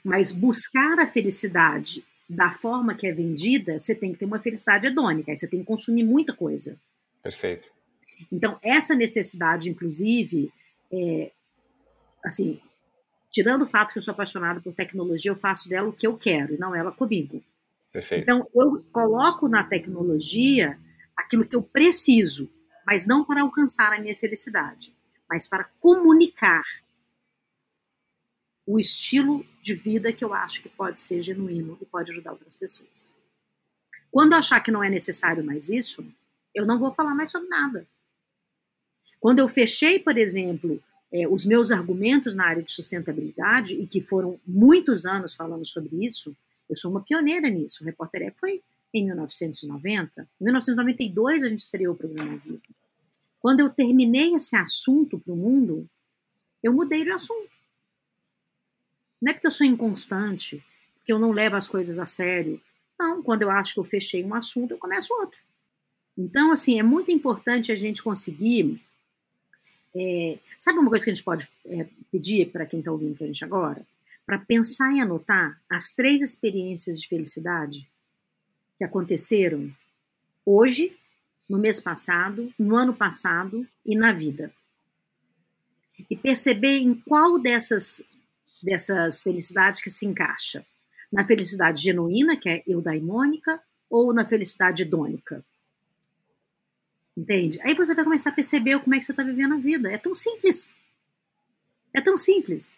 Mas 0.02 0.32
buscar 0.32 0.98
a 0.98 1.06
felicidade 1.06 2.04
da 2.28 2.50
forma 2.50 2.94
que 2.94 3.06
é 3.06 3.12
vendida, 3.12 3.78
você 3.78 3.94
tem 3.94 4.12
que 4.12 4.18
ter 4.18 4.24
uma 4.24 4.40
felicidade 4.40 4.86
hedônica, 4.86 5.30
aí 5.30 5.36
você 5.36 5.46
tem 5.46 5.60
que 5.60 5.66
consumir 5.66 6.04
muita 6.04 6.32
coisa. 6.32 6.78
Perfeito. 7.22 7.70
Então, 8.32 8.58
essa 8.62 8.94
necessidade, 8.94 9.70
inclusive, 9.70 10.52
é, 10.90 11.32
assim, 12.24 12.60
tirando 13.34 13.62
o 13.62 13.66
fato 13.66 13.92
que 13.92 13.98
eu 13.98 14.02
sou 14.02 14.12
apaixonada 14.12 14.60
por 14.60 14.72
tecnologia, 14.72 15.28
eu 15.28 15.34
faço 15.34 15.68
dela 15.68 15.88
o 15.88 15.92
que 15.92 16.06
eu 16.06 16.16
quero 16.16 16.54
e 16.54 16.56
não 16.56 16.72
ela 16.72 16.92
comigo. 16.92 17.42
Perfeito. 17.90 18.22
Então, 18.22 18.48
eu 18.54 18.84
coloco 18.92 19.48
na 19.48 19.64
tecnologia 19.64 20.78
aquilo 21.16 21.44
que 21.44 21.56
eu 21.56 21.62
preciso, 21.62 22.48
mas 22.86 23.08
não 23.08 23.24
para 23.24 23.42
alcançar 23.42 23.92
a 23.92 23.98
minha 23.98 24.14
felicidade, 24.14 24.94
mas 25.28 25.48
para 25.48 25.64
comunicar 25.80 26.62
o 28.64 28.78
estilo 28.78 29.44
de 29.60 29.74
vida 29.74 30.12
que 30.12 30.24
eu 30.24 30.32
acho 30.32 30.62
que 30.62 30.68
pode 30.68 31.00
ser 31.00 31.18
genuíno 31.18 31.76
e 31.82 31.84
pode 31.84 32.12
ajudar 32.12 32.30
outras 32.30 32.54
pessoas. 32.54 33.12
Quando 34.12 34.34
eu 34.34 34.38
achar 34.38 34.60
que 34.60 34.70
não 34.70 34.84
é 34.84 34.88
necessário 34.88 35.44
mais 35.44 35.68
isso, 35.68 36.06
eu 36.54 36.64
não 36.64 36.78
vou 36.78 36.94
falar 36.94 37.16
mais 37.16 37.32
sobre 37.32 37.48
nada. 37.48 37.84
Quando 39.18 39.40
eu 39.40 39.48
fechei, 39.48 39.98
por 39.98 40.16
exemplo, 40.16 40.80
é, 41.14 41.28
os 41.28 41.46
meus 41.46 41.70
argumentos 41.70 42.34
na 42.34 42.44
área 42.44 42.60
de 42.60 42.72
sustentabilidade, 42.72 43.74
e 43.74 43.86
que 43.86 44.00
foram 44.00 44.40
muitos 44.44 45.06
anos 45.06 45.32
falando 45.32 45.64
sobre 45.64 46.04
isso, 46.04 46.36
eu 46.68 46.74
sou 46.74 46.90
uma 46.90 47.02
pioneira 47.02 47.48
nisso. 47.48 47.84
O 47.84 47.86
Repórter 47.86 48.22
Eco 48.22 48.40
foi 48.40 48.64
em 48.92 49.04
1990. 49.06 50.28
Em 50.40 50.44
1992 50.44 51.44
a 51.44 51.48
gente 51.48 51.60
estreou 51.60 51.94
o 51.94 51.96
programa 51.96 52.36
Vivo. 52.38 52.60
Quando 53.38 53.60
eu 53.60 53.70
terminei 53.70 54.34
esse 54.34 54.56
assunto 54.56 55.20
para 55.20 55.32
o 55.32 55.36
mundo, 55.36 55.88
eu 56.60 56.72
mudei 56.72 57.04
de 57.04 57.10
assunto. 57.10 57.50
Não 59.22 59.30
é 59.30 59.34
porque 59.34 59.46
eu 59.46 59.52
sou 59.52 59.66
inconstante, 59.66 60.64
porque 60.96 61.12
eu 61.12 61.18
não 61.20 61.30
levo 61.30 61.54
as 61.54 61.68
coisas 61.68 61.96
a 62.00 62.04
sério. 62.04 62.60
Não, 62.98 63.22
quando 63.22 63.42
eu 63.42 63.50
acho 63.52 63.74
que 63.74 63.78
eu 63.78 63.84
fechei 63.84 64.24
um 64.24 64.34
assunto, 64.34 64.72
eu 64.72 64.78
começo 64.78 65.14
outro. 65.14 65.38
Então, 66.18 66.50
assim, 66.50 66.80
é 66.80 66.82
muito 66.82 67.12
importante 67.12 67.70
a 67.70 67.76
gente 67.76 68.02
conseguir 68.02 68.82
é, 69.96 70.38
sabe 70.56 70.78
uma 70.78 70.90
coisa 70.90 71.04
que 71.04 71.10
a 71.10 71.14
gente 71.14 71.24
pode 71.24 71.48
é, 71.66 71.86
pedir 72.10 72.50
para 72.50 72.66
quem 72.66 72.80
está 72.80 72.90
ouvindo 72.90 73.16
para 73.16 73.24
a 73.24 73.26
gente 73.26 73.44
agora? 73.44 73.86
Para 74.26 74.38
pensar 74.38 74.92
e 74.92 75.00
anotar 75.00 75.60
as 75.70 75.92
três 75.92 76.20
experiências 76.20 77.00
de 77.00 77.08
felicidade 77.08 77.88
que 78.76 78.84
aconteceram 78.84 79.72
hoje, 80.44 80.96
no 81.48 81.58
mês 81.58 81.78
passado, 81.78 82.52
no 82.58 82.74
ano 82.74 82.94
passado 82.94 83.66
e 83.84 83.94
na 83.94 84.12
vida. 84.12 84.52
E 86.10 86.16
perceber 86.16 86.78
em 86.78 86.94
qual 86.94 87.38
dessas, 87.38 88.02
dessas 88.62 89.20
felicidades 89.22 89.80
que 89.80 89.90
se 89.90 90.06
encaixa. 90.06 90.66
Na 91.12 91.24
felicidade 91.24 91.82
genuína, 91.82 92.36
que 92.36 92.48
é 92.48 92.62
eudaimônica, 92.66 93.62
ou 93.88 94.12
na 94.12 94.26
felicidade 94.26 94.82
hedônica. 94.82 95.44
Entende? 97.16 97.60
Aí 97.62 97.74
você 97.74 97.94
vai 97.94 98.04
começar 98.04 98.30
a 98.30 98.32
perceber 98.32 98.78
como 98.80 98.94
é 98.94 98.98
que 98.98 99.04
você 99.04 99.12
está 99.12 99.22
vivendo 99.22 99.54
a 99.54 99.58
vida. 99.58 99.90
É 99.90 99.98
tão 99.98 100.14
simples. 100.14 100.74
É 101.92 102.00
tão 102.00 102.16
simples. 102.16 102.76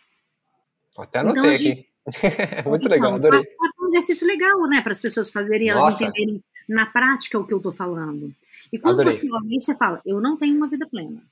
Até 0.98 1.20
anotei 1.20 1.40
então, 1.42 1.54
aqui. 1.54 2.68
Muito 2.68 2.88
legal, 2.88 3.14
adorei. 3.14 3.42
Faz 3.42 3.72
um 3.80 3.86
exercício 3.88 4.26
legal, 4.26 4.60
né? 4.68 4.82
Para 4.82 4.92
as 4.92 5.00
pessoas 5.00 5.30
fazerem, 5.30 5.70
elas 5.70 5.84
Nossa. 5.84 6.04
entenderem 6.04 6.44
na 6.68 6.84
prática 6.86 7.38
o 7.38 7.46
que 7.46 7.52
eu 7.52 7.58
estou 7.58 7.72
falando. 7.72 8.34
E 8.72 8.78
quando 8.78 9.00
adorei. 9.00 9.12
você 9.12 9.26
olha 9.32 9.60
você 9.60 9.74
fala, 9.76 10.02
eu 10.04 10.20
não 10.20 10.36
tenho 10.36 10.56
uma 10.56 10.68
vida 10.68 10.86
plena. 10.86 11.22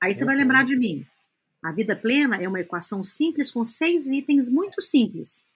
Aí 0.00 0.14
você 0.14 0.24
uhum. 0.24 0.26
vai 0.26 0.36
lembrar 0.36 0.64
de 0.64 0.76
mim. 0.76 1.06
A 1.62 1.72
vida 1.72 1.94
plena 1.94 2.36
é 2.36 2.48
uma 2.48 2.60
equação 2.60 3.04
simples 3.04 3.50
com 3.50 3.64
seis 3.64 4.08
itens 4.08 4.50
muito 4.50 4.82
simples. 4.82 5.46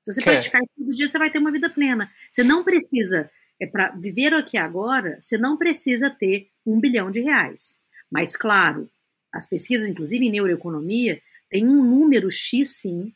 Se 0.00 0.12
você 0.12 0.20
que 0.20 0.30
praticar 0.30 0.62
isso 0.62 0.72
todo 0.76 0.94
dia, 0.94 1.08
você 1.08 1.18
vai 1.18 1.30
ter 1.30 1.38
uma 1.38 1.50
vida 1.50 1.68
plena. 1.68 2.10
Você 2.28 2.42
não 2.42 2.62
precisa 2.62 3.30
é 3.60 3.66
para 3.66 3.90
viver 3.90 4.32
aqui 4.32 4.56
agora, 4.56 5.16
você 5.20 5.36
não 5.36 5.56
precisa 5.56 6.08
ter 6.08 6.48
um 6.66 6.80
bilhão 6.80 7.10
de 7.10 7.20
reais. 7.20 7.78
Mas, 8.10 8.36
claro, 8.36 8.90
as 9.32 9.46
pesquisas, 9.46 9.88
inclusive 9.88 10.26
em 10.26 10.30
neuroeconomia, 10.30 11.20
tem 11.48 11.66
um 11.66 11.84
número 11.84 12.30
X, 12.30 12.76
sim, 12.76 13.12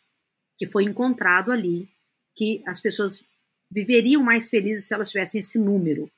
que 0.59 0.67
foi 0.67 0.85
encontrado 0.85 1.51
ali, 1.51 1.89
que 2.37 2.63
as 2.67 2.81
pessoas 2.81 3.25
viveriam 3.71 4.23
mais 4.23 4.49
felizes 4.49 4.87
se 4.87 4.95
elas 4.95 5.11
tivessem 5.11 5.41
esse 5.41 5.59
número 5.59 6.11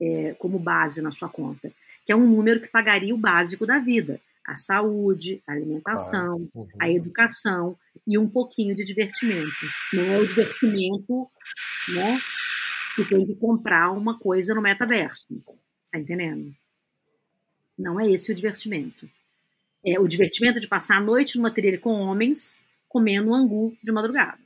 é, 0.00 0.34
como 0.34 0.58
base 0.58 1.00
na 1.00 1.10
sua 1.10 1.28
conta, 1.28 1.72
que 2.04 2.12
é 2.12 2.16
um 2.16 2.28
número 2.28 2.60
que 2.60 2.68
pagaria 2.68 3.14
o 3.14 3.18
básico 3.18 3.66
da 3.66 3.78
vida, 3.78 4.20
a 4.46 4.56
saúde, 4.56 5.42
a 5.46 5.52
alimentação, 5.52 6.48
uhum. 6.54 6.68
a 6.80 6.90
educação 6.90 7.78
e 8.06 8.18
um 8.18 8.28
pouquinho 8.28 8.74
de 8.74 8.84
divertimento. 8.84 9.66
Não 9.92 10.04
é 10.04 10.18
o 10.18 10.26
divertimento, 10.26 11.28
né, 11.88 12.20
que 12.96 13.04
tem 13.04 13.26
que 13.26 13.34
comprar 13.36 13.90
uma 13.90 14.18
coisa 14.18 14.54
no 14.54 14.62
metaverso, 14.62 15.26
tá 15.90 15.98
entendendo? 15.98 16.52
Não 17.78 17.98
é 17.98 18.08
esse 18.08 18.30
o 18.30 18.34
divertimento. 18.34 19.08
É 19.84 19.98
o 19.98 20.06
divertimento 20.06 20.60
de 20.60 20.68
passar 20.68 20.98
a 20.98 21.00
noite 21.00 21.36
numa 21.36 21.50
trilha 21.50 21.78
com 21.78 22.00
homens 22.00 22.60
comendo 22.88 23.34
angu 23.34 23.72
de 23.82 23.90
madrugada. 23.90 24.38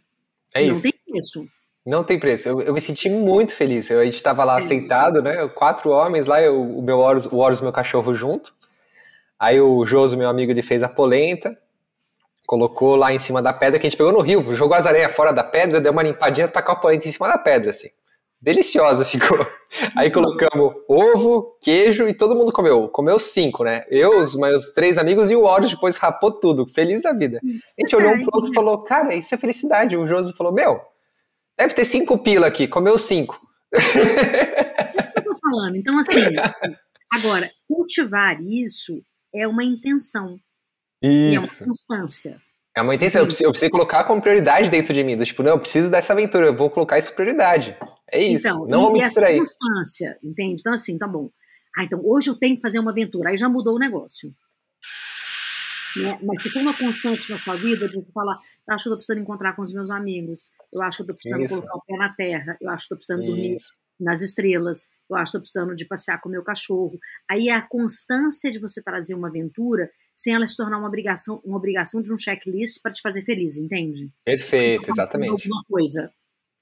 É 0.54 0.62
isso. 0.62 0.74
Não 0.74 0.82
tem 0.82 0.92
preço. 1.04 1.48
Não 1.84 2.04
tem 2.04 2.18
preço. 2.18 2.48
Eu, 2.48 2.62
eu 2.62 2.74
me 2.74 2.80
senti 2.80 3.08
muito 3.08 3.54
feliz. 3.54 3.90
Eu, 3.90 4.00
a 4.00 4.04
gente 4.04 4.16
estava 4.16 4.44
lá 4.44 4.58
é. 4.58 4.62
sentado, 4.62 5.22
né? 5.22 5.46
Quatro 5.48 5.90
homens 5.90 6.26
lá, 6.26 6.40
eu, 6.40 6.60
o 6.60 6.82
meu 6.82 6.98
Horus, 6.98 7.26
o 7.26 7.36
Horus, 7.36 7.60
meu 7.60 7.72
cachorro, 7.72 8.14
junto. 8.14 8.54
Aí 9.38 9.60
o 9.60 9.84
Joso, 9.84 10.16
meu 10.16 10.28
amigo, 10.28 10.50
ele 10.50 10.62
fez 10.62 10.82
a 10.82 10.88
polenta, 10.88 11.56
colocou 12.46 12.96
lá 12.96 13.12
em 13.12 13.18
cima 13.18 13.42
da 13.42 13.52
pedra 13.52 13.78
que 13.78 13.86
a 13.86 13.90
gente 13.90 13.98
pegou 13.98 14.12
no 14.12 14.20
rio, 14.20 14.54
jogou 14.54 14.74
as 14.74 14.86
areias 14.86 15.12
fora 15.12 15.32
da 15.32 15.44
pedra, 15.44 15.80
deu 15.80 15.92
uma 15.92 16.02
limpadinha, 16.02 16.48
tacou 16.48 16.72
a 16.72 16.76
polenta 16.76 17.06
em 17.06 17.10
cima 17.10 17.28
da 17.28 17.36
pedra, 17.36 17.70
assim. 17.70 17.88
Deliciosa 18.46 19.04
ficou. 19.04 19.46
Aí 19.94 20.10
colocamos 20.10 20.74
ovo, 20.88 21.58
queijo 21.60 22.08
e 22.08 22.14
todo 22.14 22.34
mundo 22.34 22.52
comeu. 22.52 22.88
Comeu 22.88 23.18
cinco, 23.18 23.64
né? 23.64 23.84
Eu, 23.90 24.20
os 24.20 24.34
meus 24.34 24.70
três 24.72 24.96
amigos 24.96 25.30
e 25.30 25.36
o 25.36 25.42
Horus 25.42 25.70
depois 25.70 25.96
rapou 25.96 26.30
tudo. 26.30 26.66
Feliz 26.66 27.02
da 27.02 27.12
vida. 27.12 27.40
A 27.44 27.82
gente 27.82 27.96
olhou 27.96 28.12
um 28.12 28.22
pro 28.22 28.30
outro 28.32 28.50
e 28.50 28.54
falou, 28.54 28.82
cara, 28.84 29.14
isso 29.14 29.34
é 29.34 29.38
felicidade. 29.38 29.96
O 29.96 30.06
Joso 30.06 30.32
falou, 30.34 30.52
meu, 30.52 30.80
Deve 31.58 31.72
ter 31.72 31.86
cinco 31.86 32.18
pila 32.18 32.46
aqui, 32.46 32.68
comeu 32.68 32.98
cinco. 32.98 33.40
eu 33.72 35.24
tô 35.24 35.38
falando. 35.40 35.76
Então, 35.76 35.98
assim, 35.98 36.20
agora, 37.10 37.50
cultivar 37.66 38.38
isso 38.42 39.02
é 39.34 39.48
uma 39.48 39.64
intenção. 39.64 40.38
Isso. 41.02 41.32
E 41.32 41.34
é 41.34 41.40
uma 41.40 41.66
constância. 41.66 42.42
É 42.76 42.82
uma 42.82 42.94
intenção. 42.94 43.22
Eu 43.22 43.26
preciso, 43.26 43.44
eu 43.44 43.50
preciso, 43.50 43.70
colocar 43.70 44.04
como 44.04 44.20
prioridade 44.20 44.68
dentro 44.68 44.92
de 44.92 45.02
mim. 45.02 45.16
tipo, 45.16 45.42
não, 45.42 45.52
eu 45.52 45.58
preciso 45.58 45.90
dessa 45.90 46.12
aventura, 46.12 46.46
eu 46.46 46.54
vou 46.54 46.68
colocar 46.68 46.98
isso 46.98 47.14
prioridade. 47.14 47.74
É 48.12 48.22
isso. 48.22 48.46
Então, 48.46 48.66
não 48.66 48.82
vou 48.82 48.92
me 48.92 49.00
distrair. 49.00 49.40
Essa 49.40 49.56
constância, 49.58 50.18
entende? 50.22 50.60
Então, 50.60 50.74
assim, 50.74 50.98
tá 50.98 51.08
bom. 51.08 51.30
Ah, 51.78 51.84
então 51.84 52.00
hoje 52.04 52.28
eu 52.28 52.34
tenho 52.34 52.54
que 52.56 52.62
fazer 52.62 52.78
uma 52.78 52.90
aventura. 52.90 53.30
Aí 53.30 53.36
já 53.36 53.48
mudou 53.48 53.76
o 53.76 53.78
negócio. 53.78 54.30
Né? 55.96 56.18
Mas 56.22 56.42
se 56.42 56.52
tem 56.52 56.60
uma 56.60 56.76
constante 56.76 57.30
na 57.30 57.38
sua 57.38 57.56
vida, 57.56 57.88
de 57.88 57.94
você 57.94 58.12
falar, 58.12 58.38
eu 58.68 58.74
acho 58.74 58.84
que 58.84 58.88
eu 58.88 58.92
tô 58.92 58.98
precisando 58.98 59.22
encontrar 59.22 59.54
com 59.56 59.62
os 59.62 59.72
meus 59.72 59.88
amigos, 59.88 60.50
eu 60.70 60.82
acho 60.82 60.98
que 60.98 61.02
eu 61.02 61.06
tô 61.06 61.14
precisando 61.14 61.44
Isso. 61.44 61.54
colocar 61.54 61.76
o 61.76 61.82
pé 61.86 61.96
na 61.96 62.12
terra, 62.12 62.58
eu 62.60 62.70
acho 62.70 62.86
que 62.86 62.92
eu 62.92 62.96
tô 62.96 62.98
precisando 62.98 63.22
Isso. 63.22 63.30
dormir 63.30 63.56
nas 63.98 64.20
estrelas, 64.20 64.90
eu 65.08 65.16
acho 65.16 65.32
que 65.32 65.38
estou 65.38 65.40
precisando 65.40 65.74
de 65.74 65.86
passear 65.86 66.20
com 66.20 66.28
o 66.28 66.32
meu 66.32 66.44
cachorro. 66.44 66.98
Aí 67.30 67.48
é 67.48 67.54
a 67.54 67.66
constância 67.66 68.52
de 68.52 68.58
você 68.58 68.82
trazer 68.82 69.14
uma 69.14 69.28
aventura 69.28 69.90
sem 70.16 70.34
ela 70.34 70.46
se 70.46 70.56
tornar 70.56 70.78
uma 70.78 70.88
obrigação, 70.88 71.40
uma 71.44 71.58
obrigação 71.58 72.00
de 72.00 72.12
um 72.12 72.16
checklist 72.16 72.80
para 72.82 72.92
te 72.92 73.02
fazer 73.02 73.22
feliz, 73.22 73.58
entende? 73.58 74.10
Perfeito, 74.24 74.82
então, 74.82 74.94
exatamente. 74.94 75.30
Alguma 75.30 75.62
coisa. 75.68 76.10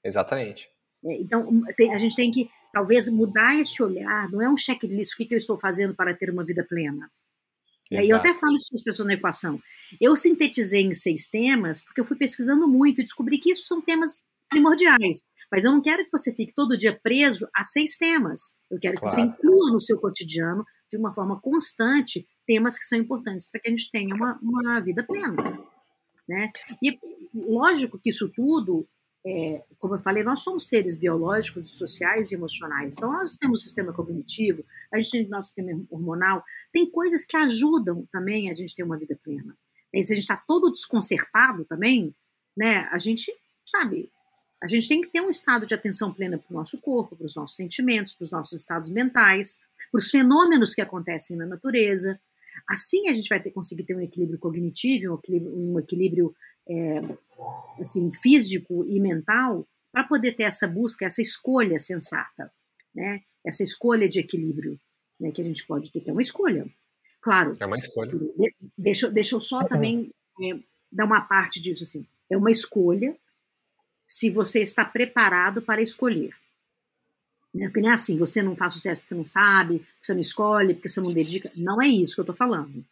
Exatamente. 0.03 0.67
É, 1.05 1.21
então, 1.21 1.61
tem, 1.77 1.93
a 1.93 1.97
gente 1.97 2.15
tem 2.15 2.29
que, 2.29 2.49
talvez, 2.73 3.09
mudar 3.09 3.55
esse 3.55 3.81
olhar, 3.81 4.29
não 4.29 4.41
é 4.41 4.49
um 4.49 4.57
checklist, 4.57 5.13
o 5.13 5.17
que, 5.17 5.25
que 5.25 5.35
eu 5.35 5.37
estou 5.37 5.57
fazendo 5.57 5.95
para 5.95 6.13
ter 6.13 6.29
uma 6.29 6.43
vida 6.43 6.65
plena. 6.67 7.09
Exato. 7.89 8.07
Eu 8.07 8.17
até 8.17 8.33
falo 8.33 8.55
isso 8.55 8.69
para 8.69 8.79
as 8.79 8.83
pessoas 8.83 9.07
na 9.07 9.13
equação. 9.13 9.61
Eu 10.01 10.15
sintetizei 10.15 10.81
em 10.81 10.93
seis 10.93 11.27
temas, 11.27 11.83
porque 11.83 12.01
eu 12.01 12.05
fui 12.05 12.17
pesquisando 12.17 12.67
muito 12.67 12.99
e 12.99 13.03
descobri 13.03 13.37
que 13.37 13.51
isso 13.51 13.65
são 13.67 13.81
temas 13.81 14.23
primordiais. 14.49 15.19
Mas 15.51 15.63
eu 15.63 15.71
não 15.71 15.81
quero 15.81 16.03
que 16.03 16.11
você 16.11 16.33
fique 16.33 16.53
todo 16.53 16.75
dia 16.75 16.99
preso 17.01 17.47
a 17.55 17.63
seis 17.63 17.95
temas. 17.97 18.55
Eu 18.69 18.79
quero 18.79 18.97
claro. 18.97 19.15
que 19.15 19.21
você 19.21 19.27
inclua 19.27 19.71
no 19.71 19.79
seu 19.79 19.99
cotidiano, 19.99 20.65
de 20.95 21.01
uma 21.01 21.13
forma 21.13 21.39
constante, 21.39 22.27
temas 22.45 22.77
que 22.77 22.85
são 22.85 22.97
importantes 22.97 23.49
para 23.49 23.59
que 23.61 23.69
a 23.69 23.75
gente 23.75 23.91
tenha 23.91 24.15
uma, 24.15 24.39
uma 24.41 24.79
vida 24.79 25.03
plena. 25.03 25.35
Né? 26.27 26.49
E 26.81 26.97
lógico 27.33 27.99
que 27.99 28.09
isso 28.09 28.29
tudo 28.29 28.87
é, 29.27 29.63
como 29.79 29.95
eu 29.95 29.99
falei, 29.99 30.23
nós 30.23 30.41
somos 30.41 30.67
seres 30.67 30.95
biológicos, 30.95 31.75
sociais 31.75 32.31
e 32.31 32.35
emocionais. 32.35 32.93
Então, 32.95 33.11
nós 33.11 33.37
temos 33.37 33.61
o 33.61 33.63
sistema 33.63 33.91
cognitivo, 33.91 34.63
a 34.93 34.97
gente 34.97 35.11
tem 35.11 35.27
nosso 35.27 35.47
sistema 35.47 35.83
hormonal, 35.89 36.43
tem 36.71 36.89
coisas 36.89 37.25
que 37.25 37.35
ajudam 37.35 38.07
também 38.11 38.51
a 38.51 38.53
gente 38.53 38.75
ter 38.75 38.83
uma 38.83 38.99
vida 38.99 39.19
plena. 39.23 39.57
E 39.91 40.03
se 40.03 40.13
a 40.13 40.15
gente 40.15 40.23
está 40.23 40.37
todo 40.37 40.71
desconcertado 40.71 41.65
também, 41.65 42.15
né, 42.55 42.87
a 42.91 42.99
gente, 42.99 43.33
sabe, 43.65 44.11
a 44.65 44.67
gente 44.67 44.87
tem 44.87 44.99
que 44.99 45.09
ter 45.09 45.21
um 45.21 45.29
estado 45.29 45.63
de 45.67 45.75
atenção 45.75 46.11
plena 46.11 46.39
para 46.39 46.51
o 46.51 46.57
nosso 46.57 46.81
corpo, 46.81 47.15
para 47.15 47.25
os 47.25 47.35
nossos 47.35 47.55
sentimentos, 47.55 48.13
para 48.13 48.23
os 48.23 48.31
nossos 48.31 48.59
estados 48.59 48.89
mentais, 48.89 49.59
para 49.91 49.99
os 49.99 50.09
fenômenos 50.09 50.73
que 50.73 50.81
acontecem 50.81 51.37
na 51.37 51.45
natureza. 51.45 52.19
Assim 52.67 53.07
a 53.07 53.13
gente 53.13 53.29
vai 53.29 53.39
ter, 53.39 53.51
conseguir 53.51 53.83
ter 53.83 53.95
um 53.95 54.01
equilíbrio 54.01 54.39
cognitivo, 54.39 55.13
um 55.13 55.19
equilíbrio, 55.19 55.55
um 55.55 55.79
equilíbrio 55.79 56.35
é, 56.67 56.99
assim, 57.79 58.11
físico 58.11 58.83
e 58.89 58.99
mental 58.99 59.67
para 59.91 60.03
poder 60.03 60.31
ter 60.31 60.43
essa 60.43 60.67
busca, 60.67 61.05
essa 61.05 61.21
escolha 61.21 61.77
sensata, 61.77 62.51
né? 62.93 63.19
Essa 63.45 63.61
escolha 63.61 64.09
de 64.09 64.19
equilíbrio, 64.19 64.79
né? 65.19 65.31
Que 65.31 65.43
a 65.43 65.45
gente 65.45 65.63
pode 65.67 65.91
ter, 65.91 66.01
que 66.01 66.09
é 66.09 66.13
uma 66.13 66.23
escolha. 66.23 66.65
Claro. 67.21 67.55
É 67.59 67.65
uma 67.67 67.77
escolha. 67.77 68.11
Deixa, 68.75 69.11
deixa 69.11 69.35
eu 69.35 69.39
só 69.39 69.63
também 69.63 70.09
é, 70.41 70.59
dar 70.91 71.05
uma 71.05 71.21
parte 71.21 71.61
disso 71.61 71.83
assim. 71.83 72.07
É 72.31 72.35
uma 72.35 72.49
escolha 72.49 73.15
se 74.07 74.29
você 74.29 74.61
está 74.61 74.85
preparado 74.85 75.61
para 75.61 75.81
escolher. 75.81 76.33
Né? 77.53 77.67
Porque 77.67 77.81
não 77.81 77.89
é 77.89 77.93
assim, 77.93 78.17
você 78.17 78.43
não 78.43 78.55
faz 78.55 78.73
sucesso 78.73 78.99
porque 78.99 79.09
você 79.09 79.15
não 79.15 79.23
sabe, 79.23 79.79
porque 79.79 79.93
você 80.01 80.13
não 80.13 80.21
escolhe, 80.21 80.73
porque 80.73 80.89
você 80.89 81.01
não 81.01 81.13
dedica. 81.13 81.51
Não 81.55 81.81
é 81.81 81.87
isso 81.87 82.13
que 82.13 82.19
eu 82.19 82.23
estou 82.23 82.35
falando. 82.35 82.85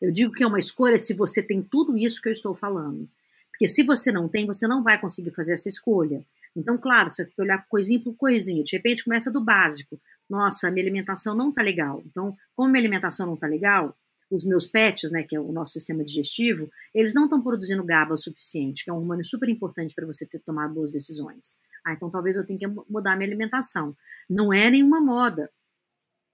Eu 0.00 0.12
digo 0.12 0.32
que 0.32 0.42
é 0.42 0.46
uma 0.46 0.58
escolha 0.58 0.98
se 0.98 1.14
você 1.14 1.42
tem 1.42 1.62
tudo 1.62 1.96
isso 1.96 2.20
que 2.20 2.28
eu 2.28 2.32
estou 2.32 2.54
falando. 2.54 3.08
Porque 3.50 3.68
se 3.68 3.82
você 3.82 4.12
não 4.12 4.28
tem, 4.28 4.46
você 4.46 4.68
não 4.68 4.82
vai 4.82 5.00
conseguir 5.00 5.32
fazer 5.34 5.54
essa 5.54 5.68
escolha. 5.68 6.24
Então, 6.54 6.78
claro, 6.78 7.08
você 7.08 7.24
tem 7.24 7.34
que 7.34 7.42
olhar 7.42 7.66
coisinha 7.68 8.00
por 8.00 8.14
coisinha. 8.14 8.62
De 8.62 8.76
repente 8.76 9.04
começa 9.04 9.30
do 9.30 9.42
básico. 9.42 10.00
Nossa, 10.28 10.70
minha 10.70 10.84
alimentação 10.84 11.34
não 11.34 11.50
está 11.50 11.62
legal. 11.62 12.02
Então, 12.06 12.36
como 12.54 12.70
minha 12.70 12.80
alimentação 12.80 13.26
não 13.26 13.34
está 13.34 13.46
legal, 13.46 13.96
os 14.30 14.44
meus 14.44 14.66
pets, 14.66 15.10
né, 15.10 15.22
que 15.22 15.34
é 15.34 15.40
o 15.40 15.52
nosso 15.52 15.72
sistema 15.72 16.04
digestivo, 16.04 16.70
eles 16.94 17.14
não 17.14 17.24
estão 17.24 17.42
produzindo 17.42 17.84
GABA 17.84 18.14
o 18.14 18.18
suficiente, 18.18 18.84
que 18.84 18.90
é 18.90 18.92
um 18.92 18.98
hormônio 18.98 19.24
super 19.24 19.48
importante 19.48 19.94
para 19.94 20.06
você 20.06 20.26
ter 20.26 20.38
tomar 20.40 20.68
boas 20.68 20.92
decisões. 20.92 21.58
Ah, 21.84 21.92
então 21.92 22.10
talvez 22.10 22.36
eu 22.36 22.44
tenha 22.44 22.58
que 22.58 22.66
mudar 22.88 23.16
minha 23.16 23.28
alimentação. 23.28 23.96
Não 24.28 24.52
é 24.52 24.68
nenhuma 24.68 25.00
moda. 25.00 25.50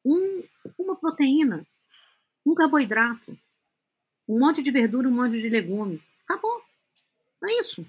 Um, 0.04 0.42
uma 0.78 0.96
proteína, 0.96 1.66
um 2.44 2.54
carboidrato, 2.54 3.38
um 4.28 4.38
monte 4.38 4.60
de 4.60 4.70
verdura, 4.70 5.08
um 5.08 5.12
monte 5.12 5.40
de 5.40 5.48
legume. 5.48 6.02
Acabou. 6.24 6.62
É 7.44 7.60
isso. 7.60 7.86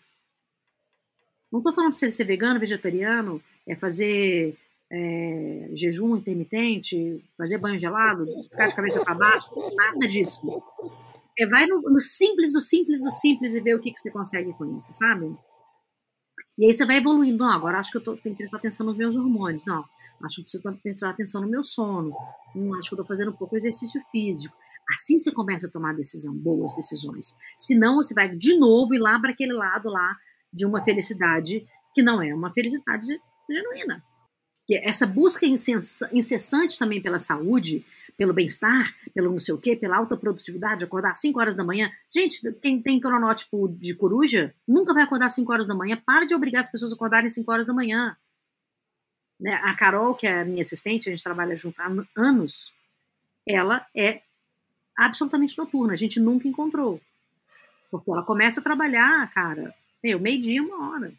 Não 1.51 1.59
estou 1.59 1.73
falando 1.73 1.91
para 1.91 1.99
você 1.99 2.11
ser 2.11 2.25
vegano, 2.25 2.59
vegetariano, 2.59 3.41
é 3.65 3.75
fazer 3.75 4.57
é, 4.95 5.69
jejum 5.73 6.15
intermitente, 6.15 7.21
fazer 7.37 7.57
banho 7.57 7.77
gelado, 7.77 8.25
ficar 8.49 8.67
de 8.67 8.75
cabeça 8.75 9.03
para 9.03 9.13
baixo, 9.13 9.49
nada 9.75 10.07
disso. 10.07 10.41
É, 11.37 11.45
vai 11.45 11.65
no, 11.65 11.81
no, 11.81 11.99
simples 11.99 12.53
do 12.53 12.61
simples 12.61 13.03
do 13.03 13.09
simples 13.09 13.55
e 13.55 13.61
ver 13.61 13.75
o 13.75 13.79
que, 13.79 13.91
que 13.91 13.99
você 13.99 14.09
consegue 14.09 14.53
com 14.53 14.77
isso, 14.77 14.93
sabe? 14.93 15.35
E 16.57 16.65
aí 16.65 16.73
você 16.73 16.85
vai 16.85 16.97
evoluindo. 16.97 17.39
Não, 17.39 17.51
agora 17.51 17.77
acho 17.77 17.91
que 17.91 17.97
eu 17.97 18.03
tô, 18.03 18.15
tenho 18.15 18.35
que 18.35 18.37
prestar 18.37 18.57
atenção 18.57 18.85
nos 18.85 18.95
meus 18.95 19.15
hormônios. 19.15 19.65
Não, 19.65 19.83
acho 20.23 20.37
que 20.37 20.43
preciso 20.43 20.63
prestar 20.81 21.09
atenção 21.09 21.41
no 21.41 21.49
meu 21.49 21.61
sono. 21.61 22.15
Hum, 22.55 22.73
acho 22.75 22.89
que 22.89 22.95
eu 22.95 23.01
estou 23.01 23.05
fazendo 23.05 23.31
um 23.31 23.35
pouco 23.35 23.57
exercício 23.57 24.01
físico. 24.13 24.55
Assim 24.93 25.17
você 25.17 25.31
começa 25.31 25.67
a 25.67 25.69
tomar 25.69 25.93
decisão, 25.93 26.33
boas 26.33 26.73
decisões. 26.73 27.35
Senão 27.57 27.97
você 27.97 28.13
vai 28.13 28.33
de 28.33 28.57
novo 28.57 28.93
ir 28.93 28.99
lá 28.99 29.19
para 29.19 29.31
aquele 29.31 29.51
lado 29.51 29.89
lá 29.89 30.07
de 30.53 30.65
uma 30.65 30.81
felicidade 30.81 31.65
que 31.93 32.01
não 32.01 32.21
é 32.21 32.33
uma 32.33 32.53
felicidade 32.53 33.07
genuína. 33.49 34.01
Que 34.67 34.77
essa 34.77 35.05
busca 35.05 35.45
incessante 35.45 36.77
também 36.79 36.99
pela 37.01 37.19
saúde, 37.19 37.85
pelo 38.17 38.33
bem-estar, 38.33 38.95
pelo 39.13 39.29
não 39.29 39.37
sei 39.37 39.53
o 39.53 39.59
quê, 39.59 39.75
pela 39.75 39.97
alta 39.97 40.17
produtividade, 40.17 40.83
acordar 40.83 41.11
às 41.11 41.19
5 41.19 41.39
horas 41.39 41.53
da 41.55 41.63
manhã. 41.63 41.91
Gente, 42.11 42.41
quem 42.61 42.81
tem 42.81 42.99
cronótipo 42.99 43.67
de 43.67 43.93
coruja 43.93 44.55
nunca 44.67 44.93
vai 44.93 45.03
acordar 45.03 45.27
às 45.27 45.35
5 45.35 45.51
horas 45.51 45.67
da 45.67 45.75
manhã. 45.75 46.01
Para 46.03 46.25
de 46.25 46.33
obrigar 46.33 46.61
as 46.61 46.71
pessoas 46.71 46.91
a 46.91 46.95
acordarem 46.95 47.27
às 47.27 47.33
5 47.33 47.51
horas 47.51 47.67
da 47.67 47.73
manhã. 47.73 48.17
Né? 49.39 49.53
A 49.53 49.75
Carol, 49.75 50.15
que 50.15 50.25
é 50.25 50.43
minha 50.43 50.61
assistente, 50.61 51.09
a 51.09 51.11
gente 51.11 51.23
trabalha 51.23 51.55
junto 51.55 51.79
há 51.79 51.91
anos, 52.15 52.73
ela 53.47 53.85
é 53.95 54.21
absolutamente 54.97 55.55
noturna. 55.57 55.93
A 55.93 55.97
gente 55.97 56.19
nunca 56.19 56.47
encontrou. 56.47 56.99
Porque 57.91 58.09
ela 58.09 58.23
começa 58.23 58.61
a 58.61 58.63
trabalhar, 58.63 59.29
cara, 59.29 59.75
meio-dia, 60.01 60.63
uma 60.63 60.89
hora. 60.89 61.13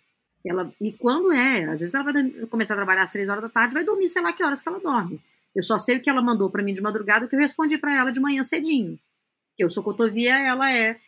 Ela, 0.47 0.73
e 0.81 0.93
quando 0.93 1.33
é, 1.33 1.65
às 1.65 1.81
vezes 1.81 1.93
ela 1.93 2.05
vai 2.05 2.31
começar 2.47 2.75
a 2.75 2.77
trabalhar 2.77 3.03
às 3.03 3.13
três 3.13 3.29
horas 3.29 3.43
da 3.43 3.49
tarde, 3.49 3.75
vai 3.75 3.85
dormir, 3.85 4.09
sei 4.09 4.23
lá 4.23 4.33
que 4.33 4.45
horas 4.45 4.63
que 4.63 4.69
ela 4.69 4.79
dorme. 4.79 5.21
Eu 5.55 5.63
só 5.63 5.79
sei 5.79 5.97
o 5.97 6.01
que 6.01 6.09
ela 6.09 6.23
mandou 6.23 6.51
para 6.51 6.63
mim 6.63 6.73
de 6.73 6.83
madrugada, 6.83 7.27
que 7.27 7.35
eu 7.35 7.41
respondi 7.41 7.79
para 7.79 7.95
ela 7.95 8.13
de 8.13 8.21
manhã 8.21 8.43
cedinho. 8.45 8.99
Que 9.57 9.65
eu 9.65 9.71
sou 9.71 9.83
cotovia, 9.83 10.39
ela 10.39 10.71
é, 10.71 10.99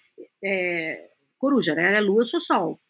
é 0.42 1.10
coruja, 1.38 1.74
né? 1.74 1.86
ela 1.86 1.98
é 1.98 2.00
lua, 2.00 2.22
eu 2.22 2.26
sou 2.26 2.40
sol. 2.40 2.80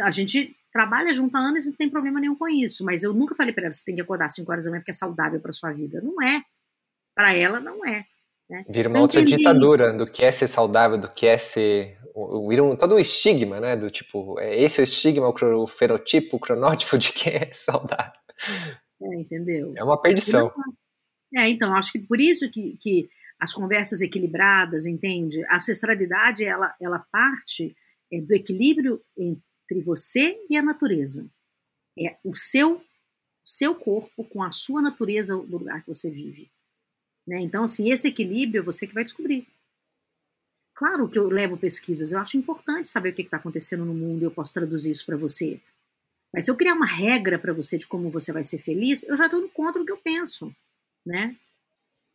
A 0.00 0.10
gente 0.10 0.54
trabalha 0.72 1.14
junto 1.14 1.36
há 1.36 1.40
anos 1.40 1.64
e 1.64 1.68
não 1.68 1.76
tem 1.76 1.88
problema 1.88 2.20
nenhum 2.20 2.34
com 2.34 2.48
isso. 2.48 2.84
Mas 2.84 3.02
eu 3.02 3.14
nunca 3.14 3.34
falei 3.36 3.52
para 3.52 3.66
ela, 3.66 3.74
você 3.74 3.84
tem 3.84 3.94
que 3.94 4.00
acordar 4.00 4.28
5 4.28 4.50
horas 4.50 4.64
da 4.64 4.70
manhã 4.70 4.80
porque 4.80 4.90
é 4.90 4.94
saudável 4.94 5.40
para 5.40 5.52
sua 5.52 5.72
vida. 5.72 6.00
Não 6.02 6.20
é. 6.20 6.42
Para 7.14 7.32
ela, 7.34 7.60
não 7.60 7.86
é. 7.86 8.04
Né? 8.48 8.64
Vira 8.68 8.88
uma 8.88 8.98
então, 8.98 9.02
outra 9.02 9.24
ditadura 9.24 9.92
do 9.92 10.06
que 10.06 10.24
é 10.24 10.30
ser 10.30 10.48
saudável, 10.48 10.98
do 10.98 11.08
que 11.08 11.26
é 11.26 11.38
ser. 11.38 11.98
Vira 12.48 12.62
um, 12.62 12.76
todo 12.76 12.94
um 12.94 12.98
estigma, 12.98 13.60
né? 13.60 13.76
Do 13.76 13.90
tipo, 13.90 14.38
é, 14.38 14.60
esse 14.60 14.80
é 14.80 14.82
o 14.82 14.84
estigma, 14.84 15.28
o 15.28 15.66
fenotipo, 15.66 16.36
o 16.36 16.40
cronótipo 16.40 16.98
de 16.98 17.12
quem 17.12 17.34
é 17.34 17.50
saudável. 17.52 18.12
É, 19.02 19.20
entendeu? 19.20 19.72
É 19.76 19.82
uma 19.82 20.00
perdição. 20.00 20.52
É, 21.34 21.48
então, 21.48 21.74
acho 21.74 21.90
que 21.90 21.98
por 21.98 22.20
isso 22.20 22.48
que, 22.50 22.76
que 22.80 23.08
as 23.40 23.52
conversas 23.52 24.00
equilibradas, 24.00 24.86
entende? 24.86 25.42
A 25.48 25.56
ancestralidade, 25.56 26.44
ela, 26.44 26.74
ela 26.80 27.04
parte 27.10 27.74
é, 28.12 28.20
do 28.20 28.32
equilíbrio 28.32 29.02
entre 29.18 29.82
você 29.84 30.38
e 30.48 30.56
a 30.56 30.62
natureza. 30.62 31.28
É 31.98 32.16
o 32.24 32.34
seu, 32.34 32.80
seu 33.44 33.74
corpo 33.74 34.24
com 34.28 34.42
a 34.42 34.50
sua 34.50 34.80
natureza 34.80 35.36
do 35.36 35.58
lugar 35.58 35.82
que 35.82 35.88
você 35.88 36.10
vive. 36.10 36.50
Né? 37.26 37.40
Então, 37.40 37.64
assim, 37.64 37.90
esse 37.90 38.08
equilíbrio 38.08 38.60
é 38.60 38.64
você 38.64 38.86
que 38.86 38.94
vai 38.94 39.04
descobrir. 39.04 39.46
Claro 40.74 41.08
que 41.08 41.18
eu 41.18 41.28
levo 41.28 41.56
pesquisas, 41.56 42.10
eu 42.10 42.18
acho 42.18 42.36
importante 42.36 42.88
saber 42.88 43.10
o 43.10 43.14
que 43.14 43.22
está 43.22 43.36
acontecendo 43.36 43.84
no 43.84 43.94
mundo 43.94 44.22
e 44.22 44.24
eu 44.24 44.30
posso 44.30 44.52
traduzir 44.52 44.90
isso 44.90 45.06
para 45.06 45.16
você. 45.16 45.60
Mas 46.32 46.46
se 46.46 46.50
eu 46.50 46.56
criar 46.56 46.74
uma 46.74 46.86
regra 46.86 47.38
para 47.38 47.52
você 47.52 47.78
de 47.78 47.86
como 47.86 48.10
você 48.10 48.32
vai 48.32 48.42
ser 48.42 48.58
feliz, 48.58 49.04
eu 49.04 49.16
já 49.16 49.26
estou 49.26 49.48
contra 49.50 49.80
o 49.80 49.86
que 49.86 49.92
eu 49.92 49.96
penso, 49.96 50.54
né? 51.06 51.36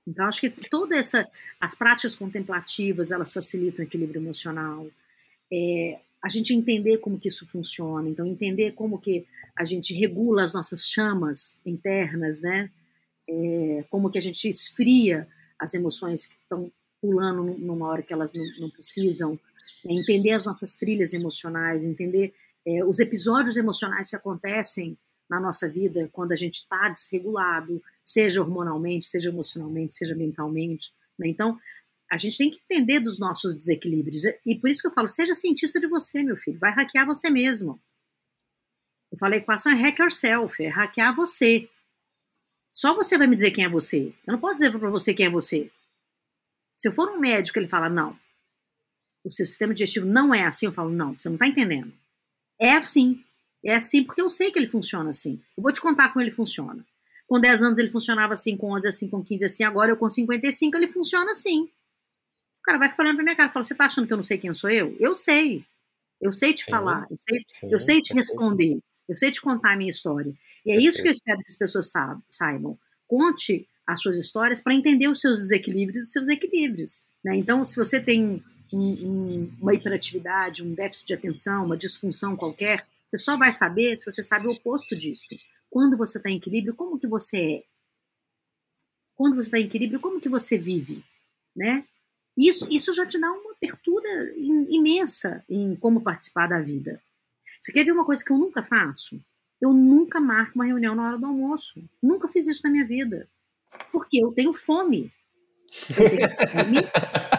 Então 0.05 0.25
acho 0.25 0.41
que 0.41 0.49
toda 0.49 0.97
essa, 0.97 1.25
as 1.59 1.73
práticas 1.73 2.15
contemplativas 2.15 3.11
elas 3.11 3.31
facilitam 3.31 3.85
o 3.85 3.87
equilíbrio 3.87 4.19
emocional. 4.19 4.87
É, 5.51 6.01
a 6.21 6.27
gente 6.27 6.53
entender 6.53 6.97
como 6.97 7.17
que 7.17 7.29
isso 7.29 7.47
funciona, 7.47 8.09
então 8.09 8.27
entender 8.27 8.71
como 8.73 8.99
que 8.99 9.25
a 9.55 9.63
gente 9.63 9.93
regula 9.93 10.43
as 10.43 10.53
nossas 10.53 10.85
chamas 10.89 11.61
internas, 11.65 12.41
né? 12.41 12.69
É, 13.31 13.85
como 13.89 14.09
que 14.09 14.17
a 14.17 14.21
gente 14.21 14.47
esfria 14.47 15.27
as 15.59 15.73
emoções 15.73 16.25
que 16.25 16.35
estão 16.35 16.71
pulando 16.99 17.43
numa 17.43 17.87
hora 17.87 18.01
que 18.01 18.11
elas 18.11 18.33
não, 18.33 18.43
não 18.59 18.69
precisam, 18.69 19.39
é, 19.85 19.93
entender 19.93 20.31
as 20.31 20.45
nossas 20.45 20.75
trilhas 20.75 21.13
emocionais, 21.13 21.85
entender 21.85 22.33
é, 22.65 22.83
os 22.83 22.99
episódios 22.99 23.55
emocionais 23.55 24.09
que 24.09 24.15
acontecem 24.15 24.97
na 25.29 25.39
nossa 25.39 25.69
vida 25.69 26.09
quando 26.11 26.31
a 26.31 26.35
gente 26.35 26.55
está 26.55 26.89
desregulado, 26.89 27.81
seja 28.03 28.41
hormonalmente, 28.41 29.05
seja 29.05 29.29
emocionalmente, 29.29 29.93
seja 29.93 30.15
mentalmente. 30.15 30.91
Né? 31.17 31.27
Então, 31.27 31.59
a 32.11 32.17
gente 32.17 32.37
tem 32.37 32.49
que 32.49 32.59
entender 32.67 32.99
dos 32.99 33.19
nossos 33.19 33.55
desequilíbrios. 33.55 34.23
E 34.45 34.55
por 34.55 34.69
isso 34.69 34.81
que 34.81 34.87
eu 34.87 34.93
falo, 34.93 35.07
seja 35.07 35.33
cientista 35.35 35.79
de 35.79 35.87
você, 35.87 36.23
meu 36.23 36.35
filho. 36.35 36.57
Vai 36.59 36.71
hackear 36.71 37.05
você 37.05 37.29
mesmo. 37.29 37.79
Eu 39.11 39.17
falei, 39.17 39.39
equação 39.39 39.71
é 39.71 39.75
hack 39.75 39.99
yourself, 39.99 40.63
é 40.63 40.67
hackear 40.67 41.15
você. 41.15 41.69
Só 42.71 42.95
você 42.95 43.17
vai 43.17 43.27
me 43.27 43.35
dizer 43.35 43.51
quem 43.51 43.65
é 43.65 43.69
você. 43.69 44.13
Eu 44.25 44.33
não 44.33 44.39
posso 44.39 44.55
dizer 44.55 44.71
para 44.71 44.89
você 44.89 45.13
quem 45.13 45.25
é 45.25 45.29
você. 45.29 45.71
Se 46.75 46.87
eu 46.87 46.91
for 46.91 47.09
um 47.09 47.19
médico, 47.19 47.59
ele 47.59 47.67
fala, 47.67 47.89
não, 47.89 48.17
o 49.23 49.31
seu 49.31 49.45
sistema 49.45 49.73
digestivo 49.73 50.05
não 50.05 50.33
é 50.33 50.45
assim, 50.45 50.67
eu 50.67 50.71
falo, 50.71 50.89
não, 50.89 51.17
você 51.17 51.27
não 51.27 51.35
está 51.35 51.47
entendendo. 51.47 51.93
É 52.59 52.73
assim. 52.73 53.23
É 53.63 53.75
assim 53.75 54.03
porque 54.03 54.21
eu 54.21 54.29
sei 54.29 54.51
que 54.51 54.59
ele 54.59 54.67
funciona 54.67 55.09
assim. 55.09 55.41
Eu 55.57 55.63
vou 55.63 55.71
te 55.71 55.81
contar 55.81 56.09
como 56.09 56.23
ele 56.23 56.31
funciona. 56.31 56.85
Com 57.27 57.39
10 57.39 57.61
anos 57.63 57.79
ele 57.79 57.89
funcionava 57.89 58.33
assim, 58.33 58.55
com 58.55 58.73
11 58.73 58.87
assim, 58.87 59.09
com 59.09 59.23
15 59.23 59.45
assim, 59.45 59.63
agora 59.63 59.91
eu 59.91 59.97
com 59.97 60.09
55 60.09 60.77
ele 60.77 60.87
funciona 60.87 61.31
assim. 61.31 61.63
O 62.59 62.61
cara 62.63 62.77
vai 62.77 62.89
ficar 62.89 63.03
olhando 63.03 63.15
pra 63.15 63.23
minha 63.23 63.35
cara 63.35 63.49
e 63.49 63.53
fala: 63.53 63.63
Você 63.63 63.75
tá 63.75 63.85
achando 63.85 64.07
que 64.07 64.13
eu 64.13 64.17
não 64.17 64.23
sei 64.23 64.37
quem 64.37 64.53
sou 64.53 64.69
eu? 64.69 64.95
Eu 64.99 65.13
sei. 65.13 65.65
Eu 66.21 66.31
sei 66.31 66.53
te 66.53 66.65
sim, 66.65 66.71
falar, 66.71 67.07
eu 67.09 67.17
sei, 67.17 67.45
sim, 67.47 67.69
eu 67.71 67.79
sei 67.79 68.01
te 68.01 68.13
responder, 68.13 68.77
eu 69.09 69.17
sei 69.17 69.31
te 69.31 69.41
contar 69.41 69.73
a 69.73 69.75
minha 69.75 69.89
história. 69.89 70.33
E 70.65 70.71
é 70.71 70.77
isso 70.77 71.01
que 71.01 71.07
eu 71.07 71.11
espero 71.11 71.39
que 71.39 71.49
as 71.49 71.57
pessoas 71.57 71.91
saibam. 72.29 72.77
Conte 73.07 73.67
as 73.87 74.01
suas 74.01 74.17
histórias 74.17 74.61
para 74.61 74.73
entender 74.73 75.07
os 75.07 75.19
seus 75.19 75.39
desequilíbrios 75.39 76.03
e 76.03 76.05
os 76.05 76.11
seus 76.11 76.27
equilíbrios. 76.27 77.07
Né? 77.23 77.35
Então, 77.37 77.63
se 77.63 77.75
você 77.75 77.99
tem 77.99 78.43
um, 78.71 78.79
um, 78.79 79.53
uma 79.59 79.73
hiperatividade, 79.73 80.63
um 80.63 80.75
déficit 80.75 81.07
de 81.07 81.13
atenção, 81.15 81.65
uma 81.65 81.75
disfunção 81.75 82.35
qualquer, 82.35 82.85
você 83.05 83.17
só 83.17 83.35
vai 83.35 83.51
saber 83.51 83.97
se 83.97 84.05
você 84.05 84.21
sabe 84.21 84.47
o 84.47 84.51
oposto 84.51 84.95
disso. 84.95 85.35
Quando 85.71 85.97
você 85.97 86.19
está 86.19 86.29
em 86.29 86.37
equilíbrio, 86.37 86.75
como 86.75 86.99
que 86.99 87.07
você 87.07 87.37
é? 87.37 87.63
Quando 89.15 89.33
você 89.33 89.47
está 89.47 89.59
em 89.59 89.65
equilíbrio, 89.65 89.99
como 89.99 90.21
que 90.21 90.29
você 90.29 90.55
vive? 90.55 91.03
Né? 91.55 91.83
Isso, 92.37 92.67
isso 92.71 92.93
já 92.93 93.05
te 93.05 93.19
dá 93.19 93.31
uma 93.31 93.53
abertura 93.53 94.33
imensa 94.37 95.43
em 95.49 95.75
como 95.75 96.01
participar 96.01 96.47
da 96.47 96.61
vida. 96.61 97.01
Você 97.59 97.71
quer 97.71 97.83
ver 97.83 97.91
uma 97.91 98.05
coisa 98.05 98.23
que 98.23 98.31
eu 98.31 98.37
nunca 98.37 98.63
faço? 98.63 99.19
Eu 99.61 99.73
nunca 99.73 100.19
marco 100.19 100.55
uma 100.55 100.65
reunião 100.65 100.95
na 100.95 101.07
hora 101.07 101.17
do 101.17 101.25
almoço. 101.25 101.83
Nunca 102.01 102.27
fiz 102.27 102.47
isso 102.47 102.61
na 102.63 102.69
minha 102.69 102.85
vida. 102.85 103.29
Porque 103.91 104.17
eu 104.23 104.31
tenho 104.31 104.53
fome. 104.53 105.11
Eu 105.89 106.09
tenho 106.09 106.29
fome 106.29 106.89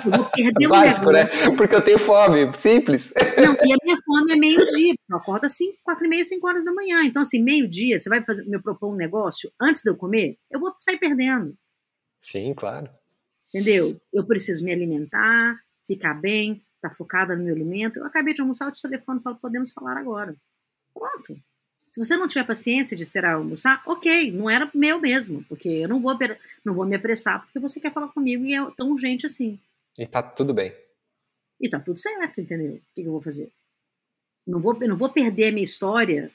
eu 0.05 0.11
vou 0.11 0.31
perder 0.31 0.67
o 0.67 0.71
Básico, 0.71 1.11
né? 1.11 1.27
Porque 1.57 1.75
eu 1.75 1.83
tenho 1.83 1.99
fome, 1.99 2.51
simples. 2.55 3.13
Não, 3.37 3.55
e 3.55 3.73
a 3.73 3.77
minha 3.83 3.97
fome 4.05 4.33
é 4.33 4.37
meio-dia. 4.37 4.95
Eu 5.09 5.17
acordo 5.17 5.45
assim, 5.45 5.75
quatro 5.83 6.07
e 6.07 6.09
meia, 6.09 6.25
cinco 6.25 6.49
horas 6.49 6.65
da 6.65 6.73
manhã. 6.73 7.05
Então, 7.05 7.23
assim, 7.23 7.43
meio-dia, 7.43 7.99
você 7.99 8.09
vai 8.09 8.25
fazer, 8.25 8.45
me 8.47 8.61
propor 8.61 8.93
um 8.93 8.97
negócio 8.97 9.51
antes 9.61 9.83
de 9.83 9.91
eu 9.91 9.97
comer, 9.97 10.39
eu 10.51 10.61
vou 10.61 10.75
sair 10.81 10.99
perdendo. 10.99 11.57
Sim, 12.21 12.55
claro. 12.55 12.89
Entendeu? 13.49 14.01
Eu 14.13 14.25
preciso 14.25 14.65
me 14.65 14.73
alimentar, 14.73 15.59
ficar 15.85 16.15
bem, 16.15 16.63
estar 16.81 16.89
tá 16.89 16.95
focada 16.95 17.37
no 17.37 17.45
meu 17.45 17.55
alimento. 17.55 17.99
Eu 17.99 18.07
acabei 18.07 18.35
de 18.35 18.41
almoçar, 18.41 18.65
eu 18.65 18.73
te 18.73 18.83
telefone 18.83 19.21
e 19.21 19.23
falo, 19.23 19.37
podemos 19.37 19.73
falar 19.73 19.97
agora. 19.97 20.35
Pronto. 20.93 21.39
Se 21.89 22.03
você 22.03 22.17
não 22.17 22.29
tiver 22.29 22.47
paciência 22.47 22.97
de 22.97 23.03
esperar 23.03 23.35
almoçar, 23.35 23.83
ok, 23.85 24.31
não 24.31 24.49
era 24.49 24.71
meu 24.73 25.01
mesmo, 25.01 25.45
porque 25.49 25.69
eu 25.69 25.89
não 25.89 26.01
vou, 26.01 26.17
não 26.65 26.75
vou 26.75 26.87
me 26.87 26.95
apressar 26.95 27.43
porque 27.43 27.59
você 27.59 27.81
quer 27.81 27.93
falar 27.93 28.09
comigo 28.09 28.45
e 28.45 28.55
é 28.55 28.71
tão 28.77 28.91
urgente 28.91 29.27
assim. 29.27 29.59
E 29.99 30.07
tá 30.07 30.23
tudo 30.23 30.55
bem. 30.55 30.73
E 31.61 31.69
tá 31.69 31.81
tudo 31.81 31.99
certo, 31.99 32.41
entendeu? 32.41 32.75
O 32.75 32.95
que, 32.95 33.03
eu 33.03 33.11
vou 33.11 33.21
fazer? 33.21 33.51
Não 34.47 34.61
vou, 34.61 34.79
não 34.79 34.97
vou 34.97 35.11
perder 35.11 35.49
a 35.49 35.53
minha 35.53 35.65
história 35.65 36.31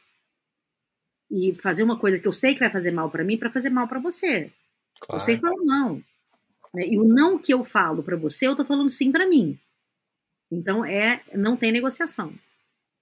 e 1.31 1.55
fazer 1.55 1.83
uma 1.83 1.97
coisa 1.97 2.19
que 2.19 2.27
eu 2.27 2.33
sei 2.33 2.53
que 2.53 2.59
vai 2.59 2.69
fazer 2.69 2.91
mal 2.91 3.09
para 3.09 3.23
mim 3.23 3.37
para 3.37 3.51
fazer 3.51 3.69
mal 3.69 3.87
para 3.87 3.99
você. 3.99 4.51
Claro. 4.99 5.17
Eu 5.17 5.21
sei 5.21 5.37
falar 5.37 5.55
não. 5.63 6.03
Né? 6.73 6.85
E 6.85 6.99
o 6.99 7.05
não 7.05 7.37
que 7.37 7.53
eu 7.53 7.63
falo 7.63 8.03
para 8.03 8.17
você, 8.17 8.45
eu 8.45 8.55
tô 8.55 8.65
falando 8.65 8.91
sim 8.91 9.09
para 9.09 9.25
mim. 9.25 9.57
Então 10.51 10.85
é, 10.85 11.21
não 11.33 11.57
tem 11.57 11.71
negociação. 11.71 12.33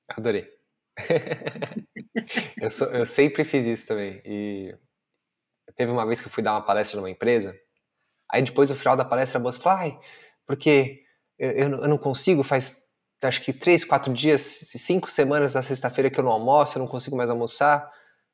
Adorei. 0.08 0.50
eu, 2.62 2.70
sou, 2.70 2.88
eu 2.88 3.06
sempre 3.06 3.44
fiz 3.44 3.66
isso 3.66 3.88
também. 3.88 4.22
E 4.26 4.76
teve 5.76 5.92
uma 5.92 6.06
vez 6.06 6.22
que 6.22 6.28
eu 6.28 6.32
fui 6.32 6.44
dar 6.44 6.54
uma 6.54 6.66
palestra 6.66 6.98
numa 6.98 7.10
empresa. 7.10 7.58
Aí 8.32 8.42
depois, 8.42 8.70
no 8.70 8.76
final 8.76 8.96
da 8.96 9.06
palestra, 9.06 9.40
a 9.40 9.44
moça 9.44 9.60
falou: 9.60 9.80
Ai, 9.80 10.00
porque 10.46 11.04
eu, 11.38 11.52
eu 11.52 11.88
não 11.88 11.98
consigo, 11.98 12.44
faz 12.44 12.84
acho 13.28 13.42
que 13.42 13.54
três, 13.54 13.84
quatro 13.84 14.14
dias, 14.14 14.42
cinco 14.42 15.10
semanas 15.10 15.54
na 15.54 15.62
sexta-feira 15.62 16.10
que 16.10 16.20
eu 16.20 16.24
não 16.24 16.32
almoço, 16.32 16.78
eu 16.78 16.82
não 16.82 16.88
consigo 16.88 17.16
mais 17.16 17.30
almoçar. 17.30 17.90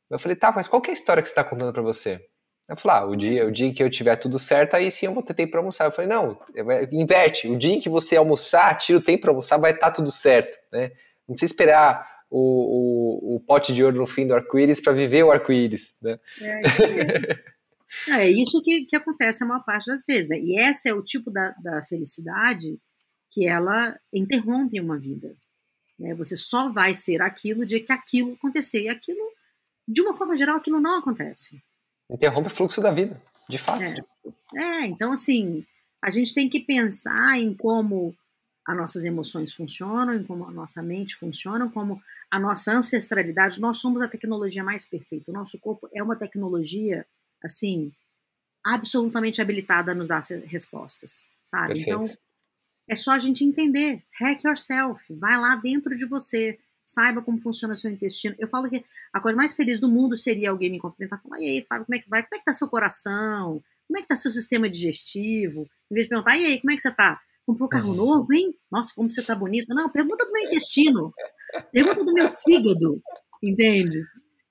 Eu 0.09 0.17
falei, 0.17 0.35
tá, 0.35 0.51
mas 0.51 0.67
qual 0.67 0.81
é 0.85 0.89
a 0.89 0.93
história 0.93 1.21
que 1.21 1.29
você 1.29 1.33
está 1.33 1.43
contando 1.43 1.71
para 1.71 1.81
você? 1.81 2.27
Eu 2.69 2.75
falei, 2.75 2.97
ah, 2.97 3.05
o 3.07 3.15
dia, 3.15 3.47
o 3.47 3.51
dia 3.51 3.73
que 3.73 3.81
eu 3.81 3.89
tiver 3.89 4.15
tudo 4.15 4.37
certo, 4.37 4.75
aí 4.75 4.91
sim 4.91 5.07
eu 5.07 5.13
vou 5.13 5.23
ter 5.23 5.33
tempo 5.33 5.51
para 5.51 5.59
almoçar. 5.59 5.85
Eu 5.85 5.91
falei, 5.91 6.07
não, 6.07 6.39
inverte. 6.91 7.47
O 7.47 7.57
dia 7.57 7.73
em 7.73 7.79
que 7.79 7.89
você 7.89 8.15
almoçar, 8.15 8.77
tira 8.77 8.99
o 8.99 9.01
tempo 9.01 9.21
para 9.21 9.31
almoçar, 9.31 9.57
vai 9.57 9.71
estar 9.71 9.87
tá 9.87 9.91
tudo 9.91 10.11
certo, 10.11 10.59
né? 10.71 10.91
Não 11.27 11.33
precisa 11.33 11.51
esperar 11.51 12.07
o, 12.29 13.33
o, 13.33 13.35
o 13.35 13.39
pote 13.39 13.73
de 13.73 13.83
ouro 13.83 13.97
no 13.97 14.05
fim 14.05 14.27
do 14.27 14.35
arco-íris 14.35 14.79
para 14.79 14.93
viver 14.93 15.23
o 15.23 15.31
arco-íris, 15.31 15.95
né? 15.99 16.19
É, 16.39 16.61
isso 16.61 16.83
é 18.13 18.29
isso 18.29 18.61
que, 18.61 18.85
que 18.85 18.95
acontece 18.95 19.43
a 19.43 19.47
maior 19.47 19.63
parte 19.63 19.87
das 19.87 20.05
vezes, 20.05 20.29
né? 20.29 20.37
E 20.37 20.59
esse 20.59 20.87
é 20.87 20.93
o 20.93 21.01
tipo 21.01 21.31
da, 21.31 21.55
da 21.63 21.81
felicidade 21.81 22.79
que 23.31 23.47
ela 23.47 23.97
interrompe 24.13 24.79
uma 24.79 24.99
vida. 24.99 25.35
Né? 25.97 26.13
Você 26.13 26.35
só 26.35 26.71
vai 26.71 26.93
ser 26.93 27.19
aquilo 27.21 27.65
de 27.65 27.79
que 27.79 27.91
aquilo 27.91 28.33
acontecer. 28.33 28.83
E 28.83 28.89
aquilo, 28.89 29.19
de 29.87 30.01
uma 30.01 30.13
forma 30.13 30.35
geral, 30.35 30.57
aquilo 30.57 30.79
não 30.79 30.99
acontece. 30.99 31.59
Interrompe 32.09 32.47
o 32.47 32.51
fluxo 32.51 32.81
da 32.81 32.91
vida, 32.91 33.21
de 33.47 33.57
fato. 33.57 33.83
É, 33.83 34.61
é 34.61 34.85
então 34.85 35.11
assim, 35.11 35.65
a 36.01 36.09
gente 36.09 36.33
tem 36.33 36.49
que 36.49 36.59
pensar 36.59 37.37
em 37.37 37.53
como 37.53 38.15
as 38.65 38.77
nossas 38.77 39.03
emoções 39.03 39.51
funcionam, 39.51 40.13
em 40.13 40.23
como 40.23 40.45
a 40.45 40.51
nossa 40.51 40.81
mente 40.81 41.15
funciona, 41.15 41.69
como 41.69 42.01
a 42.29 42.39
nossa 42.39 42.71
ancestralidade. 42.71 43.59
Nós 43.59 43.77
somos 43.77 44.01
a 44.01 44.07
tecnologia 44.07 44.63
mais 44.63 44.85
perfeita. 44.85 45.31
O 45.31 45.33
nosso 45.33 45.57
corpo 45.57 45.89
é 45.93 46.03
uma 46.03 46.15
tecnologia 46.15 47.05
assim, 47.43 47.91
absolutamente 48.63 49.41
habilitada 49.41 49.91
a 49.91 49.95
nos 49.95 50.07
dar 50.07 50.21
respostas, 50.45 51.27
sabe? 51.41 51.73
Perfeito. 51.73 52.03
Então, 52.03 52.17
é 52.87 52.95
só 52.95 53.11
a 53.11 53.19
gente 53.19 53.43
entender. 53.43 54.03
Hack 54.19 54.43
yourself. 54.43 55.13
Vai 55.13 55.39
lá 55.39 55.55
dentro 55.55 55.95
de 55.95 56.05
você. 56.05 56.59
Saiba 56.93 57.21
como 57.21 57.39
funciona 57.39 57.75
seu 57.75 57.91
intestino. 57.91 58.35
Eu 58.39 58.47
falo 58.47 58.69
que 58.69 58.83
a 59.13 59.19
coisa 59.19 59.37
mais 59.37 59.53
feliz 59.53 59.79
do 59.79 59.89
mundo 59.89 60.17
seria 60.17 60.49
alguém 60.49 60.69
me 60.69 60.79
cumprimentar 60.79 61.19
e 61.19 61.21
falar, 61.21 61.41
e 61.41 61.45
aí, 61.45 61.65
Fábio, 61.67 61.85
como 61.85 61.95
é 61.95 61.99
que 61.99 62.09
vai? 62.09 62.23
Como 62.23 62.35
é 62.35 62.39
que 62.39 62.45
tá 62.45 62.53
seu 62.53 62.67
coração? 62.67 63.61
Como 63.87 63.97
é 63.97 64.01
que 64.01 64.07
tá 64.07 64.15
seu 64.15 64.31
sistema 64.31 64.69
digestivo? 64.69 65.61
Em 65.91 65.93
vez 65.93 66.05
de 66.05 66.09
perguntar, 66.09 66.37
e 66.37 66.45
aí, 66.45 66.61
como 66.61 66.71
é 66.71 66.75
que 66.75 66.81
você 66.81 66.91
tá? 66.91 67.19
Comprou 67.45 67.67
um 67.67 67.69
carro 67.69 67.93
novo, 67.93 68.31
hein? 68.33 68.53
Nossa, 68.71 68.93
como 68.95 69.09
você 69.09 69.23
tá 69.23 69.35
bonita. 69.35 69.73
Não, 69.73 69.89
pergunta 69.89 70.25
do 70.25 70.31
meu 70.31 70.43
intestino. 70.43 71.11
Pergunta 71.71 72.03
do 72.03 72.13
meu 72.13 72.29
fígado. 72.29 73.01
Entende? 73.41 74.03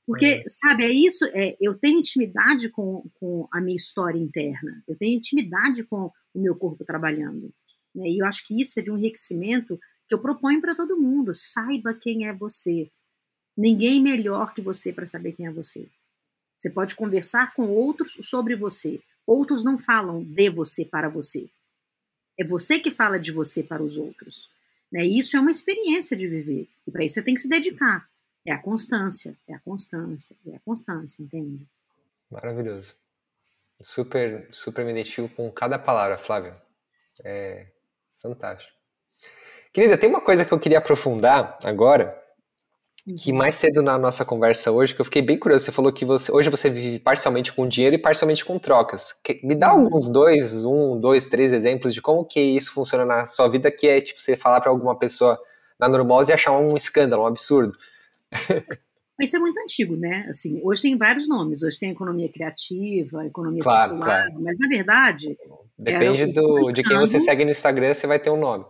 Porque, 0.09 0.25
é. 0.25 0.43
sabe, 0.49 0.85
é 0.85 0.91
isso, 0.91 1.27
é, 1.35 1.55
eu 1.61 1.79
tenho 1.79 1.99
intimidade 1.99 2.71
com, 2.71 3.05
com 3.21 3.47
a 3.53 3.61
minha 3.61 3.77
história 3.77 4.19
interna, 4.19 4.83
eu 4.89 4.97
tenho 4.97 5.15
intimidade 5.15 5.85
com 5.85 6.11
o 6.33 6.41
meu 6.41 6.57
corpo 6.57 6.83
trabalhando. 6.83 7.53
Né? 7.95 8.09
E 8.09 8.23
eu 8.23 8.27
acho 8.27 8.47
que 8.47 8.59
isso 8.59 8.81
é 8.81 8.83
de 8.83 8.91
um 8.91 8.97
enriquecimento 8.97 9.79
que 10.09 10.15
eu 10.15 10.19
proponho 10.19 10.61
para 10.61 10.75
todo 10.75 10.99
mundo. 10.99 11.35
Saiba 11.35 11.93
quem 11.93 12.27
é 12.27 12.33
você. 12.33 12.91
Ninguém 13.57 14.01
melhor 14.01 14.55
que 14.55 14.63
você 14.63 14.93
para 14.93 15.07
saber 15.07 15.33
quem 15.33 15.47
é 15.47 15.51
você. 15.51 15.87
Você 16.57 16.71
pode 16.71 16.97
conversar 16.97 17.55
com 17.55 17.69
outros 17.69 18.17
sobre 18.23 18.57
você. 18.57 19.01
Outros 19.27 19.65
não 19.65 19.77
falam 19.77 20.25
de 20.25 20.49
você 20.49 20.85
para 20.85 21.09
você. 21.09 21.49
É 22.39 22.45
você 22.45 22.81
que 22.81 22.91
fala 22.91 23.19
de 23.19 23.31
você 23.31 23.63
para 23.63 23.83
os 23.83 23.97
outros. 23.97 24.49
Né? 24.91 25.05
Isso 25.05 25.37
é 25.37 25.41
uma 25.41 25.51
experiência 25.51 26.17
de 26.17 26.27
viver. 26.27 26.69
E 26.87 26.91
para 26.91 27.05
isso 27.05 27.17
você 27.17 27.23
tem 27.23 27.35
que 27.35 27.41
se 27.41 27.49
dedicar. 27.49 28.09
É 28.47 28.53
a 28.53 28.59
constância, 28.59 29.37
é 29.47 29.55
a 29.55 29.59
constância, 29.59 30.35
é 30.47 30.57
a 30.57 30.61
constância, 30.61 31.23
entende? 31.23 31.69
Maravilhoso. 32.31 32.95
Super, 33.81 34.49
super 34.53 34.85
me 34.85 34.93
identifico 34.93 35.29
com 35.29 35.51
cada 35.53 35.79
palavra, 35.79 36.17
Flávia. 36.17 36.61
É 37.25 37.67
fantástico. 38.21 38.78
Querida, 39.73 39.97
tem 39.99 40.09
uma 40.09 40.21
coisa 40.21 40.45
que 40.45 40.53
eu 40.53 40.59
queria 40.59 40.79
aprofundar 40.79 41.59
agora, 41.63 42.17
que 43.17 43.33
mais 43.33 43.55
cedo 43.55 43.83
na 43.83 43.97
nossa 43.97 44.25
conversa 44.25 44.71
hoje, 44.71 44.95
que 44.95 45.01
eu 45.01 45.05
fiquei 45.05 45.23
bem 45.23 45.39
curioso, 45.39 45.65
você 45.65 45.73
falou 45.73 45.93
que 45.93 46.05
você, 46.05 46.31
hoje 46.31 46.51
você 46.51 46.69
vive 46.69 46.99
parcialmente 46.99 47.53
com 47.53 47.67
dinheiro 47.67 47.95
e 47.95 47.99
parcialmente 47.99 48.45
com 48.45 48.59
trocas. 48.59 49.15
Me 49.43 49.55
dá 49.55 49.73
uhum. 49.75 49.85
alguns 49.85 50.11
dois, 50.11 50.65
um, 50.65 50.99
dois, 51.01 51.27
três 51.27 51.53
exemplos 51.53 51.95
de 51.95 52.03
como 52.03 52.25
que 52.25 52.41
isso 52.41 52.73
funciona 52.73 53.05
na 53.05 53.27
sua 53.27 53.49
vida, 53.49 53.71
que 53.71 53.87
é 53.87 54.01
tipo 54.01 54.21
você 54.21 54.37
falar 54.37 54.61
para 54.61 54.71
alguma 54.71 54.99
pessoa 54.99 55.39
na 55.79 55.89
normose 55.89 56.31
e 56.31 56.35
achar 56.35 56.53
um 56.59 56.77
escândalo, 56.77 57.23
um 57.23 57.27
absurdo. 57.27 57.73
Isso 59.21 59.37
é 59.37 59.41
muito 59.41 59.59
antigo, 59.59 59.97
né? 59.97 60.27
Assim, 60.31 60.61
hoje 60.63 60.81
tem 60.81 60.97
vários 60.97 61.29
nomes. 61.29 61.65
Hoje 61.65 61.77
tem 61.77 61.91
economia 61.91 62.29
criativa, 62.29 63.27
economia 63.27 63.65
claro, 63.65 63.91
circular, 63.91 64.27
claro. 64.27 64.41
mas 64.41 64.57
na 64.61 64.69
verdade. 64.69 65.37
Depende 65.77 66.27
do, 66.27 66.63
de 66.73 66.85
quem 66.85 66.99
você 66.99 67.19
segue 67.19 67.45
no 67.45 67.51
Instagram, 67.51 67.95
você 67.95 68.07
vai 68.07 68.21
ter 68.21 68.31
um 68.31 68.37
nome. 68.37 68.65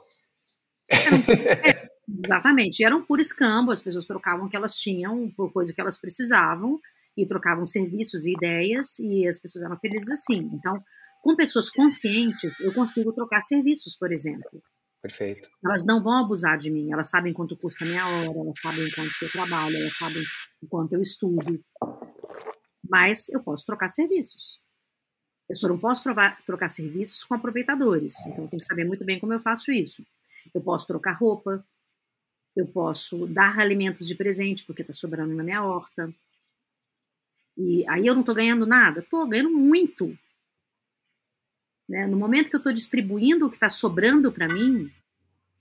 É, 0.90 1.88
exatamente. 2.24 2.84
Era 2.84 2.96
um 2.96 3.04
puro 3.04 3.20
escambo, 3.20 3.70
as 3.70 3.80
pessoas 3.80 4.06
trocavam 4.06 4.46
o 4.46 4.48
que 4.48 4.56
elas 4.56 4.74
tinham 4.74 5.30
por 5.36 5.52
coisa 5.52 5.72
que 5.72 5.80
elas 5.80 5.98
precisavam 6.00 6.78
e 7.16 7.26
trocavam 7.26 7.66
serviços 7.66 8.24
e 8.24 8.32
ideias 8.32 8.98
e 8.98 9.26
as 9.26 9.38
pessoas 9.38 9.64
eram 9.64 9.78
felizes 9.78 10.10
assim. 10.10 10.48
Então, 10.52 10.82
com 11.22 11.34
pessoas 11.34 11.68
conscientes, 11.68 12.52
eu 12.60 12.72
consigo 12.72 13.12
trocar 13.12 13.42
serviços, 13.42 13.96
por 13.96 14.12
exemplo. 14.12 14.62
Perfeito. 15.02 15.48
Elas 15.64 15.84
não 15.84 16.02
vão 16.02 16.18
abusar 16.18 16.58
de 16.58 16.70
mim, 16.70 16.92
elas 16.92 17.08
sabem 17.08 17.32
quanto 17.32 17.56
custa 17.56 17.84
a 17.84 17.88
minha 17.88 18.06
hora, 18.06 18.38
elas 18.38 18.60
sabem 18.60 18.90
quanto 18.90 19.12
eu 19.22 19.30
trabalho, 19.30 19.76
elas 19.76 19.96
sabem 19.96 20.22
quanto 20.68 20.92
eu 20.92 21.00
estudo. 21.00 21.60
Mas 22.88 23.28
eu 23.28 23.42
posso 23.42 23.64
trocar 23.66 23.88
serviços. 23.88 24.58
Eu 25.48 25.56
só 25.56 25.68
não 25.68 25.78
posso 25.78 26.02
trocar, 26.02 26.42
trocar 26.44 26.68
serviços 26.68 27.24
com 27.24 27.34
aproveitadores. 27.34 28.14
Então 28.26 28.44
eu 28.44 28.48
tenho 28.48 28.60
que 28.60 28.66
saber 28.66 28.84
muito 28.84 29.04
bem 29.04 29.18
como 29.18 29.32
eu 29.32 29.40
faço 29.40 29.70
isso. 29.70 30.02
Eu 30.54 30.60
posso 30.60 30.86
trocar 30.86 31.12
roupa, 31.12 31.64
eu 32.56 32.66
posso 32.66 33.26
dar 33.26 33.58
alimentos 33.58 34.06
de 34.06 34.14
presente 34.14 34.64
porque 34.64 34.82
está 34.82 34.92
sobrando 34.92 35.34
na 35.34 35.44
minha 35.44 35.62
horta. 35.62 36.12
E 37.56 37.84
aí 37.88 38.06
eu 38.06 38.14
não 38.14 38.20
estou 38.20 38.34
ganhando 38.34 38.66
nada? 38.66 39.00
Estou 39.00 39.28
ganhando 39.28 39.50
muito. 39.50 40.16
Né? 41.88 42.06
No 42.06 42.16
momento 42.16 42.50
que 42.50 42.56
eu 42.56 42.58
estou 42.58 42.72
distribuindo 42.72 43.46
o 43.46 43.50
que 43.50 43.56
está 43.56 43.68
sobrando 43.68 44.30
para 44.30 44.48
mim, 44.48 44.92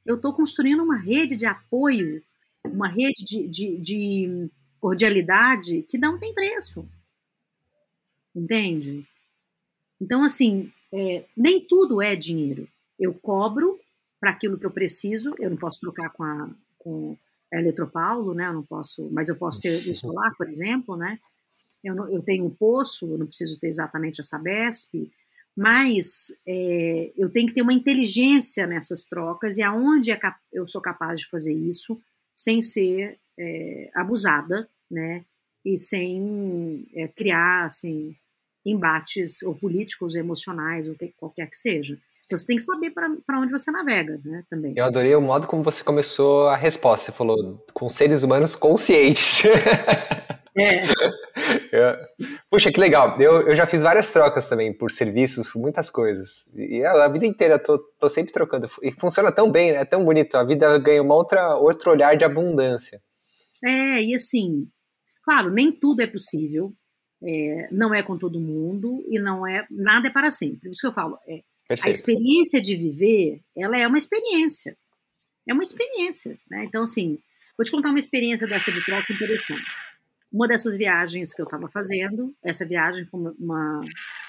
eu 0.06 0.16
estou 0.16 0.34
construindo 0.34 0.84
uma 0.84 0.98
rede 0.98 1.36
de 1.36 1.46
apoio, 1.46 2.24
uma 2.64 2.88
rede 2.88 3.24
de, 3.24 3.48
de, 3.48 3.78
de 3.78 4.50
cordialidade 4.80 5.84
que 5.84 5.98
não 5.98 6.20
tem 6.20 6.34
preço. 6.34 6.88
Entende? 8.36 9.08
Então, 10.00 10.24
assim, 10.24 10.72
é, 10.94 11.26
nem 11.36 11.60
tudo 11.60 12.02
é 12.02 12.16
dinheiro. 12.16 12.68
Eu 13.00 13.14
cobro 13.14 13.80
para 14.20 14.32
aquilo 14.32 14.58
que 14.58 14.66
eu 14.66 14.72
preciso, 14.72 15.34
eu 15.40 15.50
não 15.50 15.58
posso 15.58 15.80
trocar 15.80 16.10
com 16.10 16.24
a, 16.24 16.50
com 16.78 17.18
a 17.54 17.60
Eletropaulo, 17.60 18.34
né? 18.34 18.48
Eu 18.48 18.54
não 18.54 18.64
posso, 18.64 19.10
mas 19.12 19.30
eu 19.30 19.36
posso 19.36 19.62
ter 19.62 19.90
o 19.90 19.96
solar, 19.96 20.34
por 20.38 20.48
exemplo, 20.48 20.96
né? 20.96 21.20
Eu, 21.84 21.96
não, 21.96 22.12
eu 22.12 22.22
tenho 22.22 22.46
um 22.46 22.50
poço, 22.50 23.06
eu 23.06 23.18
não 23.18 23.28
preciso 23.28 23.60
ter 23.60 23.68
exatamente 23.68 24.20
a 24.20 24.24
Sabesp, 24.24 25.12
mas 25.56 26.28
é, 26.46 27.12
eu 27.18 27.32
tenho 27.32 27.48
que 27.48 27.54
ter 27.54 27.62
uma 27.62 27.74
inteligência 27.74 28.68
nessas 28.68 29.06
trocas 29.06 29.58
e 29.58 29.62
aonde 29.62 30.12
é 30.12 30.20
eu 30.52 30.68
sou 30.68 30.82
capaz 30.82 31.20
de 31.20 31.30
fazer 31.30 31.54
isso 31.54 32.00
sem 32.34 32.62
ser 32.62 33.20
é, 33.40 33.90
abusada, 33.96 34.70
né? 34.90 35.26
E 35.66 35.80
sem 35.80 36.88
é, 36.94 37.08
criar 37.08 37.66
assim, 37.66 38.16
embates 38.66 39.42
ou 39.44 39.56
políticos, 39.56 40.16
emocionais, 40.16 40.88
ou 40.88 40.96
que, 40.96 41.14
qualquer 41.18 41.50
que 41.50 41.58
seja. 41.58 42.00
Então 42.28 42.38
você 42.38 42.46
tem 42.46 42.58
que 42.58 42.62
saber 42.62 42.92
para 42.92 43.40
onde 43.40 43.54
você 43.54 43.72
navega, 43.72 44.20
né? 44.24 44.44
Também. 44.50 44.74
Eu 44.76 44.84
adorei 44.84 45.16
o 45.16 45.22
modo 45.22 45.48
como 45.48 45.64
você 45.64 45.82
começou 45.82 46.50
a 46.50 46.58
resposta. 46.58 47.06
Você 47.06 47.18
falou 47.18 47.66
com 47.74 47.90
seres 47.90 48.22
humanos 48.22 48.54
conscientes. 48.54 49.44
É. 51.72 52.10
Puxa, 52.50 52.72
que 52.72 52.80
legal. 52.80 53.22
Eu, 53.22 53.48
eu 53.50 53.56
já 53.56 53.68
fiz 53.68 53.80
várias 53.80 54.12
trocas 54.12 54.50
também 54.50 54.74
por 54.76 54.90
serviços, 54.90 55.48
por 55.48 55.60
muitas 55.60 55.92
coisas. 55.92 56.50
E 56.56 56.84
a, 56.84 57.06
a 57.06 57.08
vida 57.08 57.28
inteira 57.28 57.60
tô, 57.60 57.78
tô 58.00 58.10
sempre 58.10 58.34
trocando. 58.34 58.68
E 58.82 58.92
funciona 58.92 59.32
tão 59.32 59.52
bem, 59.52 59.72
né? 59.72 59.82
É 59.82 59.86
tão 59.86 60.04
bonito. 60.04 60.36
A 60.36 60.44
vida 60.44 60.76
ganha 60.80 61.04
uma 61.04 61.14
outra, 61.14 61.56
outro 61.58 61.92
olhar 61.92 62.18
de 62.18 62.26
abundância. 62.26 63.00
É, 63.64 64.02
e 64.02 64.16
assim, 64.16 64.68
claro, 65.24 65.52
nem 65.52 65.72
tudo 65.72 66.02
é 66.02 66.08
possível. 66.08 66.74
É, 67.24 67.70
não 67.72 67.94
é 67.94 68.02
com 68.02 68.18
todo 68.18 68.40
mundo 68.40 69.04
e 69.08 69.20
não 69.20 69.46
é 69.46 69.66
nada 69.70 70.08
é 70.08 70.12
para 70.12 70.32
sempre. 70.32 70.62
Por 70.62 70.70
isso 70.72 70.82
que 70.82 70.88
eu 70.88 70.92
falo, 70.92 71.20
é, 71.28 71.42
a 71.70 71.90
experiência 71.90 72.62
de 72.62 72.76
viver, 72.76 73.42
ela 73.56 73.78
é 73.78 73.88
uma 73.88 73.98
experiência. 73.98 74.78
É 75.48 75.54
uma 75.54 75.64
experiência, 75.64 76.38
né? 76.50 76.64
Então, 76.66 76.84
assim, 76.84 77.18
vou 77.58 77.66
te 77.66 77.72
contar 77.72 77.90
uma 77.90 78.00
experiência 78.00 78.48
dessa 78.48 78.72
de 78.72 78.84
troca 78.84 79.12
interessante. 79.12 79.66
Uma 80.32 80.48
dessas 80.48 80.76
viagens 80.76 81.34
que 81.34 81.42
eu 81.42 81.46
estava 81.46 81.70
fazendo, 81.70 82.36
essa 82.44 82.66
viagem 82.66 83.06
foi 83.06 83.20
uma, 83.40 83.82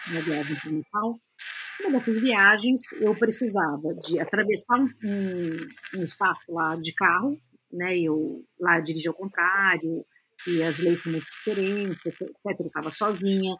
uma 0.06 0.20
viagem 0.22 0.56
para 0.56 0.70
Nepal, 0.70 1.20
uma 1.80 1.92
dessas 1.92 2.20
viagens 2.20 2.80
eu 3.00 3.14
precisava 3.16 3.94
de 3.94 4.18
atravessar 4.18 4.80
um, 4.80 4.88
um, 5.04 5.98
um 5.98 6.02
espaço 6.02 6.40
lá 6.48 6.76
de 6.76 6.92
carro, 6.92 7.40
né, 7.72 7.98
eu 7.98 8.44
lá 8.58 8.80
dirigi 8.80 9.08
ao 9.08 9.14
contrário, 9.14 10.04
e 10.46 10.62
as 10.62 10.78
leis 10.78 11.00
são 11.00 11.12
muito 11.12 11.26
diferentes, 11.26 12.06
etc. 12.06 12.60
Eu 12.60 12.66
estava 12.66 12.90
sozinha. 12.90 13.56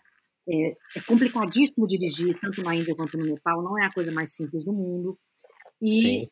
É, 0.51 0.77
é, 0.97 1.01
complicadíssimo 1.07 1.87
dirigir, 1.87 2.39
tanto 2.41 2.63
na 2.63 2.75
Índia 2.75 2.95
quanto 2.95 3.19
no 3.19 3.27
Nepal, 3.27 3.63
não 3.63 3.79
é 3.79 3.85
a 3.85 3.93
coisa 3.93 4.11
mais 4.11 4.33
simples 4.33 4.65
do 4.65 4.73
mundo. 4.73 5.19
E 5.81 6.01
Sim, 6.01 6.29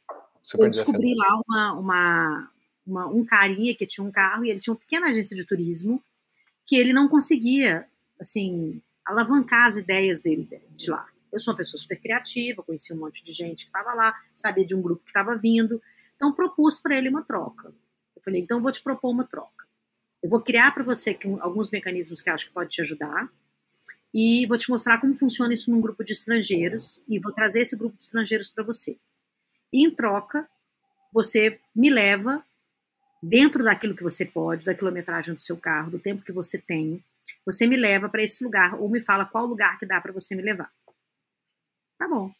eu 0.59 0.71
descobri 0.71 1.15
lá 1.15 1.41
uma, 1.47 1.73
uma, 1.75 2.51
uma, 2.87 3.07
um 3.09 3.25
carinha 3.27 3.75
que 3.75 3.87
tinha 3.87 4.07
um 4.07 4.11
carro 4.11 4.45
e 4.45 4.51
ele 4.51 4.61
tinha 4.61 4.73
uma 4.73 4.81
pequena 4.81 5.09
agência 5.09 5.37
de 5.37 5.45
turismo 5.45 6.03
que 6.65 6.77
ele 6.77 6.95
não 6.95 7.09
conseguia, 7.09 7.87
assim, 8.19 8.81
alavancar 9.05 9.67
as 9.67 9.77
ideias 9.77 10.23
dele 10.23 10.49
de 10.71 10.91
lá. 10.91 11.07
Eu 11.31 11.39
sou 11.39 11.53
uma 11.53 11.59
pessoa 11.59 11.79
super 11.79 12.01
criativa, 12.01 12.63
conheci 12.63 12.95
um 12.95 12.99
monte 12.99 13.23
de 13.23 13.33
gente 13.33 13.65
que 13.65 13.69
estava 13.69 13.93
lá, 13.93 14.15
sabia 14.35 14.65
de 14.65 14.75
um 14.75 14.81
grupo 14.81 15.05
que 15.05 15.11
estava 15.11 15.37
vindo, 15.37 15.81
então 16.15 16.33
propus 16.33 16.79
para 16.79 16.97
ele 16.97 17.11
uma 17.11 17.23
troca. 17.23 17.69
Eu 18.17 18.23
falei, 18.23 18.41
então 18.41 18.63
vou 18.63 18.73
te 18.73 18.83
propor 18.83 19.11
uma 19.11 19.25
troca. 19.25 19.67
Eu 20.23 20.31
vou 20.31 20.41
criar 20.43 20.73
para 20.73 20.83
você 20.83 21.17
alguns 21.41 21.71
mecanismos 21.71 22.23
que 22.23 22.31
eu 22.31 22.35
acho 22.35 22.47
que 22.47 22.53
pode 22.53 22.71
te 22.71 22.81
ajudar 22.81 23.31
e 24.15 24.47
vou 24.47 24.57
te 24.57 24.71
mostrar 24.71 25.01
como 25.01 25.17
funciona 25.17 25.55
isso 25.55 25.71
num 25.71 25.81
grupo 25.81 26.03
de 26.03 26.13
estrangeiros 26.13 27.03
e 27.09 27.19
vou 27.19 27.33
trazer 27.33 27.61
esse 27.61 27.77
grupo 27.77 27.97
de 27.97 28.03
estrangeiros 28.03 28.49
para 28.49 28.65
você. 28.65 28.99
E 29.73 29.87
em 29.87 29.91
troca, 29.91 30.49
você 31.13 31.61
me 31.75 31.91
leva 31.91 32.45
dentro 33.23 33.65
daquilo 33.65 33.97
que 33.97 34.03
você 34.03 34.25
pode, 34.25 34.65
da 34.65 34.75
quilometragem 34.75 35.35
do 35.35 35.41
seu 35.41 35.57
carro, 35.57 35.91
do 35.91 35.99
tempo 35.99 36.25
que 36.25 36.33
você 36.33 36.59
tem, 36.59 37.05
você 37.45 37.67
me 37.67 37.77
leva 37.77 38.09
para 38.09 38.23
esse 38.23 38.45
lugar 38.45 38.75
ou 38.81 38.89
me 38.89 39.01
fala 39.01 39.27
qual 39.27 39.47
lugar 39.47 39.79
que 39.79 39.87
dá 39.87 40.01
para 40.01 40.13
você 40.13 40.35
me 40.35 40.43
levar. 40.43 40.73
Tá 41.99 42.07
bom. 42.07 42.33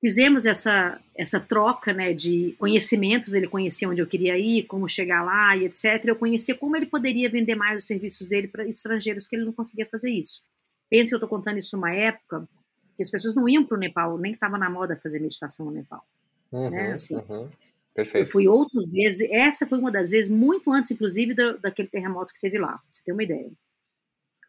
Fizemos 0.00 0.46
essa 0.46 1.00
essa 1.16 1.40
troca, 1.40 1.92
né, 1.92 2.14
de 2.14 2.54
conhecimentos, 2.58 3.34
ele 3.34 3.48
conhecia 3.48 3.88
onde 3.88 4.00
eu 4.00 4.06
queria 4.06 4.38
ir, 4.38 4.62
como 4.64 4.88
chegar 4.88 5.24
lá 5.24 5.56
e 5.56 5.64
etc. 5.64 6.04
Eu 6.04 6.14
conhecia 6.14 6.54
como 6.54 6.76
ele 6.76 6.86
poderia 6.86 7.28
vender 7.28 7.56
mais 7.56 7.82
os 7.82 7.86
serviços 7.86 8.28
dele 8.28 8.46
para 8.46 8.64
estrangeiros 8.64 9.26
que 9.26 9.34
ele 9.34 9.44
não 9.44 9.52
conseguia 9.52 9.86
fazer 9.90 10.10
isso. 10.10 10.40
Pensa 10.88 11.10
que 11.10 11.14
eu 11.14 11.18
estou 11.18 11.28
contando 11.28 11.58
isso 11.58 11.74
numa 11.74 11.92
época 11.92 12.48
que 12.96 13.02
as 13.02 13.10
pessoas 13.10 13.34
não 13.34 13.48
iam 13.48 13.64
para 13.64 13.76
o 13.76 13.80
Nepal, 13.80 14.18
nem 14.18 14.32
que 14.32 14.36
estava 14.36 14.58
na 14.58 14.70
moda 14.70 14.96
fazer 14.96 15.20
meditação 15.20 15.66
no 15.66 15.72
Nepal. 15.72 16.04
Uhum, 16.50 16.70
né? 16.70 16.92
assim, 16.92 17.16
uhum. 17.16 17.48
Perfeito. 17.94 18.26
Eu 18.26 18.30
fui 18.30 18.46
outras 18.48 18.88
vezes, 18.90 19.28
essa 19.30 19.66
foi 19.66 19.78
uma 19.78 19.90
das 19.90 20.10
vezes, 20.10 20.30
muito 20.30 20.70
antes, 20.72 20.92
inclusive, 20.92 21.34
do, 21.34 21.58
daquele 21.58 21.88
terremoto 21.88 22.32
que 22.32 22.40
teve 22.40 22.58
lá, 22.58 22.72
pra 22.72 22.82
você 22.92 23.02
ter 23.04 23.12
uma 23.12 23.24
ideia. 23.24 23.50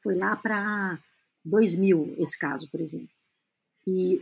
Foi 0.03 0.15
lá 0.15 0.35
para 0.35 0.99
2000, 1.43 2.15
esse 2.19 2.37
caso, 2.37 2.69
por 2.71 2.79
exemplo. 2.79 3.09
E 3.87 4.21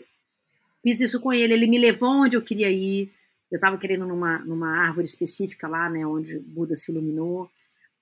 fiz 0.82 1.00
isso 1.00 1.20
com 1.20 1.34
ele, 1.34 1.54
ele 1.54 1.68
me 1.68 1.78
levou 1.78 2.10
onde 2.10 2.36
eu 2.36 2.42
queria 2.42 2.70
ir, 2.70 3.12
eu 3.52 3.58
estava 3.58 3.78
querendo 3.78 4.06
numa, 4.06 4.40
numa 4.40 4.70
árvore 4.86 5.06
específica 5.06 5.68
lá, 5.68 5.90
né, 5.90 6.06
onde 6.06 6.40
Buda 6.40 6.76
se 6.76 6.92
iluminou, 6.92 7.50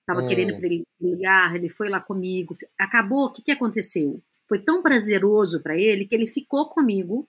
estava 0.02 0.24
hum. 0.24 0.28
querendo 0.28 0.58
para 0.58 0.66
ele 0.66 0.84
ligar, 1.00 1.56
ele 1.56 1.70
foi 1.70 1.90
lá 1.90 2.00
comigo, 2.00 2.56
acabou, 2.80 3.26
o 3.26 3.32
que, 3.32 3.42
que 3.42 3.52
aconteceu? 3.52 4.22
Foi 4.48 4.60
tão 4.60 4.82
prazeroso 4.82 5.62
para 5.62 5.78
ele 5.78 6.06
que 6.06 6.16
ele 6.16 6.28
ficou 6.28 6.68
comigo, 6.70 7.28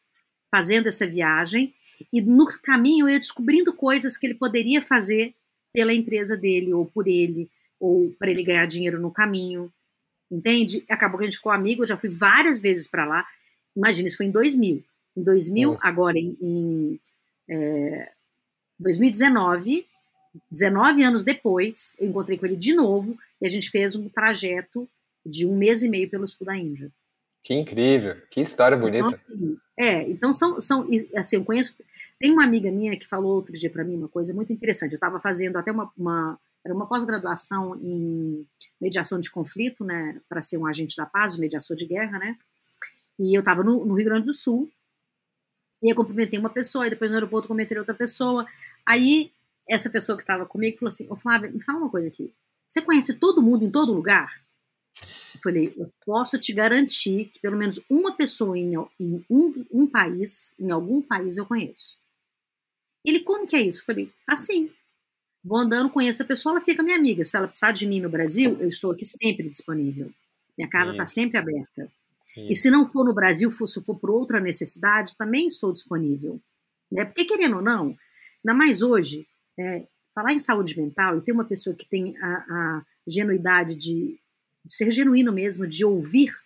fazendo 0.50 0.88
essa 0.88 1.06
viagem, 1.06 1.74
e 2.12 2.20
no 2.20 2.46
caminho 2.62 3.06
eu 3.06 3.14
ia 3.14 3.20
descobrindo 3.20 3.72
coisas 3.72 4.16
que 4.16 4.26
ele 4.26 4.34
poderia 4.34 4.82
fazer 4.82 5.34
pela 5.72 5.92
empresa 5.92 6.36
dele, 6.36 6.72
ou 6.72 6.86
por 6.86 7.06
ele, 7.06 7.50
ou 7.80 8.10
para 8.18 8.30
ele 8.30 8.42
ganhar 8.42 8.66
dinheiro 8.66 9.00
no 9.00 9.10
caminho. 9.10 9.72
Entende? 10.30 10.84
Acabou 10.88 11.18
que 11.18 11.24
a 11.24 11.26
gente 11.26 11.36
ficou 11.36 11.52
amigo, 11.52 11.82
eu 11.82 11.86
já 11.86 11.96
fui 11.96 12.10
várias 12.10 12.60
vezes 12.60 12.88
para 12.88 13.04
lá. 13.04 13.26
Imagina, 13.76 14.08
isso 14.08 14.16
foi 14.16 14.26
em 14.26 14.30
2000. 14.30 14.82
Em 15.16 15.22
2000, 15.22 15.74
é. 15.74 15.78
agora 15.80 16.18
em, 16.18 16.36
em 16.40 17.00
é, 17.48 18.12
2019, 18.78 19.86
19 20.50 21.02
anos 21.02 21.24
depois, 21.24 21.96
eu 21.98 22.08
encontrei 22.08 22.36
com 22.36 22.46
ele 22.46 22.56
de 22.56 22.74
novo 22.74 23.16
e 23.40 23.46
a 23.46 23.48
gente 23.48 23.70
fez 23.70 23.96
um 23.96 24.08
trajeto 24.08 24.88
de 25.24 25.46
um 25.46 25.56
mês 25.56 25.82
e 25.82 25.88
meio 25.88 26.08
pelo 26.08 26.28
sul 26.28 26.46
da 26.46 26.56
Índia. 26.56 26.90
Que 27.42 27.54
incrível, 27.54 28.16
que 28.28 28.40
história 28.40 28.76
bonita. 28.76 28.98
Então, 28.98 29.08
assim, 29.08 29.58
é, 29.78 30.02
então 30.10 30.32
são, 30.32 30.60
são, 30.60 30.88
assim, 31.14 31.36
eu 31.36 31.44
conheço, 31.44 31.76
tem 32.18 32.32
uma 32.32 32.42
amiga 32.42 32.72
minha 32.72 32.98
que 32.98 33.06
falou 33.06 33.36
outro 33.36 33.52
dia 33.52 33.70
para 33.70 33.84
mim 33.84 33.94
uma 33.94 34.08
coisa 34.08 34.34
muito 34.34 34.52
interessante, 34.52 34.92
eu 34.92 34.96
estava 34.96 35.20
fazendo 35.20 35.56
até 35.56 35.70
uma, 35.70 35.90
uma 35.96 36.38
era 36.64 36.74
uma 36.74 36.88
pós-graduação 36.88 37.76
em 37.76 38.44
mediação 38.80 39.20
de 39.20 39.30
conflito, 39.30 39.84
né, 39.84 40.20
para 40.28 40.42
ser 40.42 40.58
um 40.58 40.66
agente 40.66 40.96
da 40.96 41.06
paz, 41.06 41.38
mediador 41.38 41.76
de 41.76 41.86
guerra, 41.86 42.18
né, 42.18 42.36
e 43.16 43.36
eu 43.36 43.38
estava 43.38 43.62
no, 43.62 43.86
no, 43.86 43.94
Rio 43.94 44.06
Grande 44.06 44.26
do 44.26 44.32
Sul, 44.32 44.68
e 45.82 45.90
eu 45.90 45.96
cumprimentei 45.96 46.38
uma 46.38 46.50
pessoa, 46.50 46.86
e 46.86 46.90
depois 46.90 47.10
no 47.10 47.16
aeroporto 47.16 47.48
cumprimentei 47.48 47.78
outra 47.78 47.94
pessoa, 47.94 48.46
aí 48.84 49.32
essa 49.68 49.90
pessoa 49.90 50.16
que 50.16 50.22
estava 50.22 50.46
comigo 50.46 50.78
falou 50.78 50.88
assim, 50.88 51.06
ô 51.10 51.16
Flávia, 51.16 51.50
me 51.50 51.62
fala 51.62 51.78
uma 51.78 51.90
coisa 51.90 52.08
aqui, 52.08 52.32
você 52.66 52.80
conhece 52.82 53.14
todo 53.14 53.42
mundo 53.42 53.64
em 53.64 53.70
todo 53.70 53.92
lugar? 53.92 54.44
Eu 55.34 55.40
falei, 55.42 55.74
eu 55.76 55.92
posso 56.04 56.38
te 56.38 56.52
garantir 56.52 57.26
que 57.26 57.40
pelo 57.40 57.56
menos 57.56 57.78
uma 57.88 58.16
pessoa 58.16 58.58
em, 58.58 58.74
em 58.98 59.24
um, 59.28 59.64
um, 59.70 59.86
país, 59.86 60.54
em 60.58 60.70
algum 60.70 61.02
país 61.02 61.36
eu 61.36 61.44
conheço. 61.44 61.96
Ele, 63.04 63.20
como 63.20 63.46
que 63.46 63.56
é 63.56 63.60
isso? 63.60 63.80
Eu 63.80 63.84
falei, 63.84 64.12
assim. 64.26 64.70
Vou 65.44 65.58
andando, 65.58 65.88
conheço 65.90 66.24
a 66.24 66.26
pessoa, 66.26 66.54
ela 66.54 66.64
fica 66.64 66.82
minha 66.82 66.96
amiga. 66.96 67.22
Se 67.22 67.36
ela 67.36 67.46
precisar 67.46 67.70
de 67.70 67.86
mim 67.86 68.00
no 68.00 68.08
Brasil, 68.08 68.56
eu 68.58 68.66
estou 68.66 68.90
aqui 68.90 69.04
sempre 69.04 69.48
disponível. 69.48 70.10
Minha 70.58 70.68
casa 70.68 70.90
está 70.90 71.06
sempre 71.06 71.38
aberta. 71.38 71.88
E 72.36 72.56
se 72.56 72.70
não 72.70 72.90
for 72.90 73.04
no 73.04 73.14
Brasil, 73.14 73.50
for, 73.50 73.66
se 73.66 73.82
for 73.84 73.98
por 73.98 74.10
outra 74.10 74.40
necessidade, 74.40 75.16
também 75.16 75.46
estou 75.46 75.72
disponível. 75.72 76.40
Né? 76.90 77.04
Porque, 77.04 77.24
querendo 77.24 77.56
ou 77.56 77.62
não, 77.62 77.96
ainda 78.44 78.56
mais 78.56 78.82
hoje, 78.82 79.26
é, 79.58 79.86
falar 80.14 80.32
em 80.32 80.38
saúde 80.38 80.78
mental 80.78 81.18
e 81.18 81.22
ter 81.22 81.32
uma 81.32 81.44
pessoa 81.44 81.74
que 81.74 81.88
tem 81.88 82.16
a, 82.18 82.28
a 82.28 82.84
genuidade 83.06 83.74
de 83.74 84.18
de 84.66 84.74
ser 84.74 84.90
genuíno 84.90 85.32
mesmo, 85.32 85.66
de 85.66 85.84
ouvir, 85.84 86.36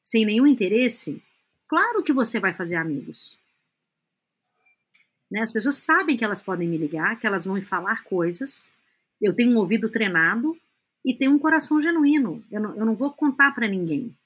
sem 0.00 0.24
nenhum 0.24 0.46
interesse, 0.46 1.22
claro 1.68 2.02
que 2.02 2.12
você 2.12 2.38
vai 2.38 2.54
fazer 2.54 2.76
amigos. 2.76 3.36
Né? 5.30 5.40
As 5.40 5.52
pessoas 5.52 5.76
sabem 5.76 6.16
que 6.16 6.24
elas 6.24 6.40
podem 6.40 6.68
me 6.68 6.78
ligar, 6.78 7.18
que 7.18 7.26
elas 7.26 7.44
vão 7.44 7.56
me 7.56 7.62
falar 7.62 8.04
coisas. 8.04 8.70
Eu 9.20 9.34
tenho 9.34 9.52
um 9.52 9.58
ouvido 9.58 9.90
treinado 9.90 10.56
e 11.04 11.12
tenho 11.12 11.32
um 11.32 11.38
coração 11.38 11.80
genuíno. 11.80 12.44
Eu 12.50 12.60
não, 12.60 12.76
eu 12.76 12.86
não 12.86 12.94
vou 12.94 13.12
contar 13.12 13.52
para 13.52 13.68
ninguém. 13.68 14.16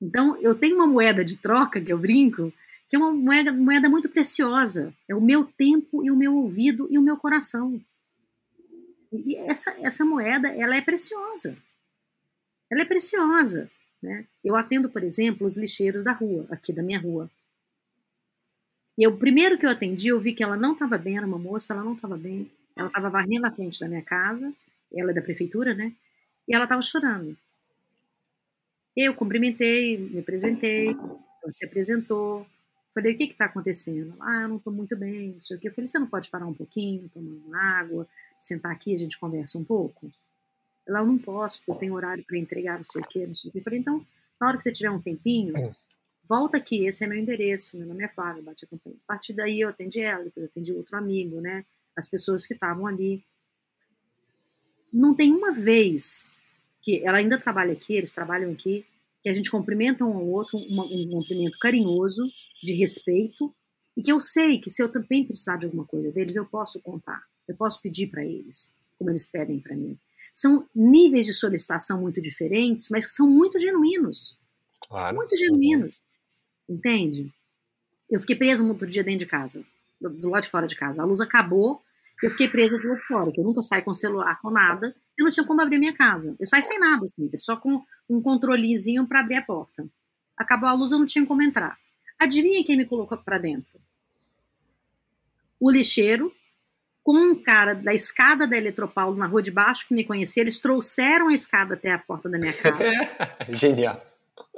Então, 0.00 0.36
eu 0.40 0.54
tenho 0.54 0.76
uma 0.76 0.86
moeda 0.86 1.24
de 1.24 1.36
troca, 1.36 1.80
que 1.80 1.92
eu 1.92 1.98
brinco, 1.98 2.52
que 2.88 2.96
é 2.96 2.98
uma 2.98 3.12
moeda, 3.12 3.52
moeda 3.52 3.88
muito 3.88 4.08
preciosa. 4.08 4.94
É 5.08 5.14
o 5.14 5.20
meu 5.20 5.44
tempo 5.44 6.04
e 6.04 6.10
o 6.10 6.16
meu 6.16 6.34
ouvido 6.36 6.88
e 6.90 6.98
o 6.98 7.02
meu 7.02 7.16
coração. 7.16 7.80
E 9.12 9.36
essa, 9.36 9.70
essa 9.80 10.04
moeda, 10.04 10.48
ela 10.48 10.76
é 10.76 10.80
preciosa. 10.80 11.56
Ela 12.70 12.82
é 12.82 12.84
preciosa. 12.84 13.70
Né? 14.02 14.26
Eu 14.42 14.56
atendo, 14.56 14.88
por 14.88 15.02
exemplo, 15.02 15.46
os 15.46 15.56
lixeiros 15.56 16.02
da 16.02 16.12
rua, 16.12 16.46
aqui 16.50 16.72
da 16.72 16.82
minha 16.82 16.98
rua. 16.98 17.30
E 18.96 19.06
o 19.06 19.16
primeiro 19.16 19.58
que 19.58 19.66
eu 19.66 19.70
atendi, 19.70 20.08
eu 20.08 20.20
vi 20.20 20.32
que 20.32 20.42
ela 20.42 20.56
não 20.56 20.72
estava 20.72 20.98
bem, 20.98 21.16
era 21.16 21.26
uma 21.26 21.38
moça, 21.38 21.72
ela 21.72 21.84
não 21.84 21.94
estava 21.94 22.16
bem. 22.16 22.50
Ela 22.76 22.88
estava 22.88 23.10
varrendo 23.10 23.46
a 23.46 23.50
frente 23.50 23.78
da 23.80 23.88
minha 23.88 24.02
casa, 24.02 24.52
ela 24.92 25.10
é 25.10 25.14
da 25.14 25.22
prefeitura, 25.22 25.74
né? 25.74 25.92
E 26.48 26.54
ela 26.54 26.64
estava 26.64 26.82
chorando. 26.82 27.36
Eu 28.96 29.14
cumprimentei, 29.14 29.96
me 29.96 30.20
apresentei, 30.20 30.88
ela 30.88 31.50
se 31.50 31.64
apresentou. 31.64 32.46
Falei, 32.92 33.14
o 33.14 33.16
que 33.16 33.24
está 33.24 33.44
acontecendo? 33.44 34.14
Ah, 34.20 34.42
eu 34.42 34.48
não 34.48 34.56
estou 34.56 34.72
muito 34.72 34.96
bem, 34.96 35.32
não 35.34 35.40
sei 35.40 35.56
o 35.56 35.60
quê. 35.60 35.68
Eu 35.68 35.74
falei, 35.74 35.86
você 35.86 35.98
não 35.98 36.08
pode 36.08 36.28
parar 36.28 36.46
um 36.46 36.54
pouquinho, 36.54 37.08
tomar 37.08 37.30
uma 37.46 37.78
água, 37.78 38.08
sentar 38.38 38.72
aqui, 38.72 38.94
a 38.94 38.98
gente 38.98 39.18
conversa 39.18 39.58
um 39.58 39.64
pouco? 39.64 40.10
Ela, 40.86 41.00
eu 41.00 41.06
não 41.06 41.18
posso, 41.18 41.58
porque 41.58 41.70
eu 41.70 41.76
tenho 41.76 41.94
horário 41.94 42.24
para 42.24 42.36
entregar, 42.36 42.76
não 42.76 42.84
sei 42.84 43.00
o 43.00 43.06
quê, 43.06 43.26
não 43.26 43.34
sei 43.34 43.48
o 43.48 43.52
quê. 43.52 43.60
Eu 43.60 43.62
falei, 43.62 43.78
então, 43.78 44.04
na 44.40 44.48
hora 44.48 44.56
que 44.56 44.62
você 44.64 44.72
tiver 44.72 44.90
um 44.90 45.00
tempinho, 45.00 45.56
é. 45.56 45.72
volta 46.28 46.56
aqui, 46.56 46.84
esse 46.84 47.04
é 47.04 47.06
meu 47.06 47.18
endereço, 47.18 47.76
meu 47.76 47.86
nome 47.86 48.02
é 48.02 48.08
Flávia, 48.08 48.42
bate 48.42 48.64
a 48.64 48.68
campanha. 48.68 48.96
A 49.04 49.12
partir 49.12 49.34
daí 49.34 49.60
eu 49.60 49.68
atendi 49.68 50.00
ela, 50.00 50.24
depois 50.24 50.44
eu 50.44 50.50
atendi 50.50 50.72
outro 50.72 50.96
amigo, 50.96 51.40
né? 51.40 51.64
As 51.96 52.08
pessoas 52.08 52.44
que 52.44 52.54
estavam 52.54 52.86
ali. 52.88 53.24
Não 54.92 55.14
tem 55.14 55.32
uma 55.32 55.52
vez 55.52 56.36
que 56.82 57.02
ela 57.06 57.18
ainda 57.18 57.38
trabalha 57.38 57.72
aqui, 57.72 57.94
eles 57.94 58.12
trabalham 58.12 58.52
aqui, 58.52 58.84
que 59.22 59.28
a 59.28 59.34
gente 59.34 59.50
cumprimenta 59.50 60.04
um 60.04 60.16
ao 60.16 60.26
outro, 60.26 60.58
um, 60.58 60.80
um 60.80 61.10
cumprimento 61.10 61.58
carinhoso, 61.58 62.22
de 62.62 62.74
respeito, 62.74 63.54
e 63.96 64.02
que 64.02 64.12
eu 64.12 64.20
sei 64.20 64.58
que 64.58 64.70
se 64.70 64.82
eu 64.82 64.88
também 64.88 65.24
precisar 65.24 65.56
de 65.56 65.66
alguma 65.66 65.84
coisa 65.84 66.10
deles, 66.10 66.36
eu 66.36 66.46
posso 66.46 66.80
contar. 66.80 67.22
Eu 67.46 67.56
posso 67.56 67.80
pedir 67.82 68.06
para 68.08 68.24
eles, 68.24 68.74
como 68.98 69.10
eles 69.10 69.26
pedem 69.26 69.60
para 69.60 69.76
mim. 69.76 69.98
São 70.32 70.66
níveis 70.74 71.26
de 71.26 71.32
solicitação 71.32 72.00
muito 72.00 72.20
diferentes, 72.20 72.88
mas 72.90 73.06
que 73.06 73.12
são 73.12 73.28
muito 73.28 73.58
genuínos. 73.58 74.38
Claro. 74.88 75.16
Muito 75.16 75.36
genuínos. 75.36 76.06
Entende? 76.68 77.32
Eu 78.10 78.20
fiquei 78.20 78.36
presa 78.36 78.62
um 78.62 78.68
outro 78.68 78.86
dia 78.86 79.04
dentro 79.04 79.20
de 79.20 79.26
casa, 79.26 79.64
do 80.00 80.28
lado 80.28 80.44
de 80.44 80.48
fora 80.48 80.66
de 80.66 80.76
casa. 80.76 81.02
A 81.02 81.04
luz 81.04 81.20
acabou, 81.20 81.82
eu 82.22 82.30
fiquei 82.30 82.48
presa 82.48 82.78
do 82.78 82.88
lado 82.88 83.00
de 83.00 83.06
fora, 83.06 83.32
que 83.32 83.40
eu 83.40 83.44
nunca 83.44 83.62
saio 83.62 83.84
com 83.84 83.92
celular, 83.92 84.40
com 84.40 84.50
nada. 84.50 84.94
Eu 85.20 85.24
não 85.24 85.30
tinha 85.30 85.46
como 85.46 85.60
abrir 85.60 85.78
minha 85.78 85.92
casa. 85.92 86.34
Eu 86.40 86.46
saio 86.46 86.62
sem 86.62 86.78
nada 86.78 87.06
sempre, 87.06 87.38
só 87.38 87.56
com 87.56 87.82
um 88.08 88.22
controlezinho 88.22 89.06
para 89.06 89.20
abrir 89.20 89.36
a 89.36 89.42
porta. 89.42 89.86
Acabou 90.36 90.68
a 90.68 90.72
luz, 90.72 90.92
eu 90.92 90.98
não 90.98 91.06
tinha 91.06 91.26
como 91.26 91.42
entrar. 91.42 91.78
Adivinha 92.18 92.64
quem 92.64 92.76
me 92.76 92.86
colocou 92.86 93.18
para 93.18 93.38
dentro? 93.38 93.78
O 95.60 95.70
lixeiro 95.70 96.32
com 97.02 97.12
um 97.12 97.34
cara 97.34 97.74
da 97.74 97.92
escada 97.94 98.46
da 98.46 98.56
Eletropaulo 98.56 99.16
na 99.16 99.26
rua 99.26 99.42
de 99.42 99.50
baixo 99.50 99.86
que 99.88 99.94
me 99.94 100.04
conhecia, 100.04 100.42
eles 100.42 100.60
trouxeram 100.60 101.28
a 101.28 101.34
escada 101.34 101.74
até 101.74 101.92
a 101.92 101.98
porta 101.98 102.28
da 102.28 102.38
minha 102.38 102.52
casa. 102.52 102.78
Genial. 103.52 104.02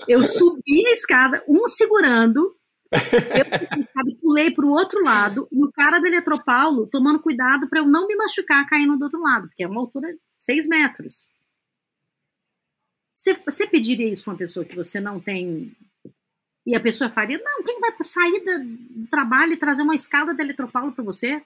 Eu 0.08 0.22
subi 0.22 0.86
a 0.86 0.92
escada, 0.92 1.42
um 1.48 1.68
segurando, 1.68 2.56
eu 2.92 4.16
pulei 4.20 4.50
para 4.50 4.66
o 4.66 4.70
outro 4.70 5.02
lado, 5.02 5.48
e 5.52 5.64
o 5.64 5.72
cara 5.72 5.98
da 6.00 6.08
Eletropaulo 6.08 6.86
tomando 6.86 7.20
cuidado 7.20 7.68
para 7.68 7.80
eu 7.80 7.86
não 7.86 8.06
me 8.06 8.16
machucar 8.16 8.66
caindo 8.66 8.96
do 8.96 9.04
outro 9.04 9.20
lado, 9.20 9.48
porque 9.48 9.64
é 9.64 9.68
uma 9.68 9.80
altura 9.80 10.08
6 10.44 10.66
metros. 10.66 11.28
Você, 13.10 13.34
você 13.34 13.66
pediria 13.66 14.10
isso 14.10 14.24
para 14.24 14.32
uma 14.32 14.38
pessoa 14.38 14.64
que 14.64 14.74
você 14.74 15.00
não 15.00 15.20
tem. 15.20 15.76
E 16.66 16.74
a 16.74 16.80
pessoa 16.80 17.10
faria? 17.10 17.40
Não, 17.44 17.62
quem 17.62 17.80
vai 17.80 17.90
sair 18.02 18.42
do 18.44 19.06
trabalho 19.08 19.52
e 19.52 19.56
trazer 19.56 19.82
uma 19.82 19.94
escada 19.94 20.32
da 20.32 20.42
Eletropaulo 20.42 20.92
para 20.92 21.04
você? 21.04 21.42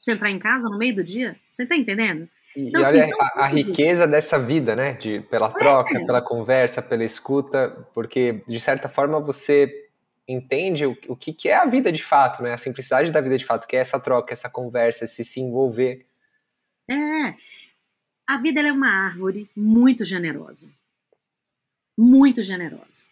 você 0.00 0.12
entrar 0.12 0.30
em 0.30 0.38
casa 0.38 0.68
no 0.68 0.78
meio 0.78 0.96
do 0.96 1.04
dia. 1.04 1.36
Você 1.48 1.66
tá 1.66 1.76
entendendo? 1.76 2.28
Então, 2.56 2.80
e 2.80 2.84
assim, 2.84 2.98
olha 2.98 3.30
a, 3.34 3.44
a 3.44 3.46
riqueza 3.46 4.06
dessa 4.06 4.38
vida, 4.38 4.74
né? 4.74 4.94
De, 4.94 5.20
pela 5.30 5.48
é. 5.48 5.52
troca, 5.52 5.98
é. 5.98 6.04
pela 6.04 6.22
conversa, 6.22 6.82
pela 6.82 7.04
escuta, 7.04 7.86
porque 7.92 8.42
de 8.48 8.58
certa 8.58 8.88
forma 8.88 9.20
você 9.20 9.88
entende 10.26 10.86
o, 10.86 10.96
o 11.08 11.14
que, 11.14 11.32
que 11.32 11.48
é 11.48 11.56
a 11.56 11.66
vida 11.66 11.92
de 11.92 12.02
fato, 12.02 12.42
né? 12.42 12.54
A 12.54 12.58
simplicidade 12.58 13.10
da 13.10 13.20
vida 13.20 13.36
de 13.36 13.44
fato, 13.44 13.68
que 13.68 13.76
é 13.76 13.80
essa 13.80 14.00
troca, 14.00 14.32
essa 14.32 14.48
conversa, 14.48 15.04
esse 15.04 15.22
se 15.22 15.38
envolver. 15.38 16.06
É. 16.90 17.34
A 18.30 18.36
vida 18.36 18.60
é 18.60 18.72
uma 18.72 18.86
árvore 18.86 19.50
muito 19.56 20.04
generosa. 20.04 20.70
Muito 21.98 22.44
generosa. 22.44 23.02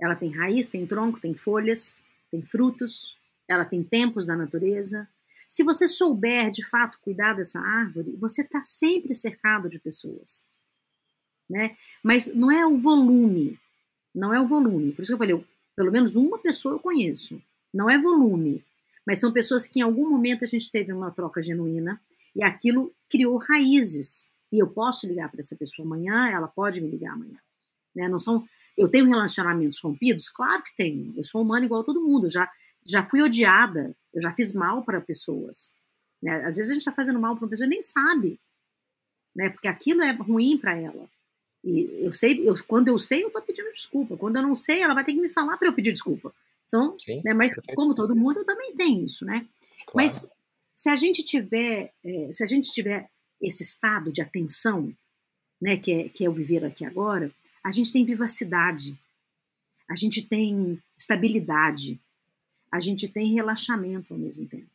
Ela 0.00 0.16
tem 0.16 0.32
raiz, 0.32 0.68
tem 0.68 0.84
tronco, 0.84 1.20
tem 1.20 1.32
folhas, 1.32 2.02
tem 2.28 2.42
frutos, 2.42 3.16
ela 3.46 3.64
tem 3.64 3.84
tempos 3.84 4.26
da 4.26 4.34
natureza, 4.34 5.08
se 5.46 5.62
você 5.62 5.86
souber 5.86 6.50
de 6.50 6.66
fato 6.68 6.98
cuidar 7.00 7.34
dessa 7.34 7.60
árvore, 7.60 8.16
você 8.16 8.42
está 8.42 8.60
sempre 8.60 9.14
cercado 9.14 9.68
de 9.68 9.78
pessoas. 9.78 10.44
Né? 11.48 11.76
Mas 12.02 12.34
não 12.34 12.50
é 12.50 12.66
o 12.66 12.76
volume, 12.76 13.56
não 14.12 14.34
é 14.34 14.40
o 14.40 14.48
volume. 14.48 14.90
Por 14.90 15.02
isso 15.02 15.12
que 15.12 15.14
eu 15.14 15.18
falei, 15.18 15.46
pelo 15.76 15.92
menos 15.92 16.16
uma 16.16 16.36
pessoa 16.36 16.74
eu 16.74 16.80
conheço. 16.80 17.40
Não 17.72 17.88
é 17.88 17.96
volume, 17.96 18.64
Mas 19.06 19.20
são 19.20 19.32
pessoas 19.32 19.68
que 19.68 19.78
em 19.78 19.82
algum 19.82 20.10
momento 20.10 20.44
a 20.44 20.48
gente 20.48 20.68
teve 20.68 20.92
uma 20.92 21.12
troca 21.12 21.40
genuína 21.40 22.02
e 22.34 22.42
aquilo 22.42 22.92
criou 23.08 23.38
raízes. 23.38 24.36
E 24.52 24.62
eu 24.62 24.68
posso 24.68 25.06
ligar 25.06 25.30
para 25.30 25.40
essa 25.40 25.56
pessoa 25.56 25.86
amanhã, 25.86 26.28
ela 26.28 26.48
pode 26.48 26.80
me 26.80 26.88
ligar 26.88 27.12
amanhã. 27.12 27.38
Né? 27.94 28.08
Não 28.08 28.18
são, 28.18 28.46
eu 28.76 28.88
tenho 28.88 29.06
relacionamentos 29.06 29.78
rompidos? 29.80 30.28
Claro 30.28 30.62
que 30.62 30.76
tenho. 30.76 31.12
Eu 31.16 31.24
sou 31.24 31.42
humano 31.42 31.66
igual 31.66 31.84
todo 31.84 32.00
mundo. 32.00 32.26
Eu 32.26 32.30
já, 32.30 32.50
já 32.84 33.02
fui 33.02 33.22
odiada, 33.22 33.94
eu 34.14 34.22
já 34.22 34.32
fiz 34.32 34.52
mal 34.52 34.84
para 34.84 35.00
pessoas. 35.00 35.74
Né? 36.22 36.32
Às 36.46 36.56
vezes 36.56 36.70
a 36.70 36.74
gente 36.74 36.82
está 36.82 36.92
fazendo 36.92 37.20
mal 37.20 37.34
para 37.34 37.44
uma 37.44 37.50
pessoa 37.50 37.66
e 37.66 37.70
nem 37.70 37.82
sabe. 37.82 38.40
Né? 39.34 39.50
Porque 39.50 39.68
aquilo 39.68 40.02
é 40.02 40.12
ruim 40.12 40.56
para 40.56 40.76
ela. 40.76 41.08
E 41.64 42.04
eu 42.04 42.12
sei, 42.12 42.48
eu, 42.48 42.54
quando 42.66 42.88
eu 42.88 42.98
sei, 42.98 43.24
eu 43.24 43.28
estou 43.28 43.42
pedindo 43.42 43.70
desculpa. 43.70 44.16
Quando 44.16 44.36
eu 44.36 44.42
não 44.42 44.54
sei, 44.54 44.80
ela 44.80 44.94
vai 44.94 45.04
ter 45.04 45.12
que 45.12 45.20
me 45.20 45.28
falar 45.28 45.56
para 45.56 45.68
eu 45.68 45.72
pedir 45.74 45.92
desculpa. 45.92 46.32
São, 46.64 46.98
Sim, 46.98 47.22
né, 47.24 47.32
mas 47.32 47.54
como 47.74 47.94
todo 47.94 48.14
mundo, 48.14 48.40
eu 48.40 48.44
também 48.44 48.74
tenho 48.74 49.04
isso, 49.04 49.24
né? 49.24 49.46
Claro. 49.86 49.92
Mas 49.94 50.30
se 50.74 50.88
a 50.90 50.96
gente 50.96 51.24
tiver, 51.24 51.92
é, 52.04 52.32
se 52.32 52.44
a 52.44 52.46
gente 52.46 52.70
tiver 52.70 53.10
esse 53.40 53.62
estado 53.62 54.12
de 54.12 54.20
atenção, 54.20 54.94
né, 55.60 55.76
que 55.76 55.92
é, 55.92 56.08
que 56.08 56.24
é 56.24 56.28
o 56.28 56.32
viver 56.32 56.64
aqui 56.64 56.84
agora, 56.84 57.32
a 57.64 57.70
gente 57.70 57.92
tem 57.92 58.04
vivacidade, 58.04 58.98
a 59.88 59.96
gente 59.96 60.22
tem 60.22 60.80
estabilidade, 60.96 62.00
a 62.70 62.80
gente 62.80 63.08
tem 63.08 63.34
relaxamento 63.34 64.12
ao 64.12 64.20
mesmo 64.20 64.46
tempo. 64.46 64.70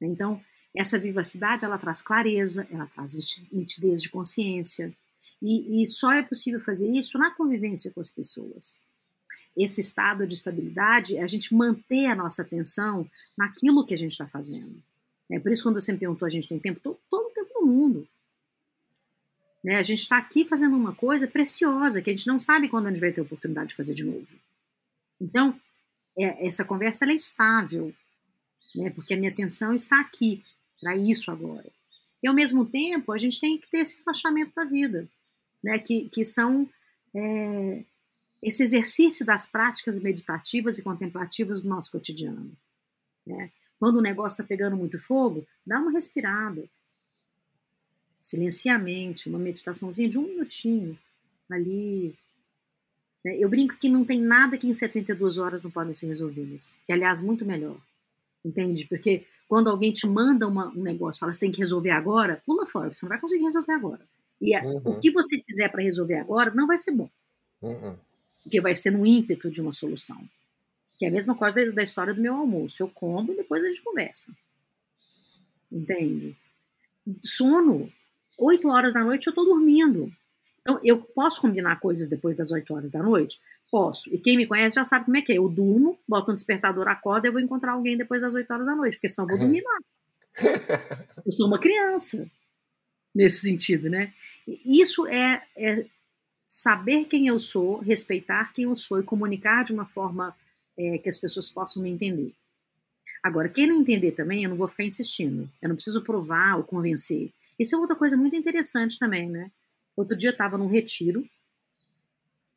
Então, 0.00 0.40
essa 0.74 0.98
vivacidade, 0.98 1.64
ela 1.64 1.78
traz 1.78 2.00
clareza, 2.00 2.66
ela 2.70 2.86
traz 2.86 3.42
nitidez 3.52 4.00
de 4.00 4.08
consciência, 4.08 4.94
e, 5.42 5.82
e 5.82 5.86
só 5.86 6.12
é 6.12 6.22
possível 6.22 6.60
fazer 6.60 6.88
isso 6.88 7.18
na 7.18 7.30
convivência 7.30 7.90
com 7.90 8.00
as 8.00 8.10
pessoas. 8.10 8.80
Esse 9.56 9.80
estado 9.80 10.26
de 10.26 10.34
estabilidade 10.34 11.16
é 11.16 11.22
a 11.22 11.26
gente 11.26 11.54
manter 11.54 12.06
a 12.06 12.14
nossa 12.14 12.42
atenção 12.42 13.08
naquilo 13.36 13.84
que 13.84 13.94
a 13.94 13.96
gente 13.96 14.12
está 14.12 14.26
fazendo. 14.26 14.82
É 15.30 15.38
por 15.38 15.50
isso, 15.50 15.62
quando 15.62 15.80
você 15.80 15.92
me 15.92 15.98
perguntou, 15.98 16.26
a 16.26 16.30
gente 16.30 16.48
tem 16.48 16.58
tempo? 16.58 16.80
Todo, 16.80 17.29
mundo. 17.70 18.08
Né? 19.62 19.76
A 19.76 19.82
gente 19.82 20.00
está 20.00 20.18
aqui 20.18 20.44
fazendo 20.44 20.76
uma 20.76 20.94
coisa 20.94 21.26
preciosa 21.28 22.00
que 22.02 22.10
a 22.10 22.16
gente 22.16 22.26
não 22.26 22.38
sabe 22.38 22.68
quando 22.68 22.86
a 22.86 22.90
gente 22.90 23.00
vai 23.00 23.12
ter 23.12 23.20
oportunidade 23.20 23.70
de 23.70 23.74
fazer 23.74 23.94
de 23.94 24.04
novo. 24.04 24.38
Então, 25.20 25.58
é, 26.18 26.46
essa 26.46 26.64
conversa 26.64 27.04
é 27.04 27.14
estável, 27.14 27.94
né? 28.74 28.90
porque 28.90 29.14
a 29.14 29.16
minha 29.16 29.30
atenção 29.30 29.74
está 29.74 30.00
aqui, 30.00 30.44
para 30.80 30.96
isso 30.96 31.30
agora. 31.30 31.70
E, 32.22 32.28
ao 32.28 32.34
mesmo 32.34 32.66
tempo, 32.66 33.12
a 33.12 33.18
gente 33.18 33.40
tem 33.40 33.58
que 33.58 33.70
ter 33.70 33.78
esse 33.78 33.98
relaxamento 33.98 34.52
da 34.54 34.64
vida 34.64 35.08
né, 35.62 35.78
que, 35.78 36.08
que 36.08 36.24
são 36.24 36.68
é, 37.14 37.84
esse 38.42 38.62
exercício 38.62 39.24
das 39.24 39.46
práticas 39.46 39.98
meditativas 39.98 40.78
e 40.78 40.82
contemplativas 40.82 41.62
do 41.62 41.68
nosso 41.68 41.90
cotidiano. 41.90 42.52
Né? 43.26 43.50
Quando 43.78 43.96
o 43.96 44.02
negócio 44.02 44.34
está 44.34 44.44
pegando 44.44 44.76
muito 44.76 44.98
fogo, 44.98 45.46
dá 45.66 45.78
uma 45.78 45.92
respirada. 45.92 46.62
Silencia 48.20 48.74
a 48.74 48.78
mente, 48.78 49.28
uma 49.28 49.38
meditaçãozinha 49.38 50.08
de 50.08 50.18
um 50.18 50.26
minutinho 50.26 50.98
ali. 51.50 52.14
Né? 53.24 53.36
Eu 53.38 53.48
brinco 53.48 53.76
que 53.78 53.88
não 53.88 54.04
tem 54.04 54.20
nada 54.20 54.58
que 54.58 54.68
em 54.68 54.74
72 54.74 55.38
horas 55.38 55.62
não 55.62 55.70
podem 55.70 55.94
ser 55.94 56.06
resolvidas. 56.06 56.78
E, 56.88 56.92
aliás, 56.92 57.20
muito 57.20 57.44
melhor. 57.44 57.80
Entende? 58.44 58.86
Porque 58.86 59.26
quando 59.48 59.68
alguém 59.68 59.92
te 59.92 60.06
manda 60.06 60.46
uma, 60.46 60.68
um 60.68 60.82
negócio, 60.82 61.20
fala, 61.20 61.32
você 61.32 61.40
tem 61.40 61.50
que 61.50 61.58
resolver 61.58 61.90
agora, 61.90 62.42
pula 62.46 62.64
fora, 62.66 62.92
você 62.92 63.04
não 63.04 63.10
vai 63.10 63.20
conseguir 63.20 63.44
resolver 63.44 63.72
agora. 63.72 64.00
E 64.40 64.56
uhum. 64.58 64.80
o 64.84 64.98
que 64.98 65.10
você 65.10 65.42
fizer 65.46 65.68
para 65.68 65.82
resolver 65.82 66.16
agora 66.16 66.50
não 66.54 66.66
vai 66.66 66.78
ser 66.78 66.92
bom. 66.92 67.10
Uhum. 67.60 67.96
Porque 68.42 68.60
vai 68.60 68.74
ser 68.74 68.90
no 68.90 69.04
ímpeto 69.04 69.50
de 69.50 69.60
uma 69.60 69.72
solução. 69.72 70.26
Que 70.98 71.04
é 71.04 71.08
a 71.08 71.12
mesma 71.12 71.34
coisa 71.34 71.70
da 71.72 71.82
história 71.82 72.14
do 72.14 72.20
meu 72.20 72.34
almoço. 72.34 72.82
Eu 72.82 72.88
como 72.88 73.32
e 73.32 73.36
depois 73.36 73.62
a 73.62 73.68
gente 73.68 73.82
conversa. 73.82 74.32
Entende? 75.70 76.36
Sono. 77.22 77.92
Oito 78.38 78.68
horas 78.68 78.92
da 78.92 79.04
noite 79.04 79.26
eu 79.26 79.30
estou 79.30 79.44
dormindo. 79.44 80.12
Então, 80.60 80.78
eu 80.84 81.00
posso 81.00 81.40
combinar 81.40 81.80
coisas 81.80 82.08
depois 82.08 82.36
das 82.36 82.50
oito 82.50 82.74
horas 82.74 82.90
da 82.90 83.02
noite? 83.02 83.40
Posso. 83.70 84.12
E 84.12 84.18
quem 84.18 84.36
me 84.36 84.46
conhece 84.46 84.76
já 84.76 84.84
sabe 84.84 85.06
como 85.06 85.16
é 85.16 85.22
que 85.22 85.32
é. 85.32 85.38
Eu 85.38 85.48
durmo, 85.48 85.98
boto 86.06 86.30
um 86.30 86.34
despertador, 86.34 86.88
acordo 86.88 87.24
e 87.24 87.28
eu 87.28 87.32
vou 87.32 87.40
encontrar 87.40 87.72
alguém 87.72 87.96
depois 87.96 88.22
das 88.22 88.34
oito 88.34 88.52
horas 88.52 88.66
da 88.66 88.76
noite, 88.76 88.96
porque 88.96 89.08
senão 89.08 89.26
eu 89.26 89.36
vou 89.36 89.38
dormir 89.38 89.62
lá. 89.62 89.78
Eu 91.26 91.32
sou 91.32 91.48
uma 91.48 91.58
criança 91.58 92.30
nesse 93.14 93.40
sentido, 93.40 93.90
né? 93.90 94.12
Isso 94.46 95.04
é, 95.06 95.42
é, 95.58 95.84
saber 96.46 97.06
quem 97.06 97.26
eu 97.26 97.38
sou, 97.38 97.78
respeitar 97.78 98.52
quem 98.52 98.64
eu 98.64 98.76
sou 98.76 99.00
e 99.00 99.04
comunicar 99.04 99.64
de 99.64 99.72
uma 99.72 99.84
forma 99.84 100.34
é, 100.78 100.98
que 100.98 101.08
as 101.08 101.18
pessoas 101.18 101.50
possam 101.50 101.82
me 101.82 101.90
entender. 101.90 102.32
Agora, 103.22 103.48
quem 103.48 103.66
não 103.66 103.80
entender 103.80 104.12
também, 104.12 104.44
eu 104.44 104.50
não 104.50 104.56
vou 104.56 104.68
ficar 104.68 104.84
insistindo. 104.84 105.50
Eu 105.60 105.68
não 105.68 105.76
preciso 105.76 106.02
provar 106.02 106.56
ou 106.56 106.64
convencer. 106.64 107.30
Isso 107.60 107.76
é 107.76 107.78
outra 107.78 107.94
coisa 107.94 108.16
muito 108.16 108.34
interessante 108.34 108.98
também, 108.98 109.28
né? 109.28 109.52
Outro 109.94 110.16
dia 110.16 110.30
eu 110.30 110.32
estava 110.32 110.56
num 110.56 110.66
retiro 110.66 111.28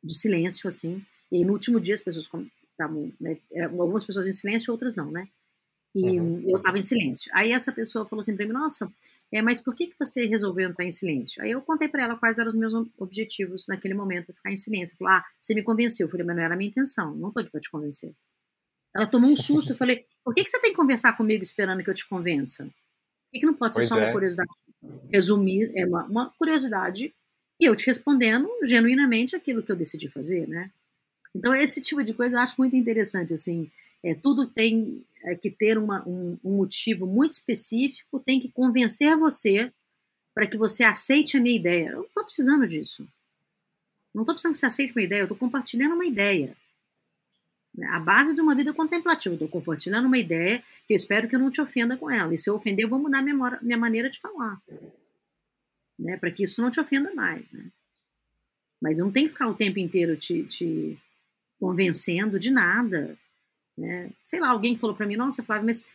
de 0.02 0.14
silêncio, 0.14 0.66
assim, 0.66 1.04
e 1.30 1.38
aí, 1.38 1.44
no 1.44 1.52
último 1.52 1.80
dia 1.80 1.94
as 1.94 2.00
pessoas 2.00 2.28
estavam, 2.70 3.12
né, 3.20 3.38
algumas 3.78 4.04
pessoas 4.04 4.26
em 4.26 4.32
silêncio, 4.32 4.72
outras 4.72 4.94
não, 4.94 5.10
né? 5.10 5.28
E 5.94 6.18
uhum. 6.18 6.44
eu 6.48 6.56
estava 6.56 6.78
em 6.78 6.82
silêncio. 6.82 7.30
Aí 7.34 7.52
essa 7.52 7.70
pessoa 7.70 8.04
falou 8.04 8.20
assim 8.20 8.34
para 8.34 8.44
mim: 8.46 8.52
Nossa, 8.52 8.92
é, 9.30 9.40
mas 9.40 9.60
por 9.60 9.74
que, 9.74 9.86
que 9.86 9.96
você 9.98 10.26
resolveu 10.26 10.68
entrar 10.68 10.84
em 10.84 10.90
silêncio? 10.90 11.40
Aí 11.40 11.52
eu 11.52 11.62
contei 11.62 11.88
para 11.88 12.02
ela 12.02 12.16
quais 12.16 12.38
eram 12.38 12.48
os 12.48 12.54
meus 12.56 12.72
objetivos 12.98 13.66
naquele 13.68 13.94
momento, 13.94 14.32
ficar 14.32 14.50
em 14.50 14.56
silêncio. 14.56 14.96
Falou: 14.96 15.12
Ah, 15.12 15.24
você 15.38 15.54
me 15.54 15.62
convenceu. 15.62 16.06
Eu 16.06 16.10
falei: 16.10 16.26
Mas 16.26 16.36
não 16.36 16.42
era 16.42 16.54
a 16.54 16.56
minha 16.56 16.68
intenção, 16.68 17.14
não 17.14 17.28
estou 17.28 17.42
aqui 17.42 17.50
para 17.52 17.60
te 17.60 17.70
convencer. 17.70 18.12
Ela 18.92 19.06
tomou 19.06 19.30
um 19.30 19.36
susto. 19.36 19.70
Eu 19.70 19.76
falei: 19.76 20.04
Por 20.24 20.34
que, 20.34 20.42
que 20.42 20.50
você 20.50 20.60
tem 20.60 20.72
que 20.72 20.76
conversar 20.76 21.16
comigo 21.16 21.44
esperando 21.44 21.84
que 21.84 21.90
eu 21.90 21.94
te 21.94 22.08
convença? 22.08 22.64
Por 22.64 22.72
que, 23.32 23.40
que 23.40 23.46
não 23.46 23.54
pode 23.54 23.76
ser 23.76 23.82
pois 23.82 23.88
só 23.88 23.98
é. 23.98 24.04
uma 24.04 24.12
curiosidade? 24.12 24.50
Resumir, 25.12 25.70
é 25.76 25.86
uma, 25.86 26.04
uma 26.04 26.30
curiosidade 26.38 27.14
e 27.60 27.64
eu 27.64 27.76
te 27.76 27.86
respondendo 27.86 28.48
genuinamente 28.64 29.36
aquilo 29.36 29.62
que 29.62 29.70
eu 29.70 29.76
decidi 29.76 30.08
fazer, 30.08 30.48
né? 30.48 30.70
Então, 31.34 31.54
esse 31.54 31.80
tipo 31.80 32.02
de 32.04 32.14
coisa 32.14 32.36
eu 32.36 32.40
acho 32.40 32.54
muito 32.58 32.76
interessante, 32.76 33.34
assim. 33.34 33.70
É, 34.02 34.14
tudo 34.14 34.46
tem 34.46 35.04
é, 35.24 35.34
que 35.34 35.50
ter 35.50 35.78
uma, 35.78 36.06
um, 36.06 36.38
um 36.44 36.56
motivo 36.56 37.06
muito 37.06 37.32
específico, 37.32 38.20
tem 38.20 38.38
que 38.38 38.50
convencer 38.50 39.16
você 39.16 39.72
para 40.34 40.46
que 40.46 40.56
você 40.56 40.84
aceite 40.84 41.36
a 41.36 41.40
minha 41.40 41.56
ideia. 41.56 41.90
Eu 41.90 41.98
não 41.98 42.04
estou 42.04 42.24
precisando 42.24 42.66
disso. 42.66 43.06
Não 44.14 44.22
estou 44.22 44.34
precisando 44.34 44.52
que 44.52 44.60
você 44.60 44.66
aceite 44.66 44.92
uma 44.92 45.02
ideia, 45.02 45.20
eu 45.20 45.24
estou 45.24 45.36
compartilhando 45.36 45.94
uma 45.94 46.06
ideia. 46.06 46.56
A 47.90 47.98
base 47.98 48.34
de 48.34 48.40
uma 48.40 48.54
vida 48.54 48.72
contemplativa. 48.72 49.34
Estou 49.34 49.48
compartilhando 49.48 50.06
uma 50.06 50.18
ideia 50.18 50.62
que 50.86 50.94
eu 50.94 50.96
espero 50.96 51.28
que 51.28 51.34
eu 51.34 51.40
não 51.40 51.50
te 51.50 51.60
ofenda 51.60 51.96
com 51.96 52.10
ela. 52.10 52.32
E 52.32 52.38
se 52.38 52.48
eu 52.48 52.54
ofender, 52.54 52.84
eu 52.84 52.88
vou 52.88 53.00
mudar 53.00 53.22
minha, 53.22 53.58
minha 53.62 53.78
maneira 53.78 54.08
de 54.08 54.20
falar. 54.20 54.60
Né, 55.98 56.16
para 56.16 56.30
que 56.30 56.44
isso 56.44 56.60
não 56.60 56.70
te 56.70 56.80
ofenda 56.80 57.12
mais. 57.14 57.50
Né? 57.52 57.70
Mas 58.80 58.98
eu 58.98 59.04
não 59.04 59.12
tenho 59.12 59.26
que 59.26 59.32
ficar 59.32 59.48
o 59.48 59.54
tempo 59.54 59.78
inteiro 59.78 60.16
te, 60.16 60.44
te 60.44 60.98
convencendo 61.58 62.38
de 62.38 62.50
nada. 62.50 63.18
Né? 63.76 64.10
Sei 64.22 64.38
lá, 64.38 64.50
alguém 64.50 64.76
falou 64.76 64.94
para 64.94 65.06
mim, 65.06 65.16
nossa, 65.16 65.42
Flávio, 65.42 65.66
mas 65.66 65.88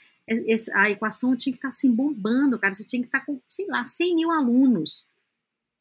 a 0.73 0.89
equação 0.89 1.35
tinha 1.35 1.53
que 1.53 1.57
estar 1.57 1.69
assim 1.69 1.91
bombando, 1.91 2.59
cara, 2.59 2.73
você 2.73 2.85
tinha 2.85 3.01
que 3.01 3.07
estar 3.07 3.19
tá 3.19 3.25
com, 3.25 3.41
sei 3.47 3.67
lá, 3.67 3.85
100 3.85 4.15
mil 4.15 4.31
alunos. 4.31 5.05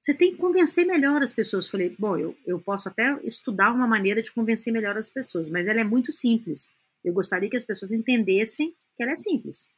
Você 0.00 0.14
tem 0.14 0.32
que 0.32 0.38
convencer 0.38 0.86
melhor 0.86 1.22
as 1.22 1.32
pessoas. 1.32 1.68
Falei, 1.68 1.94
bom, 1.98 2.16
eu, 2.16 2.36
eu 2.46 2.60
posso 2.60 2.88
até 2.88 3.18
estudar 3.24 3.72
uma 3.72 3.86
maneira 3.86 4.22
de 4.22 4.32
convencer 4.32 4.72
melhor 4.72 4.96
as 4.96 5.10
pessoas, 5.10 5.50
mas 5.50 5.66
ela 5.66 5.80
é 5.80 5.84
muito 5.84 6.12
simples. 6.12 6.72
Eu 7.04 7.12
gostaria 7.12 7.50
que 7.50 7.56
as 7.56 7.64
pessoas 7.64 7.92
entendessem 7.92 8.74
que 8.96 9.02
ela 9.02 9.12
é 9.12 9.16
simples. 9.16 9.68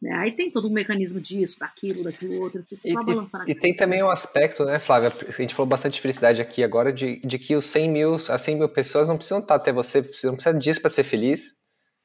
Né? 0.00 0.12
Aí 0.14 0.32
tem 0.32 0.50
todo 0.50 0.68
um 0.68 0.72
mecanismo 0.72 1.20
disso, 1.20 1.58
daquilo, 1.58 2.02
daquilo 2.04 2.40
outro, 2.40 2.62
e, 2.84 2.92
e, 2.92 3.50
e 3.50 3.54
tem 3.54 3.74
também 3.74 4.02
um 4.02 4.10
aspecto, 4.10 4.64
né, 4.64 4.78
Flávia? 4.78 5.12
A 5.26 5.30
gente 5.30 5.54
falou 5.54 5.68
bastante 5.68 5.94
de 5.94 6.00
felicidade 6.00 6.40
aqui 6.40 6.62
agora, 6.62 6.92
de, 6.92 7.18
de 7.20 7.38
que 7.38 7.56
os 7.56 7.64
100 7.66 7.90
mil, 7.90 8.14
as 8.14 8.42
100 8.42 8.56
mil 8.56 8.68
pessoas 8.68 9.08
não 9.08 9.16
precisam 9.16 9.38
estar 9.38 9.54
até 9.54 9.72
você, 9.72 10.02
você 10.02 10.26
não 10.26 10.34
precisa 10.34 10.58
disso 10.58 10.80
para 10.80 10.90
ser 10.90 11.04
feliz. 11.04 11.54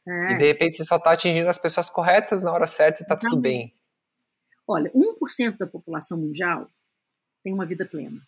É. 0.08 0.34
E 0.34 0.38
de 0.38 0.46
repente 0.46 0.76
você 0.76 0.84
só 0.84 0.96
está 0.96 1.12
atingindo 1.12 1.50
as 1.50 1.60
pessoas 1.60 1.90
corretas 1.90 2.44
na 2.44 2.52
hora 2.52 2.66
certa 2.66 3.02
e 3.02 3.04
está 3.04 3.16
tudo 3.16 3.38
bem. 3.38 3.74
Olha, 4.68 4.92
1% 4.94 5.58
da 5.58 5.68
população 5.68 6.18
mundial 6.18 6.68
tem 7.44 7.54
uma 7.54 7.66
vida 7.66 7.86
plena. 7.86 8.22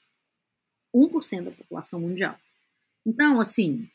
1% 0.95 1.43
da 1.43 1.51
população 1.51 1.99
mundial. 1.99 2.37
Então, 3.05 3.39
assim, 3.39 3.89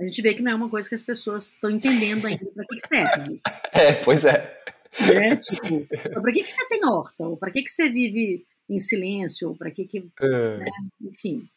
a 0.00 0.04
gente 0.04 0.20
vê 0.20 0.34
que 0.34 0.42
não 0.42 0.52
é 0.52 0.54
uma 0.54 0.68
coisa 0.68 0.88
que 0.88 0.94
as 0.94 1.02
pessoas 1.02 1.52
estão 1.52 1.70
entendendo 1.70 2.26
ainda 2.26 2.44
para 2.46 2.64
que 2.66 2.80
serve. 2.80 3.40
É, 3.74 3.94
pois 3.94 4.26
é. 4.26 4.60
é 5.00 5.34
tipo, 5.34 5.86
para 5.86 6.32
que, 6.32 6.44
que 6.44 6.52
você 6.52 6.68
tem 6.68 6.84
horta? 6.84 7.26
Ou 7.26 7.38
para 7.38 7.50
que, 7.50 7.62
que 7.62 7.70
você 7.70 7.88
vive 7.88 8.46
em 8.68 8.78
silêncio? 8.78 9.48
Ou 9.48 9.56
para 9.56 9.70
que 9.70 9.86
que... 9.86 10.10
É. 10.20 10.58
Né? 10.58 10.70
Enfim. 11.00 11.48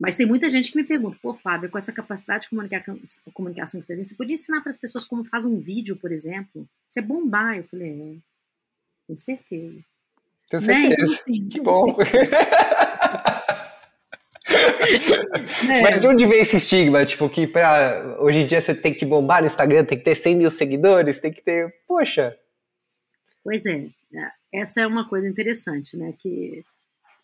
Mas 0.00 0.16
tem 0.16 0.24
muita 0.26 0.48
gente 0.48 0.72
que 0.72 0.78
me 0.78 0.84
pergunta, 0.84 1.18
pô, 1.20 1.34
Flávio, 1.34 1.70
com 1.70 1.76
essa 1.76 1.92
capacidade 1.92 2.44
de 2.44 2.50
comunicação, 2.50 2.98
comunicação 3.34 3.80
que 3.82 3.86
tem, 3.86 4.02
você 4.02 4.14
podia 4.14 4.32
ensinar 4.32 4.62
para 4.62 4.70
as 4.70 4.78
pessoas 4.78 5.04
como 5.04 5.24
faz 5.24 5.44
um 5.44 5.58
vídeo, 5.58 5.96
por 5.96 6.10
exemplo? 6.10 6.66
Você 6.86 7.00
é 7.00 7.02
bombar. 7.02 7.58
Eu 7.58 7.64
falei, 7.64 7.90
é, 7.90 8.16
tenho 9.06 9.16
certeza. 9.16 9.84
Tenho 10.48 10.62
certeza. 10.62 10.88
Né? 10.88 10.94
Então, 10.94 11.14
assim, 11.14 11.48
que 11.48 11.60
bom. 11.60 11.96
é. 15.68 15.80
Mas 15.82 15.98
de 15.98 16.06
onde 16.06 16.26
vem 16.26 16.40
esse 16.40 16.56
estigma? 16.56 17.04
Tipo, 17.04 17.28
que 17.28 17.46
pra, 17.46 18.16
hoje 18.20 18.38
em 18.40 18.46
dia 18.46 18.60
você 18.60 18.74
tem 18.74 18.92
que 18.92 19.04
bombar 19.04 19.40
no 19.40 19.46
Instagram, 19.46 19.84
tem 19.84 19.98
que 19.98 20.04
ter 20.04 20.14
100 20.14 20.36
mil 20.36 20.50
seguidores, 20.50 21.20
tem 21.20 21.32
que 21.32 21.42
ter. 21.42 21.74
Poxa. 21.86 22.36
Pois 23.42 23.64
é, 23.66 23.86
é, 24.14 24.60
essa 24.60 24.82
é 24.82 24.86
uma 24.86 25.08
coisa 25.08 25.28
interessante, 25.28 25.96
né? 25.96 26.14
Que 26.18 26.62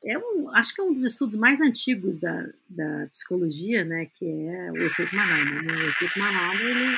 é 0.04 0.18
um, 0.18 0.50
acho 0.54 0.74
que 0.74 0.80
é 0.80 0.84
um 0.84 0.92
dos 0.92 1.04
estudos 1.04 1.36
mais 1.36 1.60
antigos 1.60 2.18
da, 2.18 2.46
da 2.68 3.06
psicologia, 3.12 3.84
né? 3.84 4.06
Que 4.14 4.26
é 4.26 4.72
o 4.72 4.82
efeito 4.86 5.14
manada. 5.14 5.62
Né? 5.62 5.74
O 5.74 5.88
efeito 5.88 6.18
manada, 6.18 6.62
ele, 6.62 6.96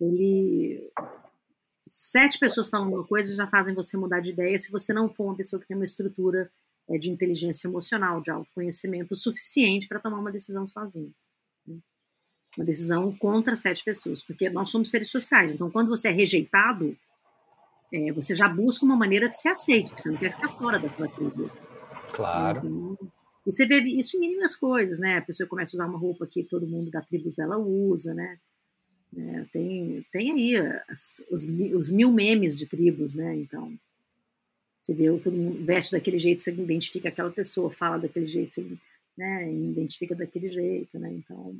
ele 0.00 0.90
sete 1.88 2.38
pessoas 2.38 2.68
falando 2.68 2.92
uma 2.92 3.06
coisa 3.06 3.34
já 3.34 3.46
fazem 3.46 3.74
você 3.74 3.96
mudar 3.96 4.20
de 4.20 4.30
ideia 4.30 4.58
se 4.58 4.70
você 4.70 4.92
não 4.92 5.12
for 5.12 5.24
uma 5.24 5.36
pessoa 5.36 5.60
que 5.60 5.66
tem 5.66 5.76
uma 5.76 5.84
estrutura 5.84 6.50
é, 6.88 6.98
de 6.98 7.10
inteligência 7.10 7.68
emocional, 7.68 8.20
de 8.20 8.30
autoconhecimento 8.30 9.14
suficiente 9.14 9.88
para 9.88 10.00
tomar 10.00 10.18
uma 10.18 10.32
decisão 10.32 10.66
sozinho. 10.66 11.14
Né? 11.66 11.78
Uma 12.56 12.64
decisão 12.64 13.14
contra 13.16 13.56
sete 13.56 13.82
pessoas, 13.82 14.22
porque 14.22 14.50
nós 14.50 14.70
somos 14.70 14.90
seres 14.90 15.10
sociais. 15.10 15.54
Então, 15.54 15.70
quando 15.70 15.88
você 15.88 16.08
é 16.08 16.12
rejeitado, 16.12 16.96
é, 17.92 18.12
você 18.12 18.34
já 18.34 18.48
busca 18.48 18.84
uma 18.84 18.96
maneira 18.96 19.28
de 19.28 19.40
ser 19.40 19.48
aceito, 19.48 19.88
porque 19.88 20.02
você 20.02 20.10
não 20.10 20.18
quer 20.18 20.30
ficar 20.30 20.50
fora 20.50 20.78
da 20.78 20.88
tua 20.88 21.08
tribo. 21.08 21.50
Claro. 22.12 22.58
Então, 22.58 22.98
e 23.46 23.52
você 23.52 23.66
vê 23.66 23.78
isso 23.80 24.16
em 24.16 24.20
mínimas 24.20 24.56
coisas, 24.56 24.98
né? 24.98 25.18
A 25.18 25.22
pessoa 25.22 25.46
começa 25.46 25.76
a 25.76 25.78
usar 25.78 25.86
uma 25.86 25.98
roupa 25.98 26.26
que 26.26 26.42
todo 26.42 26.66
mundo 26.66 26.90
da 26.90 27.02
tribo 27.02 27.30
dela 27.36 27.58
usa, 27.58 28.14
né? 28.14 28.38
É, 29.16 29.44
tem, 29.52 30.04
tem 30.10 30.32
aí 30.32 30.56
as, 30.88 31.24
os, 31.30 31.46
os, 31.46 31.90
mil 31.90 32.12
memes 32.12 32.58
de 32.58 32.68
tribos, 32.68 33.14
né? 33.14 33.36
Então, 33.36 33.78
você 34.80 34.92
vê 34.94 35.06
todo 35.20 35.36
mundo 35.36 35.64
veste 35.64 35.92
daquele 35.92 36.18
jeito, 36.18 36.42
você 36.42 36.50
identifica 36.50 37.08
aquela 37.08 37.30
pessoa, 37.30 37.70
fala 37.70 37.98
daquele 37.98 38.26
jeito, 38.26 38.54
você 38.54 38.66
né, 39.16 39.52
identifica 39.52 40.14
daquele 40.14 40.48
jeito, 40.48 40.98
né? 40.98 41.12
Então, 41.12 41.56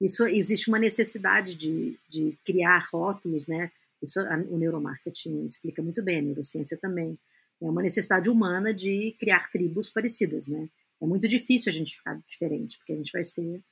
isso 0.00 0.26
existe 0.26 0.68
uma 0.68 0.78
necessidade 0.78 1.54
de, 1.54 1.98
de 2.08 2.38
criar 2.44 2.86
rótulos, 2.92 3.46
né? 3.46 3.70
Isso 4.02 4.20
a, 4.20 4.36
o 4.50 4.58
neuromarketing 4.58 5.46
explica 5.46 5.82
muito 5.82 6.02
bem, 6.02 6.18
a 6.18 6.22
neurociência 6.22 6.76
também. 6.76 7.18
É 7.60 7.64
uma 7.64 7.82
necessidade 7.82 8.28
humana 8.28 8.74
de 8.74 9.14
criar 9.18 9.50
tribos 9.50 9.88
parecidas, 9.88 10.48
né? 10.48 10.68
É 11.00 11.06
muito 11.06 11.26
difícil 11.26 11.70
a 11.70 11.72
gente 11.72 11.96
ficar 11.96 12.20
diferente, 12.26 12.78
porque 12.78 12.92
a 12.92 12.96
gente 12.96 13.12
vai 13.12 13.24
ser 13.24 13.62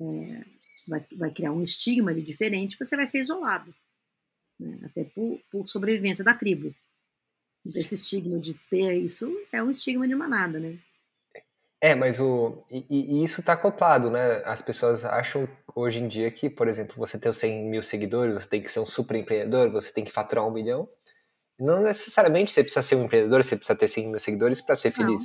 é, 0.00 0.44
vai, 0.86 1.04
vai 1.16 1.30
criar 1.30 1.52
um 1.52 1.62
estigma 1.62 2.14
de 2.14 2.22
diferente, 2.22 2.76
você 2.78 2.96
vai 2.96 3.06
ser 3.06 3.20
isolado, 3.20 3.74
né? 4.58 4.78
até 4.84 5.04
por, 5.04 5.40
por 5.50 5.66
sobrevivência 5.66 6.24
da 6.24 6.34
tribo 6.34 6.74
desse 7.64 7.94
estigma 7.94 8.38
de 8.38 8.54
ter 8.68 8.94
isso 8.98 9.32
é 9.50 9.62
um 9.62 9.70
estigma 9.70 10.06
de 10.06 10.14
manada, 10.14 10.58
né? 10.58 10.78
É, 11.80 11.94
mas 11.94 12.18
o 12.18 12.64
e, 12.70 12.84
e 12.88 13.24
isso 13.24 13.40
está 13.40 13.54
acoplado, 13.54 14.10
né? 14.10 14.42
As 14.44 14.62
pessoas 14.62 15.04
acham 15.04 15.48
hoje 15.74 15.98
em 15.98 16.08
dia 16.08 16.30
que, 16.30 16.48
por 16.48 16.68
exemplo, 16.68 16.94
você 16.96 17.16
os 17.28 17.36
100 17.36 17.70
mil 17.70 17.82
seguidores, 17.82 18.34
você 18.34 18.48
tem 18.48 18.62
que 18.62 18.72
ser 18.72 18.80
um 18.80 18.86
super 18.86 19.16
empreendedor, 19.16 19.70
você 19.70 19.92
tem 19.92 20.04
que 20.04 20.12
faturar 20.12 20.46
um 20.46 20.52
milhão. 20.52 20.88
Não 21.58 21.82
necessariamente 21.82 22.50
você 22.50 22.62
precisa 22.62 22.82
ser 22.82 22.96
um 22.96 23.04
empreendedor, 23.04 23.42
você 23.42 23.56
precisa 23.56 23.78
ter 23.78 23.88
100 23.88 24.08
mil 24.08 24.18
seguidores 24.18 24.60
para 24.60 24.76
ser 24.76 24.90
feliz. 24.90 25.22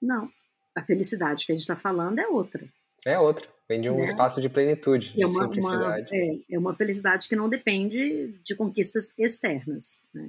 Não. 0.00 0.22
não. 0.22 0.32
A 0.76 0.82
felicidade 0.82 1.46
que 1.46 1.52
a 1.52 1.54
gente 1.54 1.62
está 1.62 1.76
falando 1.76 2.18
é 2.18 2.26
outra. 2.26 2.68
É 3.06 3.18
outra. 3.18 3.48
Vem 3.68 3.80
de 3.80 3.88
um 3.88 3.98
né? 3.98 4.04
espaço 4.04 4.40
de 4.40 4.48
plenitude, 4.48 5.12
de 5.12 5.22
é 5.22 5.26
uma, 5.26 5.44
simplicidade. 5.44 6.08
Uma, 6.10 6.16
é, 6.16 6.40
é 6.50 6.58
uma 6.58 6.76
felicidade 6.76 7.28
que 7.28 7.36
não 7.36 7.48
depende 7.48 8.32
de 8.42 8.54
conquistas 8.56 9.16
externas. 9.16 10.02
Né? 10.12 10.28